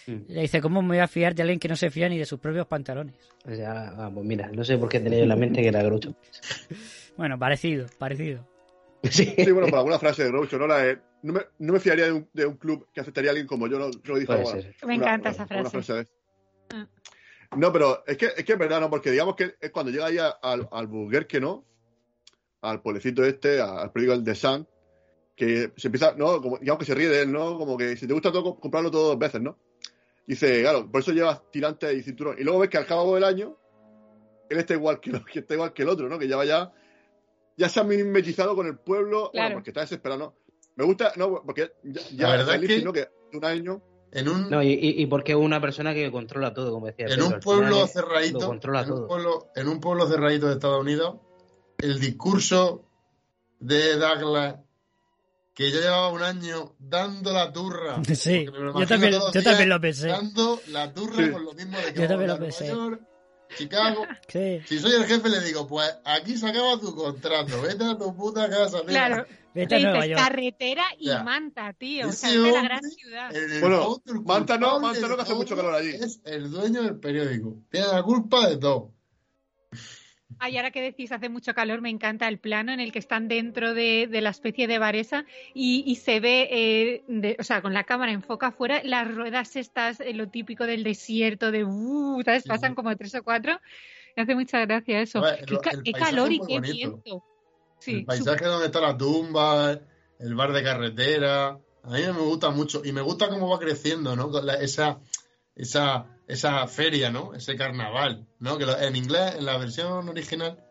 Mm. 0.06 0.18
Le 0.28 0.40
dice, 0.42 0.60
¿cómo 0.60 0.82
me 0.82 0.88
voy 0.88 0.98
a 0.98 1.08
fiar 1.08 1.34
de 1.34 1.42
alguien 1.42 1.58
que 1.58 1.68
no 1.68 1.76
se 1.76 1.90
fía 1.90 2.08
ni 2.08 2.18
de 2.18 2.26
sus 2.26 2.38
propios 2.38 2.66
pantalones? 2.66 3.14
O 3.44 3.54
sea, 3.54 3.92
ah, 3.96 4.10
pues 4.12 4.24
mira, 4.26 4.48
no 4.52 4.62
sé 4.64 4.78
por 4.78 4.88
qué 4.88 5.00
tenía 5.00 5.18
yo 5.18 5.22
en 5.24 5.28
la 5.30 5.36
mente 5.36 5.62
que 5.62 5.68
era 5.68 5.82
Groucho. 5.82 6.14
Bueno, 7.16 7.38
parecido, 7.38 7.86
parecido. 7.98 8.46
Sí. 9.04 9.34
Sí, 9.38 9.50
bueno, 9.52 9.68
por 9.68 9.78
alguna 9.78 9.98
frase 9.98 10.24
de 10.24 10.28
Groucho, 10.30 10.58
¿no? 10.58 10.66
La 10.66 10.78
de, 10.78 10.98
no, 11.22 11.32
me, 11.32 11.40
no 11.60 11.72
me 11.72 11.80
fiaría 11.80 12.06
de 12.06 12.12
un, 12.12 12.28
de 12.32 12.44
un 12.46 12.56
club 12.56 12.88
que 12.92 13.00
aceptaría 13.00 13.30
a 13.30 13.32
alguien 13.32 13.46
como 13.46 13.66
yo, 13.68 13.78
¿no? 13.78 13.90
Yo 13.90 14.14
lo 14.14 14.18
dije 14.18 14.44
ser. 14.46 14.74
Me 14.86 14.94
encanta 14.96 15.30
esa 15.30 15.46
una 15.50 15.70
frase. 15.70 15.92
de- 15.94 16.08
Ah. 16.74 16.86
No, 17.56 17.72
pero 17.72 18.02
es 18.06 18.16
que, 18.18 18.26
es 18.36 18.44
que 18.44 18.52
es 18.54 18.58
verdad, 18.58 18.80
¿no? 18.80 18.90
Porque 18.90 19.10
digamos 19.12 19.36
que 19.36 19.54
es 19.60 19.70
cuando 19.70 19.92
llega 19.92 20.06
ahí 20.06 20.18
a- 20.18 20.28
al, 20.42 20.68
al 20.72 20.86
Burger, 20.88 21.26
¿no? 21.40 21.64
Al 22.62 22.80
pueblecito 22.82 23.24
este, 23.24 23.60
a- 23.60 23.82
al 23.82 23.92
periódico 23.92 24.22
de 24.24 24.34
Sun, 24.34 24.66
que 25.36 25.72
se 25.76 25.88
empieza, 25.88 26.14
¿no? 26.16 26.40
Como, 26.40 26.58
digamos 26.58 26.78
que 26.80 26.86
se 26.86 26.94
ríe 26.94 27.08
de 27.08 27.22
él, 27.22 27.32
¿no? 27.32 27.58
Como 27.58 27.76
que 27.76 27.96
si 27.96 28.06
te 28.06 28.12
gusta 28.14 28.32
todo, 28.32 28.58
comprarlo 28.58 28.90
todo 28.90 29.08
dos 29.08 29.18
veces, 29.18 29.40
¿no? 29.40 29.58
Dice, 30.26 30.62
claro, 30.62 30.90
por 30.90 31.00
eso 31.02 31.12
llevas 31.12 31.40
tirantes 31.52 31.94
y 31.96 32.02
cinturón. 32.02 32.36
Y 32.38 32.42
luego 32.44 32.58
ves 32.60 32.70
que 32.70 32.78
al 32.78 32.86
cabo 32.86 33.14
del 33.14 33.24
año, 33.24 33.56
él 34.48 34.58
está 34.58 34.74
igual 34.74 34.98
que, 35.00 35.10
el- 35.10 35.24
que 35.24 35.38
está 35.40 35.54
igual 35.54 35.72
que 35.72 35.82
el 35.82 35.88
otro, 35.88 36.08
¿no? 36.08 36.18
Que 36.18 36.26
ya 36.28 36.36
vaya, 36.36 36.72
ya 37.56 37.68
se 37.68 37.80
ha 37.80 37.84
mimetizado 37.84 38.56
con 38.56 38.66
el 38.66 38.78
pueblo, 38.78 39.30
Claro. 39.30 39.48
bueno, 39.48 39.56
porque 39.56 39.70
está 39.70 39.82
desesperado, 39.82 40.18
¿no? 40.20 40.34
Me 40.76 40.84
gusta, 40.84 41.12
no, 41.16 41.42
porque 41.44 41.72
ya, 41.84 42.00
ya 42.14 42.28
La 42.28 42.36
verdad 42.36 42.62
es 42.62 42.68
que- 42.68 42.82
¿no? 42.82 42.92
que 42.92 43.08
un 43.32 43.44
año 43.44 43.82
En 44.12 44.28
un, 44.28 44.48
No, 44.48 44.62
y, 44.62 45.04
porque 45.06 45.32
es 45.32 45.38
una 45.38 45.60
persona 45.60 45.92
que 45.92 46.10
controla 46.10 46.54
todo, 46.54 46.70
como 46.72 46.86
decía. 46.86 47.06
en 47.06 47.12
Pedro, 47.16 47.26
un 47.26 47.40
pueblo 47.40 47.86
cerradito, 47.86 48.38
controla 48.46 48.82
en 48.82 48.90
un 48.90 48.96
todo. 48.96 49.06
pueblo, 49.08 49.46
en 49.54 49.68
un 49.68 49.80
pueblo 49.80 50.06
cerradito 50.08 50.46
de 50.46 50.52
Estados 50.54 50.80
Unidos, 50.80 51.16
el 51.78 52.00
discurso 52.00 52.84
de 53.60 53.96
Douglas 53.96 54.56
que 55.54 55.70
yo 55.70 55.80
llevaba 55.80 56.10
un 56.10 56.22
año 56.22 56.74
dando 56.78 57.32
la 57.32 57.50
turra. 57.52 58.02
Sí, 58.14 58.44
yo 58.46 58.86
también, 58.86 59.12
yo 59.12 59.66
lo 59.66 59.80
pensé. 59.80 60.08
Dando 60.08 60.60
la 60.68 60.92
turra 60.92 61.24
Sí. 61.24 61.30
con 61.32 61.44
lo 61.44 61.52
mismo 61.54 61.78
de 61.78 61.94
que 61.94 62.00
Yo 62.00 62.00
vamos 62.02 62.08
también 62.08 62.30
a 62.30 62.34
lo 62.34 62.40
pensé. 62.40 62.66
York, 62.68 63.00
Chicago. 63.56 64.04
Sí, 64.28 64.60
Si 64.66 64.78
soy 64.78 64.92
el 64.92 65.04
jefe, 65.06 65.28
le 65.30 65.40
digo, 65.40 65.66
pues 65.66 65.88
aquí 66.04 66.36
se 66.36 66.46
acaba 66.48 66.78
tu 66.78 66.94
contrato, 66.94 67.62
vete 67.62 67.84
a 67.84 67.96
tu 67.96 68.14
puta 68.14 68.48
casa. 68.50 68.80
tío. 68.80 68.88
Claro. 68.88 69.24
vete 69.54 69.76
a 69.76 69.80
Nueva 69.80 70.06
York. 70.06 70.20
carretera 70.20 70.84
y 70.98 71.06
Ya. 71.06 71.22
manta, 71.22 71.72
tío. 71.72 72.08
O 72.08 72.12
sea, 72.12 72.28
es 72.28 72.42
de 72.42 72.52
la 72.52 72.62
gran 72.62 72.82
ciudad. 72.82 73.34
el 73.34 73.60
Bueno, 73.62 74.02
Manta 74.26 74.58
no, 74.58 74.78
Manta 74.80 75.08
no, 75.08 75.16
que 75.16 75.22
hace 75.22 75.34
mucho 75.34 75.56
calor 75.56 75.74
allí. 75.74 75.88
Es 75.94 76.20
el 76.24 76.50
dueño 76.50 76.82
del 76.82 76.96
periódico. 77.00 77.54
Tiene 77.70 77.86
la 77.86 78.02
culpa 78.02 78.46
de 78.46 78.58
todo. 78.58 78.92
Ay, 80.38 80.56
ahora 80.56 80.70
que 80.70 80.82
decís, 80.82 81.12
hace 81.12 81.28
mucho 81.28 81.54
calor, 81.54 81.80
me 81.80 81.90
encanta 81.90 82.28
el 82.28 82.38
plano 82.38 82.72
en 82.72 82.80
el 82.80 82.92
que 82.92 82.98
están 82.98 83.26
dentro 83.28 83.74
de, 83.74 84.06
de 84.10 84.20
la 84.20 84.30
especie 84.30 84.66
de 84.66 84.78
varesa 84.78 85.24
y, 85.54 85.82
y 85.86 85.96
se 85.96 86.20
ve, 86.20 86.48
eh, 86.50 87.04
de- 87.08 87.36
o 87.38 87.42
sea, 87.42 87.62
con 87.62 87.72
la 87.74 87.84
cámara 87.84 88.12
enfoca 88.12 88.48
afuera, 88.48 88.80
las 88.84 89.12
ruedas 89.12 89.56
estas, 89.56 90.00
eh, 90.00 90.12
lo 90.14 90.28
típico 90.28 90.66
del 90.66 90.82
desierto, 90.84 91.50
de, 91.50 91.64
uh, 91.64 92.22
¿sabes? 92.24 92.42
Sí. 92.42 92.48
Pasan 92.48 92.74
como 92.74 92.94
tres 92.96 93.14
o 93.14 93.22
cuatro. 93.22 93.58
Me 94.14 94.22
hace 94.22 94.34
mucha 94.34 94.64
gracia 94.64 95.00
eso. 95.00 95.20
Ver, 95.20 95.44
qué 95.44 95.58
el 95.84 95.92
calor 95.92 96.32
y 96.32 96.38
qué 96.40 96.46
bonito. 96.54 96.72
viento. 96.72 97.24
Sí, 97.78 97.92
el 97.98 98.04
paisaje 98.04 98.44
donde 98.46 98.66
está 98.66 98.80
la 98.80 98.96
tumba, 98.96 99.78
el 100.18 100.34
bar 100.34 100.52
de 100.52 100.62
carretera. 100.62 101.48
A 101.82 101.90
mí 101.90 102.00
me 102.02 102.20
gusta 102.22 102.50
mucho. 102.50 102.82
Y 102.84 102.92
me 102.92 103.00
gusta 103.00 103.28
cómo 103.28 103.48
va 103.48 103.58
creciendo, 103.58 104.16
¿no? 104.16 104.30
Con 104.30 104.44
la- 104.46 104.54
esa, 104.54 104.98
esa, 105.56 106.06
esa 106.28 106.66
feria, 106.68 107.10
¿no? 107.10 107.34
Ese 107.34 107.56
carnaval, 107.56 108.26
¿no? 108.38 108.58
Que 108.58 108.66
lo- 108.66 108.78
en 108.78 108.94
inglés, 108.96 109.36
en 109.36 109.46
la 109.46 109.56
versión 109.58 110.08
original, 110.08 110.62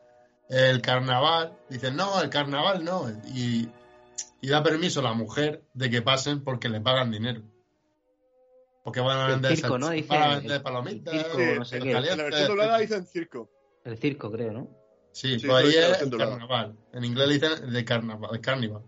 el 0.49 0.81
carnaval, 0.81 1.57
dicen, 1.69 1.95
no, 1.95 2.21
el 2.21 2.29
carnaval 2.29 2.83
no. 2.83 3.09
Y, 3.33 3.69
y 4.41 4.47
da 4.47 4.61
permiso 4.63 4.99
a 4.99 5.03
la 5.03 5.13
mujer 5.13 5.63
de 5.73 5.89
que 5.89 6.01
pasen 6.01 6.43
porque 6.43 6.69
le 6.69 6.79
pagan 6.81 7.11
dinero. 7.11 7.41
Porque 8.83 8.99
van 9.01 9.17
a 9.17 9.25
El 9.25 9.31
vender, 9.33 9.57
circo, 9.57 9.79
¿no? 9.79 9.87
salchichas, 9.87 10.09
Dice, 10.09 10.19
van 10.19 10.29
a 10.29 10.33
el- 10.33 10.39
vender 10.41 10.61
palomitas, 10.63 11.13
el 11.13 11.21
circo, 11.23 11.39
no 11.57 11.65
sé 11.65 11.79
qué. 11.79 11.91
En 11.91 12.05
la 12.05 12.15
versión 12.23 12.47
doblada 12.47 12.77
dicen 12.77 13.05
circo. 13.07 13.49
El 13.83 13.97
circo, 13.97 14.31
creo, 14.31 14.51
¿no? 14.53 14.69
Sí, 15.11 15.39
Sí, 15.39 15.47
pues 15.47 15.63
ahí 15.65 15.71
de 15.71 15.91
es 15.91 16.01
el 16.01 16.09
carnaval. 16.17 16.75
En 16.93 17.03
inglés 17.05 17.27
le 17.27 17.33
dicen 17.35 17.73
de 17.73 17.85
carnaval, 17.85 18.29
el 18.33 18.41
carnival. 18.41 18.83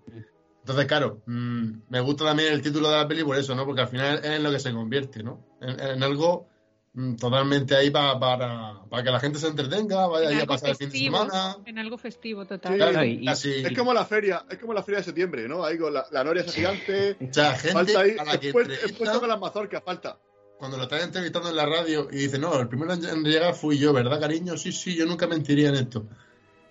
Entonces, 0.67 0.85
claro, 0.85 1.21
mm, 1.25 1.69
me 1.87 1.99
gusta 2.01 2.25
también 2.25 2.51
el 2.51 2.61
título 2.61 2.89
de 2.89 2.97
la 2.97 3.07
peli 3.07 3.23
por 3.23 3.37
eso, 3.37 3.55
¿no? 3.55 3.65
Porque 3.65 3.81
al 3.83 3.87
final 3.87 4.17
es 4.17 4.25
en 4.25 4.43
lo 4.43 4.51
que 4.51 4.59
se 4.59 4.73
convierte, 4.73 5.23
¿no? 5.23 5.39
En, 5.61 5.79
en 5.79 6.03
algo 6.03 6.49
mm, 6.93 7.15
totalmente 7.15 7.73
ahí 7.73 7.89
pa- 7.89 8.19
para, 8.19 8.81
para 8.89 9.01
que 9.03 9.09
la 9.11 9.19
gente 9.21 9.39
se 9.39 9.47
entretenga, 9.47 10.07
vaya 10.07 10.29
en 10.29 10.35
ahí 10.37 10.43
a 10.43 10.45
pasar 10.45 10.71
el 10.71 10.75
fin 10.75 10.89
de 10.89 10.97
semana. 10.99 11.55
en 11.65 11.79
algo 11.79 11.97
festivo 11.97 12.45
total. 12.45 12.73
Sí, 12.73 12.77
Claro, 12.79 13.05
y- 13.05 13.11
y- 13.21 13.25
casi- 13.25 13.53
Es 13.65 13.77
como 13.77 13.93
la 13.93 14.05
feria, 14.05 14.45
es 14.49 14.57
como 14.57 14.73
la 14.73 14.83
feria 14.83 14.97
de 14.99 15.05
septiembre, 15.05 15.47
¿no? 15.47 15.63
Ahí 15.63 15.77
con 15.77 15.93
la, 15.93 16.05
la 16.11 16.23
noria 16.25 16.41
esa 16.43 16.51
gigante. 16.51 17.15
o 17.29 17.33
sea, 17.33 17.51
gente 17.53 17.71
falta 17.71 17.99
ahí, 18.01 18.15
a 18.19 18.25
la 18.25 18.37
que 18.37 18.47
después, 18.47 18.67
después 18.67 19.09
toca 19.11 19.25
las 19.27 19.39
mazorcas, 19.39 19.81
falta. 19.85 20.19
cuando 20.59 20.75
lo 20.75 20.83
están 20.83 20.99
entrevistando 21.01 21.47
en 21.49 21.55
la 21.55 21.65
radio 21.65 22.09
y 22.11 22.15
dice, 22.17 22.37
no, 22.39 22.59
el 22.59 22.67
primero 22.67 22.91
en 22.93 23.05
en 23.05 23.23
llegar 23.23 23.53
fui 23.55 23.77
yo, 23.77 23.93
¿verdad, 23.93 24.19
cariño? 24.19 24.57
Sí, 24.57 24.73
sí, 24.73 24.95
yo 24.97 25.05
nunca 25.05 25.27
mentiría 25.27 25.69
en 25.69 25.75
esto. 25.75 26.05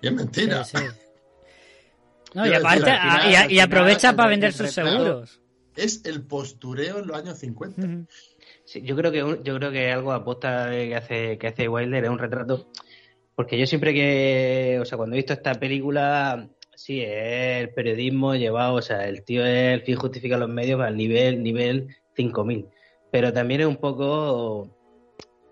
Y 0.02 0.08
es 0.08 0.12
mentira. 0.12 0.64
Sí, 0.64 0.76
sí. 0.76 0.84
No, 2.34 2.44
y 2.46 2.48
decir, 2.50 2.64
aparte, 2.66 2.90
al 2.90 3.20
final- 3.22 3.34
a- 3.46 3.52
y, 3.52 3.58
aprovecha 3.60 4.14
para 4.16 4.28
vender 4.28 4.52
sus 4.52 4.70
seguros. 4.70 5.40
Es 5.76 6.04
el 6.04 6.22
postureo 6.26 6.98
en 7.00 7.06
los 7.06 7.16
años 7.16 7.38
50. 7.38 7.80
Ujú. 7.82 8.06
Sí, 8.64 8.82
yo 8.82 8.96
creo 8.96 9.12
que 9.12 9.22
un- 9.22 9.44
yo 9.44 9.56
creo 9.56 9.70
que 9.70 9.92
algo 9.92 10.12
aposta 10.12 10.70
que 10.70 10.94
hace 10.96 11.38
que 11.38 11.46
hace 11.46 11.68
Wilder 11.68 12.04
es 12.04 12.10
un 12.10 12.18
retrato 12.18 12.68
porque 13.36 13.56
yo 13.58 13.66
siempre 13.66 13.94
que 13.94 14.78
o 14.80 14.84
sea 14.84 14.96
cuando 14.98 15.14
he 15.14 15.18
visto 15.18 15.32
esta 15.34 15.54
película 15.54 16.48
sí 16.74 17.00
es 17.00 17.60
el 17.62 17.70
periodismo 17.70 18.34
llevado 18.34 18.74
o 18.74 18.82
sea 18.82 19.06
el 19.06 19.22
tío 19.22 19.46
es 19.46 19.74
el 19.74 19.82
fin 19.82 19.94
justifica 19.96 20.36
los 20.36 20.48
medios 20.48 20.80
al 20.80 20.96
nivel 20.96 21.42
nivel 21.44 21.94
5000 22.16 22.66
pero 23.12 23.32
también 23.32 23.60
es 23.60 23.66
un 23.68 23.76
poco 23.76 24.75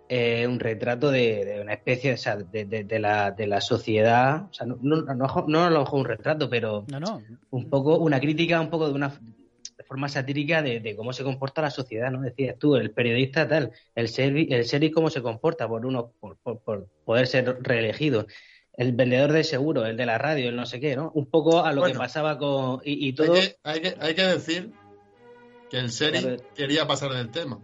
eh, 0.09 0.47
un 0.47 0.61
retrato 0.61 1.11
de, 1.11 1.45
de 1.45 1.61
una 1.63 1.73
especie 1.73 2.13
o 2.13 2.17
sea 2.17 2.37
de, 2.37 2.65
de- 2.67 2.85
de 2.85 2.99
la, 2.99 3.31
de 3.31 3.47
la 3.47 3.61
sociedad 3.61 4.45
o 4.51 4.53
sea 4.53 4.67
no, 4.67 4.77
no, 4.83 4.97
no, 5.03 5.45
no 5.49 5.65
a 5.65 5.71
lo 5.71 5.81
mejor 5.81 5.99
un 6.01 6.05
retrato 6.07 6.49
pero 6.51 6.85
No, 6.89 7.01
no. 7.01 7.23
un 7.51 7.71
poco 7.71 7.97
una 7.99 8.21
crítica 8.21 8.61
un 8.61 8.69
poco 8.71 8.87
de 8.89 8.95
una 8.95 9.09
de 9.79 9.83
forma 9.85 10.09
satírica 10.09 10.63
de, 10.63 10.81
de 10.81 10.95
cómo 10.95 11.13
se 11.13 11.25
comporta 11.25 11.61
la 11.61 11.71
sociedad, 11.71 12.09
¿no? 12.11 12.21
Decías 12.23 12.57
tú, 12.61 12.77
el 12.77 12.93
periodista 12.93 13.49
tal, 13.49 13.73
el 13.97 14.07
sheriff, 14.07 14.49
el 14.53 14.93
cómo 14.93 15.11
se 15.11 15.21
comporta 15.21 15.67
por 15.67 15.85
uno, 15.85 16.13
por, 16.21 16.37
por, 16.37 16.61
por 16.61 16.87
poder 17.05 17.27
ser 17.27 17.59
reelegido, 17.61 18.27
el 18.77 18.93
vendedor 18.93 19.33
de 19.33 19.43
seguro, 19.43 19.85
el 19.85 19.97
de 19.97 20.07
la 20.07 20.17
radio, 20.17 20.49
el 20.49 20.55
no 20.57 20.65
sé 20.65 20.79
qué, 20.79 20.95
¿no? 20.95 21.11
Un 21.15 21.27
poco 21.27 21.65
a 21.65 21.73
lo 21.73 21.81
Bueno. 21.81 21.95
que 21.95 21.99
pasaba 21.99 22.39
con 22.39 22.81
y, 22.85 23.05
y 23.05 23.09
Hay 23.09 23.15
todo. 23.15 23.33
que, 23.35 23.57
hay, 23.65 23.81
que, 23.81 23.95
hay 23.99 24.15
que 24.15 24.23
decir 24.23 24.71
que 25.71 25.79
el 25.79 25.91
serie 25.91 26.21
Claro. 26.21 26.37
quería 26.55 26.87
pasar 26.87 27.13
del 27.13 27.31
tema. 27.31 27.59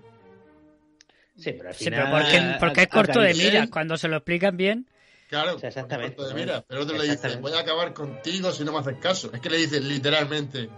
Sí, 1.40 1.52
pero 1.52 1.70
al 1.70 1.74
Sí, 1.74 1.84
final 1.84 2.08
pero 2.10 2.18
porque, 2.18 2.56
porque 2.60 2.82
es 2.82 2.88
corto 2.88 3.20
de 3.20 3.34
miras. 3.34 3.70
Cuando 3.70 3.96
se 3.96 4.08
lo 4.08 4.16
explican 4.16 4.56
bien, 4.56 4.86
Claro, 5.28 5.54
O 5.54 5.58
sea, 5.60 5.68
exactamente. 5.68 6.16
porque, 6.16 6.34
mira, 6.34 6.64
pero 6.66 6.82
otro 6.82 6.98
le 6.98 7.04
dice, 7.08 7.36
voy 7.36 7.52
a 7.52 7.60
acabar 7.60 7.94
contigo 7.94 8.50
si 8.50 8.64
no 8.64 8.72
me 8.72 8.78
haces 8.80 8.96
caso. 8.98 9.30
Es 9.32 9.40
que 9.40 9.48
le 9.48 9.58
dice 9.58 9.80
literalmente, 9.80 10.68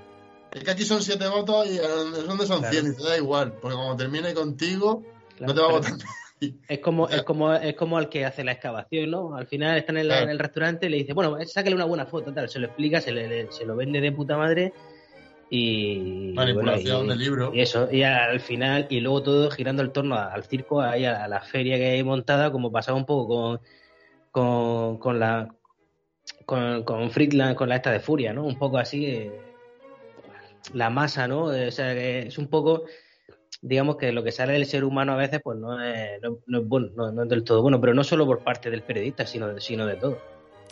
es 0.53 0.63
que 0.63 0.71
aquí 0.71 0.85
son 0.85 1.03
siete 1.03 1.27
votos 1.27 1.67
y 1.69 1.79
donde 1.79 2.47
son 2.47 2.59
Claro. 2.61 2.73
cien, 2.73 2.93
y 2.93 2.95
te 2.97 3.03
da 3.03 3.17
igual, 3.17 3.55
porque 3.55 3.75
cuando 3.77 3.97
termine 3.97 4.35
contigo, 4.35 5.03
Claro, 5.39 5.53
no 5.53 5.55
te 5.55 5.61
va 5.63 5.67
a 5.69 5.71
votar 5.73 5.93
nadie. 5.93 6.55
Es 6.69 6.79
como, 6.81 7.09
es 7.09 7.23
como, 7.23 7.55
es 7.55 7.75
como 7.77 7.99
el 7.99 8.09
que 8.11 8.27
hace 8.27 8.45
la 8.45 8.53
excavación, 8.53 9.11
¿no? 9.11 9.35
Al 9.35 9.47
final 9.47 9.79
están 9.79 9.97
en, 9.97 10.09
la- 10.09 10.15
Claro. 10.17 10.25
en 10.27 10.31
el 10.33 10.39
restaurante 10.39 10.87
y 10.87 10.89
le 10.91 10.97
dice, 10.99 11.15
bueno, 11.15 11.39
sáquele 11.47 11.75
una 11.75 11.87
buena 11.87 12.05
foto, 12.05 12.33
tal, 12.35 12.49
se 12.51 12.59
lo 12.59 12.67
explica, 12.67 13.01
se, 13.01 13.11
le, 13.13 13.27
le- 13.27 13.51
se 13.53 13.65
lo 13.65 13.75
vende 13.75 14.01
de 14.03 14.13
puta 14.13 14.37
madre 14.37 14.75
y 15.55 16.33
Manipulación 16.35 17.01
bueno, 17.01 17.05
y- 17.05 17.09
de 17.19 17.25
libro. 17.25 17.51
Y 17.55 17.61
eso, 17.61 17.87
y 17.93 18.03
al 18.05 18.41
final, 18.41 18.87
y 18.89 19.01
luego 19.01 19.23
todo 19.23 19.51
girando 19.51 19.83
en 19.83 19.93
torno 19.93 20.15
al 20.17 20.45
circo, 20.45 20.81
a, 20.81 20.93
a 20.93 21.29
la 21.29 21.41
feria 21.43 21.77
que 21.77 21.91
hay 21.91 22.03
montada, 22.03 22.51
como 22.51 22.73
pasaba 22.73 22.97
un 22.97 23.05
poco 23.05 23.29
con, 23.29 23.61
con, 24.31 24.97
con 24.99 25.19
la 25.21 25.55
con, 26.47 26.85
con 26.85 27.11
Friedland, 27.11 27.55
con 27.55 27.69
la 27.69 27.77
esta 27.77 27.91
de 27.93 28.01
Furia, 28.01 28.33
¿no? 28.33 28.45
Un 28.45 28.59
poco 28.59 28.79
así, 28.79 29.05
eh, 29.05 29.31
la 30.73 30.89
masa, 30.89 31.29
¿no? 31.29 31.45
O 31.45 31.71
sea, 31.71 31.93
que 31.93 32.21
es 32.29 32.39
un 32.39 32.49
poco 32.49 32.85
digamos 33.61 33.97
que 33.97 34.11
lo 34.11 34.25
que 34.25 34.33
sale 34.33 34.55
del 34.55 34.65
ser 34.65 34.85
humano 34.85 35.13
a 35.13 35.17
veces 35.17 35.41
pues 35.45 35.59
no 35.59 35.81
es, 35.85 36.21
no, 36.23 36.39
no 36.47 36.61
es 36.61 36.67
bueno, 36.67 36.89
no, 36.97 37.13
no 37.13 37.25
es 37.25 37.29
del 37.29 37.45
todo 37.45 37.61
bueno, 37.61 37.79
pero 37.79 37.93
no 37.93 38.05
solo 38.05 38.25
por 38.25 38.43
parte 38.43 38.71
del 38.71 38.83
periodista, 38.83 39.27
sino 39.27 39.61
sino 39.61 39.87
de 39.87 39.97
todo. 39.97 40.19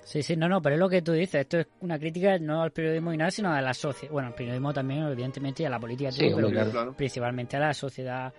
Sí, 0.04 0.22
sí, 0.22 0.34
no, 0.36 0.48
no, 0.48 0.60
pero 0.60 0.74
es 0.74 0.78
lo 0.80 0.88
que 0.88 1.02
tú 1.02 1.12
dices. 1.12 1.42
Esto 1.42 1.58
es 1.58 1.66
una 1.80 1.98
crítica 1.98 2.38
no 2.38 2.62
al 2.62 2.72
periodismo 2.72 3.12
y 3.12 3.16
nada, 3.16 3.30
sino 3.30 3.52
a 3.52 3.60
la 3.60 3.74
sociedad. 3.74 4.12
Bueno, 4.12 4.28
al 4.28 4.34
periodismo 4.34 4.72
también, 4.72 5.02
evidentemente, 5.04 5.62
y 5.62 5.66
a 5.66 5.70
la 5.70 5.78
política, 5.78 6.10
Sí, 6.10 6.26
todo, 6.26 6.36
pero 6.36 6.50
claro. 6.50 6.70
Claro. 6.70 6.92
principalmente 6.94 7.56
a 7.56 7.60
la 7.60 7.74
sociedad, 7.74 8.32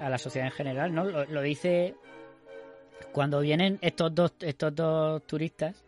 a 0.00 0.08
la 0.08 0.18
sociedad 0.18 0.48
en 0.48 0.52
general, 0.54 0.92
¿no? 0.94 1.04
Lo, 1.04 1.24
lo 1.26 1.40
dice 1.42 1.94
cuando 3.12 3.40
vienen 3.40 3.78
estos 3.80 4.12
dos, 4.14 4.32
estos 4.40 4.74
dos 4.74 5.22
turistas 5.26 5.84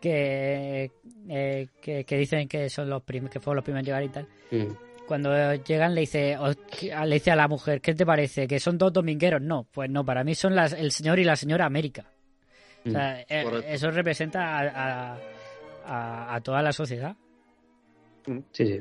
que, 0.00 0.90
eh, 1.28 1.68
que, 1.80 2.04
que 2.04 2.16
dicen 2.16 2.48
que 2.48 2.68
son 2.70 2.88
los 2.88 3.02
prim- 3.02 3.28
que 3.28 3.40
fueron 3.40 3.56
los 3.56 3.64
primeros 3.64 3.82
en 3.82 3.86
llegar 3.86 4.02
y 4.04 4.08
tal. 4.08 4.28
Mm. 4.50 4.72
Cuando 5.06 5.54
llegan 5.54 5.94
le 5.94 6.00
dice, 6.02 6.36
o- 6.36 6.52
le 7.04 7.14
dice 7.14 7.30
a 7.30 7.36
la 7.36 7.48
mujer, 7.48 7.80
¿qué 7.80 7.94
te 7.94 8.04
parece? 8.04 8.46
¿Que 8.46 8.58
son 8.58 8.76
dos 8.78 8.92
domingueros? 8.92 9.40
No, 9.40 9.66
pues 9.70 9.88
no, 9.90 10.04
para 10.04 10.24
mí 10.24 10.34
son 10.34 10.54
las, 10.54 10.72
el 10.72 10.90
señor 10.90 11.18
y 11.18 11.24
la 11.24 11.36
señora 11.36 11.64
América. 11.66 12.10
O 12.86 12.90
sea, 12.90 13.20
eh, 13.22 13.42
Correcto. 13.44 13.66
eso 13.68 13.90
representa 13.90 14.58
a, 14.58 14.62
a- 15.14 15.18
a- 15.86 16.34
a 16.34 16.40
toda 16.40 16.62
la 16.62 16.72
sociedad. 16.72 17.14
Sí, 18.26 18.66
sí. 18.66 18.80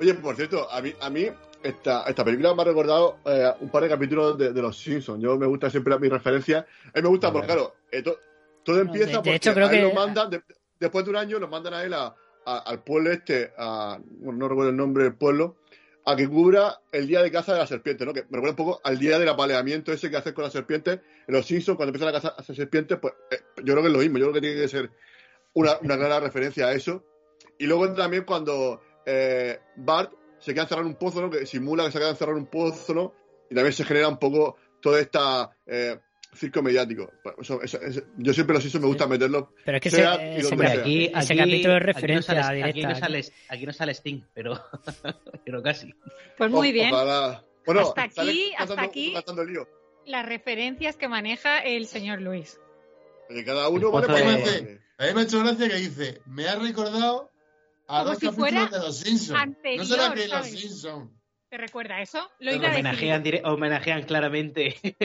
Oye, 0.00 0.14
por 0.14 0.36
cierto, 0.36 0.70
a 0.70 0.80
mí, 0.82 0.92
a 1.00 1.10
mí 1.10 1.26
esta, 1.62 2.04
esta 2.04 2.24
película 2.24 2.54
me 2.54 2.62
ha 2.62 2.64
recordado 2.64 3.18
eh, 3.24 3.52
un 3.60 3.68
par 3.70 3.82
de 3.84 3.88
capítulos 3.88 4.36
de, 4.36 4.52
de 4.52 4.62
Los 4.62 4.76
Simpsons. 4.78 5.22
Yo 5.22 5.36
me 5.38 5.46
gusta 5.46 5.70
siempre 5.70 5.98
mi 5.98 6.08
referencia. 6.08 6.66
A 6.86 6.96
mí 6.96 7.02
me 7.02 7.08
gusta 7.08 7.32
porque, 7.32 7.46
claro, 7.46 7.74
eh, 7.90 8.02
to- 8.02 8.18
todo 8.64 8.80
empieza 8.80 9.06
de- 9.06 9.12
de 9.12 9.16
porque 9.18 9.34
hecho, 9.36 9.54
creo 9.54 9.66
a 9.68 9.70
él 9.72 9.76
que- 9.76 9.82
lo 9.82 9.94
mandan, 9.94 10.30
de- 10.30 10.42
después 10.80 11.04
de 11.04 11.10
un 11.10 11.16
año, 11.16 11.38
lo 11.38 11.48
mandan 11.48 11.74
a 11.74 11.84
él 11.84 11.94
a- 11.94 12.14
a- 12.44 12.58
al 12.58 12.82
pueblo 12.82 13.12
este, 13.12 13.52
a, 13.56 13.98
bueno, 14.02 14.38
no 14.40 14.48
recuerdo 14.48 14.70
el 14.70 14.76
nombre 14.76 15.04
del 15.04 15.14
pueblo, 15.14 15.56
a 16.04 16.16
que 16.16 16.28
cubra 16.28 16.80
el 16.90 17.06
día 17.06 17.22
de 17.22 17.30
caza 17.30 17.52
de 17.52 17.58
la 17.58 17.66
serpiente, 17.66 18.04
¿no? 18.04 18.12
Que 18.12 18.22
me 18.22 18.38
recuerda 18.38 18.50
un 18.50 18.56
poco 18.56 18.80
al 18.82 18.98
día 18.98 19.18
del 19.18 19.28
apaleamiento 19.28 19.92
ese 19.92 20.10
que 20.10 20.16
hacen 20.16 20.34
con 20.34 20.44
las 20.44 20.52
serpientes. 20.52 21.00
En 21.26 21.34
Los 21.34 21.46
Simpsons, 21.46 21.76
cuando 21.76 21.90
empiezan 21.90 22.08
a 22.08 22.12
cazar 22.12 22.34
a 22.36 22.42
serpientes, 22.42 22.98
pues 23.00 23.14
eh, 23.30 23.38
yo 23.58 23.72
creo 23.74 23.82
que 23.82 23.88
es 23.88 23.92
lo 23.92 23.98
mismo. 24.00 24.18
Yo 24.18 24.24
creo 24.26 24.34
que 24.34 24.40
tiene 24.40 24.60
que 24.60 24.68
ser 24.68 24.90
una, 25.54 25.78
una 25.80 25.96
clara 25.96 26.20
referencia 26.20 26.66
a 26.66 26.72
eso. 26.72 27.04
Y 27.58 27.66
luego 27.66 27.92
también 27.94 28.24
cuando 28.24 28.80
eh, 29.06 29.60
Bart 29.76 30.12
se 30.38 30.52
queda 30.52 30.64
encerrado 30.64 30.86
en 30.86 30.94
un 30.94 30.98
pozo, 30.98 31.20
¿no? 31.20 31.30
Que 31.30 31.46
simula 31.46 31.84
que 31.84 31.92
se 31.92 31.98
queda 31.98 32.10
encerrado 32.10 32.36
en 32.36 32.44
un 32.44 32.50
pozo, 32.50 32.94
¿no? 32.94 33.14
Y 33.48 33.54
también 33.54 33.72
se 33.72 33.84
genera 33.84 34.08
un 34.08 34.18
poco 34.18 34.56
todo 34.80 34.98
esta 34.98 35.56
eh, 35.66 36.00
circo 36.34 36.62
mediático. 36.62 37.12
Eso- 37.38 37.62
eso- 37.62 37.80
eso- 37.80 38.02
yo 38.16 38.32
siempre 38.32 38.54
los 38.54 38.64
hizo 38.64 38.80
me 38.80 38.86
gusta 38.86 39.06
meterlos. 39.06 39.48
Pero 39.64 39.76
es 39.76 39.82
que 39.82 39.90
sea 39.90 40.14
y 40.16 40.38
ese- 40.38 40.42
donde 40.42 40.54
Hombre, 40.54 40.68
sea. 40.72 40.80
aquí, 40.80 41.04
Ese 41.06 41.16
aquí- 41.18 41.36
capítulo 41.36 41.52
es 41.52 41.62
aquí 41.62 41.66
no 41.66 41.78
referencia 41.78 42.42
sale- 42.42 42.56
directa, 42.56 42.68
Aquí 42.70 42.82
no, 42.82 42.88
aquí. 42.90 43.00
sale, 43.00 43.24
aquí 43.48 43.66
no 43.66 43.72
sale 43.72 43.94
Sting, 43.94 44.20
pero, 44.34 44.60
pero 45.44 45.62
casi. 45.62 45.94
Pues 46.38 46.50
muy 46.50 46.70
O- 46.70 46.72
bien. 46.72 46.92
ojalá- 46.92 47.44
Bueno, 47.66 47.80
Hasta 47.82 48.02
aquí- 48.02 48.52
hasta 48.58 48.82
aquí. 48.82 49.14
lío. 49.46 49.68
Las 50.06 50.26
referencias 50.26 50.96
que 50.96 51.06
maneja 51.08 51.60
el 51.60 51.86
señor 51.86 52.20
Luis. 52.20 52.58
Oye, 53.30 53.44
cada 53.44 53.68
uno 53.68 53.92
vale 53.92 54.08
de- 54.08 54.36
Dice, 54.36 54.60
vale. 54.60 54.80
a 54.98 55.06
mí 55.06 55.14
me 55.14 55.20
ha 55.20 55.24
hecho 55.24 55.38
gracia 55.40 55.68
que 55.68 55.76
dice, 55.76 56.22
me 56.26 56.48
ha 56.48 56.56
recordado 56.56 57.30
a 57.86 57.98
Como 58.00 58.04
dos 58.10 58.18
si 58.18 58.26
capítulos 58.26 58.50
fuera 58.50 58.66
de 58.66 58.78
Los 58.84 58.96
Simpsons. 58.98 59.38
anterior, 59.40 59.78
¿No 59.78 59.84
será 59.84 60.12
que 60.14 60.20
Los 60.22 60.30
¿sabes? 60.30 60.60
Simpsons? 60.60 61.10
¿Te 61.52 61.58
recuerda 61.58 62.00
eso? 62.00 62.18
Lo 62.38 62.50
iba 62.50 62.68
a 62.68 62.70
decir. 62.70 62.80
homenajean, 62.86 63.22
dire- 63.22 63.42
homenajean 63.44 64.02
claramente 64.04 64.74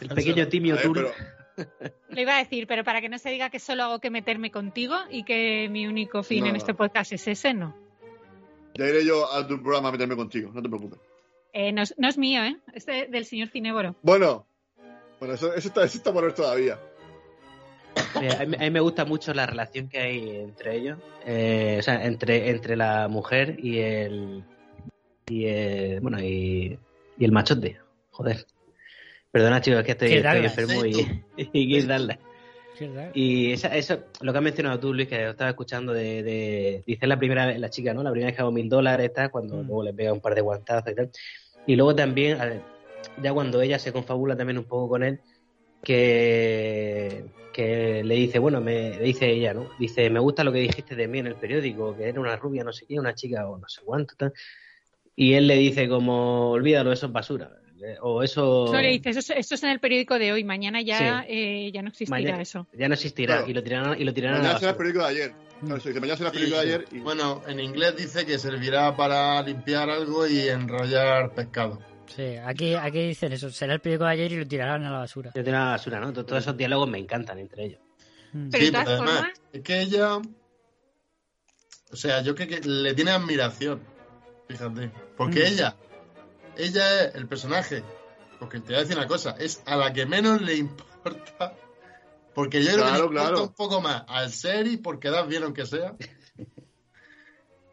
el 0.00 0.08
pequeño 0.12 0.48
Timio 0.48 0.74
A 0.74 0.82
Tool. 0.82 0.94
pero- 0.94 1.12
Lo 2.08 2.20
iba 2.20 2.34
a 2.34 2.38
decir, 2.40 2.66
pero 2.66 2.82
para 2.82 3.00
que 3.00 3.08
no 3.08 3.18
se 3.18 3.30
diga 3.30 3.48
que 3.48 3.60
solo 3.60 3.84
hago 3.84 4.00
que 4.00 4.10
meterme 4.10 4.50
contigo 4.50 4.96
y 5.08 5.22
que 5.22 5.68
mi 5.70 5.86
único 5.86 6.24
fin 6.24 6.40
No, 6.40 6.46
en 6.46 6.52
no. 6.54 6.58
este 6.58 6.74
podcast 6.74 7.12
es 7.12 7.28
ese, 7.28 7.54
no. 7.54 7.72
Ya 8.74 8.86
iré 8.88 9.04
yo 9.04 9.32
a 9.32 9.46
tu 9.46 9.62
programa 9.62 9.90
a 9.90 9.92
meterme 9.92 10.16
contigo, 10.16 10.50
no 10.52 10.60
te 10.60 10.68
preocupes. 10.68 10.98
Eh, 11.52 11.70
no, 11.70 11.82
es, 11.82 11.94
no 11.98 12.08
es 12.08 12.18
mío, 12.18 12.42
¿eh? 12.42 12.56
Es 12.74 12.84
de- 12.86 13.06
del 13.06 13.24
señor 13.24 13.46
Cinéboro. 13.50 13.94
Bueno, 14.02 14.44
bueno, 15.20 15.34
eso, 15.34 15.54
eso 15.54 15.68
está, 15.68 15.84
eso 15.84 15.98
está 15.98 16.12
por 16.12 16.24
ver 16.24 16.32
todavía. 16.34 16.80
Mira, 18.20 18.40
a, 18.40 18.44
mí, 18.44 18.56
a 18.56 18.60
mí 18.60 18.70
me 18.70 18.80
gusta 18.80 19.04
mucho 19.04 19.32
la 19.34 19.46
relación 19.46 19.88
que 19.88 20.00
hay 20.00 20.30
entre 20.36 20.74
ellos, 20.78 20.98
eh, 21.24 21.76
o 21.78 21.82
sea, 21.84 22.04
entre, 22.04 22.50
entre 22.50 22.74
la 22.74 23.06
mujer 23.06 23.56
y 23.64 23.78
el 23.78 24.42
y 25.28 25.46
el, 25.46 26.00
bueno 26.00 26.20
y, 26.20 26.78
y 27.18 27.24
el 27.24 27.32
machote. 27.32 27.78
Joder. 28.10 28.44
Perdona 29.30 29.60
chicos, 29.60 29.80
es 29.80 29.84
que 29.86 29.92
estoy, 29.92 30.12
estoy 30.14 30.44
enfermo 30.44 30.84
y, 30.84 31.22
y. 31.52 31.80
Sí, 31.80 31.86
¿verdad? 32.86 33.10
Y 33.12 33.52
esa, 33.52 33.74
eso, 33.74 34.04
lo 34.20 34.32
que 34.32 34.38
has 34.38 34.44
mencionado 34.44 34.78
tú, 34.78 34.94
Luis, 34.94 35.08
que 35.08 35.28
estaba 35.28 35.50
escuchando 35.50 35.92
de, 35.92 36.22
de 36.22 36.82
dice 36.86 37.06
la 37.08 37.18
primera 37.18 37.44
vez, 37.46 37.58
la 37.58 37.70
chica, 37.70 37.92
¿no? 37.92 38.04
La 38.04 38.10
primera 38.10 38.28
vez 38.28 38.36
que 38.36 38.42
hago 38.42 38.52
mil 38.52 38.68
dólares, 38.68 39.06
está, 39.06 39.30
cuando 39.30 39.56
Mm. 39.62 39.66
luego 39.66 39.82
le 39.82 39.92
pega 39.94 40.12
un 40.12 40.20
par 40.20 40.34
de 40.34 40.40
guantazos 40.42 40.92
y 40.92 40.94
tal. 40.94 41.10
Y 41.66 41.74
luego 41.74 41.94
también, 41.94 42.40
a 42.40 42.44
ver, 42.46 42.62
ya 43.20 43.32
cuando 43.32 43.60
ella 43.60 43.78
se 43.80 43.92
confabula 43.92 44.36
también 44.36 44.58
un 44.58 44.64
poco 44.64 44.90
con 44.90 45.02
él, 45.02 45.20
que, 45.82 47.24
que 47.52 48.04
le 48.04 48.14
dice, 48.14 48.38
bueno, 48.38 48.60
me 48.60 48.90
le 48.90 49.04
dice 49.04 49.28
ella, 49.28 49.54
¿no? 49.54 49.68
Dice, 49.78 50.08
me 50.10 50.20
gusta 50.20 50.44
lo 50.44 50.52
que 50.52 50.60
dijiste 50.60 50.94
de 50.94 51.08
mí 51.08 51.18
en 51.18 51.26
el 51.26 51.34
periódico, 51.34 51.96
que 51.96 52.08
era 52.08 52.20
una 52.20 52.36
rubia, 52.36 52.62
no 52.62 52.72
sé 52.72 52.86
qué, 52.86 52.98
una 52.98 53.14
chica 53.14 53.48
o 53.48 53.58
no 53.58 53.68
sé 53.68 53.80
cuánto, 53.84 54.14
tal. 54.16 54.32
Y 55.20 55.34
él 55.34 55.48
le 55.48 55.56
dice 55.56 55.88
como, 55.88 56.50
olvídalo, 56.50 56.92
eso 56.92 57.06
es 57.06 57.12
basura. 57.12 57.50
eh, 57.82 57.96
O 58.02 58.22
eso... 58.22 58.68
Solo 58.68 58.80
le 58.80 58.90
dices, 58.90 59.16
eso, 59.16 59.34
esto 59.34 59.56
es 59.56 59.62
en 59.64 59.70
el 59.70 59.80
periódico 59.80 60.16
de 60.16 60.30
hoy, 60.32 60.44
mañana 60.44 60.80
ya, 60.80 61.24
eh, 61.28 61.72
ya 61.72 61.82
no 61.82 61.88
existirá 61.88 62.20
Mañana- 62.20 62.40
eso. 62.42 62.68
Ya 62.72 62.86
no 62.86 62.94
existirá. 62.94 63.34
Claro. 63.38 63.50
Y 63.50 63.54
lo 63.54 63.62
tirarán, 63.64 64.00
y 64.00 64.04
lo 64.04 64.14
tirarán 64.14 64.36
a 64.36 64.38
la 64.38 64.42
Mañana 64.44 64.58
será 64.60 64.70
el 64.70 64.76
basura. 64.76 64.92
periódico 64.92 65.04
de 65.04 65.10
ayer. 65.24 65.34
Claro, 65.60 65.76
eso 65.76 65.88
dice, 65.88 66.00
mañana 66.00 66.16
será 66.18 66.28
el 66.30 66.34
Sí, 66.36 66.40
periódico 66.40 66.56
de 66.68 66.74
ayer 66.74 66.84
y 66.92 66.98
Bueno, 67.00 67.42
en 67.48 67.58
inglés 67.60 67.96
dice 67.96 68.24
que 68.24 68.38
servirá 68.38 68.94
para 68.94 69.42
limpiar 69.42 69.90
algo 69.90 70.24
y 70.28 70.48
enrollar 70.48 71.34
pescado. 71.34 71.80
Sí, 72.14 72.36
aquí, 72.36 72.74
aquí 72.74 73.08
dicen 73.08 73.32
eso. 73.32 73.50
Será 73.50 73.74
el 73.74 73.80
periódico 73.80 74.04
de 74.04 74.12
ayer 74.12 74.32
y 74.32 74.36
lo 74.36 74.46
tirarán 74.46 74.84
a 74.84 74.90
la 74.92 74.98
basura. 75.00 75.32
Lo 75.34 75.42
tirarán 75.42 75.62
a 75.62 75.64
la 75.66 75.70
basura, 75.72 75.98
¿no? 76.00 76.12
Todos 76.12 76.38
esos 76.44 76.56
diálogos 76.56 76.88
me 76.88 76.98
encantan 76.98 77.40
entre 77.40 77.64
ellos. 77.64 77.80
Mm. 78.32 78.50
Pero 78.50 78.64
Sí, 78.64 78.70
de 78.70 78.70
todas 78.72 78.84
pero 78.86 78.96
además, 78.98 79.16
formas, 79.18 79.40
es 79.52 79.62
que 79.62 79.80
ella. 79.80 80.16
O 81.90 81.96
sea, 81.96 82.22
yo 82.22 82.34
creo 82.36 82.46
que 82.48 82.60
le 82.68 82.94
tiene 82.94 83.10
admiración. 83.10 83.80
Fíjate. 84.48 84.90
Porque 85.18 85.40
Mm. 85.40 85.46
ella. 85.46 85.76
Ella 86.56 87.02
es 87.04 87.14
el 87.16 87.26
personaje. 87.28 87.82
Porque 88.38 88.60
te 88.60 88.66
voy 88.68 88.76
a 88.76 88.78
decir 88.80 88.96
una 88.96 89.06
cosa. 89.06 89.34
Es 89.38 89.62
a 89.66 89.76
la 89.76 89.92
que 89.92 90.06
menos 90.06 90.40
le 90.40 90.54
importa. 90.54 91.52
Porque 92.34 92.62
yo 92.62 92.72
creo 92.72 92.84
que 92.84 92.90
le 92.92 92.96
Claro, 92.98 93.04
importa 93.06 93.28
claro. 93.28 93.42
un 93.44 93.52
poco 93.54 93.80
más 93.80 94.04
al 94.08 94.30
ser 94.32 94.66
y 94.68 94.76
por 94.78 94.98
quedar 95.00 95.26
bien, 95.28 95.42
aunque 95.42 95.66
sea. 95.66 95.94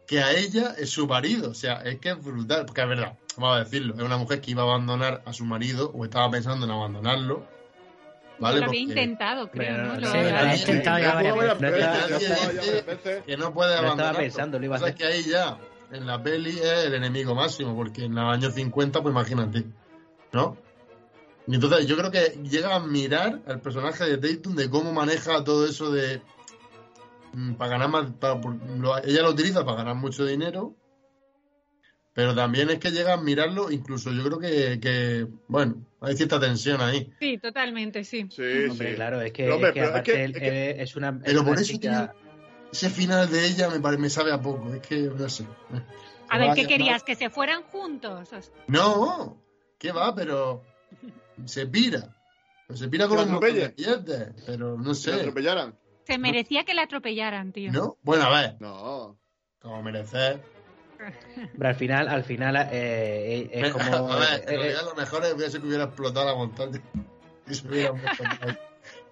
que 0.07 0.19
a 0.21 0.31
ella 0.33 0.75
es 0.77 0.91
su 0.91 1.07
marido. 1.07 1.49
O 1.51 1.53
sea, 1.55 1.81
es 1.83 1.99
que 1.99 2.09
es 2.09 2.23
brutal. 2.23 2.65
Porque 2.65 2.81
es 2.81 2.87
verdad, 2.87 3.17
vamos 3.37 3.57
a 3.57 3.63
decirlo. 3.63 3.95
Es 3.95 4.01
una 4.01 4.17
mujer 4.17 4.39
que 4.41 4.51
iba 4.51 4.61
a 4.61 4.65
abandonar 4.65 5.23
a 5.25 5.33
su 5.33 5.45
marido 5.45 5.91
o 5.95 6.05
estaba 6.05 6.29
pensando 6.29 6.65
en 6.65 6.71
abandonarlo. 6.71 7.47
¿Vale? 8.37 8.59
lo 8.59 8.65
había 8.65 8.67
Porque- 8.67 8.79
intentado, 8.79 9.49
creo, 9.49 9.95
Sí, 9.95 10.01
lo 10.01 10.09
había 10.09 10.55
intentado 10.57 10.99
ya 10.99 11.13
varias 11.15 11.37
veces. 11.37 13.23
Que 13.25 13.37
no 13.37 13.53
puede 13.53 13.69
Lo 13.69 13.75
estaba 13.75 13.87
abandonar. 13.87 14.17
pensando, 14.17 14.59
lo 14.59 14.65
iba 14.65 14.75
a 14.75 14.77
O 14.77 14.79
sea, 14.81 14.87
hacer. 14.89 14.97
que 14.97 15.05
ahí 15.13 15.23
ya, 15.23 15.57
en 15.91 16.05
la 16.05 16.21
peli, 16.21 16.51
es 16.57 16.85
el 16.85 16.93
enemigo 16.95 17.35
máximo, 17.35 17.75
porque 17.75 18.05
en 18.05 18.15
los 18.15 18.23
años 18.25 18.53
50, 18.53 19.01
pues 19.01 19.11
imagínate, 19.13 19.65
¿no? 20.33 20.57
Y 21.47 21.55
entonces 21.55 21.85
yo 21.85 21.95
creo 21.95 22.09
que 22.11 22.39
llega 22.43 22.73
a 22.73 22.77
admirar 22.77 23.41
al 23.45 23.61
personaje 23.61 24.03
de 24.05 24.17
Tatum 24.17 24.55
de 24.55 24.69
cómo 24.69 24.91
maneja 24.93 25.43
todo 25.43 25.65
eso 25.67 25.91
de... 25.91 26.21
Para 27.57 27.71
ganar 27.71 27.89
más... 27.89 28.11
para- 28.19 28.39
por- 28.41 28.55
lo- 28.77 28.97
ella 29.03 29.21
lo 29.21 29.29
utiliza 29.31 29.63
para 29.65 29.77
ganar 29.77 29.95
mucho 29.95 30.25
dinero, 30.25 30.73
pero 32.13 32.33
también 32.33 32.69
es 32.69 32.79
que 32.79 32.91
llega 32.91 33.11
a 33.11 33.17
admirarlo, 33.17 33.69
incluso 33.69 34.11
yo 34.11 34.23
creo 34.23 34.39
que, 34.39 34.79
que 34.79 35.27
bueno, 35.47 35.85
hay 36.01 36.15
cierta 36.15 36.39
tensión 36.39 36.81
ahí. 36.81 37.11
Sí, 37.19 37.37
totalmente, 37.37 38.03
sí. 38.05 38.25
Sí, 38.31 38.41
Hombre, 38.69 38.89
sí. 38.91 38.95
claro, 38.95 39.21
es 39.21 39.31
que, 39.33 39.43
Pero, 39.43 39.55
es 39.57 39.61
que 39.65 39.71
pero 39.73 39.83
es 39.85 39.89
aparte 39.91 40.11
que- 40.13 40.23
él- 40.23 40.35
es 40.35 40.41
que- 40.41 40.81
es 40.81 40.95
una, 40.95 41.09
es 41.09 41.15
Pero 41.25 41.41
una 41.41 41.49
por 41.49 41.59
eso 41.59 41.71
chica... 41.73 42.15
Ese 42.75 42.89
final 42.89 43.29
de 43.31 43.47
ella 43.47 43.69
me, 43.69 43.79
me 43.97 44.09
sabe 44.09 44.33
a 44.33 44.41
poco, 44.41 44.73
es 44.73 44.81
que 44.81 44.97
no 45.03 45.29
sé. 45.29 45.45
A 46.27 46.37
ver, 46.37 46.53
¿qué 46.55 46.67
querías? 46.67 47.03
¿Que 47.03 47.15
se 47.15 47.29
fueran 47.29 47.63
juntos? 47.63 48.29
No, 48.67 49.41
¿qué 49.79 49.93
va? 49.93 50.13
Pero 50.13 50.61
se 51.45 51.67
pira. 51.67 52.13
Pues 52.67 52.79
se 52.79 52.89
pira 52.89 53.07
con 53.07 53.17
Que 53.17 53.23
la 53.23 53.29
atropelle. 53.29 53.67
billetes, 53.69 54.43
pero 54.45 54.77
no 54.77 54.93
Si 54.93 55.09
la 55.09 55.15
sé. 55.15 55.21
atropellaran. 55.21 55.79
Se 56.05 56.17
merecía 56.17 56.65
que 56.65 56.73
la 56.73 56.81
atropellaran, 56.81 57.53
tío. 57.53 57.71
¿No? 57.71 57.97
Bueno, 58.01 58.25
a 58.25 58.41
ver, 58.41 58.57
No. 58.59 59.17
como 59.61 59.81
merecer. 59.81 60.43
Pero 61.57 61.69
al 61.69 61.75
final, 61.75 62.09
al 62.09 62.25
final 62.25 62.57
eh, 62.73 63.49
es 63.53 63.71
como... 63.71 64.11
a 64.11 64.19
ver, 64.19 64.43
en 64.49 64.59
eh, 64.59 64.73
lo 64.83 64.95
mejor 64.95 65.21
hubiera 65.33 65.49
sido 65.49 65.61
que 65.61 65.67
hubiera 65.67 65.83
explotado 65.85 66.25
la 66.25 66.35
montaña. 66.35 66.81
Y 67.47 67.53
se 67.53 67.67
hubiera. 67.69 67.93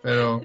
Pero, 0.02 0.42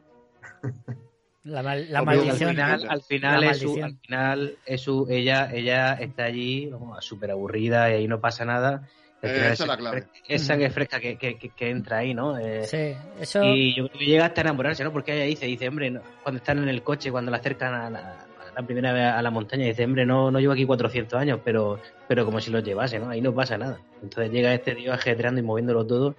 La, 1.45 1.63
mal- 1.63 1.87
la 1.91 2.01
al 2.01 2.05
maldición. 2.05 2.51
final, 2.51 2.87
al 2.89 3.03
final, 3.03 3.45
es 3.45 3.59
su, 3.59 3.83
al 3.83 3.97
final 3.99 4.59
es 4.67 4.81
su, 4.81 5.07
ella, 5.09 5.51
ella 5.53 5.95
está 5.95 6.25
allí 6.25 6.71
súper 7.01 7.31
aburrida 7.31 7.91
y 7.91 7.95
ahí 7.95 8.09
no 8.09 8.21
pasa 8.21 8.45
nada. 8.45 8.89
Al 9.23 9.31
Eh, 9.31 9.49
esa 9.53 9.65
es 9.65 9.69
la 9.69 9.77
clave. 9.77 10.07
Esa 10.29 10.57
que 10.59 10.71
fresca 10.71 11.01
que, 11.01 11.17
que, 11.17 11.39
que- 11.39 11.51
que 11.51 11.71
entra 11.71 11.99
ahí, 11.99 12.13
¿no? 12.15 12.39
Eh, 12.39 12.65
Sí, 12.65 12.93
eso. 13.21 13.45
Y 13.45 13.75
yo 13.75 13.87
creo 13.89 13.99
que 13.99 14.05
llega 14.07 14.27
hasta 14.27 14.43
enamorarse, 14.43 14.85
¿no? 14.85 14.93
Porque 14.93 15.15
ella 15.15 15.25
dice, 15.25 15.47
dice, 15.47 15.69
hombre, 15.69 15.91
no, 15.91 16.03
cuando 16.23 16.39
están 16.39 16.59
en 16.59 16.69
el 16.69 16.83
coche, 16.83 17.11
cuando 17.11 17.31
la 17.31 17.39
acercan 17.39 17.73
a 17.75 17.89
la, 17.91 17.99
a 18.01 18.61
la 18.61 18.67
primera 18.67 18.93
vez 18.93 19.05
a 19.05 19.23
la 19.23 19.31
montaña 19.31 19.65
dice, 19.67 19.85
hombre, 19.85 20.05
no, 20.05 20.31
no 20.31 20.39
llevo 20.41 20.53
aquí 20.53 20.65
400 20.67 21.19
años, 21.21 21.41
pero, 21.45 21.81
pero 22.09 22.25
como 22.25 22.41
si 22.41 22.51
los 22.51 22.63
llevase, 22.63 22.99
¿no? 22.99 23.09
Ahí 23.11 23.21
no 23.21 23.35
pasa 23.35 23.57
nada. 23.57 23.81
Entonces 24.03 24.31
llega 24.33 24.53
este 24.55 24.75
tío 24.75 24.93
ajetreando 24.93 25.41
y 25.41 25.45
moviéndolo 25.45 25.87
todo 25.87 26.15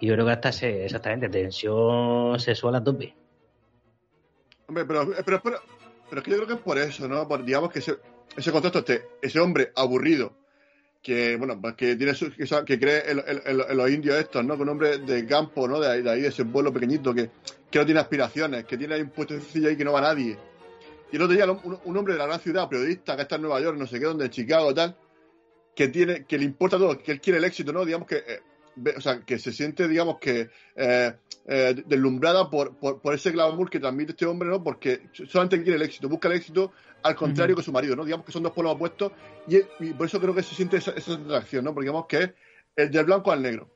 y 0.00 0.06
yo 0.06 0.14
creo 0.14 0.26
que 0.26 0.32
hasta 0.32 0.52
se, 0.52 0.84
exactamente, 0.84 1.28
tensión 1.28 2.38
sexual 2.38 2.76
a 2.76 2.84
tope. 2.84 3.14
Hombre, 4.68 4.84
pero, 4.84 5.08
pero, 5.24 5.42
pero, 5.42 5.62
pero 6.10 6.20
es 6.20 6.24
que 6.24 6.30
yo 6.30 6.36
creo 6.36 6.46
que 6.46 6.54
es 6.54 6.60
por 6.60 6.78
eso, 6.78 7.08
¿no? 7.08 7.26
Digamos 7.38 7.72
que 7.72 7.78
ese, 7.78 7.96
ese 8.36 8.52
contexto, 8.52 8.80
este, 8.80 9.08
ese 9.22 9.40
hombre 9.40 9.72
aburrido, 9.74 10.36
que, 11.02 11.36
bueno, 11.36 11.58
pues 11.60 11.74
que 11.74 11.96
tiene 11.96 12.14
su- 12.14 12.30
que, 12.32 12.46
que 12.66 12.78
cree 12.78 13.02
en, 13.10 13.76
los 13.76 13.90
indios 13.90 14.16
estos, 14.16 14.44
¿no? 14.44 14.56
Que 14.56 14.62
un 14.62 14.68
hombre 14.68 14.98
de 14.98 15.26
campo, 15.26 15.66
¿no? 15.66 15.80
De 15.80 15.88
ahí, 15.88 16.20
de 16.20 16.26
ese 16.28 16.44
pueblo 16.44 16.72
pequeñito, 16.72 17.14
que, 17.14 17.30
que 17.70 17.78
no 17.78 17.86
tiene 17.86 18.00
aspiraciones, 18.00 18.66
que 18.66 18.76
tiene 18.76 18.94
ahí 18.94 19.00
un 19.00 19.10
puesto 19.10 19.34
sencillo 19.34 19.68
ahí 19.70 19.76
que 19.76 19.84
no 19.84 19.92
va 19.92 20.02
nadie. 20.02 20.38
Y 21.10 21.16
el 21.16 21.22
otro 21.22 21.34
día 21.34 21.50
un, 21.50 21.96
hombre 21.96 22.12
de 22.12 22.18
la 22.18 22.26
gran 22.26 22.40
ciudad, 22.40 22.68
periodista, 22.68 23.16
que 23.16 23.22
está 23.22 23.36
en 23.36 23.42
Nueva 23.42 23.60
York, 23.60 23.78
no 23.78 23.86
sé 23.86 23.98
qué, 23.98 24.04
donde, 24.04 24.26
en 24.26 24.30
Chicago, 24.30 24.74
tal, 24.74 24.94
que 25.74 25.88
tiene, 25.88 26.26
que 26.26 26.36
le 26.36 26.44
importa 26.44 26.76
todo, 26.76 26.98
que 26.98 27.12
él 27.12 27.20
quiere 27.22 27.38
el 27.38 27.44
éxito, 27.44 27.72
¿no? 27.72 27.86
Digamos 27.86 28.06
que, 28.06 28.16
eh, 28.16 28.40
o 28.96 29.00
sea, 29.00 29.20
que 29.20 29.38
se 29.38 29.52
siente, 29.52 29.88
digamos 29.88 30.18
que, 30.18 30.50
eh, 30.76 31.14
eh, 31.46 31.82
deslumbrada 31.86 32.50
por, 32.50 32.76
por, 32.76 33.00
por 33.00 33.14
ese 33.14 33.30
glamour 33.30 33.70
que 33.70 33.80
transmite 33.80 34.12
este 34.12 34.26
hombre, 34.26 34.48
¿no? 34.48 34.62
Porque 34.62 35.08
solamente 35.12 35.62
quiere 35.62 35.76
el 35.76 35.82
éxito, 35.82 36.08
busca 36.08 36.28
el 36.28 36.34
éxito 36.34 36.72
al 37.02 37.14
contrario 37.14 37.56
que 37.56 37.62
su 37.62 37.72
marido, 37.72 37.96
¿no? 37.96 38.04
Digamos 38.04 38.26
que 38.26 38.32
son 38.32 38.42
dos 38.42 38.52
polos 38.52 38.74
opuestos 38.74 39.12
y, 39.46 39.56
y 39.80 39.92
por 39.92 40.06
eso 40.06 40.20
creo 40.20 40.34
que 40.34 40.42
se 40.42 40.54
siente 40.54 40.76
esa, 40.76 40.92
esa 40.92 41.14
atracción, 41.14 41.64
¿no? 41.64 41.72
Porque 41.72 41.86
digamos 41.86 42.06
que 42.06 42.22
es 42.22 42.30
el 42.76 42.90
del 42.90 43.04
blanco 43.04 43.32
al 43.32 43.42
negro. 43.42 43.70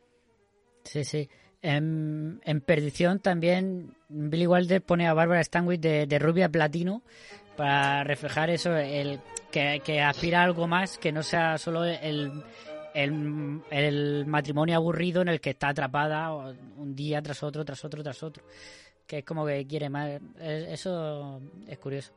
Sí, 0.85 1.05
sí. 1.05 1.29
En, 1.63 2.41
en 2.45 2.61
Perdición 2.61 3.21
también 3.21 3.95
Billy 4.09 4.47
Wilder 4.47 4.83
pone 4.83 5.07
a 5.07 5.15
Barbara 5.15 5.45
Stanwyck 5.45 5.81
de, 5.81 6.07
de 6.07 6.19
rubia 6.19 6.49
platino 6.49 7.03
para 7.57 8.03
reflejar 8.03 8.51
eso, 8.51 8.77
el 8.77 9.21
que, 9.51 9.81
que 9.85 10.01
aspira 10.01 10.41
a 10.41 10.45
algo 10.45 10.67
más, 10.67 10.99
que 10.99 11.13
no 11.13 11.23
sea 11.23 11.59
solo 11.59 11.85
el, 11.85 12.33
el, 12.95 13.61
el 13.71 14.27
matrimonio 14.27 14.77
aburrido 14.77 15.23
en 15.23 15.29
el 15.29 15.41
que 15.41 15.51
está 15.51 15.69
atrapada 15.69 16.33
un 16.33 16.95
día 16.95 17.23
tras 17.23 17.43
otro, 17.43 17.65
tras 17.65 17.85
otro, 17.85 18.03
tras 18.03 18.23
otro. 18.23 18.43
Que 19.07 19.19
es 19.19 19.25
como 19.25 19.45
que 19.47 19.67
quiere 19.67 19.89
más. 19.91 20.11
Es- 20.41 20.69
Eso 20.69 21.41
es 21.69 21.79
curioso. 21.79 22.13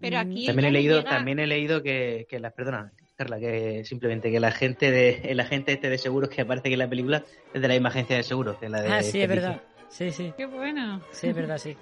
Pero 0.00 0.18
aquí 0.18 0.46
También 0.46 0.66
he 0.66 0.70
le 0.72 0.78
leído, 0.78 0.98
llega- 0.98 1.10
también 1.10 1.38
he 1.38 1.46
leído 1.46 1.82
que, 1.82 2.26
que 2.28 2.38
las, 2.38 2.52
perdona, 2.52 2.92
Carla, 3.16 3.38
que 3.38 3.82
simplemente 3.84 4.30
que 4.30 4.40
la 4.40 4.50
gente 4.50 4.90
de, 4.90 5.20
el 5.30 5.40
agente 5.40 5.72
este 5.72 5.88
de 5.88 5.96
seguros 5.98 6.28
que 6.28 6.42
aparece 6.42 6.68
aquí 6.68 6.74
en 6.74 6.80
la 6.80 6.88
película 6.88 7.24
es 7.54 7.62
de 7.62 7.68
la 7.68 7.74
misma 7.74 7.88
agencia 7.88 8.16
de 8.16 8.22
seguros 8.22 8.56
que 8.58 8.68
la 8.68 8.82
de 8.82 8.88
Ah, 8.90 9.02
sí, 9.02 9.20
es 9.20 9.28
verdad. 9.28 9.60
Sí, 9.88 10.10
sí. 10.10 10.34
Qué 10.36 10.44
bueno. 10.46 11.00
Sí, 11.12 11.28
es 11.28 11.34
verdad, 11.34 11.58
sí. 11.58 11.76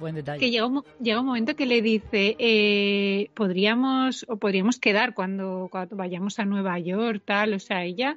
Buen 0.00 0.14
detalle. 0.16 0.40
Que 0.40 0.50
llega 0.50 0.66
un, 0.66 0.82
llega 1.00 1.20
un 1.20 1.26
momento 1.26 1.54
que 1.54 1.66
le 1.66 1.82
dice, 1.82 2.34
eh, 2.38 3.30
podríamos 3.34 4.24
o 4.28 4.36
podríamos 4.38 4.78
quedar 4.80 5.14
cuando, 5.14 5.68
cuando 5.70 5.94
vayamos 5.94 6.38
a 6.38 6.44
Nueva 6.46 6.78
York, 6.78 7.22
tal, 7.24 7.52
o 7.54 7.58
sea, 7.58 7.84
ella, 7.84 8.16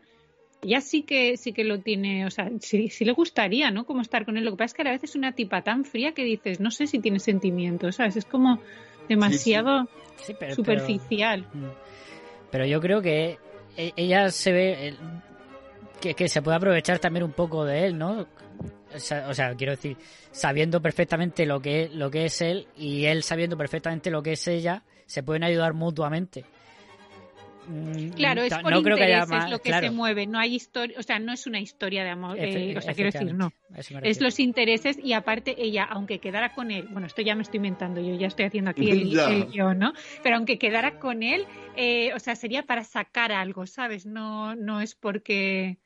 ella 0.62 0.80
sí 0.82 1.04
que 1.04 1.36
sí 1.38 1.52
que 1.54 1.64
lo 1.66 1.80
tiene, 1.82 2.26
o 2.26 2.32
sea, 2.32 2.50
sí, 2.62 2.88
sí 2.90 3.04
le 3.06 3.12
gustaría, 3.12 3.70
¿no? 3.70 3.86
Como 3.86 4.02
estar 4.02 4.24
con 4.26 4.38
él. 4.38 4.46
Lo 4.46 4.52
que 4.52 4.58
pasa 4.58 4.66
es 4.68 4.74
que 4.76 4.82
a 4.88 4.92
veces 4.92 5.10
es 5.12 5.16
una 5.18 5.34
tipa 5.34 5.62
tan 5.62 5.84
fría 5.84 6.14
que 6.14 6.24
dices, 6.24 6.60
no 6.62 6.72
sé 6.72 6.88
si 6.88 7.00
tiene 7.00 7.20
sentimientos, 7.20 7.98
¿sabes? 7.98 8.16
Es 8.16 8.26
como 8.26 8.60
demasiado 9.10 9.88
Sí, 10.22 10.34
pero- 10.40 10.56
superficial. 10.56 11.46
Pero 12.50 12.66
yo 12.66 12.80
creo 12.80 13.02
que 13.02 13.38
e- 13.76 13.92
ella 13.98 14.30
se 14.30 14.52
ve 14.54 14.88
el- 14.88 14.98
que, 16.00 16.14
que 16.14 16.28
se 16.30 16.42
puede 16.42 16.58
aprovechar 16.58 17.00
también 17.00 17.24
un 17.24 17.32
poco 17.34 17.66
de 17.66 17.88
él, 17.88 17.98
¿no? 17.98 18.26
O 18.96 19.34
sea, 19.34 19.56
quiero 19.56 19.72
decir, 19.72 19.98
sabiendo 20.32 20.82
perfectamente 20.82 21.46
lo 21.46 21.62
que, 21.62 21.90
lo 21.94 22.10
que 22.12 22.26
es 22.26 22.42
él 22.42 22.68
y 22.78 23.06
él 23.06 23.24
sabiendo 23.24 23.58
perfectamente 23.58 24.10
lo 24.12 24.22
que 24.24 24.34
es 24.34 24.48
ella, 24.48 24.84
se 25.06 25.24
pueden 25.24 25.44
ayudar 25.44 25.74
mutuamente. 25.74 26.46
Mm, 27.68 28.10
Claro, 28.10 28.42
es 28.44 28.54
por 28.56 28.72
no 28.72 28.84
creo 28.84 28.98
que 28.98 29.04
haya 29.04 29.20
intereses 29.20 29.30
más- 29.44 29.50
lo 29.52 29.60
que 29.60 29.70
claro. 29.70 29.88
se 29.88 29.92
mueve, 29.94 30.28
no 30.28 30.38
hay 30.38 30.54
historia, 30.56 30.98
o 31.00 31.04
sea, 31.04 31.18
no 31.20 31.32
es 31.32 31.48
una 31.48 31.62
historia 31.62 32.04
de 32.04 32.10
amor, 32.10 32.38
Efe- 32.38 32.74
eh, 32.74 32.78
o 32.78 32.82
sea, 32.82 32.94
quiero 32.94 33.10
decir, 33.10 33.34
no. 33.34 33.54
Es 34.02 34.20
los 34.20 34.40
intereses 34.40 34.98
y 35.02 35.14
aparte 35.14 35.56
ella, 35.58 35.86
aunque 35.86 36.20
quedara 36.20 36.54
con 36.54 36.72
él, 36.72 36.88
bueno, 36.92 37.08
esto 37.08 37.22
ya 37.22 37.36
me 37.36 37.42
estoy 37.42 37.58
inventando, 37.58 38.02
yo 38.02 38.16
ya 38.16 38.28
estoy 38.28 38.46
haciendo 38.46 38.72
aquí 38.72 38.92
el, 38.92 39.18
el 39.30 39.46
guion, 39.48 39.80
¿no? 39.80 39.94
Pero 40.22 40.36
aunque 40.36 40.60
quedara 40.60 41.00
con 41.00 41.24
él, 41.24 41.46
eh, 41.78 42.14
o 42.14 42.20
sea, 42.20 42.36
sería 42.36 42.64
para 42.64 42.84
sacar 42.84 43.32
algo, 43.32 43.66
¿sabes? 43.66 44.06
No, 44.06 44.56
no 44.56 44.82
es 44.82 44.94
porque, 44.94 45.78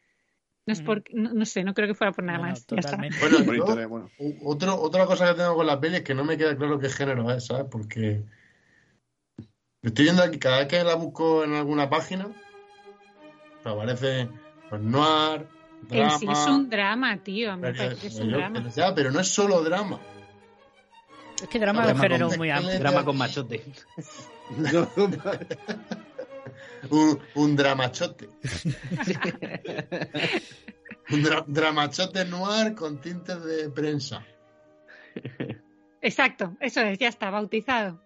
no 0.67 0.73
es 0.73 0.81
porque, 0.81 1.13
no, 1.15 1.33
no 1.33 1.45
sé, 1.45 1.63
no 1.63 1.73
creo 1.73 1.87
que 1.87 1.93
fuera 1.95 2.11
por 2.11 2.23
nada 2.23 2.39
más. 2.39 2.59
Está. 2.69 2.97
Bueno, 2.97 3.45
Por 3.45 3.55
interés, 3.55 3.87
otro, 4.43 4.79
otra 4.79 5.05
cosa 5.05 5.27
que 5.29 5.33
tengo 5.41 5.55
con 5.55 5.65
la 5.65 5.79
peli 5.79 5.95
es 5.97 6.01
que 6.03 6.13
no 6.13 6.23
me 6.23 6.37
queda 6.37 6.55
claro 6.55 6.77
qué 6.77 6.89
género 6.89 7.31
es, 7.31 7.45
¿sabes? 7.45 7.65
Porque 7.71 8.21
estoy 9.81 10.03
viendo 10.05 10.21
aquí, 10.23 10.37
cada 10.37 10.59
vez 10.59 10.67
que 10.67 10.83
la 10.83 10.95
busco 10.95 11.43
en 11.43 11.53
alguna 11.55 11.89
página, 11.89 12.27
pues 13.63 13.73
aparece 13.75 14.27
pues, 14.69 14.81
noir, 14.81 15.47
En 15.89 15.97
drama. 15.99 16.17
sí 16.19 16.27
es 16.29 16.45
un 16.47 16.69
drama, 16.69 17.17
tío, 17.23 17.51
a 17.51 17.55
mí 17.55 17.61
me 17.61 17.71
pero- 17.71 17.83
parece 17.85 18.01
que 18.01 18.07
es 18.07 18.19
un 18.19 18.29
yo- 18.29 18.37
drama. 18.37 18.63
pero 18.95 19.11
no 19.11 19.19
es 19.21 19.27
solo 19.29 19.63
drama. 19.63 19.99
Es 21.41 21.47
que 21.47 21.59
drama 21.59 21.85
es 21.85 21.93
un 21.93 21.99
género 21.99 22.27
muy 22.29 22.49
con- 22.49 22.57
amplio. 22.57 22.79
Drama 22.79 23.05
con 23.05 23.17
machote. 23.17 23.63
un, 26.89 27.19
un 27.35 27.55
dramachote. 27.55 28.27
un 31.11 31.23
dra- 31.23 31.45
dramachote 31.47 32.25
noir 32.25 32.75
con 32.75 32.99
tintes 32.99 33.43
de 33.43 33.69
prensa. 33.69 34.25
Exacto, 36.01 36.55
eso 36.59 36.81
es, 36.81 36.97
ya 36.99 37.07
está, 37.07 37.29
bautizado. 37.29 38.01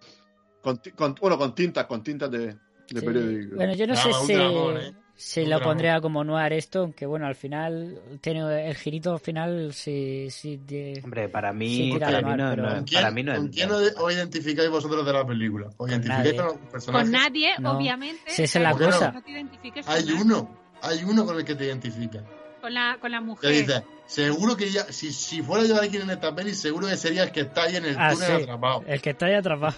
Con, 0.62 0.80
con- 0.96 1.16
bueno, 1.16 1.38
con 1.38 1.54
tintas, 1.56 1.86
con 1.86 2.04
tintas 2.04 2.30
de, 2.32 2.48
de 2.48 2.56
Sí. 3.00 3.06
periódico. 3.06 3.56
Bueno, 3.56 3.74
yo 3.74 3.88
no 3.88 3.94
Drama, 3.94 4.14
sé 4.20 4.26
si, 4.26 4.34
¿eh? 4.34 4.94
Si 5.22 5.42
Un 5.44 5.50
lo 5.52 5.62
pondría 5.62 6.02
como 6.02 6.24
noir 6.24 6.54
esto, 6.54 6.80
aunque 6.80 7.06
bueno, 7.06 7.28
al 7.28 7.36
final 7.36 8.00
tiene 8.22 8.68
el 8.70 8.76
girito 8.76 9.18
final 9.20 9.72
sí, 9.74 10.28
sí 10.32 10.58
de- 10.58 11.00
Hombre, 11.04 11.30
para 11.30 11.52
sí 11.52 11.58
mí, 11.58 11.98
para 12.00 12.22
mí 12.22 12.24
noir, 12.24 12.38
no, 12.38 12.50
pero- 12.50 12.64
no, 12.64 12.76
¿Con 12.76 12.84
quién, 12.86 13.02
para 13.02 13.12
mí 13.12 13.24
no 13.24 13.36
con 13.36 13.48
quién 13.50 13.70
os 13.72 14.14
identificáis 14.14 14.70
vosotros 14.70 15.06
de 15.06 15.14
la 15.14 15.26
película? 15.26 15.70
¿Os 15.78 15.90
identificáis 15.90 16.26
nadie. 16.26 16.36
con 16.38 16.46
los 16.48 16.58
personajes? 16.72 17.10
Con 17.10 17.12
nadie, 17.12 17.50
No. 17.60 17.72
obviamente. 17.78 18.22
Sí, 18.28 18.44
esa 18.44 18.60
es 18.60 18.64
la 18.64 18.72
cosa. 18.74 19.12
No 19.12 19.22
te 19.24 19.32
identifiques 19.32 19.86
con 19.86 19.96
Hay 19.96 20.04
nadie. 20.06 20.22
uno, 20.22 20.58
hay 20.82 21.04
uno 21.04 21.26
con 21.26 21.38
el 21.38 21.46
que 21.46 21.56
te 21.56 21.66
identificas. 21.66 22.24
Con 22.60 22.74
la, 22.74 22.98
con 23.00 23.12
la 23.12 23.22
mujer. 23.22 23.52
dices, 23.52 23.82
seguro 24.06 24.56
que 24.58 24.70
ya, 24.70 24.84
si, 24.92 25.12
si 25.12 25.42
fuera 25.42 25.66
yo 25.66 25.80
alguien 25.80 26.04
en 26.04 26.12
esta 26.12 26.34
peli, 26.36 26.54
seguro 26.54 26.88
que 26.88 26.96
sería 26.98 27.24
el 27.24 27.32
que 27.32 27.42
está 27.42 27.64
ahí 27.64 27.76
en 27.76 27.86
el 27.86 27.96
Ah, 27.98 28.12
túnel 28.14 28.28
sí, 28.28 28.44
atrapado. 28.44 28.84
el 28.86 29.02
que 29.02 29.10
está 29.12 29.26
ahí 29.28 29.34
atrapado. 29.34 29.74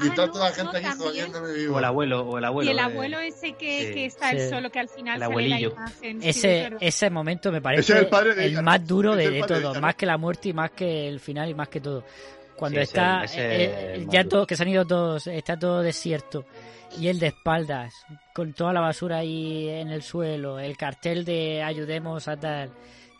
Y 0.00 0.04
Ah, 0.04 0.06
está 0.08 0.26
no, 0.26 0.32
toda 0.32 0.44
la 0.44 0.50
no, 0.50 0.56
gente 0.56 0.76
aquí 0.78 0.86
también. 0.86 1.08
jodiéndome 1.10 1.52
vivo. 1.52 1.76
O 1.76 1.78
el 1.78 1.84
abuelo, 1.84 2.20
o 2.22 2.38
el 2.38 2.44
abuelo. 2.44 2.70
y 2.70 2.72
el 2.72 2.78
eh, 2.78 2.82
abuelo 2.82 3.18
ese 3.20 3.52
que, 3.54 3.86
sí. 3.88 3.94
que 3.94 4.04
está 4.06 4.30
Sí. 4.30 4.36
él 4.36 4.48
solo, 4.50 4.70
que 4.70 4.80
al 4.80 4.88
final 4.88 5.14
El 5.14 5.20
sale 5.20 5.24
abuelillo. 5.32 5.68
la 5.68 5.74
imagen. 5.74 6.22
sí, 6.22 6.28
es 6.28 6.36
Ese, 6.36 6.48
verdad. 6.62 6.78
ese 6.80 7.10
momento 7.10 7.50
me 7.52 7.58
Ese 7.58 7.62
parece 7.62 7.92
es 7.92 7.98
el 7.98 8.06
padre 8.08 8.34
de 8.34 8.44
el 8.46 8.50
ella, 8.52 8.62
más 8.62 8.80
¿no? 8.80 8.86
duro 8.86 9.16
de, 9.16 9.30
de 9.30 9.42
todo, 9.42 9.74
¿no? 9.74 9.80
más 9.80 9.94
que 9.96 10.06
la 10.06 10.16
muerte 10.18 10.48
y 10.48 10.52
más 10.52 10.70
que 10.72 11.08
el 11.08 11.20
final 11.20 11.50
y 11.50 11.54
más 11.54 11.68
que 11.68 11.80
todo. 11.80 12.04
Cuando 12.56 12.78
Sí, 12.78 12.82
está 12.84 13.24
ese 13.24 13.38
eh, 13.40 13.98
más 14.04 14.12
ya 14.14 14.24
todo, 14.24 14.46
que 14.46 14.56
se 14.56 14.62
han 14.62 14.68
ido 14.68 14.84
todos, 14.86 15.26
está 15.26 15.58
todo 15.58 15.82
desierto 15.82 16.44
y 16.98 17.08
él 17.08 17.18
de 17.18 17.28
espaldas, 17.28 17.94
con 18.34 18.52
toda 18.52 18.72
la 18.72 18.80
basura 18.80 19.18
ahí 19.18 19.68
en 19.68 19.88
el 19.88 20.02
suelo, 20.02 20.58
el 20.58 20.76
cartel 20.76 21.24
de 21.24 21.62
ayudemos 21.62 22.28
a 22.28 22.36
tal. 22.38 22.70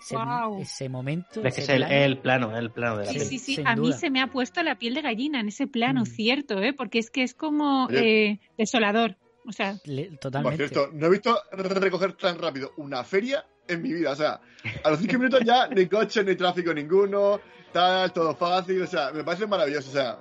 Ese, 0.03 0.15
Guau. 0.17 0.61
ese 0.61 0.89
momento. 0.89 1.43
Es 1.45 1.55
que 1.55 1.61
es 1.61 1.69
el, 1.69 1.79
plano, 1.79 1.95
el 1.95 2.19
plano, 2.19 2.57
el 2.59 2.71
plano 2.71 2.97
de 2.99 3.07
la 3.07 3.13
Sí, 3.13 3.19
peli. 3.19 3.29
sí, 3.31 3.39
sí. 3.39 3.55
sin 3.57 3.67
A 3.67 3.77
mí 3.77 3.89
duda. 3.89 3.99
se 3.99 4.11
me 4.11 4.21
ha 4.21 4.27
puesto 4.27 4.63
la 4.63 4.77
piel 4.77 4.95
de 4.95 5.03
gallina 5.03 5.41
en 5.41 5.49
ese 5.49 5.67
plano, 5.67 6.03
Mm. 6.03 6.07
cierto, 6.07 6.61
¿eh? 6.63 6.73
Porque 6.73 6.99
es 6.99 7.11
que 7.11 7.23
es 7.23 7.35
como 7.35 7.89
eh, 7.91 8.39
desolador. 8.59 9.17
O 9.47 9.53
sea, 9.53 9.77
le- 9.85 10.07
Por 10.11 10.19
totalmente. 10.19 10.69
cierto, 10.69 10.91
no 10.93 11.07
he 11.07 11.11
visto 11.11 11.37
recoger 11.53 12.13
tan 12.15 12.39
rápido 12.39 12.73
una 12.77 13.03
feria 13.05 13.45
en 13.69 13.83
mi 13.83 13.93
vida. 13.93 14.11
O 14.13 14.17
sea, 14.17 14.41
a 14.85 14.91
los 14.91 15.01
cinco 15.01 15.19
minutos 15.19 15.41
ya 15.45 15.67
ni 15.69 15.87
coche, 15.87 16.23
ni 16.25 16.35
tráfico 16.37 16.73
ninguno, 16.75 17.41
tal, 17.73 18.13
todo 18.13 18.35
fácil. 18.37 18.83
O 18.83 18.87
sea, 18.87 19.11
me 19.13 19.25
parece 19.25 19.47
maravilloso. 19.47 19.89
O 19.91 19.93
sea, 19.93 20.19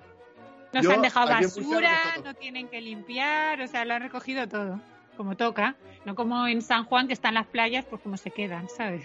nos 0.74 0.84
Yo, 0.84 0.92
han 0.92 1.02
dejado 1.02 1.28
basura, 1.28 1.92
no 2.24 2.34
tienen 2.34 2.68
que 2.70 2.82
limpiar, 2.82 3.62
o 3.62 3.68
sea, 3.68 3.84
lo 3.86 3.94
han 3.94 4.02
recogido 4.04 4.48
todo, 4.48 4.80
como 5.18 5.36
toca. 5.38 5.76
No 6.06 6.16
como 6.16 6.48
en 6.48 6.62
San 6.64 6.86
Juan, 6.86 7.06
que 7.08 7.14
están 7.14 7.36
las 7.36 7.46
playas, 7.46 7.86
pues 7.86 8.02
como 8.02 8.18
se 8.18 8.32
quedan, 8.32 8.70
¿sabes? 8.70 9.04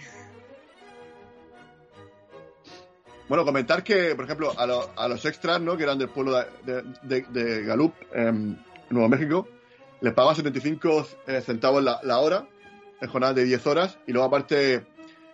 Bueno, 3.27 3.43
comentar 3.45 3.83
que, 3.83 4.15
por 4.15 4.25
ejemplo, 4.25 4.53
a, 4.57 4.65
lo- 4.65 4.89
a 4.95 5.07
los 5.07 5.23
extras, 5.25 5.59
¿no? 5.61 5.75
Que 5.77 5.83
eran 5.83 5.97
del 5.97 6.09
pueblo 6.09 6.33
de, 6.63 6.83
de, 7.29 7.63
Gallup, 7.63 7.93
en 8.13 8.63
Nuevo 8.89 9.09
México, 9.09 9.47
les 10.01 10.13
pagaban 10.13 10.35
75 10.35 11.07
eh, 11.27 11.41
centavos 11.41 11.83
la, 11.83 11.99
la 12.03 12.19
hora, 12.19 12.47
en 13.01 13.09
jornada 13.09 13.33
de 13.33 13.43
10 13.43 13.67
horas, 13.67 13.97
y 14.07 14.11
luego 14.13 14.27
aparte, 14.27 14.85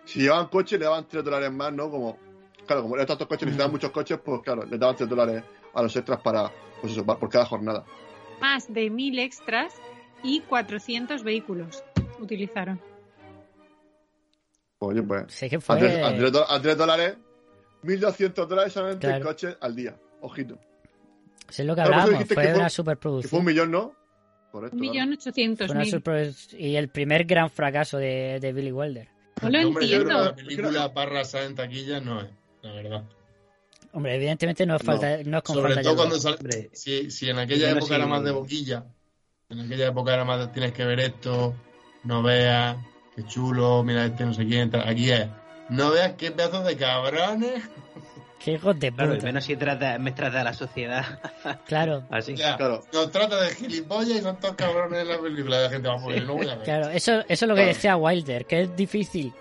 si 0.04 0.20
llevaban 0.20 0.48
coche, 0.48 0.78
le 0.78 0.84
daban 0.86 1.06
3 1.08 1.22
dólares 1.24 1.52
más, 1.52 1.72
¿no? 1.72 1.90
Como, 1.90 2.18
claro, 2.66 2.82
como 2.82 2.94
eran 2.96 3.06
tantos 3.06 3.26
coches, 3.28 3.46
necesitaban 3.46 3.72
muchos 3.72 3.90
coches, 3.90 4.18
pues 4.24 4.40
claro, 4.42 4.64
les 4.64 4.78
daban 4.80 4.96
3 4.96 5.08
dólares 5.08 5.42
a 5.74 5.82
los 5.82 5.94
extras 5.96 6.20
para, 6.20 6.50
pues 6.80 6.92
eso, 6.92 7.04
por 7.04 7.28
cada 7.28 7.44
jornada. 7.46 7.84
Más 8.40 8.72
de 8.72 8.90
mil 8.90 9.18
extras 9.18 9.72
y 10.22 10.40
400 10.40 11.22
vehículos 11.22 11.84
utilizaron. 12.18 12.80
Oye, 14.78 15.02
pues, 15.02 15.32
Sé 15.32 15.48
que 15.48 15.56
a 15.56 15.60
fue. 15.60 15.78
3, 15.78 16.04
a 16.04 16.14
tres 16.16 16.32
do- 16.32 16.50
a 16.50 16.60
tres 16.60 16.76
dólares, 16.76 17.16
1.200 17.84 18.46
dólares 18.48 18.72
solamente 18.72 19.06
en 19.06 19.12
Claro. 19.14 19.24
coches 19.26 19.56
al 19.60 19.76
día. 19.76 19.96
Ojito. 20.20 20.58
Pues 21.46 21.60
es 21.60 21.66
lo 21.66 21.74
que 21.74 21.82
Claro, 21.82 21.90
eso 21.90 22.00
hablábamos, 22.00 22.26
fue 22.26 22.28
que 22.28 22.34
fue- 22.34 22.44
una 22.44 22.52
Que 22.54 22.60
fue 22.60 22.70
superproducción. 22.70 23.38
un 23.40 23.44
millón, 23.46 23.70
¿no? 23.70 23.94
Correcto. 24.50 24.76
Un 24.76 24.80
millón 24.80 25.12
ochocientos 25.12 25.70
y 26.56 26.76
el 26.76 26.88
primer 26.88 27.24
gran 27.24 27.50
fracaso 27.50 27.98
de, 27.98 28.38
de 28.40 28.52
Billy 28.52 28.70
Wilder. 28.72 29.08
No 29.42 29.50
lo 29.50 29.68
Hombre, 29.68 29.84
entiendo. 29.84 30.24
la 30.24 30.34
película 30.34 30.94
para 30.94 31.10
arrasar 31.10 31.42
en 31.42 31.54
taquilla 31.56 32.00
no 32.00 32.20
es, 32.20 32.28
la 32.62 32.72
verdad. 32.72 33.04
Hombre, 33.92 34.14
evidentemente 34.16 34.64
no 34.64 34.76
es, 34.76 34.82
falta, 34.82 35.18
no. 35.24 35.38
es 35.38 35.42
con 35.44 35.56
Sobre 35.56 35.74
falta 35.74 35.82
todo 35.82 35.96
cuando 35.96 36.14
de- 36.14 36.20
sal- 36.20 36.36
Hombre, 36.40 36.70
si, 36.72 37.10
si 37.10 37.28
en 37.30 37.38
aquella 37.38 37.72
no 37.72 37.78
época 37.78 37.96
era 37.96 38.06
más 38.06 38.22
de 38.24 38.30
no. 38.32 38.38
boquilla, 38.40 38.84
en 39.50 39.60
aquella 39.60 39.88
época 39.88 40.14
era 40.14 40.24
más 40.24 40.38
de 40.40 40.46
tienes 40.48 40.72
que 40.72 40.84
ver 40.84 41.00
esto, 41.00 41.54
no 42.04 42.22
veas, 42.22 42.76
qué 43.14 43.24
chulo, 43.24 43.82
mira 43.84 44.04
este 44.06 44.24
no 44.24 44.34
sé 44.34 44.46
quién, 44.46 44.70
aquí 44.74 45.10
es, 45.10 45.26
no 45.68 45.90
veas 45.90 46.12
qué 46.14 46.30
pedazos 46.30 46.64
de 46.64 46.76
cabrones. 46.76 47.62
Qué 48.38 48.52
hijos 48.52 48.78
de 48.78 48.92
claro, 48.92 49.12
puta. 49.14 49.24
menos 49.24 49.44
si 49.44 49.56
trata, 49.56 49.98
me 49.98 50.12
trata 50.12 50.42
a 50.42 50.44
la 50.44 50.52
sociedad. 50.52 51.04
Claro, 51.66 52.04
Así. 52.10 52.34
Ya, 52.36 52.56
Claro. 52.58 52.82
Nos 52.92 53.10
trata 53.10 53.40
de 53.40 53.54
gilipollas 53.54 54.18
y 54.18 54.20
son 54.20 54.38
todos 54.38 54.54
cabrones 54.54 55.00
en 55.00 55.08
la 55.08 55.18
película. 55.18 55.60
La 55.62 55.70
gente 55.70 55.88
va 55.88 55.94
a 55.94 55.98
no 55.98 56.34
voy 56.34 56.48
a 56.48 56.54
ver. 56.56 56.64
claro. 56.64 56.88
Eso, 56.90 57.20
eso 57.20 57.26
es 57.28 57.42
lo 57.42 57.54
que 57.54 57.62
Claro. 57.62 57.74
decía 57.74 57.96
Wilder, 57.96 58.44
que 58.44 58.60
es 58.60 58.76
difícil 58.76 59.32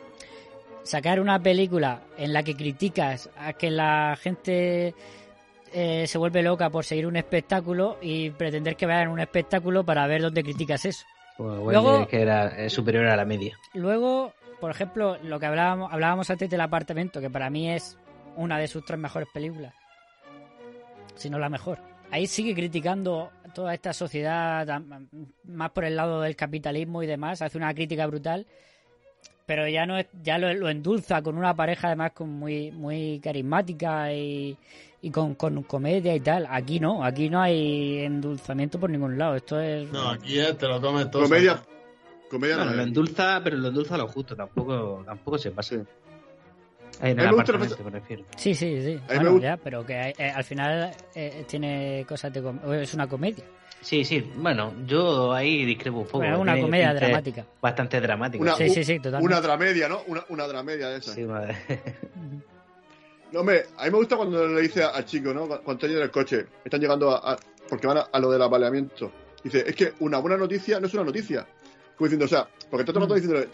sacar 0.84 1.20
una 1.20 1.40
película 1.40 2.02
en 2.18 2.32
la 2.34 2.44
que 2.44 2.56
criticas 2.56 3.30
a 3.38 3.54
que 3.54 3.70
la 3.72 4.18
gente 4.22 4.94
eh, 5.74 6.06
se 6.08 6.18
vuelve 6.18 6.42
loca 6.44 6.70
por 6.70 6.86
seguir 6.86 7.08
un 7.08 7.16
espectáculo 7.18 7.98
y 8.02 8.30
pretender 8.32 8.76
que 8.76 8.86
vean 8.86 9.08
un 9.10 9.20
espectáculo 9.20 9.84
para 9.84 10.06
ver 10.08 10.22
dónde 10.22 10.44
criticas 10.44 10.86
eso. 10.86 11.06
Pues, 11.38 11.50
Luego- 11.60 12.08
que 12.08 12.22
era 12.22 12.70
superior 12.70 13.08
a 13.08 13.16
la 13.18 13.26
media. 13.26 13.58
Luego, 13.74 14.34
por 14.64 14.72
ejemplo, 14.72 15.18
lo 15.22 15.42
que 15.42 15.46
hablábamos, 15.46 15.92
hablábamos 15.92 16.30
antes 16.30 16.50
del 16.50 16.62
apartamento, 16.62 17.20
que 17.20 17.30
para 17.30 17.50
mí 17.50 17.70
es 17.70 17.98
una 18.38 18.58
de 18.58 18.70
sus 18.70 18.86
tres 18.86 18.98
mejores 18.98 19.28
películas. 19.34 19.74
Si 21.16 21.30
no 21.30 21.38
la 21.38 21.50
mejor. 21.50 21.80
Ahí 22.12 22.28
sigue 22.28 22.56
criticando 22.56 23.30
toda 23.54 23.74
esta 23.74 23.92
sociedad, 23.92 24.82
más 25.44 25.72
por 25.72 25.84
el 25.84 25.98
lado 25.98 26.22
del 26.22 26.38
capitalismo 26.38 27.04
y 27.04 27.08
demás. 27.08 27.42
Hace 27.42 27.58
una 27.58 27.74
crítica 27.74 28.08
brutal. 28.08 28.48
Pero 29.46 29.68
ya 29.68 29.86
no 29.86 29.98
es, 29.98 30.08
ya 30.24 30.38
lo, 30.38 30.54
lo 30.54 30.70
endulza 30.70 31.22
con 31.22 31.38
una 31.38 31.54
pareja 31.54 31.88
además 31.88 32.14
con 32.14 32.30
muy, 32.30 32.72
muy 32.72 33.20
carismática 33.20 34.14
y, 34.14 34.58
y 35.02 35.12
con, 35.12 35.36
con 35.36 35.62
comedia 35.64 36.16
y 36.16 36.22
tal. 36.22 36.48
Aquí 36.50 36.80
no, 36.80 37.04
aquí 37.04 37.30
no 37.30 37.42
hay 37.42 37.98
endulzamiento 37.98 38.80
por 38.80 38.90
ningún 38.90 39.18
lado. 39.18 39.36
Esto 39.36 39.60
es 39.60 39.92
No, 39.92 40.12
aquí 40.12 40.40
es, 40.40 40.58
te 40.58 40.70
lo 40.70 40.80
comes 40.80 41.12
todo. 41.12 41.24
Comedia. 41.24 41.62
Comedia 42.34 42.56
Bueno, 42.58 42.72
no 42.72 42.78
lo 42.78 42.84
endulza, 42.84 43.42
pero 43.44 43.58
lo 43.58 43.68
endulza 43.70 43.96
a 43.96 43.98
lo 44.00 44.08
justo, 44.08 44.36
tampoco, 44.36 45.04
tampoco 45.06 45.38
se 45.38 45.52
pasa. 45.52 45.76
Sí. 45.76 45.82
Ahí 47.02 47.12
en 47.12 47.20
A 47.20 47.24
el 47.24 47.30
mí 47.32 47.38
me 47.38 47.58
me 47.84 47.90
refiero. 48.00 48.24
Sí, 48.38 48.54
sí, 48.54 48.82
sí. 48.82 48.90
mí 48.96 49.02
Bueno, 49.08 49.24
me 49.24 49.30
gusta- 49.30 49.48
ya, 49.48 49.58
pero 49.58 49.86
que 49.86 50.14
eh, 50.18 50.30
al 50.30 50.44
final 50.44 50.92
eh, 51.16 51.44
tiene 51.48 52.06
cosas 52.08 52.32
de... 52.34 52.42
com- 52.44 52.60
Es 52.74 52.94
una 52.94 53.08
comedia. 53.08 53.44
Sí, 53.82 54.06
sí, 54.06 54.32
bueno, 54.38 54.74
yo 54.86 55.34
ahí 55.34 55.66
discrepo 55.66 55.98
un 56.00 56.06
poco. 56.06 56.20
Bueno, 56.20 56.40
una 56.40 56.54
Tiene 56.54 56.68
comedia 56.68 56.90
tinte 56.92 57.06
dramática. 57.06 57.46
Bastante 57.62 58.00
dramática. 58.00 58.42
Una, 58.44 58.56
Sí, 58.56 58.70
sí, 58.70 58.84
sí, 58.84 58.98
totalmente. 59.00 59.26
Una 59.26 59.42
dramedia, 59.42 59.90
¿no? 59.90 60.02
Una, 60.08 60.24
una 60.30 60.48
dramedia 60.48 60.88
de 60.90 60.98
esa. 61.00 61.14
Sí, 61.14 61.24
madre. 61.24 61.58
No, 63.32 63.40
hombre, 63.40 63.64
a 63.78 63.86
mí 63.86 63.90
me 63.92 63.98
gusta 63.98 64.16
cuando 64.16 64.48
le 64.48 64.62
dice 64.62 64.84
al 64.84 65.06
chico, 65.06 65.34
¿no? 65.34 65.48
Cuando 65.48 65.72
están 65.74 65.90
en 65.90 65.98
el 66.04 66.12
coche, 66.12 66.46
están 66.64 66.80
llegando 66.80 67.10
a, 67.10 67.34
a- 67.34 67.38
porque 67.68 67.88
van 67.88 67.98
a, 67.98 68.02
a 68.02 68.20
lo 68.20 68.30
del 68.30 68.42
apaleamiento. 68.42 69.12
Dice, 69.44 69.64
es 69.68 69.76
que 69.76 69.94
una 70.02 70.20
buena 70.20 70.38
noticia 70.38 70.80
no 70.80 70.86
es 70.86 70.94
una 70.94 71.04
noticia. 71.04 71.46
Como 71.98 72.06
diciendo, 72.08 72.26
o 72.26 72.28
sea, 72.28 72.48
porque 72.70 72.84
todo 72.86 73.00
el 73.00 73.04
rato 73.06 73.16
diciendo, 73.16 73.46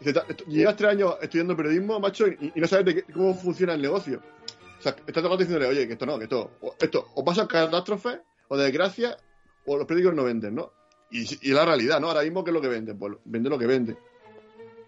dice, 0.00 0.12
"Ta- 0.12 0.24
esto- 0.28 0.44
llevas 0.46 0.76
tres 0.76 0.90
años 0.90 1.16
estudiando 1.22 1.56
periodismo, 1.56 1.98
macho, 2.00 2.26
y, 2.28 2.52
y 2.54 2.60
no 2.60 2.66
sabes 2.66 2.84
de 2.86 2.94
qué- 2.96 3.12
cómo 3.12 3.34
funciona 3.34 3.74
el 3.74 3.82
negocio. 3.82 4.20
O 4.78 4.82
sea, 4.82 4.92
está 4.92 5.12
todo 5.14 5.26
el 5.26 5.30
rato 5.30 5.38
diciéndole, 5.38 5.66
oye, 5.66 5.86
que 5.86 5.94
esto 5.94 6.04
no, 6.06 6.18
que 6.18 6.24
esto, 6.24 6.50
o, 6.60 6.74
esto, 6.78 7.06
o 7.14 7.24
pasa 7.24 7.48
catástrofe, 7.48 8.20
o 8.48 8.56
desgracia, 8.56 9.16
o 9.64 9.76
los 9.78 9.86
periódicos 9.86 10.14
no 10.14 10.24
venden, 10.24 10.54
¿no? 10.54 10.72
Y, 11.10 11.48
y 11.48 11.52
la 11.52 11.64
realidad, 11.64 12.00
¿no? 12.00 12.08
Ahora 12.08 12.22
mismo, 12.22 12.44
¿qué 12.44 12.50
es 12.50 12.54
lo 12.54 12.60
que 12.60 12.68
venden? 12.68 12.98
Pues 12.98 13.14
vende 13.24 13.48
lo 13.48 13.58
que 13.58 13.66
vende. 13.66 13.96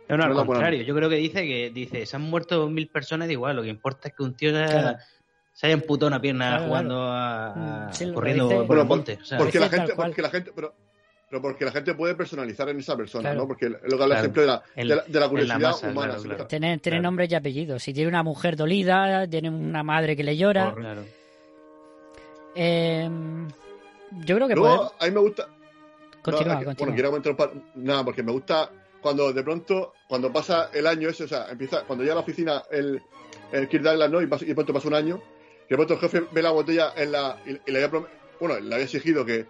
No, 0.08 0.16
no, 0.16 0.24
al 0.24 0.34
contrario. 0.46 0.82
Yo 0.82 0.94
creo 0.94 1.08
que 1.08 1.16
dice 1.16 1.42
que 1.46 1.70
dice 1.70 2.06
se 2.06 2.16
han 2.16 2.22
muerto 2.22 2.68
mil 2.68 2.88
personas, 2.88 3.28
da 3.28 3.32
igual. 3.32 3.56
Lo 3.56 3.62
que 3.62 3.68
importa 3.68 4.08
es 4.08 4.14
que 4.14 4.22
un 4.22 4.34
tío 4.34 4.50
se, 4.50 4.64
Claro. 4.64 4.98
se 5.52 5.66
haya 5.66 5.74
emputado 5.74 6.06
una 6.08 6.20
pierna 6.20 6.48
Claro, 6.50 6.64
jugando 6.66 7.02
a, 7.02 7.46
a- 7.84 7.88
Mm, 7.88 7.92
sí, 7.92 8.12
corriendo 8.12 8.66
por 8.66 8.78
el 8.78 8.84
monte. 8.86 9.18
o 9.20 9.24
sea, 9.24 9.38
Porque 9.38 9.60
la 9.60 9.68
gente, 9.68 9.92
porque 9.94 10.22
la 10.22 10.30
gente, 10.30 10.52
pero, 10.54 10.74
pero 11.30 11.42
porque 11.42 11.64
la 11.64 11.72
gente 11.72 11.94
puede 11.94 12.14
personalizar 12.14 12.68
en 12.70 12.78
esa 12.78 12.96
persona, 12.96 13.22
Claro. 13.30 13.40
¿no? 13.40 13.46
Porque 13.48 13.68
lo 13.68 13.78
que 13.78 13.84
habla 14.02 14.04
el 14.04 14.08
Claro. 14.08 14.20
ejemplo 14.20 14.42
de 14.42 14.48
la, 14.48 14.62
de 14.76 14.84
la, 14.84 14.94
de 14.96 15.00
la 15.02 15.04
en 15.06 15.20
la 15.20 15.28
curiosidad 15.28 15.58
masa, 15.60 15.88
humana. 15.90 16.16
claro. 16.22 16.46
Tiene, 16.46 16.78
tiene 16.78 16.96
Claro. 16.96 17.02
nombre 17.02 17.26
y 17.30 17.34
apellidos. 17.34 17.82
Si 17.82 17.92
tiene 17.92 18.08
una 18.08 18.22
mujer 18.22 18.56
dolida, 18.56 19.26
tiene 19.28 19.50
una 19.50 19.82
madre 19.82 20.16
que 20.16 20.24
le 20.24 20.36
llora. 20.36 20.72
claro. 20.74 21.02
Eh, 22.54 23.08
yo 24.24 24.34
creo 24.36 24.48
que 24.48 24.54
Luego, 24.54 24.68
podemos- 24.76 24.92
a 24.98 25.04
mí 25.06 25.10
me 25.12 25.20
gusta. 25.20 25.48
Continúa, 26.22 26.54
no, 26.54 26.60
que- 26.60 26.64
continúa. 26.66 27.10
Bueno, 27.10 27.22
quiero 27.22 27.36
par- 27.36 27.52
Nada, 27.74 28.04
porque 28.04 28.22
me 28.22 28.32
gusta 28.32 28.70
cuando 29.00 29.32
de 29.32 29.42
pronto, 29.42 29.92
cuando 30.08 30.32
pasa 30.32 30.70
el 30.72 30.86
año 30.86 31.08
ese, 31.08 31.24
o 31.24 31.28
sea, 31.28 31.46
empieza, 31.50 31.82
cuando 31.84 32.02
llega 32.02 32.14
a 32.14 32.16
la 32.16 32.22
oficina 32.22 32.62
el, 32.70 33.00
el 33.52 33.68
Kirk 33.68 33.84
Douglas, 33.84 34.10
¿no? 34.10 34.20
Y, 34.20 34.26
pasa- 34.26 34.44
y 34.44 34.48
de 34.48 34.54
pronto 34.54 34.72
pasa 34.72 34.88
un 34.88 34.94
año, 34.94 35.22
y 35.66 35.70
de 35.70 35.76
pronto 35.76 35.94
el 35.94 36.00
jefe 36.00 36.24
ve 36.32 36.42
la 36.42 36.50
botella 36.50 36.92
en 36.96 37.12
la. 37.12 37.36
Y, 37.46 37.50
y 37.50 37.72
le 37.72 37.84
había 37.84 37.90
prom- 37.90 38.06
bueno, 38.40 38.58
le 38.58 38.74
había 38.74 38.84
exigido 38.86 39.24
que 39.24 39.46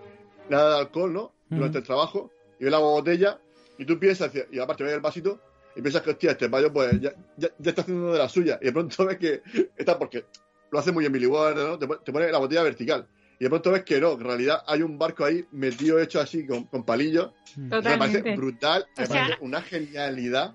nada 0.50 0.74
de 0.74 0.80
alcohol, 0.80 1.12
¿no? 1.12 1.32
Durante 1.50 1.78
Ujú. 1.78 1.82
el 1.82 1.84
trabajo, 1.84 2.30
y 2.60 2.64
ve 2.64 2.70
la 2.70 2.78
botella, 2.78 3.40
y 3.78 3.84
tú 3.84 3.98
piensas, 3.98 4.30
y 4.50 4.58
aparte 4.58 4.84
ve 4.84 4.92
el 4.94 5.00
vasito, 5.00 5.40
y 5.76 5.80
piensas 5.82 6.02
que, 6.02 6.10
hostia, 6.10 6.32
este 6.32 6.48
payo, 6.48 6.72
pues 6.72 7.00
ya, 7.00 7.12
ya, 7.36 7.48
ya 7.58 7.70
está 7.70 7.82
haciendo 7.82 8.12
de 8.12 8.18
la 8.18 8.28
suya, 8.28 8.58
y 8.60 8.66
de 8.66 8.72
pronto 8.72 9.06
ves 9.06 9.18
que 9.18 9.42
está 9.76 9.98
porque 9.98 10.24
lo 10.70 10.78
hace 10.78 10.92
muy 10.92 11.02
bien 11.02 11.12
Billy 11.12 11.26
¿no? 11.28 11.78
Te, 11.78 11.86
pone- 11.86 12.00
te 12.04 12.12
pone 12.12 12.30
la 12.30 12.38
botella 12.38 12.62
vertical. 12.62 13.06
Y 13.40 13.44
de 13.44 13.50
pronto 13.50 13.70
ves 13.70 13.84
que 13.84 14.00
no, 14.00 14.16
que 14.16 14.22
en 14.24 14.28
realidad 14.28 14.62
hay 14.66 14.82
un 14.82 14.98
barco 14.98 15.24
ahí 15.24 15.44
metido 15.52 16.00
hecho 16.00 16.20
así 16.20 16.44
con, 16.44 16.64
con 16.64 16.84
palillos. 16.84 17.30
Mm. 17.56 17.68
Me 17.68 17.96
parece 17.98 18.34
brutal, 18.36 18.86
me 18.96 19.04
O 19.04 19.06
sea, 19.06 19.16
parece 19.22 19.36
una 19.40 19.62
genialidad 19.62 20.54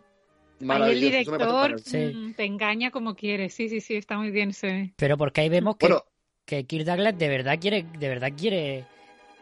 Ahí 0.69 0.91
el 0.91 0.99
director 0.99 1.75
mm, 1.93 2.33
te 2.33 2.45
engaña 2.45 2.91
como 2.91 3.15
quiere. 3.15 3.49
Sí, 3.49 3.69
sí, 3.69 3.81
sí, 3.81 3.95
está 3.95 4.17
muy 4.17 4.31
bien. 4.31 4.49
ese- 4.49 4.93
Pero 4.97 5.17
porque 5.17 5.41
ahí 5.41 5.49
vemos 5.49 5.75
que, 5.77 5.87
Bueno, 5.87 6.03
que 6.45 6.65
Kirk 6.65 6.85
Douglas 6.85 7.17
de 7.17 7.27
verdad 7.27 7.57
quiere, 7.59 7.85
de 7.99 8.09
verdad 8.09 8.31
quiere 8.37 8.85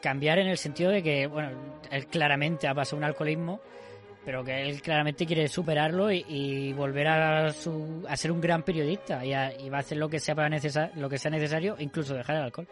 cambiar 0.02 0.40
en 0.40 0.48
el 0.48 0.58
sentido 0.58 0.92
de 0.92 1.02
que, 1.04 1.28
bueno, 1.28 1.50
él 1.92 2.08
claramente 2.08 2.68
ha 2.68 2.74
pasado 2.74 2.98
un 2.98 3.04
alcoholismo, 3.04 3.62
pero 4.26 4.44
que 4.44 4.62
él 4.70 4.82
claramente 4.82 5.26
quiere 5.26 5.48
superarlo 5.48 6.12
y, 6.12 6.26
y 6.28 6.74
volver 6.74 7.08
a, 7.08 7.54
su, 7.54 8.04
a 8.08 8.16
ser 8.18 8.32
un 8.32 8.40
gran 8.42 8.64
periodista 8.64 9.26
y, 9.26 9.34
a- 9.34 9.54
y 9.60 9.70
va 9.70 9.78
a 9.78 9.80
hacer 9.82 9.98
lo 9.98 10.10
que 10.10 10.20
sea 10.20 10.36
para 10.36 10.50
necesa- 10.50 10.92
lo 10.96 11.10
que 11.10 11.18
sea 11.18 11.32
necesario, 11.32 11.76
incluso 11.80 12.14
dejar 12.14 12.36
el 12.38 12.42
alcohol. 12.44 12.68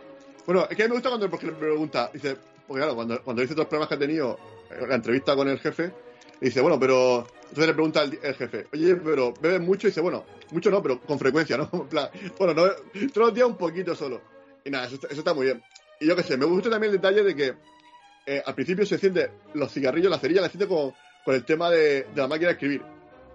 bueno, 0.45 0.67
es 0.69 0.75
que 0.77 0.87
me 0.87 0.93
gusta 0.93 1.09
cuando 1.09 1.29
porque 1.29 1.47
le 1.47 1.53
pregunta, 1.53 2.09
dice, 2.13 2.35
porque 2.67 2.81
claro, 2.81 2.95
cuando, 2.95 3.21
cuando 3.23 3.41
dice 3.41 3.53
todos 3.55 3.65
los 3.65 3.69
problemas 3.69 3.89
que 3.89 3.95
ha 3.95 3.99
tenido 3.99 4.39
en 4.69 4.89
la 4.89 4.95
entrevista 4.95 5.35
con 5.35 5.47
el 5.49 5.59
jefe, 5.59 5.91
dice, 6.39 6.61
bueno, 6.61 6.79
pero 6.79 7.25
entonces 7.41 7.67
le 7.67 7.73
pregunta 7.73 8.03
el, 8.03 8.35
jefe, 8.35 8.67
oye, 8.71 8.95
pero 8.97 9.33
bebes 9.41 9.59
mucho, 9.61 9.87
y 9.87 9.89
dice, 9.89 10.01
bueno, 10.01 10.23
mucho 10.51 10.69
no, 10.69 10.81
pero 10.83 10.99
con 11.01 11.17
frecuencia, 11.17 11.57
¿no? 11.57 11.67
Bueno, 12.37 12.53
no, 12.53 12.67
todos 13.11 13.27
los 13.27 13.33
días 13.33 13.47
un 13.47 13.57
poquito 13.57 13.95
solo. 13.95 14.21
Y 14.63 14.69
nada, 14.69 14.85
eso 14.85 14.95
está, 14.95 15.07
eso 15.07 15.19
está 15.19 15.33
muy 15.33 15.45
bien. 15.47 15.63
Y 15.99 16.07
yo 16.07 16.15
qué 16.15 16.23
sé, 16.23 16.37
me 16.37 16.45
gusta 16.45 16.69
también 16.69 16.93
el 16.93 16.99
detalle 17.01 17.23
de 17.23 17.35
que 17.35 17.53
eh, 18.25 18.41
al 18.45 18.55
principio 18.55 18.85
se 18.85 18.95
enciende 18.95 19.31
los 19.53 19.71
cigarrillos, 19.71 20.09
la 20.11 20.19
cerilla, 20.19 20.41
la 20.41 20.47
enciende 20.47 20.67
con, 20.67 20.93
con 21.25 21.35
el 21.35 21.43
tema 21.45 21.69
de, 21.69 22.03
de 22.03 22.15
la 22.15 22.27
máquina 22.27 22.47
de 22.49 22.53
escribir. 22.53 22.81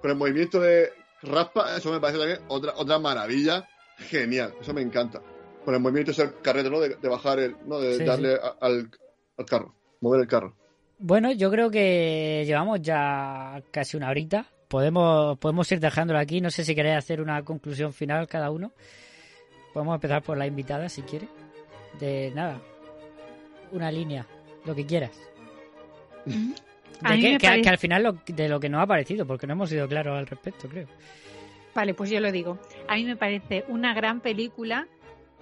Con 0.01 0.11
el 0.11 0.17
movimiento 0.17 0.61
de 0.61 0.91
raspa, 1.23 1.77
eso 1.77 1.91
me 1.93 2.01
parece 2.01 2.19
también 2.19 2.41
otra, 2.49 2.73
otra 2.77 2.99
maravilla 2.99 3.67
genial. 3.99 4.55
Eso 4.61 4.73
me 4.75 4.83
encanta. 4.83 5.21
Con 5.65 5.75
el 5.75 5.81
movimiento 5.81 6.11
ese 6.13 6.31
carrete, 6.43 6.71
¿no? 6.71 6.79
De, 6.81 6.91
de 6.97 7.09
bajar 7.09 7.39
el, 7.39 7.57
¿no? 7.67 7.81
De 7.81 7.99
Sí, 7.99 8.05
darle 8.05 8.35
a- 8.35 8.57
al, 8.61 8.91
al 9.39 9.47
carro, 9.47 9.75
mover 10.01 10.21
el 10.21 10.27
carro. 10.29 10.55
Bueno, 10.99 11.33
yo 11.33 11.51
creo 11.51 11.71
que 11.71 12.45
llevamos 12.47 12.81
ya 12.83 13.63
casi 13.71 13.97
una 13.97 14.11
horita. 14.11 14.47
Podemos, 14.69 15.39
podemos 15.39 15.71
ir 15.73 15.81
dejándolo 15.81 16.19
aquí. 16.19 16.41
No 16.41 16.51
sé 16.51 16.65
si 16.65 16.75
queréis 16.75 16.97
hacer 16.99 17.21
una 17.21 17.43
conclusión 17.45 17.93
final 17.93 18.27
cada 18.29 18.51
uno. 18.51 18.73
Podemos 19.73 19.95
empezar 19.97 20.23
por 20.23 20.37
la 20.37 20.47
invitada, 20.47 20.89
si 20.89 21.03
quiere. 21.03 21.29
De 22.01 22.31
nada. 22.35 22.61
Una 23.73 23.91
línea, 23.91 24.27
lo 24.65 24.75
que 24.75 24.85
quieras. 24.87 25.19
Que, 26.27 27.39
que- 27.39 27.69
al 27.69 27.79
final 27.79 28.03
lo- 28.03 28.17
de 28.27 28.49
lo 28.49 28.61
que 28.61 28.69
nos 28.69 28.83
ha 28.83 28.87
parecido, 28.87 29.27
porque 29.27 29.47
no 29.47 29.53
hemos 29.55 29.69
sido 29.71 29.87
claros 29.89 30.17
al 30.19 30.27
respecto, 30.27 30.69
creo. 30.69 30.87
Vale, 31.75 31.93
pues 31.95 32.09
yo 32.11 32.21
lo 32.21 32.31
digo. 32.33 32.59
A 32.89 32.95
mí 32.95 33.05
me 33.05 33.17
parece 33.17 33.65
una 33.69 33.95
gran 33.95 34.21
película. 34.21 34.87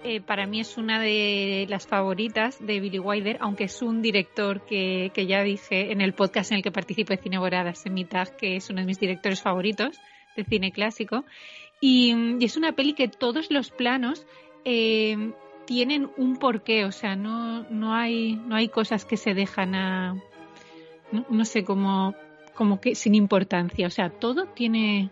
eh, 0.05 0.19
para 0.19 0.45
mí 0.47 0.59
es 0.59 0.77
una 0.77 0.99
de 0.99 1.65
las 1.69 1.87
favoritas 1.87 2.57
de 2.59 2.81
Billy 2.81 2.99
Wilder, 2.99 3.37
aunque 3.39 3.63
es 3.65 3.81
un 3.81 4.01
director 4.01 4.65
que, 4.65 5.11
que 5.13 5.27
ya 5.27 5.43
dije 5.43 5.93
en 5.93 6.01
el 6.01 6.11
podcast 6.13 6.51
en 6.51 6.57
el 6.57 6.63
que 6.63 6.71
participo 6.71 7.13
de 7.13 7.21
Cine 7.21 7.37
Boradas 7.37 7.85
en 7.85 7.93
mitad, 7.93 8.27
que 8.27 8.57
es 8.57 8.69
uno 8.69 8.81
de 8.81 8.85
mis 8.85 8.99
directores 8.99 9.41
favoritos 9.41 9.97
de 10.35 10.43
cine 10.43 10.73
clásico. 10.73 11.23
Y, 11.79 12.13
y 12.37 12.43
es 12.43 12.57
una 12.57 12.73
peli 12.73 12.93
que 12.95 13.07
todos 13.07 13.49
los 13.49 13.69
planos 13.71 14.25
eh, 14.65 15.31
tienen 15.65 16.09
un 16.17 16.37
porqué, 16.37 16.85
o 16.85 16.91
sea, 16.91 17.15
no, 17.15 17.63
no, 17.69 17.93
hay, 17.93 18.35
no 18.35 18.55
hay 18.55 18.69
cosas 18.69 19.05
que 19.05 19.17
se 19.17 19.33
dejan 19.33 19.75
a. 19.75 20.21
No, 21.29 21.45
sé, 21.45 21.63
como, 21.63 22.15
como 22.55 22.81
que 22.81 22.95
sin 22.95 23.13
importancia, 23.13 23.85
o 23.85 23.91
sea, 23.91 24.09
todo 24.09 24.47
tiene 24.47 25.11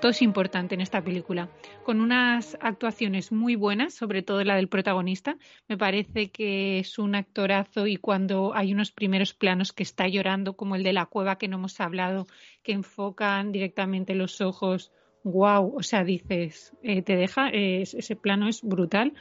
todo 0.00 0.10
es 0.10 0.22
importante 0.22 0.74
en 0.74 0.80
esta 0.80 1.02
película, 1.02 1.48
con 1.82 2.00
unas 2.00 2.56
actuaciones 2.60 3.32
muy 3.32 3.56
buenas, 3.56 3.94
sobre 3.94 4.22
todo 4.22 4.44
la 4.44 4.56
del 4.56 4.68
protagonista. 4.68 5.36
Me 5.68 5.78
parece 5.78 6.30
que 6.30 6.80
es 6.80 6.98
un 6.98 7.14
actorazo 7.14 7.86
y 7.86 7.96
cuando 7.96 8.54
hay 8.54 8.72
unos 8.72 8.92
primeros 8.92 9.32
planos 9.32 9.72
que 9.72 9.82
está 9.82 10.06
llorando, 10.06 10.54
como 10.54 10.76
el 10.76 10.82
de 10.82 10.92
la 10.92 11.06
cueva 11.06 11.38
que 11.38 11.48
no 11.48 11.56
hemos 11.56 11.80
hablado, 11.80 12.26
que 12.62 12.72
enfocan 12.72 13.52
directamente 13.52 14.14
los 14.14 14.40
ojos, 14.40 14.92
wow, 15.24 15.74
o 15.76 15.82
sea, 15.82 16.04
dices, 16.04 16.72
eh, 16.82 17.02
te 17.02 17.16
deja, 17.16 17.48
eh, 17.48 17.82
ese 17.82 18.16
plano 18.16 18.48
es 18.48 18.62
brutal. 18.62 19.14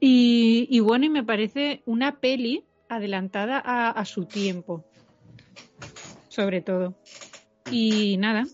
Y, 0.00 0.66
y, 0.70 0.80
bueno, 0.80 1.06
y 1.06 1.08
me 1.08 1.24
parece 1.24 1.82
una 1.86 2.20
peli 2.20 2.64
adelantada 2.88 3.62
a, 3.64 3.90
a 3.90 4.04
su 4.04 4.26
tiempo, 4.26 4.84
sobre 6.28 6.60
todo. 6.60 6.94
Y 7.70 8.16
nada, 8.18 8.44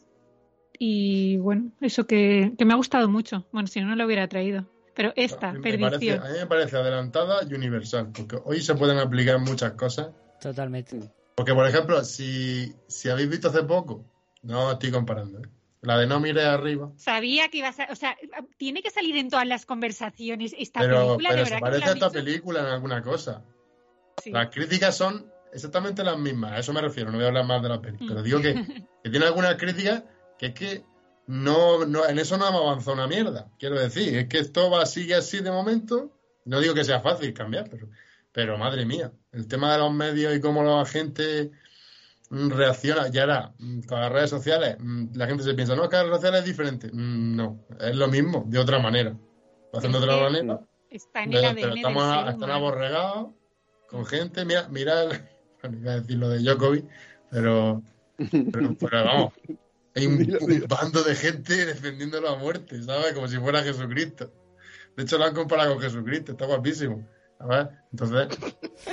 y 0.82 1.36
bueno, 1.36 1.72
eso 1.82 2.07
que, 2.07 2.55
que, 2.57 2.64
me 2.64 2.72
ha 2.72 2.76
gustado 2.76 3.07
mucho. 3.07 3.47
Bueno, 3.53 3.68
si 3.68 3.80
no, 3.80 3.88
no 3.88 3.97
lo 3.97 4.07
hubiera 4.07 4.26
traído. 4.28 4.66
Pero 4.95 5.12
esta, 5.14 5.53
me 5.53 5.61
perdición. 5.61 5.91
Parece, 5.91 6.12
a 6.12 6.32
mí 6.32 6.38
me 6.38 6.47
parece 6.47 6.76
adelantada 6.78 7.41
y 7.49 7.53
universal, 7.53 8.11
porque 8.14 8.38
hoy 8.45 8.62
se 8.62 8.74
pueden 8.74 8.97
aplicar 8.97 9.38
muchas 9.38 9.72
cosas. 9.72 10.09
Totalmente. 10.41 10.99
Porque, 11.34 11.53
por 11.55 11.66
ejemplo, 11.66 12.03
si, 12.03 12.74
si 12.88 13.11
habéis 13.11 13.28
visto 13.28 13.49
hace 13.49 13.62
poco, 13.62 14.07
no 14.43 14.72
estoy 14.72 14.91
comparando, 14.91 15.41
¿eh? 15.41 15.49
La 15.83 15.99
de 15.99 16.07
no 16.07 16.20
mire 16.20 16.45
arriba. 16.45 16.93
Sabía 16.97 17.49
que 17.49 17.59
iba 17.59 17.68
a 17.68 17.72
ser, 17.72 17.91
o 17.91 17.97
sea, 17.97 18.16
tiene 18.57 18.83
que 18.83 18.91
salir 18.91 19.16
en 19.16 19.31
todas 19.31 19.47
las 19.47 19.64
conversaciones 19.64 20.55
esta 20.59 20.81
pero, 20.81 21.16
película. 21.16 21.28
Pero 21.31 21.45
de 21.45 21.51
se 21.51 21.59
parece 21.59 21.85
a 21.85 21.93
esta 21.93 22.11
película 22.11 22.61
en 22.61 22.66
alguna 22.66 23.03
cosa. 23.03 23.45
Sí. 24.22 24.31
Las 24.31 24.51
críticas 24.51 24.97
son 24.97 25.33
exactamente 25.53 26.05
las 26.05 26.18
mismas, 26.18 26.53
a 26.53 26.59
eso 26.59 26.72
me 26.72 26.81
refiero, 26.81 27.11
no 27.11 27.16
voy 27.16 27.24
a 27.24 27.28
hablar 27.28 27.47
más 27.47 27.62
de 27.62 27.68
la 27.68 27.81
peli. 27.81 27.99
Mm. 27.99 28.09
Pero 28.09 28.22
digo 28.22 28.41
que, 28.41 28.55
que 29.03 29.11
tiene 29.11 29.26
algunas 29.26 29.57
críticas 29.57 30.05
que 30.39 30.47
es 30.47 30.55
que 30.55 30.85
no, 31.26 31.85
no, 31.87 32.09
en 32.09 32.18
eso 32.18 32.37
no 32.37 32.49
hemos 32.49 32.62
avanzado 32.62 32.95
una 32.95 33.07
mierda. 33.07 33.51
Quiero 33.59 33.78
decir, 33.78 34.16
es 34.16 34.28
que 34.28 34.39
esto 34.39 34.70
va, 34.70 34.85
sigue 34.85 35.14
así 35.14 35.41
de 35.41 35.51
momento. 35.51 36.11
No 36.45 36.61
digo 36.61 36.74
que 36.74 36.85
sea 36.85 37.01
fácil 37.01 37.33
cambiar, 37.33 37.70
pero, 37.70 37.89
pero 38.33 38.59
madre 38.59 38.85
mía, 38.85 39.12
el 39.33 39.47
tema 39.47 39.72
de 39.72 39.78
los 39.78 39.93
medios 39.93 40.35
y 40.35 40.41
cómo 40.41 40.64
la 40.64 40.85
gente 40.85 41.53
reacciona, 42.31 43.09
ya 43.09 43.24
era 43.24 43.55
mm, 43.59 43.81
con 43.83 44.01
las 44.01 44.12
redes 44.12 44.31
sociales, 44.31 44.76
mm, 44.78 45.09
la 45.14 45.26
gente 45.26 45.43
se 45.43 45.55
piensa, 45.55 45.74
no, 45.74 45.85
es 45.85 45.91
que 45.91 45.97
las 45.97 46.07
redes 46.07 46.16
sociales 46.16 46.41
es 46.41 46.47
diferente. 46.47 46.91
No, 46.93 47.64
es 47.81 47.97
lo 47.97 48.09
mismo, 48.09 48.45
de 48.47 48.59
otra 48.59 48.78
manera. 48.78 49.16
Hacen 49.72 49.93
de 49.93 49.99
otra 49.99 50.16
manera. 50.16 50.61
Está 50.91 51.22
en 51.22 51.33
el 51.33 51.45
ADN 51.45 51.55
pero 51.55 51.74
estamos 51.74 52.05
del 52.05 52.24
ser 52.24 52.35
están 52.35 52.51
aborregados 52.51 53.28
con 53.89 54.07
gente. 54.07 54.45
Mira, 54.45 54.68
mira, 54.68 55.03
el, 55.03 55.09
bueno, 55.62 55.78
iba 55.78 55.93
a 55.93 56.01
decir 56.01 56.18
lo 56.18 56.28
de 56.28 56.39
Djokovic, 56.41 56.85
pero, 57.31 57.83
pero, 58.53 58.76
pero 58.78 59.05
vamos, 59.05 59.35
hay 59.95 60.07
un, 60.07 60.39
un, 60.41 60.64
bando 60.68 61.03
de 61.03 61.14
gente 61.14 61.66
defendiéndolo 61.66 62.28
a 62.28 62.37
muerte, 62.37 62.83
¿sabes? 62.83 63.12
Como 63.12 63.28
si 63.28 63.39
fuera 63.39 63.62
Jesucristo. 63.62 64.33
De 64.97 65.05
hecho, 65.05 65.18
lo 65.18 65.24
han 65.24 65.35
comparado 65.35 65.74
con 65.74 65.83
Jesucristo, 65.83 66.33
está 66.33 66.47
guapísimo. 66.47 67.07
¿sabes? 67.41 67.68
Entonces, 67.93 68.39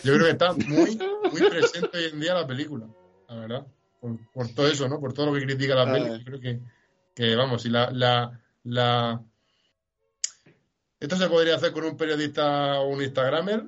yo 0.03 0.13
creo 0.13 0.25
que 0.25 0.31
está 0.31 0.53
muy, 0.53 0.97
muy 1.31 1.49
presente 1.49 1.97
hoy 1.97 2.05
en 2.13 2.19
día 2.19 2.33
la 2.33 2.47
película, 2.47 2.87
la 3.27 3.35
verdad. 3.35 3.67
Por, 3.99 4.31
por 4.31 4.47
todo 4.53 4.67
eso, 4.67 4.87
¿no? 4.87 4.99
Por 4.99 5.13
todo 5.13 5.27
lo 5.27 5.33
que 5.33 5.45
critica 5.45 5.75
la 5.75 5.91
película. 5.91 6.17
Yo 6.17 6.25
creo 6.25 6.39
que, 6.39 6.59
que 7.15 7.35
vamos, 7.35 7.61
si 7.63 7.69
la, 7.69 7.89
la, 7.91 8.39
la... 8.63 9.21
Esto 10.99 11.15
se 11.15 11.27
podría 11.29 11.55
hacer 11.55 11.71
con 11.71 11.83
un 11.85 11.97
periodista 11.97 12.79
o 12.79 12.87
un 12.89 13.01
Instagramer 13.01 13.63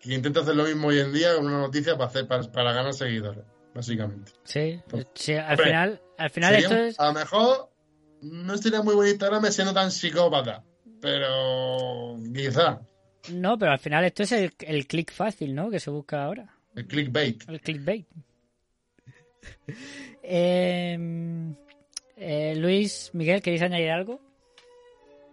que 0.00 0.14
intenta 0.14 0.40
hacer 0.40 0.54
lo 0.56 0.64
mismo 0.64 0.88
hoy 0.88 0.98
en 0.98 1.12
día 1.12 1.34
con 1.34 1.46
una 1.46 1.58
noticia 1.58 1.96
para, 1.96 2.08
hacer, 2.10 2.26
para, 2.26 2.42
para 2.52 2.72
ganar 2.72 2.92
seguidores, 2.92 3.44
básicamente. 3.74 4.32
Sí, 4.44 4.80
Pues, 4.88 5.06
sí 5.14 5.34
al 5.34 5.56
final, 5.58 6.02
al 6.18 6.30
final 6.30 6.50
Sería 6.52 6.66
esto 6.66 6.78
es... 6.82 7.00
A 7.00 7.06
lo 7.06 7.12
mejor 7.14 7.70
no 8.20 8.56
sería 8.58 8.82
muy 8.82 8.94
buen 8.94 9.08
Instagram 9.08 9.44
siendo 9.46 9.72
tan 9.72 9.90
psicópata, 9.90 10.62
pero 11.00 12.16
quizá 12.34 12.80
No, 13.30 13.58
pero 13.58 13.72
al 13.72 13.78
final 13.78 14.04
esto 14.04 14.22
es 14.24 14.32
el, 14.32 14.52
el 14.60 14.86
click 14.86 15.10
fácil, 15.12 15.54
¿no? 15.54 15.70
Que 15.70 15.80
se 15.80 15.90
busca 15.90 16.24
ahora. 16.24 16.54
el 16.74 16.86
clickbait. 16.86 17.48
El 17.48 17.60
clickbait. 17.60 18.06
Eh, 20.26 20.98
eh, 22.16 22.54
Luis, 22.56 23.10
Miguel, 23.12 23.42
¿queréis 23.42 23.60
añadir 23.62 23.90
algo? 23.90 24.20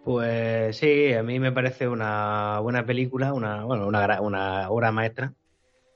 Pues 0.04 0.78
sí, 0.78 1.14
a 1.14 1.22
mí 1.24 1.40
me 1.40 1.52
parece 1.52 1.88
una 1.88 2.60
buena 2.60 2.86
película, 2.86 3.34
una, 3.34 3.64
bueno, 3.64 3.88
una, 3.88 4.70
obra 4.70 4.92
maestra. 4.92 5.34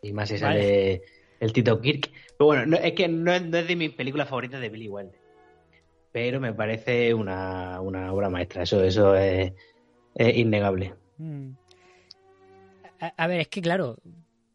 Y 0.01 0.13
más 0.13 0.29
si 0.29 0.37
sale 0.37 0.59
Vale. 0.59 1.01
el 1.39 1.53
Tito 1.53 1.81
Kirk. 1.81 2.11
Pero 2.37 2.45
bueno, 2.45 2.65
no- 2.67 2.77
es 2.77 2.93
que 2.93 3.07
no 3.07 3.33
es, 3.33 3.41
no 3.43 3.57
es 3.57 3.67
de 3.67 3.75
mis 3.75 3.91
películas 3.91 4.29
favoritas 4.29 4.61
de 4.61 4.69
Billy 4.69 4.87
Wilder. 4.87 5.19
Pero 6.11 6.39
me 6.39 6.53
parece 6.53 7.13
una, 7.13 7.81
una 7.81 8.13
obra 8.13 8.29
maestra. 8.29 8.63
Eso, 8.63 8.83
eso 8.83 9.15
es, 9.15 9.51
es 10.13 10.37
innegable. 10.37 10.93
Mm. 11.17 11.49
A, 13.01 13.07
a 13.17 13.27
ver, 13.27 13.41
es 13.41 13.47
que 13.47 13.61
claro, 13.61 13.97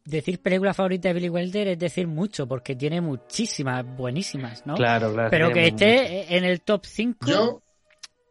decir 0.04 0.40
película 0.40 0.74
favorita 0.74 1.08
de 1.08 1.14
Billy 1.14 1.28
Wilder 1.28 1.68
es 1.68 1.78
decir 1.78 2.06
mucho, 2.06 2.46
porque 2.46 2.74
tiene 2.74 3.00
muchísimas 3.00 3.84
buenísimas, 3.96 4.66
¿no? 4.66 4.74
Claro, 4.74 5.12
claro. 5.12 5.30
Pero 5.30 5.52
que 5.52 5.68
esté 5.68 6.36
en 6.36 6.44
el 6.44 6.62
top 6.62 6.84
5 6.84 7.26
Yo, 7.26 7.62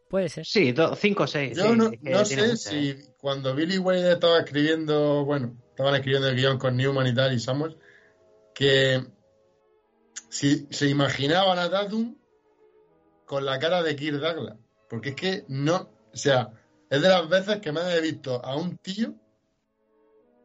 puede 0.08 0.28
ser. 0.28 0.44
Sí, 0.46 0.74
5 0.74 1.22
o 1.22 1.26
6. 1.26 1.56
yo 1.56 1.74
no, 1.74 1.90
no 2.00 2.24
sé 2.24 2.56
si 2.56 2.96
cuando 3.18 3.54
Billy 3.54 3.78
Wilder 3.78 4.12
estaba 4.12 4.38
escribiendo, 4.38 5.24
bueno, 5.24 5.56
estaban 5.70 5.94
escribiendo 5.94 6.28
el 6.28 6.36
guion 6.36 6.58
con 6.58 6.76
Newman 6.76 7.06
y 7.06 7.14
tal 7.14 7.32
y 7.32 7.40
Samuel, 7.40 7.76
que 8.54 9.02
si 10.28 10.66
se 10.70 10.88
imaginaban 10.88 11.58
a 11.58 11.70
Tatum 11.70 12.16
con 13.24 13.44
la 13.44 13.58
cara 13.58 13.82
de 13.82 13.96
Kirk 13.96 14.18
Douglas. 14.18 14.56
Porque 14.88 15.10
es 15.10 15.14
que 15.14 15.44
no, 15.48 15.88
o 16.12 16.16
sea, 16.16 16.50
es 16.90 17.00
de 17.00 17.08
las 17.08 17.28
veces 17.28 17.60
que 17.60 17.70
me 17.70 17.80
he 17.94 18.00
visto 18.00 18.44
a 18.44 18.56
un 18.56 18.76
tío 18.78 19.14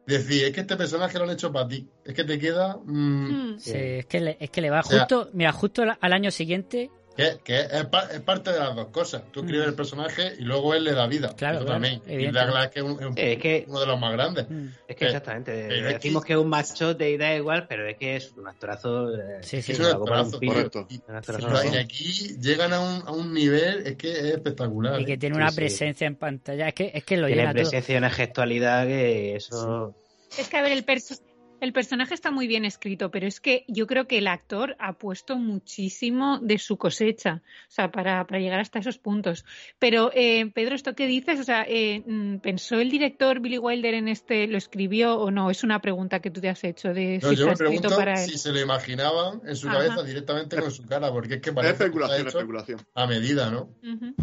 decir, 0.06 0.44
es 0.44 0.52
que 0.52 0.60
este 0.60 0.76
personaje 0.76 1.18
lo 1.18 1.24
han 1.24 1.30
hecho 1.30 1.52
para 1.52 1.66
ti. 1.68 1.86
Es 2.04 2.14
que 2.14 2.24
te 2.24 2.38
queda... 2.38 2.76
mm, 2.84 3.52
Mm. 3.54 3.58
Sí, 3.58 3.72
es 3.74 4.06
que 4.06 4.20
le, 4.20 4.36
es 4.40 4.50
que 4.50 4.60
le 4.60 4.70
va 4.70 4.80
O 4.80 4.82
sea- 4.84 5.00
justo, 5.00 5.28
mira, 5.32 5.52
justo 5.52 5.82
al 5.82 6.12
año 6.12 6.30
siguiente, 6.30 6.90
que, 7.16 7.38
que 7.42 7.60
es, 7.60 7.86
pa- 7.86 8.08
es 8.12 8.20
parte 8.20 8.52
de 8.52 8.58
las 8.58 8.76
dos 8.76 8.88
cosas. 8.88 9.22
Tú 9.32 9.40
escribes 9.40 9.66
Mm. 9.66 9.70
el 9.70 9.74
personaje 9.74 10.32
y 10.38 10.42
luego 10.42 10.74
él 10.74 10.84
le 10.84 10.92
da 10.92 11.06
vida. 11.06 11.34
Claro, 11.36 11.58
claro, 11.60 11.72
también. 11.72 12.00
Kirk 12.00 12.10
evidentemente. 12.12 12.46
Douglas 12.46 12.64
es, 12.66 12.70
que 12.72 12.78
es 12.80 12.84
un- 12.84 13.00
es 13.00 13.06
un- 13.06 13.14
Es 13.18 13.38
que- 13.38 13.64
uno 13.68 13.80
de 13.80 13.86
los 13.86 14.00
más 14.00 14.12
grandes. 14.12 14.46
mm, 14.50 14.66
Es 14.88 14.96
que 14.96 15.04
Eh, 15.04 15.08
exactamente. 15.08 15.78
es 15.78 15.84
Decimos 15.94 16.24
que- 16.24 16.32
es 16.34 16.38
un 16.38 16.48
machote 16.48 17.10
y 17.10 17.16
da 17.16 17.34
igual, 17.34 17.66
pero 17.68 17.88
es 17.88 17.96
que 17.96 18.16
es 18.16 18.32
un 18.36 18.46
actorazo. 18.48 19.14
eh, 19.14 19.38
Sí, 19.42 19.62
sí. 19.62 19.72
Es 19.72 19.78
un 19.78 19.84
la 19.84 19.88
de 19.90 19.94
actorazo, 19.96 20.40
correcto. 20.40 20.86
Y, 20.90 21.74
y 21.74 21.76
aquí 21.78 22.36
llegan 22.40 22.72
a 22.72 22.80
un, 22.80 23.02
a 23.06 23.10
un 23.12 23.32
nivel, 23.32 23.86
es 23.86 23.96
que 23.96 24.10
es 24.10 24.24
espectacular. 24.34 25.00
y 25.00 25.04
que 25.04 25.14
¿eh? 25.14 25.18
tiene 25.18 25.36
una 25.36 25.50
sí. 25.50 25.56
presencia 25.56 26.06
en 26.06 26.16
pantalla, 26.16 26.68
es 26.68 26.74
que, 26.74 26.90
es 26.94 27.04
que 27.04 27.16
lo 27.16 27.26
Tiene 27.26 27.42
llena 27.42 27.52
todo. 27.54 27.62
presencia 27.62 27.94
y 27.94 27.98
una 27.98 28.10
gestualidad 28.10 28.86
que 28.86 29.36
eso. 29.36 29.94
Es 30.38 30.48
que, 30.48 30.56
a 30.56 30.62
ver, 30.62 30.72
el, 30.72 30.84
perso- 30.84 31.18
el 31.60 31.72
personaje 31.72 32.14
está 32.14 32.30
muy 32.30 32.46
bien 32.46 32.64
escrito, 32.64 33.10
pero 33.10 33.26
es 33.26 33.40
que 33.40 33.64
yo 33.68 33.86
creo 33.86 34.06
que 34.06 34.18
el 34.18 34.26
actor 34.28 34.76
ha 34.78 34.94
puesto 34.94 35.36
muchísimo 35.36 36.38
de 36.40 36.58
su 36.58 36.76
cosecha, 36.76 37.42
o 37.68 37.70
sea, 37.70 37.90
para, 37.90 38.26
para 38.26 38.40
llegar 38.40 38.60
hasta 38.60 38.78
esos 38.78 38.98
puntos. 38.98 39.44
Pero, 39.78 40.10
eh, 40.14 40.50
Pedro, 40.54 40.74
esto 40.74 40.94
que 40.94 41.06
dices, 41.06 41.40
o 41.40 41.44
sea, 41.44 41.64
eh, 41.68 42.02
mm, 42.06 42.38
¿pensó 42.38 42.78
el 42.80 42.90
director 42.90 43.40
Billy 43.40 43.58
Wilder 43.58 43.94
en 43.94 44.08
este, 44.08 44.46
lo 44.46 44.58
escribió 44.58 45.18
o 45.18 45.30
no? 45.30 45.50
Es 45.50 45.64
una 45.64 45.80
pregunta 45.80 46.20
que 46.20 46.30
tú 46.30 46.40
te 46.40 46.48
has 46.48 46.62
hecho 46.64 46.92
de 46.92 47.18
No, 47.22 47.30
si 47.30 47.36
yo 47.36 47.46
me 47.46 47.52
escrito 47.52 47.56
pregunto 47.70 47.96
para 47.96 48.22
él. 48.24 48.30
si 48.30 48.38
se 48.38 48.52
lo 48.52 48.60
imaginaban 48.60 49.40
en 49.46 49.56
su 49.56 49.68
Ajá. 49.68 49.78
cabeza 49.78 50.02
directamente 50.02 50.56
con 50.60 50.70
su 50.70 50.84
cara, 50.86 51.12
porque 51.12 51.34
es 51.34 51.40
que 51.40 51.52
parece 51.52 51.78
que 51.78 51.84
especulación, 51.84 52.20
hecho 52.28 52.38
especulación. 52.38 52.80
a 52.94 53.06
medida, 53.06 53.50
¿no? 53.50 53.70
Ujú. 53.82 54.14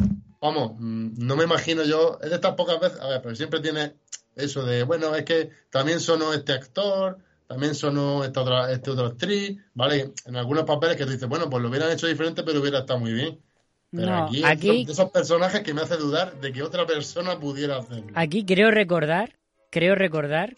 Vamos, 0.41 0.73
mm, 0.77 1.25
no 1.25 1.35
me 1.35 1.45
imagino 1.45 1.83
yo, 1.83 2.19
es 2.21 2.29
de 2.29 2.35
estas 2.35 2.55
pocas 2.55 2.79
veces, 2.79 2.99
a 2.99 3.07
ver, 3.07 3.21
pero 3.21 3.35
siempre 3.35 3.59
tiene 3.61 3.93
eso 4.35 4.65
de, 4.65 4.83
bueno, 4.83 5.15
es 5.15 5.23
que 5.23 5.49
también 5.69 5.99
sonó 5.99 6.33
este 6.33 6.53
actor, 6.53 7.17
también 7.47 7.75
sonó 7.75 8.23
esta 8.23 8.41
otra, 8.41 8.71
este 8.71 8.91
otro 8.91 9.07
actriz, 9.07 9.57
¿vale? 9.73 10.11
En 10.25 10.35
algunos 10.35 10.63
papeles 10.63 10.97
que 10.97 11.05
tú 11.05 11.11
dices, 11.11 11.27
bueno, 11.29 11.49
pues 11.49 11.61
lo 11.61 11.69
hubieran 11.69 11.91
hecho 11.91 12.07
diferente, 12.07 12.43
pero 12.43 12.59
hubiera 12.61 12.79
estado 12.79 12.99
muy 12.99 13.13
bien. 13.13 13.39
Pero 13.91 14.07
No, 14.07 14.25
aquí, 14.25 14.43
aquí- 14.43 14.85
de 14.85 14.91
esos 14.91 15.11
personajes 15.11 15.61
que 15.61 15.73
me 15.73 15.81
hace 15.81 15.97
dudar 15.97 16.39
de 16.41 16.51
que 16.51 16.63
otra 16.63 16.85
persona 16.87 17.39
pudiera 17.39 17.77
hacerlo. 17.77 18.07
Aquí 18.15 18.43
creo 18.43 18.71
recordar, 18.71 19.37
creo 19.69 19.93
recordar 19.93 20.55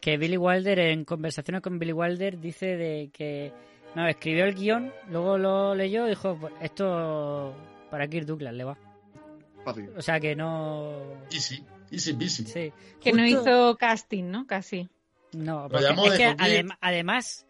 que 0.00 0.18
Billy 0.18 0.36
Wilder 0.36 0.78
en 0.78 1.04
conversaciones 1.04 1.62
con 1.62 1.78
Billy 1.78 1.92
Wilder 1.92 2.38
dice 2.38 2.76
de 2.76 3.10
que 3.12 3.52
no, 3.94 4.06
escribió 4.06 4.44
el 4.44 4.54
guion, 4.54 4.92
luego 5.08 5.38
lo 5.38 5.74
leyó 5.74 6.06
y 6.06 6.10
dijo, 6.10 6.36
"Pues 6.38 6.52
esto 6.60 7.54
para 7.90 8.06
Kirk 8.08 8.26
Douglas 8.26 8.52
le 8.52 8.64
va. 8.64 8.76
Fácil. 9.64 9.88
O 9.96 10.02
sea 10.02 10.20
que 10.20 10.36
no... 10.36 10.92
Easy, 11.30 11.64
easy 11.94 12.12
peasy. 12.14 12.44
Sí. 12.44 12.72
Que 13.00 13.12
no 13.12 13.26
hizo 13.26 13.76
casting, 13.76 14.24
¿no? 14.30 14.46
Casi. 14.46 14.88
No, 15.32 15.68
porque 15.68 15.86
es 16.08 16.12
que 16.16 16.28
adem- 16.36 16.76
además 16.80 17.44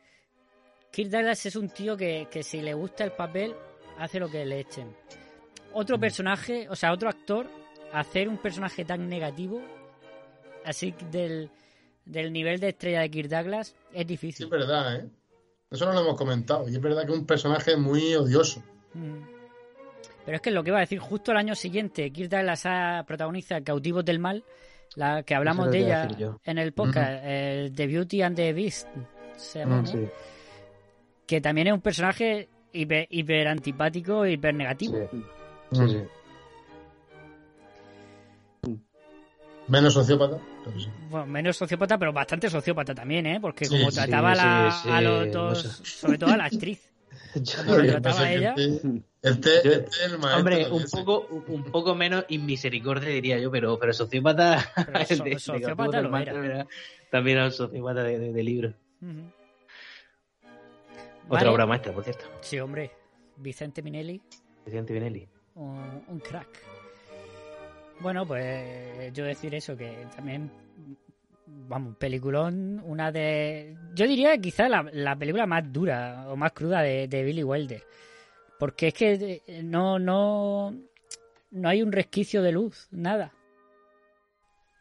Kirk 0.90 1.10
Douglas 1.10 1.44
es 1.46 1.56
un 1.56 1.68
tío 1.68 1.96
que, 1.96 2.28
que 2.30 2.42
si 2.42 2.60
le 2.62 2.72
gusta 2.72 3.04
el 3.04 3.12
papel 3.12 3.54
hace 3.98 4.18
lo 4.20 4.30
que 4.30 4.44
le 4.46 4.60
echen. 4.60 4.88
Mm. 4.88 4.94
Otro 5.74 5.98
personaje, 5.98 6.68
o 6.70 6.76
sea, 6.76 6.92
otro 6.92 7.08
actor, 7.08 7.46
hacer 7.92 8.28
un 8.28 8.38
personaje 8.38 8.84
tan 8.84 9.08
negativo, 9.08 9.60
así 10.64 10.94
del, 11.10 11.50
del 12.04 12.32
nivel 12.32 12.58
de 12.60 12.68
estrella 12.68 13.00
de 13.00 13.10
Kirk 13.10 13.28
Douglas, 13.28 13.74
es 13.92 13.98
Sí, 13.98 14.04
difícil. 14.04 14.44
es 14.46 14.50
verdad, 14.50 14.96
¿eh? 14.96 15.08
Eso 15.70 15.84
no 15.86 15.92
lo 15.92 16.00
hemos 16.02 16.16
comentado. 16.16 16.68
Y 16.68 16.72
es 16.74 16.80
verdad 16.80 17.04
que 17.04 17.12
es 17.12 17.18
un 17.18 17.26
personaje 17.26 17.76
muy 17.76 18.14
odioso. 18.14 18.62
Mm. 18.94 19.33
Pero 20.24 20.36
es 20.36 20.40
que 20.42 20.50
lo 20.50 20.62
que 20.64 20.70
iba 20.70 20.78
a 20.78 20.80
decir, 20.80 20.98
justo 20.98 21.32
el 21.32 21.36
año 21.38 21.54
siguiente, 21.54 22.10
Kirk 22.10 22.30
Douglas 22.30 22.66
protagoniza 23.06 23.60
Cautivos 23.62 24.04
del 24.04 24.18
Mal, 24.18 24.42
la 24.96 25.22
que 25.22 25.34
hablamos 25.34 25.70
de 25.70 25.78
ella 25.78 26.08
en 26.44 26.58
el 26.58 26.72
podcast, 26.72 27.22
The 27.74 27.86
Beauty 27.86 28.22
and 28.22 28.36
the 28.36 28.52
Beast, 28.52 28.88
se 29.36 29.58
llama, 29.60 29.82
Mm, 29.82 30.08
que 31.26 31.40
también 31.40 31.66
es 31.68 31.72
un 31.74 31.80
personaje 31.80 32.48
hiper, 32.72 33.06
hiper 33.10 33.48
antipático, 33.48 34.26
hiper 34.26 34.54
negativo. 34.54 35.08
Sí, 35.72 35.88
sí. 35.88 36.02
Menos 39.66 39.94
sociópata, 39.94 40.38
pero 40.64 40.78
sí. 40.78 40.88
Bueno, 41.08 41.26
menos 41.26 41.56
sociópata, 41.56 41.96
pero 41.98 42.12
bastante 42.12 42.50
sociópata 42.50 42.94
también, 42.94 43.26
¿eh? 43.26 43.38
Porque 43.40 43.64
Sí, 43.64 43.74
como 43.78 43.90
sí, 43.90 43.96
trataba 43.96 44.34
sí, 44.34 44.40
la- 44.42 44.70
sí, 44.82 44.88
a 44.90 45.00
los 45.00 45.26
no 45.28 45.32
dos, 45.32 45.62
sé. 45.62 45.84
sobre 45.86 46.18
todo 46.18 46.30
a 46.32 46.36
la 46.36 46.44
actriz. 46.44 46.90
Lo 47.66 47.86
trataba 47.86 48.30
ella. 48.32 48.54
Este, 48.56 49.02
este- 49.22 49.56
este 49.56 49.76
es 49.90 50.02
el 50.12 50.18
maestro 50.18 50.38
Hombre, 50.38 50.56
de 50.64 50.70
un 50.70 50.82
ese. 50.82 50.96
poco, 50.98 51.26
un 51.48 51.64
poco 51.64 51.94
menos 51.94 52.24
inmisericordia 52.28 53.08
diría 53.08 53.38
yo, 53.38 53.50
pero, 53.50 53.78
pero 53.78 53.92
sociópata. 53.92 54.64
Pero 54.74 54.98
el 55.10 55.16
so- 55.16 55.24
de- 55.24 55.30
de 55.30 55.38
sociópata 55.38 55.96
del 56.02 56.10
lo 56.10 56.16
era. 56.18 56.32
también 56.32 56.52
era- 56.52 56.66
También 57.10 57.36
era 57.38 57.46
un 57.46 57.52
sociópata 57.52 58.02
de, 58.02 58.18
de- 58.18 58.32
de 58.32 58.42
libro. 58.42 58.74
Otra 61.26 61.38
Vale. 61.38 61.48
obra 61.48 61.66
maestra, 61.66 61.92
por 61.92 62.04
cierto. 62.04 62.24
Sí, 62.42 62.58
hombre. 62.58 62.90
Vicente 63.36 63.82
Minelli, 63.82 64.20
Vicente 64.64 64.92
Vinelli. 64.92 65.26
un, 65.54 66.04
un 66.06 66.20
crack. 66.20 66.46
Bueno, 68.00 68.26
pues 68.26 69.12
yo 69.12 69.24
decir 69.24 69.54
eso, 69.54 69.76
que 69.76 70.06
también, 70.14 70.50
vamos, 71.46 71.96
peliculón, 71.96 72.80
una 72.84 73.10
de... 73.12 73.76
Yo 73.94 74.06
diría 74.06 74.36
quizá 74.38 74.68
la, 74.68 74.82
la 74.92 75.16
película 75.16 75.46
más 75.46 75.72
dura 75.72 76.26
o 76.28 76.36
más 76.36 76.52
cruda 76.52 76.82
de, 76.82 77.08
de 77.08 77.22
Billy 77.22 77.42
Wilder. 77.42 77.82
Porque 78.58 78.88
es 78.88 78.94
que 78.94 79.42
eh, 79.46 79.62
no, 79.62 79.98
no, 79.98 80.74
no 81.50 81.68
hay 81.68 81.82
un 81.82 81.92
resquicio 81.92 82.42
de 82.42 82.52
luz, 82.52 82.88
nada. 82.90 83.32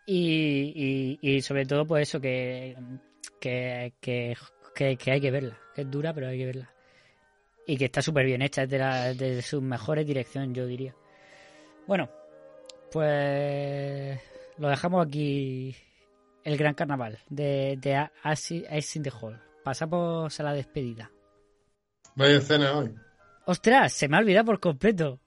Y, 0.06 1.20
y, 1.22 1.36
y 1.36 1.42
sobre 1.42 1.66
todo, 1.66 1.86
pues 1.86 2.10
eso, 2.10 2.20
que, 2.20 2.76
que, 3.40 3.94
que, 4.00 4.36
que, 4.76 4.98
que 4.98 5.12
hay 5.12 5.22
que 5.22 5.32
verla. 5.32 5.58
Que 5.74 5.82
es 5.82 5.92
dura, 5.92 6.14
pero 6.14 6.28
hay 6.28 6.38
que 6.38 6.46
verla. 6.46 6.70
Y 7.66 7.78
que 7.78 7.86
está 7.86 8.02
súper 8.02 8.26
bien 8.26 8.42
hecha, 8.42 8.64
es 8.64 8.70
de, 8.70 8.78
la- 8.78 9.14
de 9.14 9.42
sus 9.42 9.62
mejores 9.62 10.06
direcciones, 10.06 10.52
yo 10.56 10.66
diría. 10.68 10.94
Bueno, 11.88 12.10
pues 12.92 14.20
lo 14.58 14.68
dejamos 14.70 15.08
aquí 15.08 15.76
el 16.44 16.58
gran 16.58 16.74
carnaval 16.74 17.20
de, 17.30 17.78
de 17.82 18.10
Ice 18.34 18.98
in 18.98 19.04
the 19.04 19.12
Hall. 19.22 19.40
Pasamos 19.64 20.40
a 20.40 20.44
la 20.44 20.54
despedida. 20.54 21.10
Vaya 22.16 22.38
escena 22.38 22.78
hoy. 22.78 22.94
¡Ostras! 23.46 23.94
Se 23.94 24.08
me 24.08 24.18
ha 24.18 24.20
olvidado 24.20 24.46
por 24.46 24.60
completo. 24.60 25.20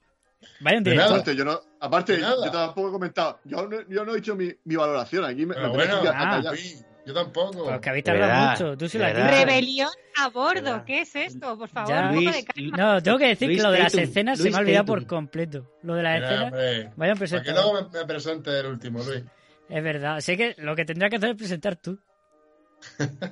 Vaya. 0.59 0.79
Aparte, 1.05 1.35
yo 1.35 1.43
no, 1.43 1.59
aparte, 1.79 2.13
De 2.13 2.21
nada. 2.21 2.45
yo 2.45 2.51
tampoco 2.51 2.89
he 2.89 2.91
comentado. 2.91 3.39
Yo 3.43 3.67
no, 3.67 3.77
yo 3.89 4.05
no 4.05 4.15
he 4.15 4.19
hecho 4.19 4.35
mi, 4.35 4.51
mi 4.63 4.75
valoración. 4.75 5.25
Aquí 5.25 5.45
me, 5.45 5.55
Pero 5.55 5.69
me 5.69 5.75
bueno, 5.75 6.01
ah. 6.05 6.41
Sí, 6.55 6.77
yo 7.05 7.13
tampoco. 7.13 7.65
Pues 7.65 7.79
que 7.81 7.89
habéis 7.89 8.05
tardado 8.05 8.27
verdad, 8.31 8.51
mucho. 8.51 8.77
Tú 8.77 8.87
sí. 8.87 8.97
Rebelión 8.99 9.89
a 10.17 10.29
bordo, 10.29 10.83
¿qué 10.85 11.01
es 11.01 11.15
esto? 11.15 11.57
Por 11.57 11.67
favor, 11.67 11.89
Ya. 11.89 12.09
un 12.11 12.15
poco 12.23 12.31
de 12.37 12.45
calma. 12.45 12.77
No, 12.77 13.03
tengo 13.03 13.17
que 13.17 13.27
decir 13.27 13.47
Luis 13.47 13.57
que 13.59 13.63
lo 13.63 13.71
de 13.71 13.79
las 13.79 13.91
Tatum, 13.91 14.03
escenas 14.09 14.39
se 14.39 14.49
me 14.51 14.55
ha 14.55 14.59
olvidado 14.59 14.85
Tatum. 14.85 14.95
por 14.99 15.07
completo. 15.07 15.71
Lo 15.81 15.95
de 15.95 16.03
las 16.03 16.21
escenas. 16.23 16.95
Vayan 16.95 17.17
para 17.17 17.43
que 17.43 17.51
luego 17.51 17.73
me, 17.73 17.99
me 17.99 18.05
presente 18.05 18.59
el 18.59 18.65
último, 18.67 19.03
Luis. 19.03 19.23
Es 19.69 19.83
verdad. 19.83 20.19
Sé 20.21 20.37
que 20.37 20.55
lo 20.59 20.75
que 20.75 20.85
tendrás 20.85 21.09
que 21.09 21.17
hacer 21.17 21.29
es 21.31 21.35
presentar 21.35 21.75
tú. 21.75 21.99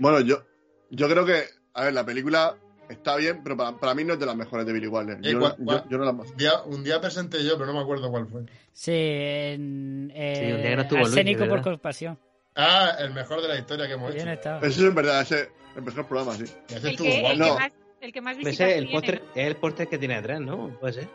Bueno, 0.00 0.20
yo, 0.20 0.42
yo 0.90 1.08
creo 1.08 1.24
que, 1.24 1.44
a 1.74 1.84
ver, 1.84 1.92
la 1.94 2.04
película 2.04 2.56
está 2.88 3.14
bien, 3.16 3.40
pero 3.44 3.56
para, 3.56 3.76
para 3.76 3.94
mí 3.94 4.02
no 4.04 4.14
es 4.14 4.18
de 4.18 4.26
las 4.26 4.34
mejores 4.34 4.66
de 4.66 4.72
Billy 4.72 4.88
Wilder. 4.88 5.18
Eh, 5.22 5.32
Yo, 5.32 5.38
¿cuál- 5.38 5.56
yo- 5.58 5.64
cuál? 5.64 5.84
yo 5.88 5.98
no 5.98 6.04
la 6.04 6.10
Un 6.10 6.36
día, 6.36 6.62
un 6.64 6.82
día 6.82 7.00
presenté 7.00 7.44
yo, 7.44 7.52
pero 7.54 7.66
no 7.66 7.74
me 7.74 7.80
acuerdo 7.80 8.10
cuál 8.10 8.26
fue. 8.26 8.42
Sí, 8.72 8.90
en. 8.92 10.10
Eh, 10.14 10.34
Sí, 10.36 10.52
un 10.52 10.60
día 10.60 10.70
que 10.70 10.76
no 10.76 10.82
estuvo 10.82 10.98
Arsénico 11.00 11.46
por 11.46 11.62
compasión. 11.62 12.18
Ah, 12.56 12.96
el 12.98 13.12
mejor 13.12 13.40
de 13.42 13.48
la 13.48 13.58
historia 13.58 13.86
que 13.86 13.92
hemos 13.92 14.12
Bien 14.12 14.26
hecho. 14.28 14.34
estaba. 14.34 14.66
Eso 14.66 14.88
es 14.88 14.94
verdad, 14.94 15.20
ese 15.22 15.50
empezó 15.76 16.00
el 16.00 16.06
programa, 16.06 16.34
sí. 16.34 16.44
Ese 16.68 16.78
El 16.78 16.86
estuvo 16.92 17.06
que, 17.08 17.16
el, 17.16 17.22
guapo. 17.22 17.34
que 17.36 17.48
No. 17.48 17.54
más, 17.58 17.72
el 18.00 18.12
que 18.12 18.20
más 18.20 18.36
visitas 18.36 18.54
Ese 18.54 18.70
es 18.72 18.76
el 18.78 18.84
tiene, 18.86 18.92
póster, 19.00 19.22
¿no? 19.22 19.30
es 19.40 19.46
el 19.46 19.56
póster 19.56 19.88
que 19.88 19.98
tiene 19.98 20.14
atrás, 20.16 20.40
¿no? 20.40 20.68
Puede 20.80 20.92
ser. 20.94 21.08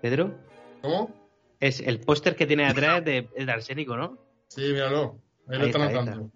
Pedro. 0.00 0.34
¿Cómo? 0.80 1.23
Es 1.64 1.80
el 1.80 1.98
póster 2.00 2.36
que 2.36 2.46
tiene 2.46 2.66
atrás 2.66 3.02
de, 3.04 3.26
de 3.36 3.50
Arsénico, 3.50 3.96
¿no? 3.96 4.18
Sí, 4.48 4.60
míralo. 4.72 5.18
Ahí, 5.48 5.58
lo 5.58 5.64
están 5.66 5.82
está, 5.82 5.98
ahí 6.00 6.04
notando. 6.06 6.30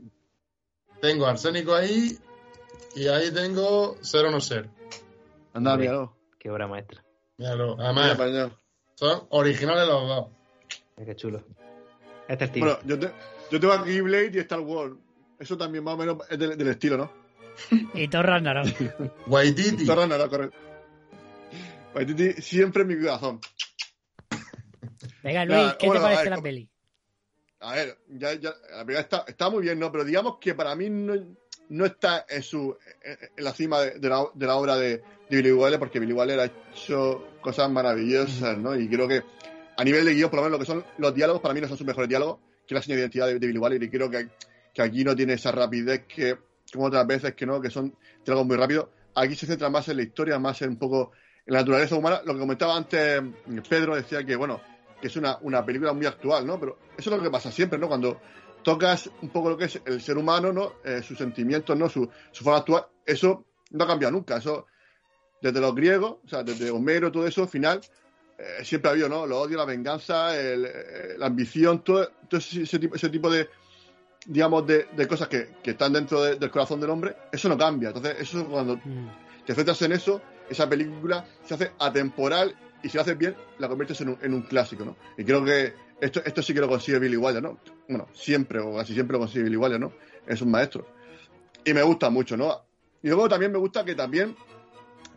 Tengo 1.03 1.27
arsénico 1.27 1.75
ahí 1.75 2.19
y 2.97 3.07
ahí 3.09 3.31
tengo 3.31 3.97
ser 4.03 4.25
o 4.25 4.31
no 4.31 4.41
ser. 4.41 4.69
Anda, 5.53 5.73
Hombre. 5.75 5.87
míralo. 5.89 6.17
Qué 6.39 6.51
obra 6.51 6.67
maestra. 6.67 7.05
Míralo. 7.37 7.77
Mira, 7.77 7.85
Además, 7.91 8.17
pañal. 8.17 8.53
son 8.95 9.27
originales 9.29 9.87
los 9.87 10.09
dos. 10.09 10.27
Mira 10.97 11.07
Qué 11.13 11.17
chulo. 11.17 11.45
Este 12.27 12.45
es 12.45 12.51
el 12.51 12.55
tío. 12.55 12.65
Bueno, 12.65 12.79
yo, 12.87 12.99
te- 12.99 13.13
yo 13.51 13.61
tengo 13.61 13.75
aquí 13.75 14.01
Blade 14.01 14.31
y 14.35 14.39
Star 14.39 14.61
Wars. 14.61 14.95
Eso 15.39 15.57
también 15.59 15.85
más 15.85 15.95
o 15.95 15.97
menos 15.99 16.17
es 16.31 16.39
del, 16.39 16.57
del 16.57 16.69
estilo, 16.69 16.97
¿no? 16.97 17.13
Y 17.95 18.09
Thor 18.09 18.25
Ragnarok. 18.27 18.67
Waititi. 19.27 19.85
Torra 19.85 20.07
nada, 20.07 20.27
correcto. 20.29 20.57
Waititi 21.95 22.41
siempre 22.43 22.83
en 22.83 22.89
mi 22.89 22.99
corazón. 23.01 23.41
Venga, 25.23 25.45
Luis, 25.45 25.75
¿qué 25.79 25.87
bueno, 25.87 26.01
te 26.01 26.05
parece 26.07 26.23
ver, 26.23 26.31
la 26.31 26.37
¿cómo- 26.37 26.43
peli? 26.45 26.69
A 27.61 27.75
ver, 27.75 27.99
ya, 28.09 28.35
ya, 28.35 28.51
la 28.71 28.85
película 28.85 29.01
está, 29.01 29.25
está 29.27 29.51
muy 29.51 29.63
bien, 29.63 29.79
¿no? 29.81 29.91
Pero 29.91 30.05
digamos 30.05 30.39
que 30.41 30.55
para 30.55 30.77
mí 30.77 30.89
no, 30.91 31.15
no 31.71 31.87
está 31.87 32.25
en 32.29 32.43
su 32.45 32.77
en, 33.03 33.19
en 33.37 33.45
la 33.45 33.53
cima 33.53 33.81
de, 33.81 33.99
de 33.99 34.09
la, 34.09 34.25
de 34.33 34.47
la 34.47 34.55
obra 34.55 34.77
de, 34.77 34.99
de 35.29 35.37
Billy 35.37 35.51
Wilder, 35.51 35.79
porque 35.81 35.99
Billy 35.99 36.13
Wilder 36.13 36.39
ha 36.39 36.45
hecho 36.45 37.27
cosas 37.41 37.69
maravillosas, 37.69 38.57
¿no? 38.59 38.77
Y 38.77 38.89
creo 38.89 39.09
que 39.09 39.25
a 39.77 39.83
nivel 39.85 40.05
de 40.05 40.15
guion, 40.15 40.31
por 40.31 40.39
lo 40.39 40.45
menos 40.45 40.59
lo 40.59 40.65
que 40.65 40.71
son 40.71 40.85
los 40.99 41.13
diálogos, 41.15 41.43
para 41.43 41.53
mí 41.55 41.61
no 41.61 41.67
son 41.69 41.77
sus 41.77 41.87
mejores 41.87 42.09
diálogos, 42.09 42.39
que 42.67 42.75
es 42.75 42.79
la 42.79 42.83
señal 42.83 42.97
de 42.99 43.03
identidad 43.03 43.27
de, 43.27 43.39
de 43.41 43.47
Billy 43.49 43.59
Wilder, 43.59 43.83
y 43.83 43.91
creo 43.91 44.09
que, 44.09 44.29
que 44.73 44.83
aquí 44.83 45.03
no 45.03 45.17
tiene 45.17 45.33
esa 45.33 45.51
rapidez 45.51 46.05
que, 46.07 46.39
como 46.73 46.85
otras 46.87 47.07
veces, 47.09 47.35
que 47.35 47.45
no, 47.45 47.61
que 47.61 47.71
son 47.71 47.93
diálogos 48.25 48.47
muy 48.47 48.57
rápidos. 48.57 48.87
Aquí 49.17 49.35
se 49.35 49.47
centra 49.47 49.69
más 49.69 49.89
en 49.89 49.97
la 49.97 50.03
historia, 50.05 50.39
más 50.39 50.63
en 50.63 50.71
un 50.71 50.77
poco 50.79 51.11
en 51.45 51.55
la 51.55 51.61
naturaleza 51.61 51.97
humana. 51.97 52.21
Lo 52.25 52.35
que 52.35 52.39
comentaba 52.41 52.77
antes 52.77 53.21
Pedro 53.69 53.97
decía 53.97 54.23
que, 54.23 54.37
bueno, 54.37 54.61
que 55.01 55.07
es 55.09 55.17
una, 55.17 55.39
una 55.43 55.65
película 55.65 55.93
muy 55.93 56.07
actual, 56.07 56.47
¿no? 56.47 56.59
Pero 56.59 56.79
eso 56.97 57.11
es 57.11 57.17
lo 57.17 57.23
que 57.23 57.31
pasa 57.31 57.51
siempre, 57.53 57.79
¿no? 57.79 57.89
Cuando 57.89 58.21
tocas 58.63 59.11
un 59.23 59.31
poco 59.31 59.51
lo 59.51 59.57
que 59.57 59.67
es 59.67 59.81
el 59.85 60.01
ser 60.01 60.19
humano, 60.19 60.53
¿no? 60.53 60.75
Eh, 60.85 61.03
sus 61.03 61.17
sentimientos, 61.19 61.77
¿no? 61.77 61.89
Su, 61.89 62.09
su 62.33 62.45
forma 62.45 62.57
de 62.57 62.61
actuar, 62.61 62.89
eso 63.07 63.45
no 63.71 63.85
ha 63.85 63.87
cambiado 63.87 64.13
nunca. 64.13 64.37
Eso, 64.39 64.67
desde 65.41 65.61
los 65.61 65.75
griegos, 65.75 66.17
o 66.25 66.29
sea, 66.29 66.43
desde 66.43 66.71
Homero, 66.71 67.13
todo 67.13 67.27
eso, 67.27 67.43
al 67.43 67.49
final, 67.49 67.81
eh, 68.39 68.65
siempre 68.65 68.89
ha 68.89 68.93
habido, 68.93 69.09
¿no? 69.09 69.27
Los 69.27 69.39
odios, 69.39 69.59
la 69.59 69.65
venganza, 69.65 70.39
el, 70.39 70.65
eh, 70.65 71.15
la 71.17 71.27
ambición, 71.27 71.83
todo, 71.85 72.09
todo 72.29 72.39
ese, 72.39 72.63
ese 72.63 72.79
tipo, 72.79 72.97
ese 72.97 73.09
tipo 73.09 73.31
de, 73.31 73.49
digamos, 74.27 74.67
de, 74.67 74.87
de 74.97 75.07
cosas 75.09 75.29
que, 75.29 75.55
que 75.63 75.71
están 75.71 75.93
dentro 75.93 76.23
de- 76.23 76.37
del 76.37 76.51
corazón 76.51 76.81
del 76.81 76.91
hombre, 76.91 77.17
eso 77.33 77.49
no 77.49 77.57
cambia. 77.57 77.89
Entonces, 77.89 78.17
eso 78.21 78.45
cuando 78.47 78.77
Mm. 78.77 79.09
te 79.47 79.55
centras 79.55 79.81
en 79.83 79.93
eso, 79.93 80.21
esa 80.51 80.69
película 80.69 81.25
se 81.45 81.55
hace 81.55 81.73
atemporal 81.79 82.55
y 82.83 82.89
si 82.89 82.97
lo 82.97 83.03
haces 83.03 83.19
bien, 83.19 83.35
la 83.59 83.69
conviertes 83.69 84.01
en 84.01 84.11
un, 84.11 84.19
en 84.23 84.35
un 84.35 84.43
clásico, 84.43 84.85
¿no? 84.85 84.97
Y 85.17 85.25
creo 85.25 85.45
que 85.45 85.75
esto, 86.01 86.23
esto 86.25 86.43
sí 86.43 86.55
que 86.55 86.61
lo 86.61 86.69
consigue 86.69 86.99
Billy 86.99 87.17
Wilder, 87.17 87.43
¿no? 87.43 87.59
Bueno, 87.89 88.09
siempre 88.13 88.61
o 88.61 88.77
casi 88.77 88.95
siempre 88.95 89.15
lo 89.15 89.21
consigue 89.21 89.45
Billy 89.45 89.57
Wilder, 89.57 89.81
¿no? 89.81 89.93
Es 90.27 90.41
un 90.43 90.51
maestro. 90.51 90.87
Y 91.65 91.73
me 91.75 91.83
gusta 91.83 92.11
mucho, 92.11 92.37
¿no? 92.37 92.65
Y 93.03 93.09
luego 93.09 93.29
también 93.29 93.53
me 93.53 93.59
gusta 93.59 93.85
que 93.85 93.95
también 93.95 94.37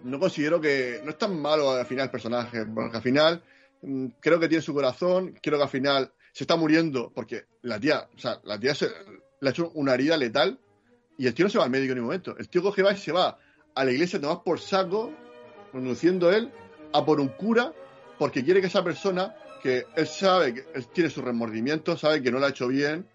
no 0.04 0.20
considero 0.20 0.60
que 0.60 1.02
no 1.04 1.12
es 1.12 1.18
tan 1.18 1.40
malo 1.40 1.72
al 1.72 1.86
final 1.86 2.06
el 2.06 2.12
personaje, 2.12 2.66
porque 2.66 2.98
al 2.98 3.04
final 3.04 3.44
mm, 3.82 4.08
creo 4.20 4.40
que 4.40 4.48
tiene 4.48 4.62
su 4.62 4.74
corazón, 4.74 5.38
creo 5.42 5.58
que 5.58 5.64
al 5.64 5.70
final 5.70 6.14
se 6.32 6.44
está 6.44 6.56
muriendo 6.56 7.12
porque 7.14 7.46
la 7.62 7.80
tía, 7.80 8.08
o 8.16 8.20
sea, 8.20 8.40
la 8.44 8.60
tía 8.60 8.74
se, 8.74 8.88
le 9.40 9.50
ha 9.50 9.52
hecho 9.52 9.72
una 9.76 9.94
herida 9.94 10.18
letal 10.18 10.60
y 11.18 11.28
el 11.28 11.34
tío 11.34 11.46
no 11.46 11.50
se 11.50 11.58
va 11.58 11.66
al 11.66 11.70
médico 11.70 11.92
en 11.92 11.98
ningún 11.98 12.08
momento. 12.08 12.36
El 12.38 12.50
tío 12.50 12.64
coge 12.64 12.84
y 12.92 12.98
se 12.98 13.12
va 13.12 13.38
a 13.76 13.86
la 13.86 13.92
iglesia, 13.92 14.20
tomás 14.20 14.40
por 14.44 14.60
saco, 14.60 15.14
conduciendo 15.72 16.32
él 16.32 16.52
a 16.94 17.06
por 17.06 17.20
un 17.20 17.30
cura 17.30 17.74
porque 18.18 18.44
quiere 18.44 18.62
que 18.62 18.68
esa 18.68 18.84
persona, 18.84 19.36
que 19.64 19.86
él 19.96 20.08
sabe 20.08 20.54
que 20.54 20.66
él 20.76 20.88
tiene 20.88 21.10
su 21.10 21.22
remordimiento, 21.22 21.98
sabe 21.98 22.22
que 22.22 22.32
no 22.32 22.40
lo 22.40 22.46
ha 22.46 22.50
hecho 22.50 22.68
bien 22.68 23.08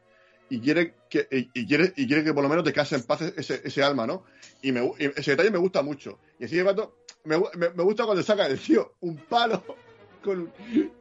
y 0.48 0.60
quiere 0.60 0.94
que 1.10 1.26
y, 1.30 1.50
y 1.60 1.66
quiere 1.66 1.92
y 1.96 2.06
quiere 2.06 2.22
que 2.24 2.32
por 2.34 2.42
lo 2.42 2.48
menos 2.48 2.64
descanse 2.64 2.96
en 2.96 3.02
paz 3.02 3.20
ese, 3.36 3.60
ese 3.64 3.82
alma, 3.82 4.06
¿no? 4.06 4.24
Y, 4.62 4.72
me, 4.72 4.80
y 4.98 5.04
ese 5.16 5.32
detalle 5.32 5.50
me 5.50 5.58
gusta 5.58 5.82
mucho. 5.82 6.18
Y 6.38 6.44
así 6.44 6.56
de 6.56 6.64
rato, 6.64 6.96
me, 7.24 7.36
me, 7.38 7.70
me 7.74 7.82
gusta 7.82 8.04
cuando 8.04 8.22
saca 8.22 8.46
el 8.46 8.58
tío 8.58 8.94
un 9.00 9.16
palo 9.16 9.62
con, 10.24 10.52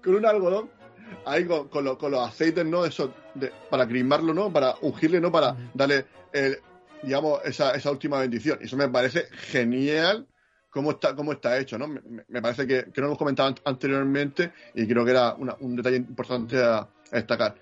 con 0.03 0.15
un 0.15 0.25
algodón 0.25 0.69
ahí 1.25 1.45
con, 1.45 1.67
con, 1.69 1.83
lo- 1.85 1.97
con 1.97 2.11
los 2.11 2.27
aceites, 2.27 2.65
¿no? 2.65 2.85
Eso 2.85 3.13
de- 3.35 3.51
para 3.69 3.87
crismarlo, 3.87 4.33
¿no? 4.33 4.51
Para 4.51 4.75
ungirle, 4.81 5.19
¿no? 5.21 5.31
Para 5.31 5.55
darle, 5.73 6.05
el, 6.33 6.57
digamos, 7.03 7.39
esa, 7.45 7.75
esa 7.75 7.91
última 7.91 8.19
bendición. 8.19 8.57
Y 8.61 8.65
eso 8.65 8.77
me 8.77 8.89
parece 8.89 9.25
genial 9.31 10.27
cómo 10.75 10.91
está, 10.91 11.15
cómo 11.15 11.31
está 11.31 11.57
hecho, 11.57 11.77
¿no? 11.79 11.87
Me, 11.87 12.41
parece 12.41 12.67
que, 12.67 12.83
que 12.91 12.99
no 13.01 13.03
lo 13.03 13.05
hemos 13.07 13.17
comentado 13.17 13.47
an- 13.49 13.55
anteriormente 13.63 14.51
y 14.75 14.85
creo 14.85 15.03
que 15.05 15.11
era 15.11 15.33
una- 15.35 15.55
un 15.61 15.75
detalle 15.75 15.95
importante 15.95 16.61
a, 16.61 16.79
a 16.79 16.87
destacar. 17.11 17.55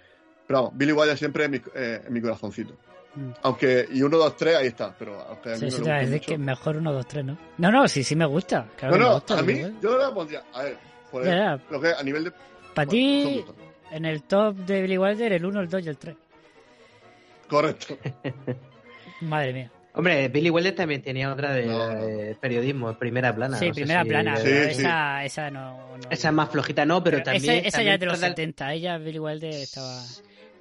Pero 0.47 0.63
vamos, 0.63 0.77
Billy 0.77 0.91
Wilder 0.91 1.17
siempre 1.17 1.45
en 1.45 1.51
mi, 1.51 1.61
eh, 1.75 2.01
en 2.05 2.11
mi 2.11 2.19
corazoncito. 2.19 2.73
Mm. 3.15 3.29
Aunque, 3.43 3.87
y 3.93 4.01
1, 4.01 4.17
2, 4.17 4.35
3, 4.35 4.55
ahí 4.55 4.67
está. 4.67 4.93
Pero 4.97 5.21
a 5.21 5.35
Sí, 5.55 5.65
no 5.65 5.83
te 5.83 5.91
decir 5.91 6.09
mucho. 6.13 6.25
que 6.31 6.37
mejor 6.39 6.77
uno, 6.77 6.91
dos, 6.91 7.07
tres, 7.07 7.23
¿no? 7.23 7.37
No, 7.59 7.71
no, 7.71 7.87
sí, 7.87 8.03
sí 8.03 8.15
me 8.15 8.25
gusta. 8.25 8.67
Claro 8.75 8.95
no, 8.97 8.99
me 9.03 9.07
no, 9.07 9.13
gusta, 9.13 9.37
a 9.39 9.41
mí, 9.43 9.53
Wilder. 9.53 9.73
yo 9.79 9.97
lo 9.97 10.13
pondría. 10.15 10.43
A 10.51 10.63
ver, 10.63 10.77
por 11.11 11.23
Ya, 11.23 11.35
ya. 11.35 11.59
lo 11.69 11.79
que 11.79 11.93
a 11.93 12.01
nivel 12.03 12.23
de. 12.25 12.33
Para 12.73 12.89
ti, 12.89 13.45
en 13.91 14.05
el 14.05 14.23
top 14.23 14.55
de 14.55 14.81
Billy 14.81 14.97
Wilder, 14.97 15.31
el 15.33 15.45
1, 15.45 15.61
el 15.61 15.69
2 15.69 15.85
y 15.85 15.89
el 15.89 15.97
3. 15.97 16.15
Correcto. 17.47 17.95
Madre 19.21 19.53
mía. 19.53 19.71
Hombre, 19.95 20.27
Billy 20.29 20.49
Wilder 20.49 20.73
también 20.73 21.01
tenía 21.03 21.31
otra 21.31 21.53
de, 21.53 21.65
No, 21.67 22.39
periodismo, 22.39 22.97
primera 22.97 23.33
plana. 23.35 23.57
sí, 23.57 23.67
no 23.67 23.73
primera 23.75 24.01
si- 24.03 24.09
plana. 24.09 24.37
Sí, 24.37 24.43
pero 24.45 24.63
sí. 24.73 24.81
esa, 24.81 25.23
esa 25.25 25.51
no, 25.51 25.77
no- 25.97 26.09
Esa 26.09 26.27
es 26.29 26.33
más 26.33 26.49
flojita, 26.49 26.83
no, 26.85 27.03
pero, 27.03 27.17
pero 27.17 27.25
también. 27.25 27.57
esa, 27.59 27.67
esa 27.67 27.83
ya 27.83 27.93
es 27.93 27.99
de 27.99 28.05
los 28.07 28.19
trata- 28.19 28.31
70. 28.35 28.73
Ella, 28.73 28.97
Billy 28.97 29.19
Wilder, 29.19 29.53
estaba. 29.53 30.01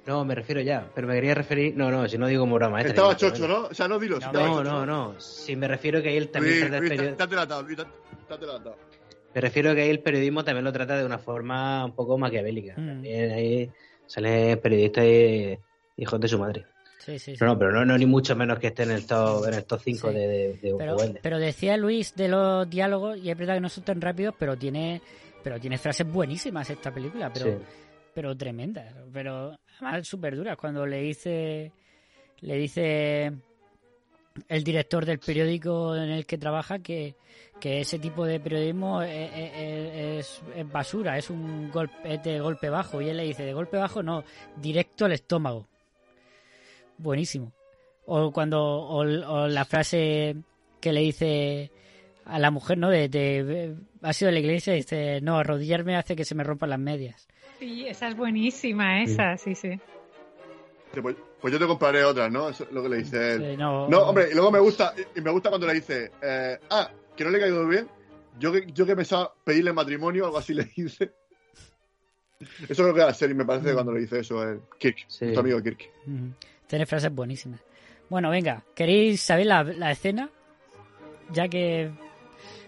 No, 0.05 0.23
me 0.25 0.35
refiero 0.35 0.61
ya, 0.61 0.87
pero 0.93 1.07
me 1.07 1.15
quería 1.15 1.33
referir. 1.33 1.75
No, 1.77 1.89
no, 1.89 2.07
si 2.09 2.17
no 2.17 2.27
digo 2.27 2.43
como 2.43 2.55
broma. 2.55 2.73
maestra, 2.73 2.91
Estaba 2.93 3.15
chocho, 3.17 3.47
¿no? 3.47 3.67
O 3.67 3.73
sea, 3.73 3.87
no 3.87 3.97
dilo. 3.97 4.17
si 4.17 4.21
No, 4.25 4.27
estaba 4.27 4.47
No, 4.47 4.57
chocho, 4.57 4.71
no, 4.71 4.85
no. 4.85 5.19
Si 5.19 5.55
me 5.55 5.67
refiero 5.67 6.01
que 6.03 6.15
él 6.17 6.29
también 6.29 6.59
trata 6.59 6.77
el 6.77 6.89
periodismo. 6.89 7.17
Me 9.33 9.41
refiero 9.41 9.73
que 9.73 9.81
ahí 9.81 9.89
el 9.89 9.99
periodismo 10.01 10.43
también 10.43 10.63
lo 10.63 10.71
trata 10.71 10.95
de 10.97 11.05
una 11.05 11.17
forma 11.17 11.85
un 11.85 11.95
poco 11.95 12.17
maquiavélica. 12.17 12.73
Mm. 12.77 12.87
También 12.87 13.31
ahí 13.31 13.71
salen 14.05 14.59
periodistas 14.59 15.05
y 15.05 15.57
hijos 15.97 16.19
de 16.19 16.27
su 16.27 16.37
madre. 16.37 16.65
Sí, 17.05 17.19
sí, 17.19 17.35
sí. 17.35 17.43
No, 17.43 17.57
pero 17.57 17.71
no, 17.71 17.83
no 17.85 17.97
ni 17.97 18.05
mucho 18.05 18.35
menos 18.35 18.59
que 18.59 18.67
esté 18.67 18.83
en 18.83 18.91
el 18.91 19.05
top, 19.05 19.45
en 19.47 19.53
el 19.55 19.65
top 19.65 19.81
5 19.83 20.07
Sí. 20.09 20.13
de, 20.15 20.27
de, 20.27 20.53
de 20.53 21.19
Pero, 21.21 21.37
decía 21.39 21.75
Luis 21.77 22.15
de 22.15 22.27
los 22.29 22.69
diálogos, 22.69 23.17
y 23.17 23.29
es 23.29 23.37
verdad 23.37 23.55
que 23.55 23.61
no 23.61 23.69
son 23.69 23.83
tan 23.83 23.99
rápidos, 23.99 24.35
pero 24.39 24.55
tiene, 24.57 25.01
pero 25.43 25.59
tiene 25.59 25.77
frases 25.77 26.07
buenísimas 26.07 26.69
esta 26.69 26.93
película, 26.93 27.31
pero, 27.33 27.59
pero 28.13 28.37
tremendas, 28.37 28.93
pero 29.11 29.57
además 29.81 30.07
súper 30.07 30.35
duras. 30.35 30.55
Cuando 30.55 30.85
le 30.85 31.01
dice, 31.01 31.71
le 32.41 32.55
dice 32.57 33.31
el 34.47 34.63
director 34.63 35.05
del 35.05 35.19
periódico 35.19 35.95
en 35.95 36.09
el 36.09 36.25
que 36.25 36.37
trabaja 36.37 36.79
que, 36.79 37.15
que 37.59 37.81
ese 37.81 37.99
tipo 37.99 38.25
de 38.25 38.39
periodismo 38.39 39.01
es, 39.01 39.29
es- 39.35 39.91
es- 40.19 40.41
es 40.55 40.71
basura, 40.71 41.17
es 41.17 41.29
un 41.29 41.69
golpe, 41.69 42.13
es 42.15 42.23
de 42.23 42.39
golpe 42.39 42.69
bajo, 42.69 43.01
y 43.01 43.09
él 43.09 43.17
le 43.17 43.23
dice 43.25 43.43
de 43.43 43.53
golpe 43.53 43.77
bajo 43.77 44.01
no, 44.01 44.23
directo 44.55 45.05
al 45.05 45.11
estómago. 45.11 45.67
Buenísimo. 46.97 47.53
O 48.05 48.31
cuando, 48.31 48.61
o, 48.61 48.99
o 49.01 49.47
la 49.47 49.65
frase 49.65 50.35
que 50.81 50.91
le 50.93 51.01
dice 51.01 51.71
a 52.25 52.39
la 52.39 52.51
mujer, 52.51 52.77
¿no? 52.77 52.89
De, 52.89 53.07
de- 53.09 53.75
ha 54.01 54.13
sido 54.13 54.27
de 54.27 54.33
la 54.33 54.39
iglesia 54.39 54.73
y 54.73 54.77
dice, 54.77 55.21
no, 55.21 55.37
arrodillarme 55.37 55.95
hace 55.95 56.15
que 56.15 56.25
se 56.25 56.35
me 56.35 56.43
rompan 56.43 56.69
las 56.69 56.79
medias. 56.79 57.27
Sí, 57.59 57.87
esa 57.87 58.09
es 58.09 58.17
buenísima, 58.17 59.01
esa, 59.03 59.37
sí, 59.37 59.55
sí. 59.55 59.79
Sí, 60.93 61.01
Pues, 61.01 61.15
pues 61.41 61.51
yo 61.53 61.59
te 61.59 61.65
compraré 61.65 62.03
otras, 62.03 62.29
¿no? 62.31 62.49
Eso 62.49 62.65
es 62.65 62.71
lo 62.71 62.83
que 62.83 62.89
le 62.89 62.97
dice 62.97 63.33
él. 63.35 63.51
Sí, 63.51 63.57
no, 63.57 63.87
No, 63.89 63.99
hombre, 64.01 64.27
y 64.31 64.33
luego 64.33 64.51
me 64.51 64.59
gusta, 64.59 64.93
y 65.15 65.21
me 65.21 65.31
gusta 65.31 65.49
cuando 65.49 65.67
le 65.67 65.73
dice, 65.75 66.11
eh, 66.21 66.59
ah, 66.69 66.91
que 67.15 67.23
no 67.23 67.29
le 67.29 67.37
ha 67.37 67.41
caído 67.41 67.65
bien. 67.67 67.87
Yo 68.39 68.51
que, 68.51 68.65
yo 68.73 68.85
que 68.85 68.95
pensaba 68.95 69.33
pedirle 69.45 69.71
matrimonio, 69.71 70.25
algo 70.25 70.37
así 70.39 70.53
le 70.53 70.65
dice. 70.75 71.13
Eso 72.67 72.83
creo 72.83 72.93
que 72.93 72.99
era 72.99 73.07
la 73.07 73.13
serie, 73.13 73.33
me 73.35 73.45
parece, 73.45 73.73
cuando 73.73 73.93
le 73.93 74.01
dice 74.01 74.19
eso 74.19 74.43
el 74.43 74.59
Kirk, 74.77 74.97
Sí. 75.07 75.25
nuestro 75.25 75.41
amigo 75.41 75.61
Kirk. 75.61 75.89
Ujú. 76.05 76.33
Tiene 76.73 76.87
frases 76.87 77.13
buenísimas. 77.13 77.61
Bueno, 78.09 78.31
venga, 78.31 78.63
¿queréis 78.73 79.21
saber 79.21 79.45
la, 79.45 79.63
la 79.63 79.91
escena? 79.91 80.31
Ya 81.31 81.47
que... 81.47 81.91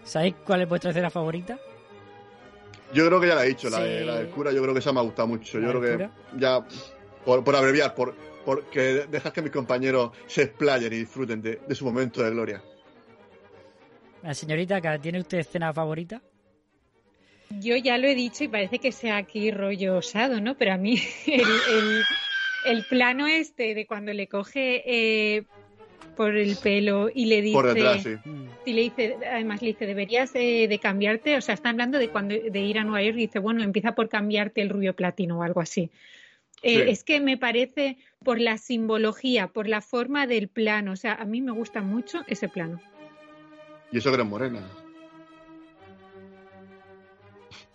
¿Sabéis 0.04 0.36
cuál 0.46 0.62
es 0.62 0.68
vuestra 0.68 0.90
escena 0.90 1.10
favorita? 1.10 1.58
Yo 2.94 3.04
creo 3.04 3.20
que 3.20 3.26
ya 3.26 3.34
la 3.34 3.44
he 3.44 3.48
dicho, 3.48 3.68
la, 3.68 3.80
de- 3.80 4.04
la 4.04 4.14
del 4.18 4.28
cura, 4.28 4.52
yo 4.52 4.62
creo 4.62 4.72
que 4.72 4.78
esa 4.78 4.92
me 4.92 5.00
ha 5.00 5.02
gustado 5.02 5.26
mucho. 5.26 5.58
¿La 5.58 5.64
Yo 5.66 5.80
creo 5.80 5.82
que 5.82 5.92
cura? 5.94 6.10
ya, 6.38 6.64
por, 7.24 7.42
por 7.42 7.56
abreviar, 7.56 7.96
por 7.96 8.14
porque 8.44 9.08
dejas 9.10 9.32
que 9.32 9.42
mis 9.42 9.50
compañeros 9.50 10.12
se 10.28 10.42
explayen 10.42 10.92
y 10.92 10.98
disfruten 10.98 11.42
de, 11.42 11.56
de 11.66 11.74
su 11.74 11.84
momento 11.84 12.22
de 12.22 12.30
gloria. 12.30 12.62
La 14.22 14.34
señorita, 14.34 15.00
¿tiene 15.00 15.18
usted 15.18 15.38
escena 15.38 15.72
favorita? 15.72 16.22
Yo 17.58 17.74
ya 17.74 17.98
lo 17.98 18.06
he 18.06 18.14
dicho 18.14 18.44
y 18.44 18.48
parece 18.48 18.78
que 18.78 18.92
sea 18.92 19.16
aquí 19.16 19.50
rollo 19.50 19.96
osado, 19.96 20.40
¿no? 20.40 20.56
Pero 20.56 20.74
a 20.74 20.76
mí 20.76 20.94
el, 21.26 21.40
el- 21.40 22.04
el 22.66 22.84
plano 22.84 23.26
este 23.26 23.74
de 23.74 23.86
cuando 23.86 24.12
le 24.12 24.28
coge 24.28 24.82
eh, 24.86 25.44
por 26.16 26.36
el 26.36 26.56
pelo 26.56 27.08
y 27.14 27.26
le 27.26 27.42
dice... 27.42 27.54
Por 27.54 27.72
detrás, 27.72 28.02
sí. 28.02 28.16
Y 28.64 28.72
le 28.72 28.82
dice, 28.82 29.16
además 29.30 29.62
le 29.62 29.68
dice, 29.68 29.86
deberías 29.86 30.34
eh, 30.34 30.66
de 30.68 30.78
cambiarte, 30.78 31.36
o 31.36 31.40
sea, 31.40 31.54
está 31.54 31.70
hablando 31.70 31.98
de 31.98 32.08
cuando 32.08 32.34
de 32.34 32.60
ir 32.60 32.78
a 32.78 32.84
Nueva 32.84 33.02
York 33.02 33.16
y 33.16 33.26
dice, 33.26 33.38
bueno, 33.38 33.62
empieza 33.62 33.94
por 33.94 34.08
cambiarte 34.08 34.60
el 34.62 34.70
rubio 34.70 34.94
platino 34.94 35.38
o 35.38 35.42
algo 35.42 35.60
así. 35.60 35.90
Eh, 36.62 36.84
Sí. 36.84 36.90
Es 36.90 37.04
que 37.04 37.20
me 37.20 37.36
parece 37.36 37.98
por 38.24 38.40
la 38.40 38.56
simbología, 38.58 39.48
por 39.48 39.68
la 39.68 39.82
forma 39.82 40.26
del 40.26 40.48
plano, 40.48 40.92
o 40.92 40.96
sea, 40.96 41.14
a 41.14 41.24
mí 41.24 41.40
me 41.42 41.52
gusta 41.52 41.82
mucho 41.82 42.24
ese 42.26 42.48
plano. 42.48 42.80
Y 43.92 43.98
eso 43.98 44.10
que 44.10 44.14
eres 44.14 44.26
morena. 44.26 44.60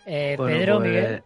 Eh, 0.05 0.35
Bueno, 0.37 0.57
Pedro, 0.57 0.79
pues, 0.79 0.89
Miguel. 0.89 1.23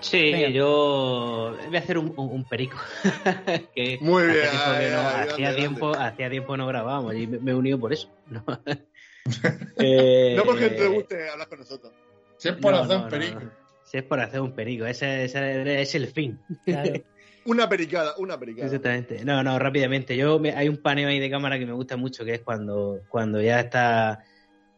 Sí, 0.00 0.32
Venga. 0.32 0.48
yo 0.50 1.56
voy 1.66 1.76
a 1.76 1.78
hacer 1.80 1.98
un, 1.98 2.12
un- 2.16 2.30
un 2.30 2.44
perico. 2.48 2.76
que 3.74 3.98
Muy 4.00 4.24
bien, 4.24 4.40
tiempo 4.40 4.58
que 4.78 4.84
ay, 4.86 4.90
no- 4.92 5.00
ay, 5.08 5.28
hacía, 5.28 5.36
grande, 5.36 5.56
tiempo, 5.56 5.92
hacía 5.96 6.30
tiempo 6.30 6.56
no 6.56 6.66
grabábamos 6.66 7.14
y 7.14 7.26
me, 7.26 7.38
me 7.38 7.50
he 7.52 7.54
unido 7.54 7.78
por 7.78 7.92
eso. 7.92 8.08
No, 8.28 8.44
Eh, 9.76 10.34
No 10.36 10.44
porque 10.44 10.68
te 10.70 10.86
guste 10.86 11.28
hablar 11.28 11.48
con 11.48 11.58
nosotros. 11.58 11.92
Si 12.36 12.48
es 12.48 12.54
por 12.56 12.72
no, 12.72 12.80
hacer 12.82 12.96
no, 12.98 13.04
un 13.04 13.10
perico. 13.10 13.40
no. 13.40 13.50
Si 13.84 13.96
es 13.98 14.02
por 14.04 14.20
hacer 14.20 14.40
un 14.40 14.52
perico, 14.52 14.84
ese, 14.86 15.24
ese 15.24 15.80
es 15.82 15.94
el 15.94 16.06
fin. 16.08 16.38
Claro. 16.64 16.92
Una 17.46 17.68
pericada, 17.68 18.14
una 18.18 18.36
pericada. 18.38 18.66
Exactamente. 18.66 19.24
No, 19.24 19.40
no, 19.44 19.56
rápidamente. 19.58 20.16
Yo 20.16 20.40
me- 20.40 20.50
hay 20.52 20.68
un 20.68 20.78
paneo 20.78 21.08
ahí 21.08 21.20
de 21.20 21.30
cámara 21.30 21.58
que 21.60 21.66
me 21.66 21.72
gusta 21.72 21.96
mucho, 21.96 22.24
que 22.24 22.34
es 22.34 22.40
cuando, 22.40 23.00
cuando 23.08 23.40
ya 23.40 23.60
está 23.60 24.24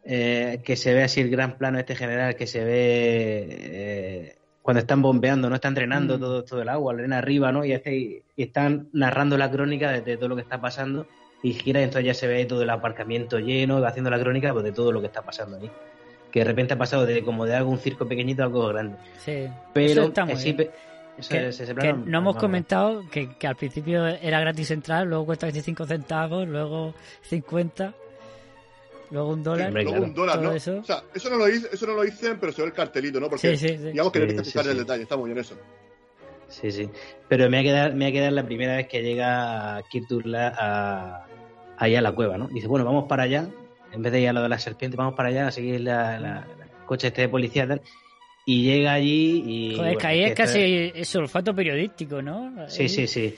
eh, 0.03 0.61
que 0.63 0.75
se 0.75 0.93
ve 0.93 1.01
así 1.03 1.19
el 1.21 1.31
gran 1.31 1.57
plano 1.57 1.79
este 1.79 1.95
general, 1.95 2.35
que 2.35 2.45
se 2.45 2.63
ve 2.63 3.47
eh, 3.49 4.38
cuando 4.61 4.79
están 4.81 5.01
bombeando, 5.01 5.49
no 5.49 5.55
están 5.55 5.73
drenando 5.73 6.17
Mm. 6.17 6.19
todo, 6.19 6.43
todo 6.43 6.61
el 6.61 6.69
agua, 6.69 6.93
la 6.93 6.99
arena 6.99 7.17
arriba, 7.19 7.51
¿no? 7.51 7.63
Y, 7.65 7.73
hace- 7.73 8.21
y 8.35 8.43
están 8.43 8.87
narrando 8.93 9.37
la 9.37 9.49
crónica 9.49 9.91
de, 9.91 10.01
de 10.01 10.17
todo 10.17 10.29
lo 10.29 10.35
que 10.35 10.41
está 10.41 10.59
pasando 10.61 11.07
y 11.41 11.53
gira, 11.53 11.79
y 11.79 11.83
entonces 11.85 12.05
ya 12.05 12.13
se 12.13 12.27
ve 12.27 12.45
todo 12.45 12.61
el 12.63 12.69
aparcamiento 12.69 13.39
lleno, 13.39 13.77
haciendo 13.85 14.09
la 14.09 14.19
crónica 14.19 14.51
pues, 14.51 14.63
de 14.65 14.71
todo 14.71 14.91
lo 14.91 14.99
que 14.99 15.07
está 15.07 15.21
pasando 15.21 15.57
ahí. 15.57 15.71
Que 16.31 16.39
de 16.39 16.45
repente 16.45 16.73
ha 16.73 16.77
pasado 16.77 17.05
de 17.05 17.23
como 17.23 17.45
de 17.45 17.55
algo 17.55 17.71
un 17.71 17.79
circo 17.79 18.07
pequeñito 18.07 18.43
a 18.43 18.45
algo 18.45 18.67
grande. 18.67 18.97
Sí. 19.17 19.47
Pero 19.73 19.91
Eso 19.91 20.03
está 20.09 20.25
muy 20.25 20.35
sí, 20.35 20.51
bien. 20.53 20.57
pe- 20.57 20.71
eso 21.17 21.29
Que, 21.31 21.47
es- 21.47 21.59
ese 21.59 21.73
que 21.73 21.81
plano- 21.81 22.03
no 22.05 22.17
hemos 22.19 22.35
comentado 22.35 23.03
que, 23.09 23.29
que 23.35 23.47
al 23.47 23.55
principio 23.55 24.05
era 24.05 24.39
gratis 24.39 24.69
entrar, 24.71 25.07
luego 25.07 25.25
cuesta 25.25 25.47
25 25.47 25.85
centavos, 25.87 26.47
luego 26.47 26.93
50, 27.23 27.93
luego 29.11 29.29
un 29.29 29.43
dólar. 29.43 29.67
Hombre, 29.67 29.83
Luego 29.83 29.97
claro. 29.97 30.05
un 30.09 30.13
dólar, 30.15 30.41
¿no? 30.41 30.51
eso. 30.53 30.77
O 30.79 30.83
sea, 30.83 31.03
eso 31.13 31.29
no, 31.29 31.37
lo 31.37 31.45
dice, 31.45 31.67
eso 31.71 31.87
no 31.87 31.93
lo 31.93 32.03
dicen, 32.03 32.37
pero 32.39 32.51
se 32.51 32.61
ve 32.61 32.67
el 32.67 32.73
cartelito, 32.73 33.19
¿no? 33.19 33.29
Porque 33.29 33.55
Sí, 33.55 33.67
sí, 33.67 33.77
sí. 33.77 33.83
digamos 33.91 34.11
que 34.11 34.19
Sí, 34.19 34.25
tienes 34.25 34.41
que 34.41 34.45
sí, 34.45 34.51
fijar 34.51 34.65
en 34.65 34.71
el 34.71 34.77
detalle, 34.79 35.03
está 35.03 35.17
muy 35.17 35.29
bien 35.29 35.39
eso. 35.39 35.55
Sí, 36.47 36.71
sí. 36.71 36.89
Pero 37.27 37.49
me 37.49 37.59
ha 37.59 37.63
quedado, 37.63 37.95
me 37.95 38.07
ha 38.07 38.11
quedado 38.11 38.31
la 38.31 38.43
primera 38.45 38.75
vez 38.75 38.87
que 38.87 39.01
llega 39.03 39.81
Kir 39.89 40.07
Turla 40.07 40.53
a, 40.57 41.25
ahí 41.77 41.95
a 41.95 42.01
la 42.01 42.11
cueva, 42.13 42.37
¿no? 42.37 42.47
Dice, 42.47 42.67
bueno, 42.67 42.85
vamos 42.85 43.05
para 43.07 43.23
allá, 43.23 43.47
en 43.91 44.01
vez 44.01 44.11
de 44.11 44.21
ir 44.21 44.29
a 44.29 44.33
lo 44.33 44.41
de 44.41 44.49
la 44.49 44.57
serpiente, 44.59 44.97
vamos 44.97 45.13
para 45.13 45.29
allá 45.29 45.47
a 45.47 45.51
seguir 45.51 45.81
la, 45.81 46.47
coche 46.87 47.07
este 47.07 47.21
de 47.21 47.29
policía 47.29 47.65
y 47.65 47.67
tal. 47.67 47.81
Y 48.45 48.63
llega 48.63 48.93
allí 48.93 49.43
y... 49.45 49.69
Joder, 49.75 49.83
bueno, 49.93 49.99
que 49.99 50.07
ahí 50.07 50.23
es 50.23 50.33
casi 50.33 50.91
es 50.95 51.15
olfato 51.15 51.53
periodístico, 51.53 52.19
¿no? 52.21 52.67
Sí, 52.67 52.83
Ahí- 52.83 52.89
sí, 52.89 53.05
sí. 53.05 53.35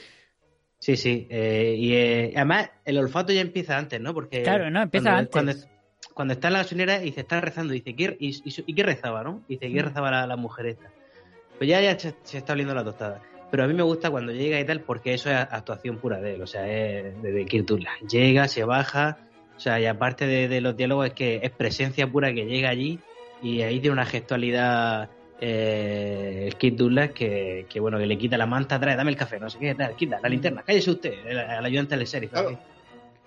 Sí, 0.81 0.97
sí. 0.97 1.27
eh, 1.29 1.75
y 1.77 1.93
eh, 1.93 2.33
además 2.35 2.71
el 2.85 2.97
olfato 2.97 3.31
ya 3.31 3.41
empieza 3.41 3.77
antes, 3.77 4.01
¿no? 4.01 4.15
Porque 4.15 4.41
Claro, 4.41 4.71
no, 4.71 4.81
empieza 4.81 5.11
cuando, 5.11 5.19
antes. 5.19 5.65
Cuando, 5.67 6.13
cuando 6.15 6.33
está 6.33 6.47
en 6.47 6.53
la 6.53 6.59
gasolinera 6.63 7.03
y 7.03 7.11
se 7.11 7.21
está 7.21 7.39
rezando, 7.39 7.71
dice, 7.73 7.95
¿qué, 7.95 8.17
y, 8.19 8.29
y- 8.29 8.63
y 8.65 8.73
qué 8.73 8.81
rezaba, 8.83 9.23
no? 9.23 9.43
Dice, 9.47 9.71
¿qué 9.71 9.79
Mm. 9.81 9.85
rezaba 9.85 10.09
la, 10.09 10.25
la 10.25 10.35
mujer 10.37 10.65
esta? 10.65 10.89
Pues 11.59 11.69
ya, 11.69 11.79
ya 11.81 11.97
se, 11.99 12.15
se 12.23 12.39
está 12.39 12.53
oliendo 12.53 12.73
la 12.73 12.83
tostada. 12.83 13.21
Pero 13.51 13.63
a 13.63 13.67
mí 13.67 13.75
me 13.75 13.83
gusta 13.83 14.09
cuando 14.09 14.31
llega 14.31 14.59
y 14.59 14.65
tal, 14.65 14.81
porque 14.81 15.13
eso 15.13 15.29
es 15.29 15.35
actuación 15.37 15.97
pura 15.99 16.19
de 16.19 16.33
él, 16.33 16.41
o 16.41 16.47
sea, 16.47 16.67
es 16.67 17.21
de, 17.21 17.63
Douglas. 17.63 17.93
Llega, 18.09 18.47
se 18.47 18.63
baja, 18.63 19.19
o 19.55 19.59
sea, 19.59 19.79
y 19.79 19.85
aparte 19.85 20.25
de, 20.25 20.47
de 20.47 20.61
los 20.61 20.75
diálogos, 20.75 21.07
es 21.07 21.13
que 21.13 21.39
es 21.43 21.51
presencia 21.51 22.07
pura 22.07 22.33
que 22.33 22.45
llega 22.45 22.69
allí 22.69 22.97
y 23.43 23.61
ahí 23.61 23.79
tiene 23.79 23.93
una 23.93 24.05
gestualidad 24.05 25.09
eh, 25.41 26.43
el 26.47 26.55
Kid 26.55 26.73
Douglas 26.73 27.11
que, 27.11 27.65
que, 27.67 27.79
bueno, 27.79 27.97
que 27.97 28.05
le 28.05 28.17
quita 28.17 28.37
la 28.37 28.45
manta, 28.45 28.79
trae, 28.79 28.95
dame 28.95 29.11
el 29.11 29.17
café, 29.17 29.39
no 29.39 29.49
sé 29.49 29.57
qué, 29.59 29.75
tal, 29.75 29.95
quita 29.95 30.19
la 30.21 30.29
linterna, 30.29 30.61
cállese 30.63 30.91
usted, 30.91 31.13
el, 31.25 31.39
al 31.39 31.65
ayudante 31.65 31.97
del 31.97 32.05
sheriff. 32.07 32.31
Claro. 32.31 32.59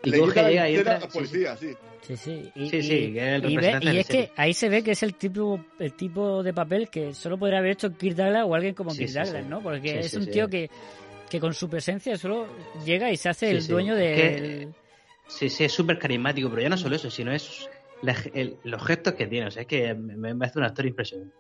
Y 0.05 0.11
Le 0.11 0.19
coge, 0.19 0.43
llega 0.49 0.69
y 0.71 0.77
entra. 0.77 1.01
policía, 1.09 1.57
sí. 1.57 1.75
Sí, 2.03 2.17
sí. 2.17 2.53
Y, 2.55 2.69
Sí, 2.69 2.77
y- 2.77 2.83
sí, 2.83 3.13
que 3.15 3.19
es 3.37 3.43
el 3.43 3.51
y 3.51 3.57
ve- 3.57 3.63
representante 3.73 3.87
y 3.87 3.89
del 3.89 3.99
es 3.99 4.07
que 4.07 4.31
ahí 4.37 4.53
se 4.55 4.69
ve 4.69 4.83
que 4.85 4.91
es 4.93 5.03
el 5.03 5.15
tipo, 5.15 5.59
el 5.79 5.93
tipo 5.95 6.43
de 6.43 6.53
papel 6.53 6.89
que 6.91 7.15
solo 7.15 7.39
podría 7.39 7.59
haber 7.61 7.73
hecho 7.73 7.91
Kirk 7.97 8.15
Douglas 8.15 8.45
o 8.47 8.55
alguien 8.55 8.75
como 8.75 8.91
Sí, 8.91 9.07
Kirk 9.07 9.13
Douglas, 9.25 9.43
sí. 9.43 9.49
¿no? 9.49 9.61
Porque 9.63 9.89
Sí, 9.89 9.97
es 9.97 10.11
sí, 10.11 10.17
un 10.19 10.25
sí. 10.25 10.31
tío 10.31 10.49
que, 10.49 10.71
que 11.31 11.41
con 11.41 11.55
su 11.55 11.69
presencia 11.71 12.17
solo 12.19 12.47
llega 12.85 13.11
y 13.11 13.17
se 13.17 13.31
hace 13.31 13.49
Sí, 13.49 13.57
el 13.57 13.63
sí. 13.63 13.73
dueño 13.73 13.95
del... 13.97 14.69
Sí, 15.27 15.49
sí, 15.49 15.65
es 15.65 15.73
súper 15.73 15.99
carismático, 15.99 16.51
pero 16.51 16.61
ya 16.61 16.69
no 16.69 16.77
solo 16.77 16.95
eso, 16.97 17.11
sino 17.11 17.33
es 17.33 17.71
la- 18.03 18.15
el- 18.35 18.59
los 18.65 18.85
gestos 18.85 19.15
que 19.15 19.27
tiene. 19.27 19.47
O 19.47 19.51
sea, 19.51 19.63
es 19.63 19.69
que 19.69 19.95
me, 19.95 20.35
me 20.35 20.45
hace 20.45 20.59
un 20.59 20.67
actor 20.67 20.85
impresionante. 20.85 21.35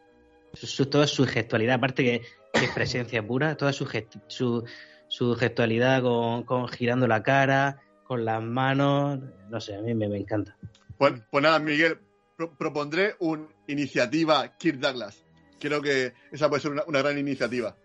Su, 0.54 0.86
toda 0.86 1.06
su 1.06 1.26
gestualidad, 1.26 1.74
aparte 1.76 2.02
que, 2.04 2.22
que 2.52 2.64
es 2.66 2.70
presencia 2.72 3.26
pura, 3.26 3.56
toda 3.56 3.72
su, 3.72 3.86
gest- 3.86 4.20
su, 4.28 4.64
su 5.08 5.34
gestualidad 5.36 6.02
con, 6.02 6.44
con 6.44 6.68
girando 6.68 7.06
la 7.06 7.22
cara, 7.22 7.80
con 8.04 8.24
las 8.24 8.42
manos, 8.42 9.18
no 9.50 9.60
sé, 9.60 9.74
a 9.76 9.80
mí 9.80 9.94
me, 9.94 10.08
me 10.08 10.18
encanta. 10.18 10.56
Pues, 10.98 11.14
pues 11.30 11.42
nada, 11.42 11.58
Miguel, 11.58 11.98
pro- 12.36 12.54
propondré 12.56 13.16
una 13.18 13.46
iniciativa 13.66 14.56
Kirk 14.56 14.78
Douglas. 14.78 15.24
Creo 15.58 15.80
que 15.82 16.12
esa 16.30 16.48
puede 16.48 16.62
ser 16.62 16.70
una, 16.72 16.84
una 16.86 17.00
gran 17.02 17.18
iniciativa. 17.18 17.76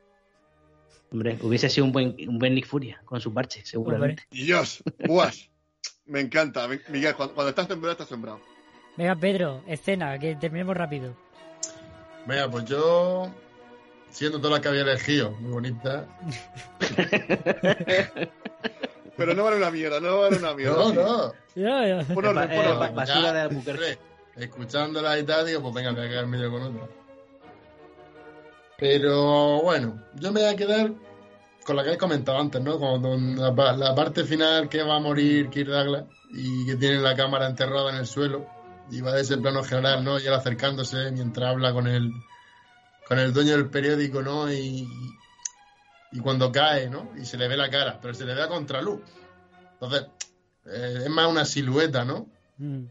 Hombre, 1.12 1.40
hubiese 1.42 1.70
sido 1.70 1.86
un 1.86 1.92
buen, 1.92 2.16
un 2.28 2.38
buen 2.38 2.54
Nick 2.54 2.68
Furia 2.68 3.02
con 3.06 3.20
su 3.20 3.34
parche, 3.34 3.66
seguramente. 3.66 4.24
Dios, 4.30 4.84
guas. 5.08 5.50
Me 6.06 6.20
encanta. 6.20 6.68
Mi- 6.68 6.80
Miguel, 6.90 7.16
cuando, 7.16 7.34
cuando 7.34 7.50
estás 7.50 7.68
sembrado, 7.68 7.94
estás 7.94 8.10
sembrado. 8.10 8.40
Venga, 8.98 9.16
Pedro, 9.16 9.64
escena, 9.68 10.20
que 10.20 10.36
terminemos 10.36 10.76
rápido. 10.78 11.16
Venga, 12.26 12.50
pues 12.50 12.66
yo, 12.66 13.30
siendo 14.12 14.38
todas 14.40 14.52
las 14.54 14.60
que 14.62 14.68
había 14.70 14.82
elegido, 14.82 15.32
muy 15.32 15.52
bonita. 15.52 16.06
Pero 19.18 19.34
no 19.34 19.44
vale 19.44 19.58
una 19.58 19.72
mierda, 19.72 20.00
no 20.00 20.20
vale 20.20 20.38
una 20.38 20.54
mierda. 20.54 20.76
No, 20.78 20.94
no. 20.94 21.34
Ya, 21.56 21.86
ya. 21.88 22.06
Orden, 22.16 22.52
Eh, 22.52 22.60
orden. 22.70 22.96
basura 22.96 23.34
de 23.34 23.46
hombre, 23.48 24.00
Escuchándola 24.38 25.20
y 25.20 25.24
tal, 25.24 25.46
digo, 25.46 25.62
pues 25.62 25.74
venga, 25.74 25.92
me 25.92 25.98
voy 26.00 26.08
a 26.08 26.10
quedar 26.10 26.28
medio 26.28 26.52
con 26.52 26.62
otra. 26.64 26.88
Pero 28.78 29.62
bueno, 29.62 30.02
yo 30.16 30.32
me 30.32 30.42
voy 30.42 30.50
a 30.50 30.56
quedar 30.56 30.92
con 31.66 31.76
la 31.76 31.84
que 31.84 31.92
he 31.94 31.98
comentado 31.98 32.40
antes, 32.40 32.62
¿no? 32.62 32.80
Con 32.80 33.36
la, 33.38 33.52
la 33.76 33.94
parte 33.96 34.24
final 34.24 34.70
que 34.70 34.82
va 34.84 34.96
a 34.96 35.00
morir 35.00 35.50
Kirk 35.50 35.68
Douglas 35.70 36.06
y 36.32 36.66
que 36.66 36.78
tiene 36.78 37.00
la 37.00 37.14
cámara 37.16 37.48
enterrada 37.48 37.90
en 37.92 37.98
el 37.98 38.08
suelo 38.08 38.48
y 38.92 39.02
va 39.02 39.14
de 39.14 39.22
ese 39.22 39.38
plano 39.38 39.64
general, 39.64 40.04
¿no? 40.04 40.20
Y 40.20 40.26
él 40.28 40.34
acercándose 40.34 41.12
mientras 41.12 41.50
habla 41.50 41.74
con 41.74 41.88
el, 41.88 42.12
con 43.08 43.20
el 43.20 43.34
dueño 43.34 43.52
del 43.52 43.70
periódico, 43.70 44.22
¿no? 44.22 44.52
Y, 44.52 44.88
y 46.12 46.20
cuando 46.20 46.52
cae, 46.52 46.90
¿no? 46.90 47.12
Y 47.18 47.26
se 47.26 47.38
le 47.38 47.48
ve 47.48 47.56
la 47.58 47.70
cara, 47.70 48.00
pero 48.02 48.14
se 48.14 48.26
le 48.26 48.34
ve 48.34 48.42
a 48.44 48.48
contraluz. 48.48 49.02
Entonces, 49.74 50.08
eh, 50.66 51.02
es 51.04 51.10
más 51.10 51.28
una 51.28 51.46
silueta, 51.46 52.04
¿no? 52.06 52.28
Mm, 52.58 52.86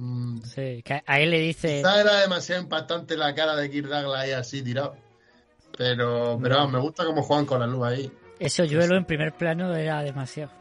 Mm, 0.00 0.42
Sí, 0.42 0.80
que 0.84 1.02
a 1.04 1.18
él 1.20 1.30
le 1.32 1.40
dice... 1.40 1.78
Quizá 1.78 2.00
era 2.00 2.20
demasiado 2.20 2.62
impactante 2.62 3.16
la 3.16 3.34
cara 3.34 3.56
de 3.56 3.68
Kirk 3.68 3.88
Douglas 3.88 4.20
ahí 4.22 4.30
así 4.30 4.62
tirado. 4.62 4.96
Pero, 5.76 6.38
pero 6.40 6.54
vamos, 6.56 6.72
me 6.72 6.78
gusta 6.78 7.04
cómo 7.04 7.22
juegan 7.22 7.46
con 7.46 7.58
la 7.58 7.66
luz 7.66 7.84
ahí. 7.84 8.12
Ese 8.38 8.62
hoyuelo 8.62 8.96
en 8.96 9.04
primer 9.04 9.32
plano 9.32 9.74
era 9.74 10.00
demasiado. 10.02 10.52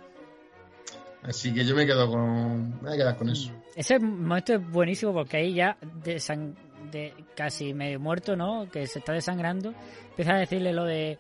Así 1.28 1.54
que 1.54 1.66
yo 1.66 1.76
me 1.76 1.86
quedo 1.86 2.10
con. 2.10 2.70
Me 2.78 2.82
voy 2.84 2.94
a 2.94 2.98
quedar 2.98 3.18
con 3.18 3.30
eso. 3.30 3.52
Ese 3.76 4.00
momento 4.00 4.54
es 4.54 4.72
buenísimo 4.72 5.14
porque 5.14 5.38
ahí 5.38 5.54
ya 5.54 5.78
de, 6.04 6.20
san- 6.20 6.56
de 6.92 7.14
casi 7.36 7.74
medio 7.74 8.00
muerto, 8.00 8.36
¿no? 8.36 8.70
Que 8.72 8.88
se 8.88 9.00
está 9.00 9.12
desangrando. 9.14 9.74
Empieza 10.10 10.34
a 10.36 10.40
decirle 10.40 10.74
lo 10.74 10.86
de... 10.86 11.20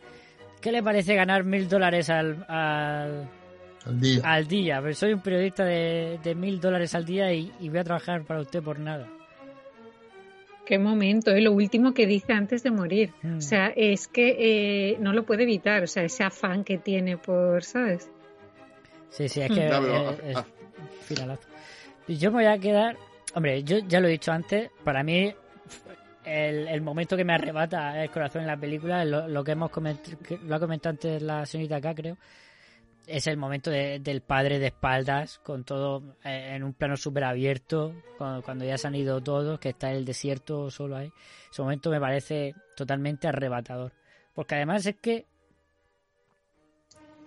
¿Qué 0.62 0.72
le 0.72 0.82
parece 0.82 1.14
ganar 1.14 1.44
mil 1.44 1.68
dólares 1.70 2.10
al, 2.10 2.44
al, 2.50 3.30
Al 3.86 4.00
día. 4.00 4.22
al 4.24 4.48
día? 4.48 4.80
Pero 4.82 4.94
soy 4.96 5.14
un 5.14 5.22
periodista 5.22 5.64
de 5.66 6.20
de 6.24 6.34
mil 6.34 6.60
dólares 6.60 6.96
al 6.96 7.06
día 7.06 7.32
y, 7.34 7.52
y 7.60 7.70
voy 7.70 7.78
a 7.80 7.84
trabajar 7.84 8.24
para 8.24 8.40
usted 8.42 8.64
por 8.64 8.80
nada. 8.80 9.08
Qué 10.66 10.80
momento, 10.80 11.32
¿eh? 11.32 11.42
lo 11.42 11.54
último 11.54 11.94
que 11.94 12.08
dice 12.08 12.34
antes 12.34 12.64
de 12.64 12.72
morir. 12.72 13.14
Mm. 13.22 13.38
O 13.38 13.42
sea, 13.42 13.68
es 13.76 14.08
que 14.08 14.36
eh, 14.94 14.98
no 15.00 15.14
lo 15.14 15.26
puede 15.26 15.44
evitar, 15.44 15.84
o 15.84 15.88
sea, 15.88 16.04
ese 16.04 16.24
afán 16.24 16.64
que 16.64 16.78
tiene 16.78 17.18
por, 17.18 17.64
¿sabes? 17.64 18.10
Sí, 19.10 19.28
sí, 19.30 19.42
es 19.42 19.50
que 19.50 19.68
Ya, 19.70 19.80
pero, 19.80 20.12
es- 20.12 20.20
es 20.24 20.38
ah, 20.38 20.46
finalazo. 21.02 21.48
Yo 22.08 22.32
me 22.32 22.38
voy 22.44 22.46
a 22.54 22.58
quedar... 22.60 22.98
Hombre, 23.34 23.64
yo 23.64 23.80
ya 23.80 24.00
lo 24.00 24.08
he 24.08 24.12
dicho 24.12 24.32
antes, 24.32 24.70
para 24.84 25.04
mí 25.04 25.34
el, 26.24 26.68
el 26.68 26.82
momento 26.82 27.16
que 27.18 27.24
me 27.26 27.34
arrebata 27.34 28.02
el 28.04 28.10
corazón 28.10 28.42
en 28.42 28.48
la 28.48 28.58
película, 28.58 29.04
lo, 29.06 29.28
lo 29.28 29.44
que 29.44 29.52
hemos 29.52 29.70
comentado, 29.70 30.18
lo 30.44 30.56
ha 30.56 30.60
comentado 30.60 30.92
antes 30.92 31.22
la 31.22 31.46
señorita 31.46 31.76
acá, 31.78 31.94
creo, 31.94 32.18
es 33.06 33.28
el 33.28 33.38
momento 33.38 33.70
de- 33.70 34.00
del 34.00 34.22
padre 34.22 34.60
de 34.60 34.68
espaldas, 34.68 35.40
con 35.40 35.64
todo 35.64 36.16
eh, 36.24 36.54
en 36.56 36.64
un 36.64 36.74
plano 36.74 36.98
súper 36.98 37.26
abierto, 37.26 37.94
cuando, 38.18 38.42
cuando 38.42 38.66
ya 38.66 38.78
se 38.78 38.88
han 38.88 38.96
ido 38.96 39.22
todos, 39.22 39.60
que 39.60 39.70
está 39.70 39.92
el 39.92 40.04
desierto 40.06 40.70
solo 40.72 40.98
ahí. 40.98 41.12
Ese 41.52 41.62
momento 41.62 41.90
me 41.92 42.00
parece 42.00 42.56
totalmente 42.76 43.28
arrebatador. 43.28 43.92
Porque 44.34 44.56
además 44.56 44.86
es 44.86 44.96
que 44.98 45.26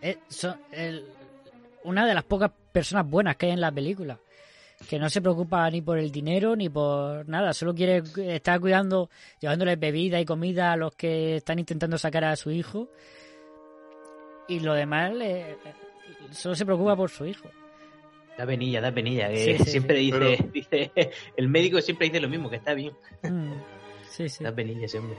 es 0.01 0.19
son 0.28 0.59
el- 0.73 1.05
una 1.85 2.07
de 2.07 2.15
las 2.15 2.24
pocas 2.24 2.51
personas 2.73 3.09
buenas 3.09 3.36
que 3.36 3.47
hay 3.47 3.52
en 3.52 3.61
la 3.61 3.73
película. 3.73 4.19
Que 4.89 4.98
no 4.98 5.11
se 5.11 5.20
preocupa 5.20 5.69
ni 5.70 5.82
por 5.82 5.98
el 5.98 6.11
dinero 6.11 6.57
ni 6.57 6.70
por 6.70 7.28
nada, 7.28 7.52
solo 7.52 7.74
quiere 7.74 8.02
estar 8.35 8.59
cuidando, 8.61 9.11
llevándole 9.39 9.77
bebida 9.77 10.19
y 10.19 10.24
comida 10.24 10.73
a 10.73 10.77
los 10.77 10.94
que 10.94 11.36
están 11.36 11.59
intentando 11.59 11.98
sacar 11.98 12.24
a 12.24 12.35
su 12.36 12.51
hijo. 12.51 12.89
Y 14.48 14.61
lo 14.61 14.73
demás, 14.74 15.12
le- 15.15 15.57
solo 16.32 16.55
se 16.55 16.65
preocupa 16.65 16.97
por 16.97 17.11
su 17.11 17.27
hijo. 17.27 17.48
Da 18.39 18.47
penilla, 18.47 18.81
da 18.81 18.90
penilla. 18.90 19.28
Que 19.28 19.59
Sí, 19.59 19.65
sí, 19.65 19.70
siempre 19.73 19.98
sí. 19.98 20.11
dice, 20.11 20.48
dice. 20.52 20.90
El 21.36 21.48
médico 21.48 21.81
siempre 21.82 22.07
dice 22.09 22.20
lo 22.20 22.28
mismo, 22.28 22.48
que 22.48 22.57
está 22.57 22.73
bien. 22.74 22.94
Mm, 23.23 23.52
Sí, 24.09 24.28
sí, 24.28 24.43
Da 24.43 24.52
penilla 24.52 24.86
ese 24.86 24.98
hombre. 24.98 25.16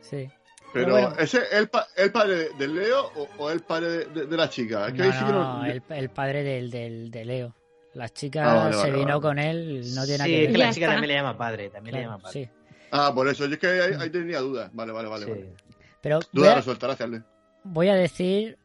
sí. 0.00 0.28
Pero, 0.72 0.92
bueno. 0.92 1.14
¿ese 1.18 1.38
es 1.38 1.52
el, 1.52 1.68
pa- 1.68 1.86
el 1.96 2.10
padre 2.12 2.48
de, 2.58 2.68
Leo 2.68 3.12
o, 3.16 3.28
o 3.38 3.50
el 3.50 3.60
padre 3.60 3.88
de, 3.88 4.04
de- 4.06 4.26
de 4.26 4.36
la 4.36 4.48
chica? 4.48 4.86
Es 4.88 4.92
que 4.94 4.98
No, 4.98 5.04
ahí 5.04 5.12
sí 5.12 5.18
que 5.24 5.32
no, 5.32 5.58
no- 5.58 5.64
el, 5.66 5.82
el 5.88 6.08
padre 6.10 6.42
del, 6.42 6.70
del, 6.70 7.10
de 7.10 7.24
Leo. 7.24 7.54
La 7.94 8.08
chica 8.08 8.50
Ah, 8.50 8.54
vale, 8.54 8.72
se 8.72 8.78
vale, 8.78 8.92
vino 8.92 9.06
vale. 9.08 9.20
con 9.20 9.38
él, 9.38 9.94
no 9.94 10.04
tiene 10.04 10.18
nada 10.18 10.24
Sí, 10.24 10.30
que 10.32 10.40
es 10.44 10.46
que 10.46 10.52
ver. 10.52 10.58
la 10.66 10.72
chica 10.72 10.86
también 10.86 11.08
le 11.08 11.14
llama 11.14 11.36
padre, 11.36 11.68
también 11.70 11.96
le 11.96 12.02
llama 12.02 12.18
padre. 12.18 12.32
sí. 12.44 12.50
Ah, 12.90 13.12
por 13.14 13.28
eso. 13.28 13.46
Yo 13.46 13.52
es 13.54 13.58
que 13.58 13.66
ahí, 13.66 13.92
ahí 13.98 14.10
tenía 14.10 14.40
dudas. 14.40 14.70
Vale, 14.72 14.92
vale, 14.92 15.08
vale. 15.08 15.24
Sí. 15.26 15.30
vale. 15.30 15.54
Pero 16.00 16.16
voy 16.16 16.26
Duda 16.32 16.52
a, 16.52 16.54
resuelta, 16.56 16.86
gracias, 16.86 17.06
Ale. 17.08 17.22
voy 17.64 17.88
a 17.88 17.94
decir 17.94 18.58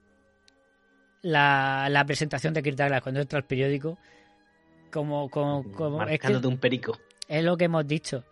la, 1.22 1.88
la 1.90 2.06
presentación 2.06 2.54
de 2.54 2.64
Kirk 2.64 2.78
Douglas 2.78 3.02
cuando 3.02 3.22
entra 3.22 3.38
al 3.38 3.46
periódico. 3.46 3.98
Como, 4.92 5.30
como, 5.30 5.64
como 5.74 5.98
es, 6.04 6.06
que 6.06 6.12
Marcándote 6.14 6.48
un 6.48 6.58
perico. 6.58 6.98
es 7.28 7.44
lo 7.44 7.58
que 7.58 7.66
hemos 7.66 7.86
dicho. 7.86 8.24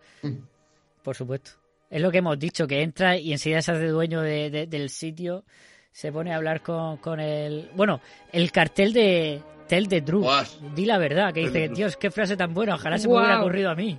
Por 1.02 1.14
supuesto. 1.14 1.52
Es 1.90 2.00
lo 2.02 2.10
que 2.10 2.18
hemos 2.18 2.38
dicho, 2.38 2.66
que 2.66 2.82
entra 2.82 3.16
y 3.16 3.32
enseguida 3.32 3.62
se 3.62 3.72
hace 3.72 3.86
dueño 3.86 4.20
de- 4.20 4.50
de- 4.50 4.66
del 4.66 4.90
sitio. 4.90 5.44
Se 5.92 6.12
pone 6.12 6.32
a 6.32 6.36
hablar 6.36 6.60
con, 6.62 6.98
con 6.98 7.20
el... 7.20 7.70
Bueno, 7.74 8.00
el 8.32 8.50
cartel 8.52 8.92
de 8.92 9.40
Tell 9.68 9.88
the 9.88 10.02
Truth. 10.02 10.22
Guas. 10.24 10.58
Di 10.74 10.84
la 10.84 10.98
verdad, 10.98 11.32
que 11.32 11.40
dice. 11.40 11.68
Dios, 11.68 11.96
qué 11.96 12.10
frase 12.10 12.36
tan 12.36 12.52
buena, 12.52 12.74
ojalá 12.74 12.98
se 12.98 13.08
me 13.08 13.14
hubiera 13.14 13.40
ocurrido 13.40 13.70
a 13.70 13.74
mí. 13.74 13.98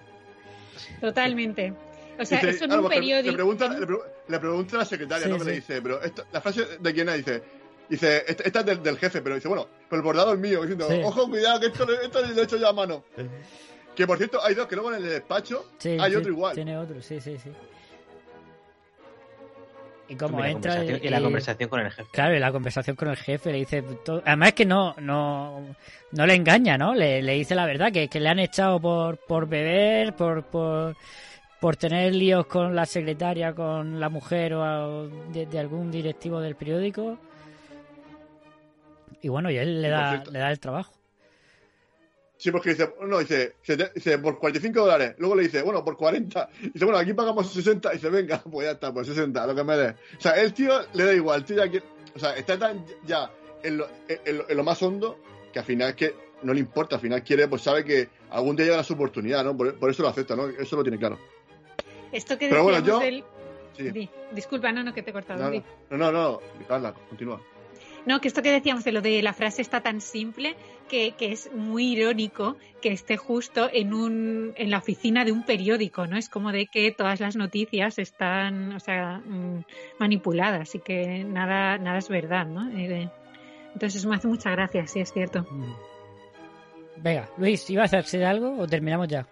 Totalmente. 1.02 1.74
O 2.20 2.26
sea, 2.26 2.40
Dice, 2.40 2.50
eso 2.52 2.66
en 2.66 2.72
ah, 2.72 2.78
un 2.78 2.84
le- 2.84 2.90
periódico. 2.90 3.32
Le 3.32 3.36
pregunta, 3.36 3.68
le, 3.70 3.86
pre- 3.86 3.98
le 4.28 4.40
pregunta 4.40 4.76
a 4.76 4.80
la 4.80 4.86
secretaria, 4.86 5.26
Sí, 5.26 5.32
¿no? 5.32 5.38
Que 5.38 5.44
le 5.46 5.52
dice, 5.54 5.82
pero 5.82 6.02
esto- 6.02 6.26
la 6.32 6.42
frase 6.42 6.66
de 6.80 6.94
quién 6.94 7.10
es, 7.10 7.18
dice, 7.18 7.44
dice, 7.90 8.24
esta, 8.28 8.44
esta 8.44 8.60
es 8.62 8.66
del, 8.66 8.84
del 8.84 8.98
jefe, 8.98 9.22
pero 9.22 9.36
dice, 9.36 9.48
bueno, 9.48 9.68
pero 9.90 10.00
el 10.00 10.04
bordado 10.04 10.34
es 10.34 10.40
mío, 10.40 10.62
diciendo, 10.62 10.88
Sí. 10.90 11.02
ojo, 11.04 11.28
cuidado, 11.30 11.60
que 11.60 11.68
esto, 11.68 11.86
le- 11.86 12.04
esto 12.06 12.22
lo 12.22 12.42
he 12.42 12.44
hecho 12.44 12.58
yo 12.58 12.68
a 12.70 12.74
mano. 12.74 13.04
Que 13.96 14.06
por 14.08 14.18
cierto, 14.18 14.40
hay 14.44 14.54
dos 14.56 14.68
que 14.68 14.76
luego 14.76 14.92
en 14.94 15.04
el 15.04 15.10
despacho 15.10 15.72
Sí, 15.80 15.98
hay 16.00 16.12
sí, 16.12 16.18
otro 16.18 16.32
igual. 16.32 16.54
Tiene 16.56 16.78
otro, 16.78 17.02
sí, 17.02 17.20
sí, 17.20 17.38
sí. 17.38 17.50
Y 20.10 20.16
como 20.16 20.44
entra... 20.44 20.76
conversación- 20.76 21.00
y 21.04 21.10
la 21.10 21.22
conversación 21.22 21.70
con 21.70 21.80
el 21.82 21.92
jefe. 21.92 22.10
Claro, 22.12 22.36
y 22.36 22.40
la 22.40 22.52
conversación 22.52 22.96
con 22.96 23.08
el 23.10 23.18
jefe 23.18 23.52
le 23.52 23.58
dice... 23.60 23.82
todo- 24.06 24.22
Además 24.26 24.50
es 24.50 24.54
que 24.56 24.66
no, 24.66 24.96
no, 25.00 25.62
no 26.12 26.26
le 26.26 26.34
engaña, 26.36 26.78
¿no? 26.78 26.94
Le, 26.96 27.22
le 27.22 27.34
dice 27.34 27.56
la 27.56 27.66
verdad, 27.66 27.92
que, 27.92 28.08
que 28.08 28.20
le 28.20 28.30
han 28.30 28.40
echado 28.40 28.80
por, 28.80 29.18
por 29.18 29.48
beber, 29.48 30.14
por, 30.16 30.44
por, 30.46 30.96
por 31.60 31.76
tener 31.76 32.16
líos 32.16 32.46
con 32.48 32.76
la 32.76 32.86
secretaria, 32.86 33.54
con 33.54 34.00
la 34.00 34.10
mujer 34.10 34.54
o 34.54 34.64
a- 34.64 35.08
de, 35.34 35.46
de 35.46 35.60
algún 35.60 35.92
directivo 35.92 36.40
del 36.40 36.56
periódico. 36.56 37.18
Y 39.22 39.30
bueno, 39.30 39.50
y 39.50 39.58
él 39.58 39.82
le 39.82 39.90
da, 39.90 40.10
cierto- 40.12 40.32
le 40.32 40.40
da 40.40 40.52
el 40.52 40.60
trabajo. 40.60 40.94
Sí, 42.38 42.52
porque 42.52 42.70
dice, 42.72 42.94
no, 43.02 43.18
dice, 43.20 43.56
dice, 43.96 44.18
por 44.20 44.38
45 44.40 44.80
dólares. 44.80 45.16
Luego 45.18 45.36
le 45.36 45.44
dice, 45.44 45.62
bueno, 45.64 45.84
por 45.84 45.98
40. 45.98 46.50
Dice, 46.74 46.86
bueno, 46.86 47.00
aquí 47.00 47.14
pagamos 47.14 47.52
60. 47.52 47.90
Dice, 47.92 48.10
venga, 48.10 48.42
pues 48.52 48.66
ya 48.68 48.72
está, 48.74 48.94
por 48.94 49.06
60, 49.06 49.48
lo 49.48 49.56
que 49.56 49.64
me 49.64 49.76
dé. 49.76 49.90
O 50.18 50.22
sea, 50.22 50.34
el 50.34 50.54
tío 50.54 50.74
le 50.94 51.04
da 51.06 51.14
igual, 51.14 51.40
el 51.40 51.46
tío 51.46 51.58
ya 51.58 51.70
quiere- 51.70 51.86
o 52.16 52.20
sea, 52.20 52.36
está 52.38 52.58
tan 52.60 52.86
ya 53.06 53.32
en 53.64 53.78
lo, 53.78 53.88
en 54.08 54.38
lo- 54.38 54.50
en 54.50 54.58
lo 54.58 54.64
más 54.64 54.82
hondo 54.84 55.18
que 55.52 55.60
al 55.60 55.66
final 55.66 55.90
es 55.90 55.96
que 55.96 56.16
no 56.44 56.54
le 56.54 56.60
importa, 56.60 56.96
al 56.98 57.02
final 57.02 57.24
quiere, 57.24 57.48
pues 57.48 57.64
sabe 57.64 57.84
que 57.84 58.10
algún 58.30 58.56
día 58.56 58.66
llegará 58.66 58.84
su 58.84 58.94
oportunidad, 58.94 59.44
¿no? 59.44 59.58
Por, 59.58 59.74
por 59.80 59.90
eso 59.90 60.04
lo 60.04 60.10
acepta, 60.10 60.36
¿no? 60.36 60.48
Eso 60.48 60.76
lo 60.76 60.84
tiene 60.84 61.00
claro. 61.00 61.18
Esto 62.12 62.38
que 62.38 62.50
Pero 62.50 62.64
bueno, 62.64 62.80
yo- 62.86 63.00
del... 63.00 63.24
Sí. 63.76 63.92
Di. 63.92 64.10
Disculpa, 64.32 64.72
no, 64.72 64.84
no, 64.84 64.92
que 64.94 65.04
te 65.04 65.12
he 65.12 65.14
cortado. 65.14 65.52
No, 65.52 65.64
no, 65.92 65.98
no, 65.98 66.12
no, 66.12 66.42
Carla, 66.68 66.94
continúa. 67.10 67.40
No, 68.08 68.22
que 68.22 68.30
esto 68.30 68.42
que 68.42 68.52
decíamos 68.52 68.86
de 68.86 68.94
lo 68.94 69.02
de 69.02 69.22
la 69.22 69.34
frase 69.34 69.62
está 69.62 69.82
tan 69.82 70.00
simple 70.00 70.56
que, 70.88 71.12
que 71.18 71.34
es 71.34 71.52
muy 71.54 71.92
irónico 71.92 72.56
que 72.82 72.94
esté 72.94 73.18
justo 73.18 73.70
en 73.72 73.94
un 73.94 74.54
en 74.56 74.72
la 74.72 74.78
oficina 74.78 75.26
de 75.26 75.34
un 75.34 75.44
periódico, 75.44 76.08
¿no? 76.08 76.18
Es 76.18 76.30
como 76.30 76.54
de 76.54 76.68
que 76.68 76.94
todas 76.94 77.20
las 77.20 77.36
noticias 77.36 78.00
están, 78.00 78.72
o 78.72 78.80
sea, 78.80 79.18
mm, 79.26 79.66
manipuladas 80.00 80.74
y 80.76 80.80
que 80.80 81.26
nada 81.26 81.78
nada 81.80 81.98
es 81.98 82.08
verdad, 82.08 82.48
¿no? 82.48 82.72
Entonces 83.74 84.06
me 84.06 84.16
hace 84.16 84.30
mucha 84.30 84.52
gracia, 84.52 84.88
sí 84.88 85.02
es 85.02 85.12
cierto. 85.12 85.46
Venga, 86.96 87.30
Luis, 87.38 87.70
¿iba 87.70 87.82
a 87.82 87.86
hacerse 87.86 88.20
de 88.20 88.26
algo 88.26 88.58
o 88.58 88.66
terminamos 88.68 89.10
ya? 89.10 89.28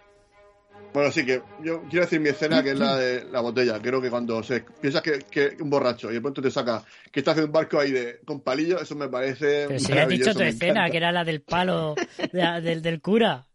Bueno, 0.95 1.11
sí 1.11 1.25
que 1.25 1.41
yo 1.61 1.81
quiero 1.89 2.05
decir 2.05 2.21
mi 2.21 2.29
escena, 2.29 2.63
que 2.63 2.71
es 2.71 2.79
la 2.79 2.95
de 2.95 3.25
la 3.29 3.41
botella. 3.41 3.81
Creo 3.81 4.01
que 4.01 4.09
cuando 4.09 4.41
se 4.41 4.61
piensas 4.61 5.01
que, 5.01 5.19
que 5.29 5.57
un 5.59 5.69
borracho 5.69 6.09
y 6.09 6.13
de 6.13 6.21
pronto 6.21 6.41
te 6.41 6.49
saca 6.49 6.83
que 7.11 7.19
está 7.19 7.31
haciendo 7.31 7.47
un 7.47 7.51
barco 7.51 7.77
ahí 7.79 7.91
de, 7.91 8.21
con 8.25 8.39
palillos, 8.39 8.81
eso 8.81 8.95
me 8.95 9.09
parece. 9.09 9.65
Pero 9.67 9.79
si 9.79 9.91
has 9.91 10.07
dicho 10.07 10.33
tu 10.33 10.41
escena, 10.43 10.89
que 10.89 10.95
era 10.95 11.11
la 11.11 11.25
del 11.25 11.41
palo 11.41 11.95
de- 12.31 12.61
del, 12.61 12.81
del 12.81 13.01
cura. 13.01 13.45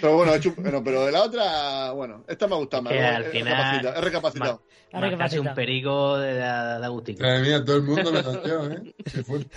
Pero 0.00 0.16
bueno, 0.16 0.34
he 0.34 0.36
hecho- 0.36 0.52
bueno, 0.58 0.84
pero 0.84 1.06
de 1.06 1.12
la 1.12 1.22
otra, 1.22 1.92
bueno, 1.92 2.24
esta 2.28 2.46
me 2.46 2.54
ha 2.56 2.58
gustado 2.58 2.82
más. 2.82 2.92
Al 2.92 3.22
He 3.24 3.30
final- 3.30 3.54
recapacitado, 3.54 3.96
he 3.96 4.00
recapacitado. 4.02 4.62
Ahora 4.92 5.08
que 5.08 5.16
Marcarse 5.16 5.38
un 5.40 5.44
pasa. 5.46 5.54
perico 5.56 6.18
de, 6.18 6.28
de, 6.34 6.40
de 6.40 6.84
Agustín. 6.84 7.16
Madre 7.18 7.40
mía, 7.42 7.64
todo 7.64 7.76
el 7.76 7.82
mundo 7.82 8.12
me 8.12 8.22
tanteó, 8.22 8.70
¿eh? 8.72 8.94
Qué 9.04 9.22
fuerte. 9.24 9.50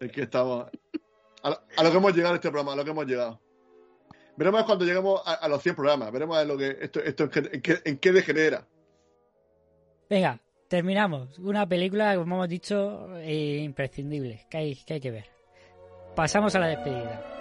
Es 0.00 0.12
que 0.12 0.22
estamos. 0.22 0.66
A 1.42 1.50
lo, 1.50 1.60
a 1.76 1.82
lo 1.82 1.90
que 1.90 1.96
hemos 1.96 2.12
llegado 2.14 2.34
en 2.34 2.36
este 2.36 2.48
programa, 2.50 2.74
a 2.74 2.76
lo 2.76 2.84
que 2.84 2.90
hemos 2.90 3.06
llegado. 3.06 3.40
Veremos 4.38 4.62
cuando 4.64 4.84
lleguemos 4.84 5.20
a, 5.26 5.48
los 5.48 5.60
100 5.62 5.74
programas. 5.74 6.12
Veremos 6.12 6.46
lo 6.46 6.56
que 6.56 6.76
esto, 6.80 7.00
en, 7.24 7.30
qué, 7.30 7.38
en 7.52 7.60
qué- 7.60 7.82
en 7.84 7.98
qué 7.98 8.12
degenera. 8.12 8.64
Venga, 10.08 10.40
terminamos. 10.68 11.38
Una 11.40 11.66
película, 11.68 12.14
como 12.16 12.36
hemos 12.36 12.48
dicho, 12.48 13.16
eh, 13.18 13.58
imprescindible, 13.62 14.46
que 14.48 14.94
hay 14.94 15.00
que 15.00 15.10
ver. 15.10 15.26
Pasamos 16.14 16.54
a 16.54 16.60
la 16.60 16.68
despedida. 16.68 17.37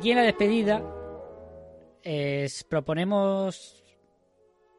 Aquí 0.00 0.12
en 0.12 0.16
la 0.16 0.22
despedida 0.22 0.82
es- 2.02 2.64
proponemos 2.64 3.84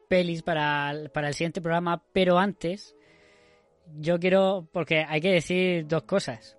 pelis 0.08 0.42
para, 0.42 0.90
el- 0.90 1.10
para 1.10 1.28
el 1.28 1.34
siguiente 1.34 1.60
programa, 1.62 2.02
pero 2.12 2.38
antes 2.38 2.96
yo 4.00 4.18
quiero, 4.18 4.66
porque 4.72 5.04
hay 5.08 5.20
que 5.20 5.30
decir 5.30 5.86
dos 5.86 6.02
cosas. 6.02 6.58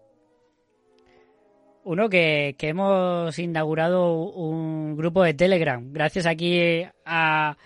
Uno, 1.84 2.08
que, 2.08 2.56
que 2.58 2.70
hemos 2.70 3.38
inaugurado 3.38 4.14
un 4.14 4.96
grupo 4.96 5.22
de 5.24 5.34
Telegram, 5.34 5.92
gracias 5.92 6.26
aquí 6.26 6.86
a, 7.04 7.58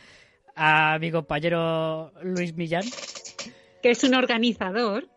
a 0.55 0.97
mi 0.99 1.11
compañero 1.11 2.11
Luis 2.23 2.55
Millán, 2.55 2.83
Que 3.83 3.91
es 3.91 4.03
un 4.03 4.15
organizador. 4.15 5.07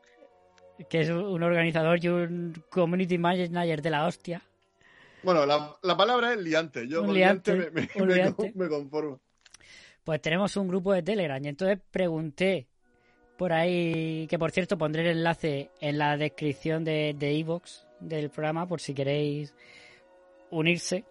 que 0.91 1.01
es 1.01 1.09
un 1.09 1.43
organizador 1.43 2.05
y 2.05 2.09
un 2.09 2.63
community 2.69 3.17
manager 3.17 3.81
de 3.81 3.91
la 3.91 4.07
hostia. 4.07 4.43
Bueno, 5.23 5.45
la, 5.47 5.77
la 5.83 5.97
palabra 5.97 6.33
es 6.33 6.39
liante. 6.41 6.89
Yo 6.89 7.01
Un 7.01 7.07
con 7.09 7.15
liante, 7.15 7.55
liante, 7.55 7.71
me, 7.73 7.83
me- 7.83 8.03
un 8.03 8.09
me 8.09 8.15
liante. 8.15 8.53
con- 8.53 8.63
me 8.63 8.69
conformo. 8.69 9.21
Pues 10.05 10.21
tenemos 10.23 10.57
un 10.57 10.69
grupo 10.69 10.93
de 10.93 11.03
Telegram 11.03 11.45
y 11.45 11.49
entonces 11.49 11.79
pregunté 11.91 12.67
por 13.37 13.53
ahí, 13.53 14.27
que 14.29 14.39
por 14.39 14.51
cierto 14.51 14.77
pondré 14.79 15.03
el 15.03 15.19
enlace 15.19 15.71
en 15.81 15.99
la 15.99 16.17
descripción 16.17 16.85
de 16.85 17.15
de 17.19 17.33
iVoox 17.35 17.87
del 18.01 18.31
programa 18.31 18.67
por 18.67 18.81
si 18.81 18.95
queréis 18.95 19.55
unirse. 20.51 21.05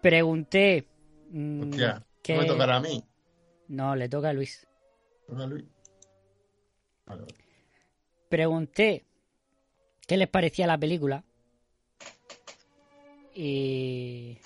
Pregunté... 0.00 0.86
mm, 1.30 1.62
Hostia, 1.70 2.02
que- 2.22 2.34
¿no 2.34 2.40
me 2.42 2.46
tocará 2.46 2.76
a 2.76 2.80
mí? 2.80 3.02
No, 3.68 3.94
le 3.96 4.08
toca 4.08 4.30
a 4.30 4.32
Luis. 4.32 4.66
¿Toca 5.26 5.44
a 5.44 5.46
Luis? 5.46 5.64
Vale, 7.06 7.22
vale. 7.22 7.34
Pregunté 8.28 9.04
qué 10.06 10.16
les 10.16 10.28
parecía 10.28 10.66
la 10.66 10.78
película 10.78 11.24
y, 13.36 14.38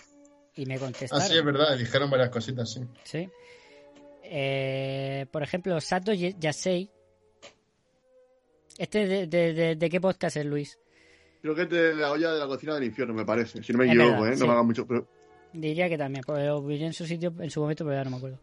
y 0.57 0.67
me 0.67 0.75
Ah, 0.75 0.79
contestaron. 0.79 1.27
sí, 1.27 1.37
es 1.39 1.45
verdad, 1.45 1.77
dijeron 1.79 2.11
varias 2.11 2.31
cositas, 2.31 2.71
sí. 2.71 2.81
Sí. 3.05 3.29
Eh, 4.25 5.27
por 5.31 5.43
ejemplo, 5.43 5.81
Sato 5.81 6.12
Yasei. 6.12 6.91
¿Este 8.79 9.07
de, 9.07 9.27
de, 9.27 9.53
de- 9.53 9.77
de 9.77 9.91
qué 9.91 10.01
podcast 10.01 10.37
es, 10.37 10.47
Luis? 10.47 10.79
Creo 11.43 11.55
que 11.55 11.62
es 11.62 11.71
de 11.71 11.95
la 11.95 12.12
olla 12.12 12.33
de 12.33 12.39
la 12.39 12.47
cocina 12.47 12.75
del 12.75 12.85
infierno, 12.85 13.15
me 13.15 13.25
parece. 13.25 13.62
Si 13.62 13.73
no 13.73 13.79
me 13.79 13.87
equivoco, 13.87 14.23
verdad, 14.23 14.33
¿eh? 14.33 14.37
sí. 14.37 14.41
No 14.41 14.47
me 14.47 14.53
haga 14.53 14.62
mucho. 14.62 14.87
Pero... 14.87 15.07
Diría 15.53 15.89
que 15.89 15.99
también, 15.99 16.23
porque 16.27 16.45
lo 16.45 16.62
vi 16.62 16.83
en 16.85 16.93
su 16.93 17.07
sitio 17.07 17.33
en 17.41 17.51
su 17.51 17.61
momento, 17.61 17.85
pero 17.85 17.97
ya 17.97 18.05
no 18.05 18.11
me 18.11 18.17
acuerdo. 18.19 18.39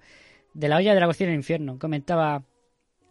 De 0.54 0.68
la 0.68 0.78
olla 0.78 0.94
de 0.94 1.00
la 1.00 1.06
cocina 1.08 1.30
del 1.30 1.38
infierno. 1.40 1.78
Comentaba, 1.80 2.44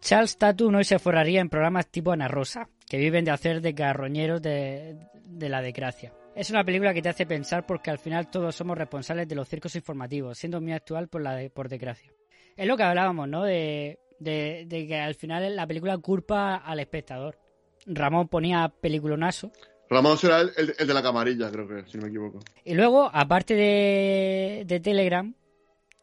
Charles 0.00 0.36
Tatu 0.36 0.70
no 0.70 0.82
se 0.84 0.98
forraría 0.98 1.40
en 1.40 1.48
programas 1.48 1.86
tipo 1.88 2.12
Ana 2.12 2.28
Rosa, 2.28 2.68
que 2.88 2.98
viven 2.98 3.24
de 3.24 3.30
hacer 3.30 3.60
de 3.60 3.74
carroñeros 3.74 4.42
de, 4.42 4.96
de 5.24 5.48
la 5.48 5.62
desgracia. 5.62 6.12
Es 6.36 6.50
una 6.50 6.62
película 6.64 6.92
que 6.92 7.00
te 7.02 7.08
hace 7.08 7.24
pensar 7.26 7.64
porque 7.66 7.90
al 7.90 7.98
final 7.98 8.30
todos 8.30 8.54
somos 8.54 8.76
responsables 8.76 9.26
de 9.26 9.34
los 9.34 9.48
circos 9.48 9.74
informativos, 9.74 10.36
siendo 10.38 10.60
muy 10.60 10.72
actual 10.72 11.08
por, 11.08 11.22
la 11.22 11.34
de- 11.34 11.50
por 11.50 11.68
desgracia. 11.68 12.12
Es 12.56 12.66
lo 12.66 12.76
que 12.76 12.82
hablábamos, 12.82 13.26
¿no? 13.28 13.42
De, 13.42 13.98
de, 14.20 14.64
de 14.66 14.86
que 14.86 14.96
al 14.96 15.14
final 15.14 15.56
la 15.56 15.66
película 15.66 15.96
culpa 15.98 16.56
al 16.56 16.78
espectador. 16.80 17.38
Ramón 17.86 18.28
ponía 18.28 18.68
peliculonazo. 18.68 19.50
Ramón 19.88 20.18
será 20.18 20.40
el, 20.42 20.50
el- 20.56 20.74
el 20.78 20.86
de 20.86 20.94
la 20.94 21.02
camarilla, 21.02 21.50
creo 21.50 21.66
que, 21.68 21.90
si 21.90 21.96
no 21.96 22.02
me 22.04 22.08
equivoco. 22.10 22.40
Y 22.64 22.74
luego, 22.74 23.08
aparte 23.12 23.54
de, 23.54 24.64
de 24.66 24.80
Telegram, 24.80 25.32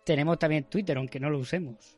tenemos 0.03 0.39
también 0.39 0.63
Twitter, 0.65 0.97
aunque 0.97 1.19
no 1.19 1.29
lo 1.29 1.39
usemos. 1.39 1.97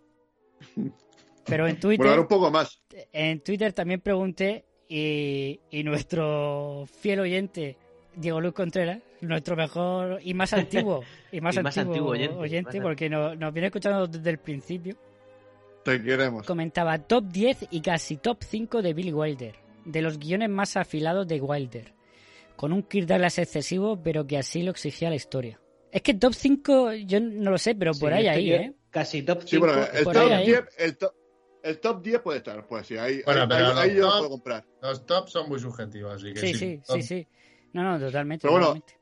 Pero 1.46 1.68
en 1.68 1.80
Twitter, 1.80 2.06
Bueno, 2.06 2.24
un 2.24 2.28
poco 2.28 2.50
más. 2.52 2.82
en 3.14 3.40
Twitter 3.42 3.72
también 3.72 4.02
pregunté 4.02 4.66
y, 4.90 5.60
y 5.70 5.84
nuestro 5.84 6.86
fiel 7.02 7.20
oyente, 7.20 7.78
Diego 8.16 8.42
Luis 8.42 8.54
Contreras, 8.54 9.00
nuestro 9.22 9.56
mejor 9.56 10.20
y 10.24 10.34
más 10.34 10.54
antiguo 10.54 11.04
y 11.32 11.42
más, 11.42 11.56
Y 11.58 11.60
más 11.62 11.78
antiguo, 11.78 12.14
antiguo 12.14 12.38
oyente, 12.40 12.80
más 12.80 12.84
porque 12.84 13.10
nos, 13.10 13.38
nos 13.38 13.54
viene 13.54 13.68
escuchando 13.68 14.08
desde 14.08 14.30
el 14.30 14.38
principio, 14.40 14.96
Te 15.84 16.02
queremos. 16.02 16.46
comentaba 16.46 16.98
top 17.00 17.26
10 17.28 17.68
y 17.72 17.82
casi 17.82 18.18
top 18.18 18.38
5 18.44 18.82
de 18.82 18.94
Billy 18.94 19.14
Wilder, 19.14 19.56
de 19.86 20.02
los 20.02 20.18
guiones 20.18 20.50
más 20.50 20.78
afilados 20.78 21.28
de 21.28 21.40
Wilder, 21.42 21.94
con 22.56 22.74
un 22.74 22.84
Kirk 22.84 23.08
Douglas 23.08 23.38
excesivo, 23.38 24.02
pero 24.02 24.26
que 24.26 24.38
así 24.38 24.64
lo 24.64 24.72
exigía 24.72 25.10
la 25.10 25.16
historia. 25.16 25.60
Es 25.92 26.02
que 26.02 26.14
top 26.14 26.34
5, 26.34 26.94
yo 26.94 27.20
no 27.22 27.52
lo 27.52 27.58
sé, 27.58 27.76
pero 27.76 27.92
por 27.94 28.12
Sí, 28.12 28.18
ahí, 28.18 28.28
ahí, 28.28 28.52
¿eh? 28.54 28.74
Casi 28.90 29.22
top 29.24 29.40
5. 29.44 29.48
Sí, 29.48 29.58
bueno, 29.58 29.86
el 29.94 30.04
por 30.04 30.14
top, 30.14 30.24
ahí, 30.24 30.32
ahí. 30.34 30.46
10, 30.48 30.64
el, 30.80 30.98
top, 30.98 31.14
el 31.64 31.80
top 31.80 32.02
10 32.04 32.20
puede 32.22 32.38
estar, 32.40 32.66
pues 32.68 32.88
sí, 32.88 32.98
ahí, 32.98 33.22
Bueno, 33.26 33.42
ahí, 33.44 33.48
pero 33.50 33.60
ahí- 33.66 33.70
los 33.74 33.78
ahí 33.80 33.96
yo 33.96 34.02
lo 34.02 34.08
top- 34.10 34.18
puedo 34.18 34.30
comprar. 34.32 34.66
Los 34.82 35.06
tops 35.06 35.32
son 35.32 35.48
muy 35.50 35.60
subjetivos, 35.60 36.16
así 36.16 36.34
que 36.34 36.40
Sí, 36.40 36.48
sí. 36.48 36.54
sí, 36.58 36.82
top- 36.86 36.96
sí, 36.98 37.04
sí. 37.04 37.28
No, 37.76 37.84
no, 37.84 38.00
totalmente. 38.00 38.42
Pero 38.44 38.52
bueno, 38.54 38.68
totalmente. 38.68 38.94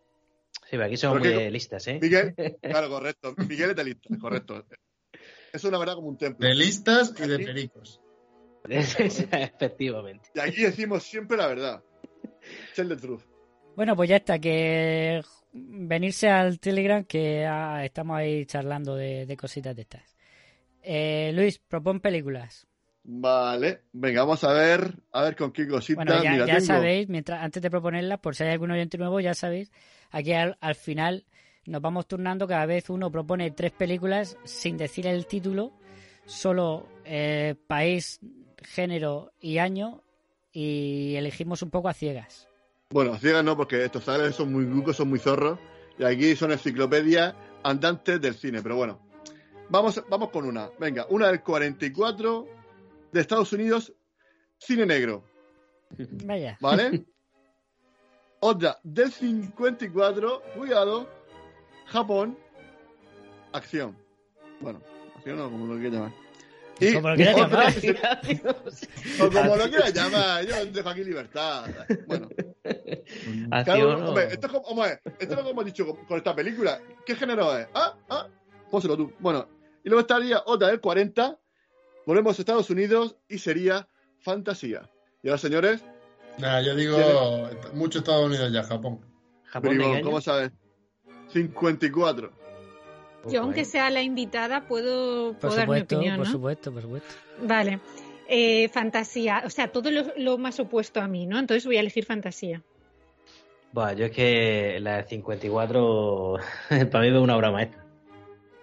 Sí, 0.64 0.70
pero 0.72 0.86
aquí 0.86 0.98
somos 0.98 1.20
muy 1.20 1.30
que- 1.30 1.52
listas, 1.52 1.88
¿eh? 1.88 2.00
Miguel, 2.02 2.34
claro, 2.62 2.90
correcto. 2.90 3.36
Miguel 3.48 3.70
es 3.72 3.76
de 3.76 3.84
lista, 3.84 4.18
correcto. 4.20 4.66
Es 5.52 5.64
una 5.64 5.78
verdad 5.78 5.94
como 5.94 6.08
un 6.08 6.18
templo. 6.18 6.48
De 6.48 6.56
listas 6.56 7.14
y 7.24 7.28
de 7.28 7.38
pericos. 7.40 8.02
Efectivamente. 8.68 10.30
Y 10.34 10.40
aquí 10.40 10.64
decimos 10.64 11.04
siempre 11.04 11.38
la 11.38 11.48
verdad. 11.48 11.84
Tell 12.76 12.90
the 12.90 12.96
truth. 12.96 13.22
Bueno, 13.76 13.96
pues 13.96 14.10
ya 14.10 14.16
está, 14.18 14.40
que 14.40 15.22
venirse 15.52 16.30
al 16.30 16.60
Telegram, 16.60 17.04
que 17.04 17.46
ah, 17.46 17.86
estamos 17.86 18.18
ahí 18.18 18.46
charlando 18.48 18.96
de, 18.96 19.26
de 19.28 19.38
cositas 19.38 19.76
de 19.76 19.84
estas. 19.84 20.16
Eh, 20.82 21.32
Luis, 21.36 21.60
propon 21.60 22.00
películas. 22.00 22.66
Vale, 23.06 23.82
venga, 23.92 24.22
vamos 24.22 24.44
a 24.46 24.54
ver, 24.54 24.96
a 25.12 25.24
ver 25.24 25.36
con 25.36 25.52
qué 25.52 25.68
cositas. 25.68 26.06
Bueno, 26.06 26.24
ya, 26.24 26.32
Mira, 26.32 26.46
ya 26.46 26.54
tengo- 26.56 26.66
sabéis, 26.68 27.10
mientras 27.10 27.42
antes 27.44 27.62
de 27.62 27.70
proponerlas, 27.70 28.20
por 28.20 28.36
si 28.36 28.44
hay 28.44 28.52
algún 28.52 28.72
oyente 28.72 28.98
nuevo, 28.98 29.20
ya 29.20 29.34
sabéis, 29.34 29.72
aquí 30.12 30.32
al, 30.32 30.58
al 30.62 30.76
final 30.76 31.26
nos 31.66 31.82
vamos 31.82 32.08
turnando, 32.08 32.48
cada 32.48 32.66
vez 32.66 32.90
uno 32.90 33.12
propone 33.12 33.52
tres 33.52 33.72
películas 33.74 34.38
sin 34.46 34.78
decir 34.78 35.06
el 35.06 35.28
título, 35.28 35.74
solo 36.26 36.88
eh, 37.04 37.56
país, 37.68 38.22
género 38.62 39.34
y 39.42 39.58
año, 39.58 40.02
y 40.54 41.16
elegimos 41.16 41.62
un 41.62 41.72
poco 41.72 41.90
a 41.90 41.94
ciegas. 41.94 42.48
Bueno, 42.92 43.18
ciegas 43.18 43.44
no, 43.44 43.58
porque 43.58 43.84
estos 43.84 44.06
sales 44.06 44.36
son 44.36 44.52
muy 44.54 44.66
grucos, 44.66 44.96
son 44.96 45.10
muy 45.10 45.20
zorros. 45.20 45.60
Y 45.98 46.04
aquí 46.06 46.36
son 46.36 46.52
enciclopedias 46.52 47.36
andantes 47.64 48.20
del 48.22 48.34
cine, 48.36 48.62
pero 48.64 48.76
bueno. 48.76 49.00
Vamos, 49.70 50.04
vamos 50.10 50.30
con 50.30 50.46
una. 50.46 50.70
Venga, 50.80 51.06
una 51.10 51.28
del 51.28 51.42
44 51.42 52.48
de 53.14 53.22
Estados 53.22 53.54
Unidos, 53.54 53.94
cine 54.58 54.86
negro. 54.86 55.24
Vaya. 56.26 56.58
¿Vale? 56.60 57.06
Otra 58.40 58.78
del 58.84 59.10
54, 59.12 60.42
cuidado, 60.58 61.08
Japón, 61.86 62.38
acción. 63.54 63.96
Bueno, 64.60 64.82
acción 65.16 65.38
no, 65.38 65.50
como 65.50 65.68
lo 65.68 65.80
quieras 65.80 65.94
llamar. 65.94 66.12
Y 66.80 66.94
Como 66.94 67.10
lo 67.10 67.16
quieras 67.16 67.38
llamar. 67.38 67.74
o 69.22 69.30
como 69.32 69.56
lo 69.56 69.70
quieras 69.70 69.94
llamar, 69.94 70.46
yo 70.46 70.66
dejo 70.66 70.90
aquí 70.90 71.04
libertad. 71.06 71.70
Bueno, 72.06 72.28
o- 72.28 74.08
hombre, 74.10 74.28
esto 74.34 74.48
es 74.48 74.52
como, 74.54 74.66
hombre, 74.68 75.00
esto 75.20 75.34
es 75.34 75.38
lo 75.38 75.44
que 75.44 75.50
hemos 75.52 75.66
dicho 75.66 75.86
con, 75.86 76.06
con 76.06 76.18
esta 76.18 76.36
película. 76.36 76.82
¿Qué 77.06 77.16
género 77.16 77.58
es? 77.58 77.68
Ah, 77.74 77.96
ah, 78.10 78.28
pónselo 78.70 78.98
tú. 78.98 79.14
Bueno, 79.20 79.48
y 79.86 79.88
luego 79.90 80.02
estaría 80.02 80.42
otra 80.46 80.68
del 80.68 80.82
40. 80.82 81.40
Volvemos 82.06 82.38
a 82.38 82.42
Estados 82.42 82.70
Unidos 82.70 83.18
y 83.28 83.40
sería 83.40 83.88
fantasía. 84.20 84.90
Y 85.22 85.30
ahora, 85.30 85.38
señores, 85.38 85.84
Nah, 86.38 86.62
yo 86.62 86.76
digo 86.76 86.98
mucho 87.74 88.00
Estados 88.00 88.26
Unidos 88.26 88.52
ya, 88.52 88.64
Japón. 88.64 89.00
¿Japón 89.46 89.82
año? 89.82 90.02
¿cómo 90.04 90.20
sabes? 90.20 90.52
54. 91.30 92.32
Yo, 93.30 93.42
aunque 93.42 93.64
sea 93.64 93.90
la 93.90 94.02
invitada, 94.02 94.68
puedo, 94.68 95.34
dar 95.34 95.70
mi 95.70 95.82
opinión, 95.82 96.18
por 96.18 96.26
¿no? 96.26 96.32
supuesto, 96.32 96.72
por 96.74 96.82
supuesto. 96.82 97.16
Vale. 97.42 97.80
Eh, 98.28 98.68
fantasía, 98.70 99.44
o 99.46 99.50
sea, 99.50 99.72
todo 99.72 99.92
lo, 99.92 100.06
lo 100.18 100.38
más 100.38 100.60
opuesto 100.60 101.02
a 101.02 101.08
mí, 101.08 101.26
¿no? 101.26 101.40
Entonces 101.40 101.66
voy 101.66 101.78
a 101.78 101.82
elegir 101.82 102.06
fantasía. 102.06 102.62
Buah, 103.72 103.94
yo 103.94 104.06
es 104.06 104.12
que 104.12 104.80
la 104.82 104.98
de 104.98 105.04
54 105.04 106.38
para 106.92 107.02
mí 107.02 107.08
es 107.08 107.14
una 107.14 107.38
obra 107.38 107.52
maestra. 107.52 107.86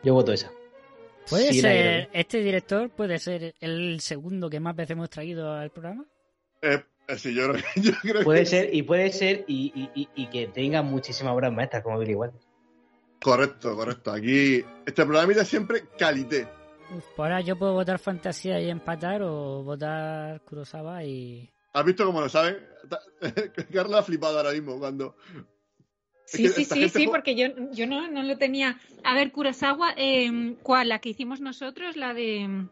Yo 0.02 0.14
voto 0.14 0.32
esa. 0.32 0.50
¿Puede 1.30 1.52
Sí, 1.52 1.60
ser, 1.60 2.08
este 2.12 2.38
director 2.42 2.90
puede 2.90 3.18
ser 3.18 3.54
el 3.60 4.00
segundo 4.00 4.50
que 4.50 4.60
más 4.60 4.74
veces 4.76 4.90
hemos 4.92 5.08
traído 5.10 5.52
al 5.52 5.70
programa? 5.70 6.04
Eh, 6.60 6.82
eh, 7.08 7.16
sí, 7.18 7.32
yo 7.34 7.48
creo, 7.50 7.62
que- 7.74 7.80
yo 7.80 7.92
creo 8.02 8.24
Puede 8.24 8.40
que 8.40 8.46
ser, 8.46 8.74
y 8.74 8.82
puede 8.82 9.12
ser, 9.12 9.44
y, 9.46 9.72
y- 9.74 10.00
y- 10.02 10.08
y 10.14 10.26
que 10.28 10.48
tenga 10.48 10.82
muchísimas 10.82 11.32
obras 11.32 11.52
maestras 11.52 11.82
como 11.82 11.98
Billy 11.98 12.14
Wilder. 12.14 12.40
Correcto, 13.22 13.76
correcto. 13.76 14.12
Aquí, 14.12 14.64
este 14.86 15.04
programa 15.06 15.32
es 15.32 15.48
siempre 15.48 15.84
calité. 15.98 16.48
Uf, 16.96 17.04
pues 17.14 17.18
ahora 17.18 17.40
yo 17.40 17.56
puedo 17.56 17.74
votar 17.74 17.98
fantasía 17.98 18.60
y 18.60 18.68
empatar 18.68 19.22
o 19.22 19.62
votar 19.62 20.40
Kurosawa 20.42 21.04
y... 21.04 21.48
¿Has 21.72 21.84
visto 21.84 22.04
cómo 22.04 22.20
lo 22.20 22.28
saben? 22.28 22.56
Carla 23.72 23.98
ha 23.98 24.02
flipado 24.02 24.38
ahora 24.38 24.50
mismo 24.52 24.76
cuando. 24.80 25.14
Sí, 26.30 26.48
sí, 26.48 26.64
sí, 26.64 26.88
sí, 26.88 27.06
porque 27.08 27.34
yo, 27.34 27.46
yo 27.72 27.86
no, 27.86 28.08
no 28.08 28.22
lo 28.22 28.38
tenía. 28.38 28.78
A 29.04 29.14
ver, 29.14 29.32
Kurosawa, 29.32 29.94
eh, 29.96 30.54
¿cuál? 30.62 30.88
La 30.88 31.00
que 31.00 31.08
hicimos 31.10 31.40
nosotros, 31.40 31.96
la 31.96 32.14
de. 32.14 32.66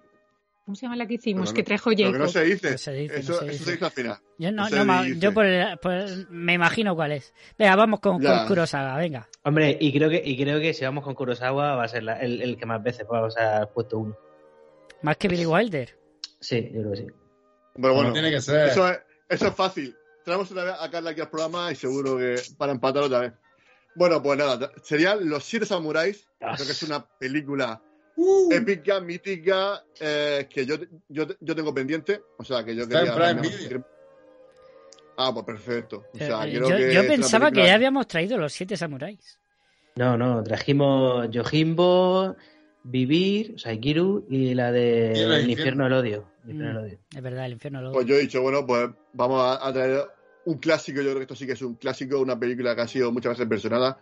¿Cómo 0.64 0.76
se 0.76 0.82
llama 0.82 0.96
la 0.96 1.06
que 1.06 1.14
hicimos? 1.14 1.44
Pero 1.44 1.52
no- 1.52 1.56
que 1.56 1.62
trajo 1.62 1.90
Jacob. 1.96 2.18
no 2.18 2.28
se 2.28 2.44
dice. 2.44 2.72
No 2.72 2.78
se 2.78 2.92
dice, 2.92 3.16
eso, 3.20 3.32
no 3.32 3.38
se 3.38 3.44
eso 3.46 3.52
dice. 3.52 3.64
se 3.64 3.72
dice 3.72 3.84
al 3.86 3.90
final. 3.90 4.18
Yo 4.38 4.52
no, 4.52 4.68
No 4.68 5.06
yo 5.06 5.32
por, 5.32 5.46
el- 5.46 5.78
por- 5.78 6.30
me 6.30 6.52
imagino 6.52 6.94
cuál 6.94 7.12
es. 7.12 7.32
Venga, 7.58 7.74
vamos 7.74 8.00
con, 8.00 8.20
con 8.22 8.46
Kurosawa, 8.46 8.96
venga. 8.98 9.26
Hombre, 9.44 9.76
y 9.80 9.92
creo 9.92 10.10
que, 10.10 10.22
y 10.24 10.36
creo 10.36 10.60
que 10.60 10.74
si 10.74 10.84
vamos 10.84 11.02
con 11.04 11.14
Kurosawa 11.14 11.74
va 11.74 11.84
a 11.84 11.88
ser 11.88 12.02
la- 12.02 12.20
el, 12.20 12.42
el 12.42 12.56
que 12.58 12.66
más 12.66 12.82
veces 12.82 13.06
va 13.10 13.26
a 13.26 13.30
ser 13.30 13.68
puesto 13.72 13.98
uno. 13.98 14.16
Más 15.02 15.16
que 15.16 15.28
Billy 15.28 15.46
Wilder. 15.46 15.96
Sí, 16.38 16.62
yo 16.72 16.80
creo 16.82 16.90
que 16.92 16.96
sí. 16.98 17.06
Pero 17.74 17.94
bueno, 17.94 18.12
tiene 18.12 18.30
que 18.30 18.40
ser. 18.40 18.68
Eso 18.68 18.88
es, 18.88 19.00
eso 19.28 19.46
es 19.48 19.54
fácil. 19.54 19.96
Traemos 20.24 20.50
otra 20.50 20.64
vez 20.64 20.74
a 20.78 20.90
Carla 20.90 21.10
aquí 21.10 21.22
al 21.22 21.30
programa 21.30 21.72
y 21.72 21.76
seguro 21.76 22.18
que 22.18 22.34
para 22.58 22.72
empatar 22.72 23.02
otra 23.04 23.20
vez. 23.20 23.32
Bueno, 23.98 24.22
pues 24.22 24.38
nada, 24.38 24.70
serían 24.82 25.28
Los 25.28 25.44
Siete 25.44 25.66
Samuráis. 25.66 26.26
Creo 26.38 26.54
que 26.56 26.72
es 26.72 26.82
una 26.84 27.04
película 27.06 27.82
Uh, 28.20 28.50
épica, 28.52 28.98
mítica, 29.00 29.84
eh, 30.00 30.48
que 30.50 30.66
yo, 30.66 30.74
yo, 31.08 31.24
yo 31.40 31.54
tengo 31.54 31.72
pendiente. 31.72 32.20
O 32.38 32.42
sea, 32.44 32.64
que 32.64 32.74
yo 32.74 32.82
Está 32.82 33.00
en 33.00 33.06
quería. 33.06 33.32
Prime 33.36 33.42
Video. 33.42 33.86
Ah, 35.16 35.30
pues 35.32 35.46
perfecto. 35.46 36.04
O 36.14 36.18
sea, 36.18 36.44
Eh, 36.46 36.52
creo 36.56 36.68
yo 36.68 36.76
que 36.76 36.94
yo 36.94 37.06
pensaba 37.06 37.52
que 37.52 37.64
ya 37.64 37.74
habíamos 37.74 38.08
traído 38.08 38.36
los 38.36 38.52
siete 38.52 38.76
samuráis. 38.76 39.38
No, 39.94 40.16
no, 40.16 40.42
trajimos 40.42 41.28
Yojimbo, 41.30 42.34
Vivir, 42.84 43.54
o 43.54 43.58
sea, 43.58 43.72
Ikiru 43.72 44.26
y 44.28 44.54
la 44.54 44.72
de 44.72 45.12
Y 45.14 45.20
el 45.20 45.32
El 45.32 45.50
infierno. 45.50 45.84
del 45.84 45.92
odio. 45.92 46.28
Mm, 46.44 46.58
del 46.58 46.76
odio. 46.76 46.98
es 47.14 47.22
verdad, 47.22 47.46
el 47.46 47.52
infierno 47.52 47.82
lo... 47.82 47.92
Pues 47.92 48.06
yo 48.06 48.14
he 48.16 48.20
dicho, 48.20 48.42
bueno, 48.42 48.66
pues 48.66 48.88
vamos 49.12 49.42
a, 49.44 49.64
a 49.66 49.72
traer 49.72 50.04
un 50.48 50.58
clásico. 50.58 50.98
Yo 51.00 51.04
creo 51.10 51.16
que 51.16 51.22
esto 51.22 51.36
sí 51.36 51.46
que 51.46 51.52
es 51.52 51.62
un 51.62 51.74
clásico, 51.74 52.18
una 52.20 52.38
película 52.38 52.74
que 52.74 52.82
ha 52.82 52.88
sido 52.88 53.12
muchas 53.12 53.32
veces 53.32 53.48
versionada. 53.48 53.98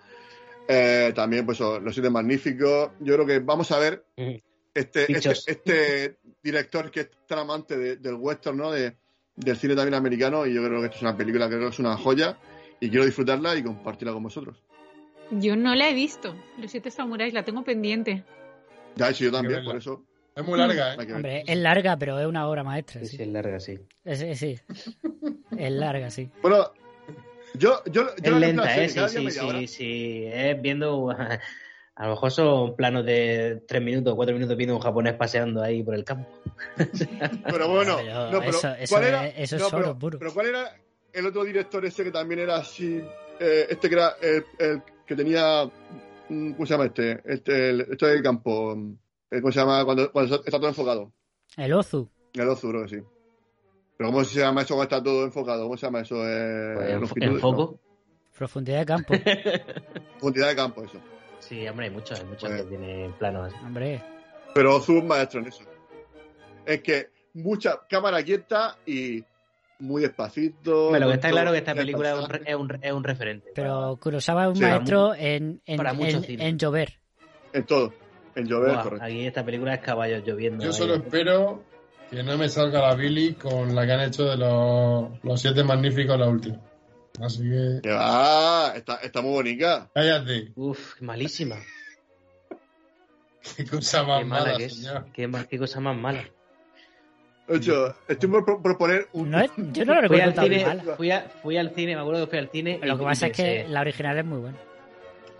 Eh, 0.69 1.13
también, 1.15 1.45
pues, 1.47 1.61
oh, 1.61 1.79
Los 1.81 1.95
Siete 1.95 2.11
Magníficos. 2.11 2.91
Yo 3.01 3.15
creo 3.15 3.27
que 3.27 3.39
vamos 3.41 3.71
a 3.73 3.79
ver 3.79 4.05
Ujú. 4.17 4.41
este, 4.75 5.13
este, 5.13 5.31
este 5.47 6.17
director 6.43 6.91
que 6.91 7.01
es 7.01 7.11
tan 7.27 7.41
amante 7.41 7.77
de- 7.77 7.97
del 7.97 8.15
western, 8.15 8.57
¿no? 8.57 8.71
De, 8.71 8.97
del 9.37 9.57
cine 9.57 9.75
también 9.75 9.95
americano. 9.95 10.47
Y 10.47 10.55
yo 10.55 10.65
creo 10.65 10.81
que 10.81 10.87
esto 10.87 10.97
es 10.97 11.03
una 11.03 11.17
película 11.17 11.47
que 11.49 11.57
creo 11.57 11.69
que 11.69 11.75
es 11.75 11.79
una 11.81 11.97
joya. 11.97 12.39
Y 12.79 12.91
quiero 12.91 13.05
disfrutarla 13.07 13.57
y 13.57 13.63
compartirla 13.63 14.13
con 14.13 14.23
vosotros. 14.23 14.63
Yo 15.31 15.57
no 15.57 15.75
la 15.75 15.89
he 15.89 15.95
visto. 15.95 16.35
Los 16.59 16.71
siete 16.71 16.91
samuráis, 16.91 17.33
la 17.35 17.45
tengo 17.45 17.65
pendiente. 17.65 18.23
Ya 18.97 19.11
hecho 19.11 19.25
yo 19.25 19.33
también, 19.33 19.65
por 19.65 19.77
eso. 19.77 20.05
Es 20.37 20.45
muy 20.47 20.59
larga, 20.59 20.93
hay 20.93 21.09
¿eh? 21.09 21.13
Hombre, 21.15 21.45
es 21.47 21.57
larga, 21.59 21.97
pero 21.97 22.19
es 22.21 22.27
una 22.27 22.49
obra 22.49 22.63
maestra. 22.63 23.01
Sí, 23.01 23.07
Sí, 23.07 23.17
sí, 23.17 23.23
es 23.23 23.29
larga, 23.29 23.59
sí. 23.61 23.79
Es- 24.05 24.21
es- 24.23 24.39
sí. 24.39 24.59
es 25.59 25.73
larga, 25.73 26.11
sí. 26.11 26.29
Bueno, 26.43 26.71
yo, 27.55 27.83
yo, 27.87 28.03
yo 28.23 28.35
Es 28.35 28.41
lenta, 28.41 28.77
¿eh? 28.85 28.89
Sí, 28.89 29.01
sí, 29.09 29.31
sí, 29.31 29.67
sí. 29.67 30.25
Es 30.33 30.61
viendo... 30.61 31.09
A 31.99 32.05
lo 32.05 32.11
mejor 32.11 32.31
son 32.31 32.77
planos 32.77 33.07
de 33.07 33.63
tres 33.67 33.81
minutos, 33.83 34.15
cuatro 34.15 34.35
minutos 34.35 34.55
viendo 34.55 34.77
un 34.77 34.83
japonés 34.83 35.15
paseando 35.15 35.63
ahí 35.63 35.83
por 35.83 35.95
el 35.95 36.05
campo. 36.05 36.29
Pero 37.51 37.69
bueno, 37.71 37.97
no, 38.31 38.39
pero 38.39 38.51
eso- 38.51 38.75
eso 38.75 38.95
¿cuál 38.95 39.05
es- 39.25 39.33
eso 39.39 39.57
es 39.57 39.63
No, 39.63 39.69
oro 39.69 39.79
pero, 39.79 39.99
puro. 39.99 40.19
pero 40.19 40.35
¿cuál 40.35 40.47
era 40.49 40.77
el 41.15 41.25
otro 41.25 41.43
director 41.45 41.83
ese 41.87 42.05
que 42.05 42.11
también 42.11 42.41
era 42.41 42.57
así? 42.57 43.01
eh, 43.41 43.67
este 43.71 43.89
que 43.89 43.95
era 43.95 44.15
el, 44.21 44.45
el 44.59 44.83
que 45.07 45.17
tenía. 45.17 45.65
mm, 46.29 46.53
¿Cómo 46.53 46.67
se 46.67 46.75
llama 46.75 46.85
este? 46.85 47.19
Este, 47.25 47.71
el, 47.71 47.81
este 47.93 48.07
del 48.09 48.23
campo. 48.23 48.77
Eh, 49.37 49.41
¿Cómo 49.41 49.53
se 49.53 49.61
llama? 49.61 49.85
Cuando, 49.85 50.11
cuando 50.13 50.37
está 50.37 50.59
todo 50.59 50.69
enfocado. 50.69 51.13
El 51.57 51.73
Ozu. 51.73 52.09
El 52.35 52.49
Ozu, 52.49 52.69
creo 52.71 52.83
que 52.83 52.89
sí. 52.89 53.03
Pero 53.97 54.11
¿cómo 54.11 54.25
se 54.25 54.41
llama 54.41 54.63
eso 54.63 54.75
cuando 54.75 54.95
está 54.95 55.03
todo 55.03 55.25
enfocado? 55.25 55.63
¿Cómo 55.65 55.77
se 55.77 55.87
llama 55.87 56.01
eso? 56.01 56.17
Eh, 56.27 56.99
Pues, 57.19 57.41
foco. 57.41 57.79
Profundidad 58.37 58.81
de 58.81 58.87
campo. 58.87 59.15
profundidad 60.13 60.49
de 60.49 60.57
campo, 60.57 60.85
eso. 60.85 61.01
Sí, 61.39 61.67
hombre, 61.69 61.87
hay 61.87 61.93
muchos, 61.93 62.19
hay 62.21 62.27
muchos 62.27 62.49
Pues- 62.51 62.63
que 62.63 62.69
tienen 62.69 63.13
planos 63.15 63.53
así. 63.53 63.65
Hombre, 63.65 64.03
Pero 64.55 64.77
Ozu 64.77 64.97
es 64.97 65.03
un 65.03 65.09
maestro 65.09 65.41
en 65.41 65.47
eso. 65.47 65.65
Es 66.67 66.83
que 66.83 67.09
mucha 67.35 67.81
cámara 67.89 68.23
quieta 68.23 68.77
y 68.87 69.23
muy 69.79 70.03
despacito. 70.03 70.87
Hombre, 70.87 71.01
lo 71.01 71.09
que 71.09 71.15
está 71.15 71.31
claro 71.31 71.49
es 71.51 71.53
que 71.55 71.59
esta 71.59 71.71
el 71.73 71.77
película 71.79 72.11
es 72.13 72.17
un, 72.19 72.47
es 72.47 72.55
un, 72.55 72.79
es 72.83 72.93
un 72.93 73.05
referente. 73.05 73.53
pero 73.55 73.99
Kurosawa 74.01 74.45
es 74.45 74.49
un 74.49 74.57
Sí. 74.57 74.63
maestro 74.63 75.15
en, 75.15 75.61
en, 75.67 76.41
en 76.41 76.59
llover. 76.59 76.99
En 77.53 77.65
todo. 77.65 77.93
En 78.37 78.47
llover, 78.47 78.77
correcto. 78.83 79.05
aquí 79.05 79.27
esta 79.27 79.45
película 79.45 79.75
es 79.75 79.81
caballos 79.81 80.23
lloviendo. 80.25 80.63
Yo 80.63 80.71
ahí. 80.71 80.77
solo 80.77 80.95
espero 80.97 81.65
que 82.11 82.23
no 82.23 82.37
me 82.39 82.49
salga 82.49 82.81
la 82.83 82.95
Billy 82.95 83.33
con 83.35 83.75
la 83.75 83.85
que 83.87 83.93
han 83.93 84.01
hecho 84.03 84.25
de 84.25 84.37
los, 84.37 85.25
los 85.25 85.41
siete 85.41 85.65
magníficos 85.65 86.19
la 86.19 86.29
última. 86.29 86.61
Así 87.21 87.43
que. 87.43 87.81
Que 87.83 87.91
va, 87.93 88.73
está, 88.77 88.97
está 88.97 89.23
muy 89.23 89.33
bonita. 89.33 89.91
Cállate. 89.95 90.53
Uf, 90.55 91.01
malísima. 91.01 91.57
Qué 93.57 93.65
cosa 93.65 94.03
más 94.03 94.19
Qué 94.21 94.25
mala 94.27 94.45
mala, 94.45 94.59
que 94.59 94.65
es. 94.67 94.77
señor. 94.77 95.07
Qué, 95.49 95.59
cosa 95.59 95.81
más 95.81 95.97
mala. 95.97 96.25
Ocho, 97.49 97.95
estoy 98.09 98.29
por 98.29 98.45
pro- 98.45 98.61
proponer 98.61 99.09
un. 99.13 99.31
No 99.31 99.41
es- 99.41 99.53
yo 99.57 99.85
no 99.85 99.95
lo 99.95 100.01
Fui 100.09 100.19
recuerdo 100.19 100.25
al, 100.25 100.35
tan 100.35 100.45
cine, 100.45 100.67
mala. 100.67 100.97
fui, 100.97 101.11
a- 101.13 101.29
fui 101.43 101.57
al 101.57 101.71
cine, 101.75 101.95
me 101.95 102.01
acuerdo 102.03 102.25
que 102.25 102.31
fui 102.31 102.39
al 102.41 102.51
cine. 102.51 102.81
Lo 102.83 102.99
que 102.99 103.05
pasa 103.05 103.27
es 103.29 103.37
que 103.37 103.67
la 103.69 103.81
original 103.83 104.19
es 104.19 104.25
muy 104.25 104.39
buena. 104.41 104.59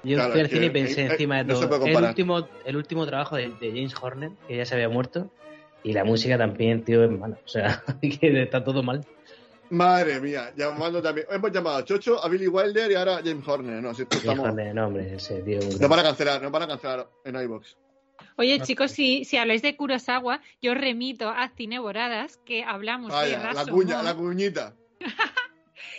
Yo 0.05 0.17
Claro, 0.17 0.33
fui 0.33 0.41
al 0.41 0.49
cine 0.49 0.67
y 0.67 0.71
pensé 0.71 1.03
eh, 1.03 1.07
encima 1.11 1.39
de 1.39 1.45
no 1.45 1.57
se 1.57 1.67
todo. 1.67 1.81
puede 1.81 1.95
el, 1.95 2.05
último, 2.05 2.49
el 2.65 2.77
último 2.77 3.07
trabajo 3.07 3.37
de, 3.37 3.49
de 3.61 3.71
James 3.71 3.95
Horner, 4.01 4.31
que 4.47 4.57
ya 4.57 4.65
se 4.65 4.75
había 4.75 4.89
muerto. 4.89 5.31
Y 5.83 5.93
la 5.93 6.05
música 6.05 6.37
también, 6.37 6.85
tío, 6.85 7.05
es 7.05 7.11
mala. 7.11 7.39
O 7.45 7.49
sea, 7.49 7.83
que 8.01 8.43
está 8.43 8.63
todo 8.65 8.83
mal. 8.83 9.05
Madre 9.71 10.21
mía, 10.21 10.53
llamando 10.57 11.03
también. 11.03 11.27
Hemos 11.31 11.51
llamado 11.51 11.79
a 11.79 11.85
Chocho, 11.85 12.23
a 12.25 12.29
Billy 12.29 12.47
Wilder 12.47 12.91
y 12.91 12.95
ahora 12.95 13.17
a 13.17 13.23
James 13.23 13.47
Horner. 13.47 13.83
No, 13.83 13.95
si 13.95 14.03
esto 14.03 14.17
James 14.17 14.31
estamos. 14.31 14.49
Horner, 14.51 14.75
no, 14.75 14.87
hombre, 14.87 15.15
ese 15.17 15.43
tío. 15.43 15.59
No 15.81 15.89
van 15.89 15.99
a 16.01 16.03
cancelar, 16.05 16.41
no 16.43 16.51
van 16.51 16.63
a 16.63 16.69
cancelar 16.69 17.09
en 17.25 17.37
iBox. 17.37 17.77
Oye, 18.37 18.61
chicos, 18.61 18.91
si, 18.93 19.25
si 19.25 19.37
habláis 19.39 19.63
de 19.63 19.77
Kurosawa, 19.77 20.41
yo 20.63 20.75
remito 20.75 21.29
a 21.29 21.49
Cineboradas, 21.49 22.37
que 22.39 22.65
hablamos 22.65 23.09
de 23.11 23.17
Vaya, 23.17 23.53
la 23.53 23.67
cuña, 23.67 24.03
la 24.03 24.15
cuñita. 24.15 24.75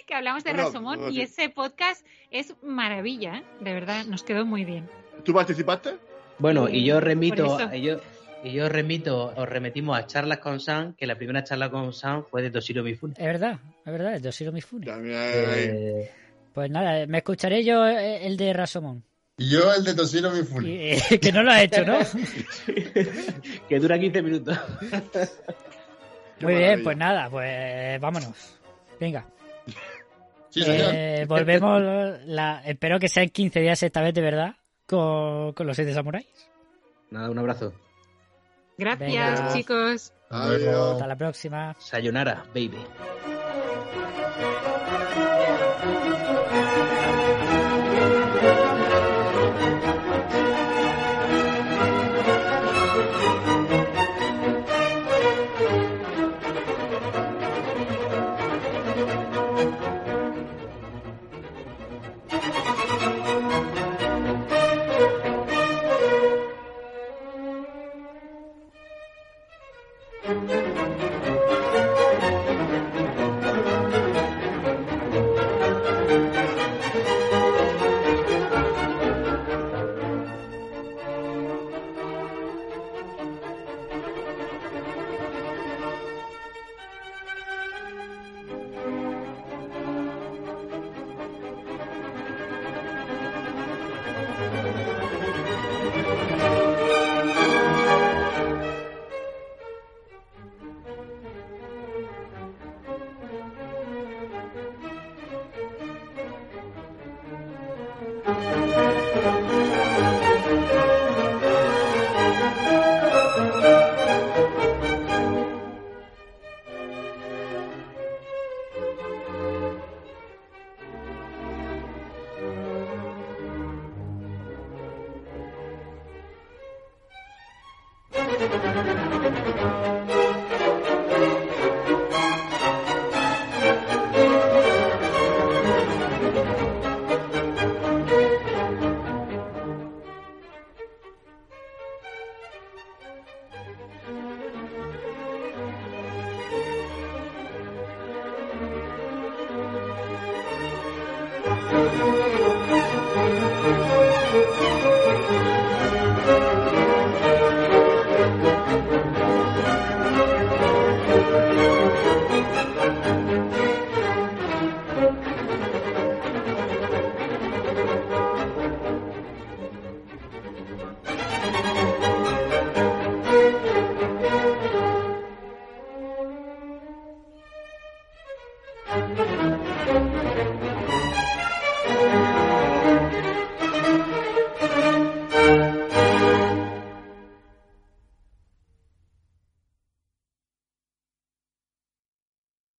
que 0.05 0.13
hablamos 0.13 0.43
de 0.43 0.53
Bueno, 0.53 0.95
no, 0.95 1.09
y 1.09 1.21
ese 1.21 1.49
podcast 1.49 2.05
es 2.31 2.53
maravilla, 2.61 3.37
¿eh? 3.37 3.43
De 3.59 3.73
verdad, 3.73 4.05
nos 4.05 4.23
quedó 4.23 4.45
muy 4.45 4.65
bien. 4.65 4.89
¿Tú 5.23 5.33
participaste? 5.33 5.95
Bueno, 6.39 6.69
y 6.69 6.85
yo 6.85 6.99
remito, 6.99 7.71
yo, 7.73 7.99
y 8.43 8.53
yo 8.53 8.69
remito, 8.69 9.33
os 9.35 9.49
remitimos 9.49 9.97
a 9.97 10.05
charlas 10.05 10.37
con 10.37 10.59
Sam, 10.59 10.93
que 10.95 11.07
la 11.07 11.15
primera 11.15 11.43
charla 11.43 11.69
con 11.69 11.93
Sam 11.93 12.23
fue 12.23 12.43
de 12.43 12.51
Toshiro 12.51 12.83
Mifune. 12.83 13.13
Es 13.17 13.25
verdad, 13.25 13.59
es 13.85 13.91
verdad, 13.91 14.15
es 14.15 14.21
Toshiro 14.21 14.51
Mifune. 14.51 14.85
También. 14.85 15.17
Eh, 15.17 16.11
Pues 16.53 16.69
nada, 16.69 17.05
me 17.07 17.17
escucharé 17.19 17.63
yo 17.63 17.87
eh, 17.87 18.25
el 18.25 18.37
de 18.37 18.53
Rasomon. 18.53 19.03
Y 19.37 19.49
yo 19.49 19.73
el 19.73 19.83
de 19.83 19.95
Toshiro 19.95 20.29
Mifune. 20.31 20.93
Eh, 20.93 21.19
que 21.21 21.31
no 21.31 21.41
lo 21.43 21.51
ha 21.51 21.63
hecho, 21.63 21.83
¿no? 21.83 21.97
que 23.69 23.79
dura 23.79 23.99
15 23.99 24.21
minutos. 24.21 24.57
Muy 26.41 26.55
bien, 26.55 26.83
pues 26.83 26.95
nada, 26.97 27.29
pues 27.29 27.99
vámonos. 27.99 28.59
Venga. 28.99 29.25
Sí, 30.57 30.63
señor. 30.63 30.91
Eh, 30.93 31.25
volvemos, 31.27 31.81
la, 32.25 32.61
espero 32.65 32.99
que 32.99 33.07
sean 33.07 33.29
15 33.29 33.59
días 33.59 33.81
esta 33.83 34.01
vez 34.01 34.13
de 34.13 34.21
verdad, 34.21 34.55
con, 34.85 35.53
con 35.53 35.67
los 35.67 35.75
siete 35.75 35.93
samuráis. 35.93 36.27
Nada, 37.11 37.29
un 37.29 37.39
abrazo. 37.39 37.73
Gracias, 38.77 39.39
Venga. 39.39 39.53
chicos. 39.53 40.13
Adiós. 40.29 40.93
Hasta 40.93 41.07
la 41.07 41.15
próxima. 41.15 41.75
Sayonara, 41.79 42.43
baby. 42.53 42.77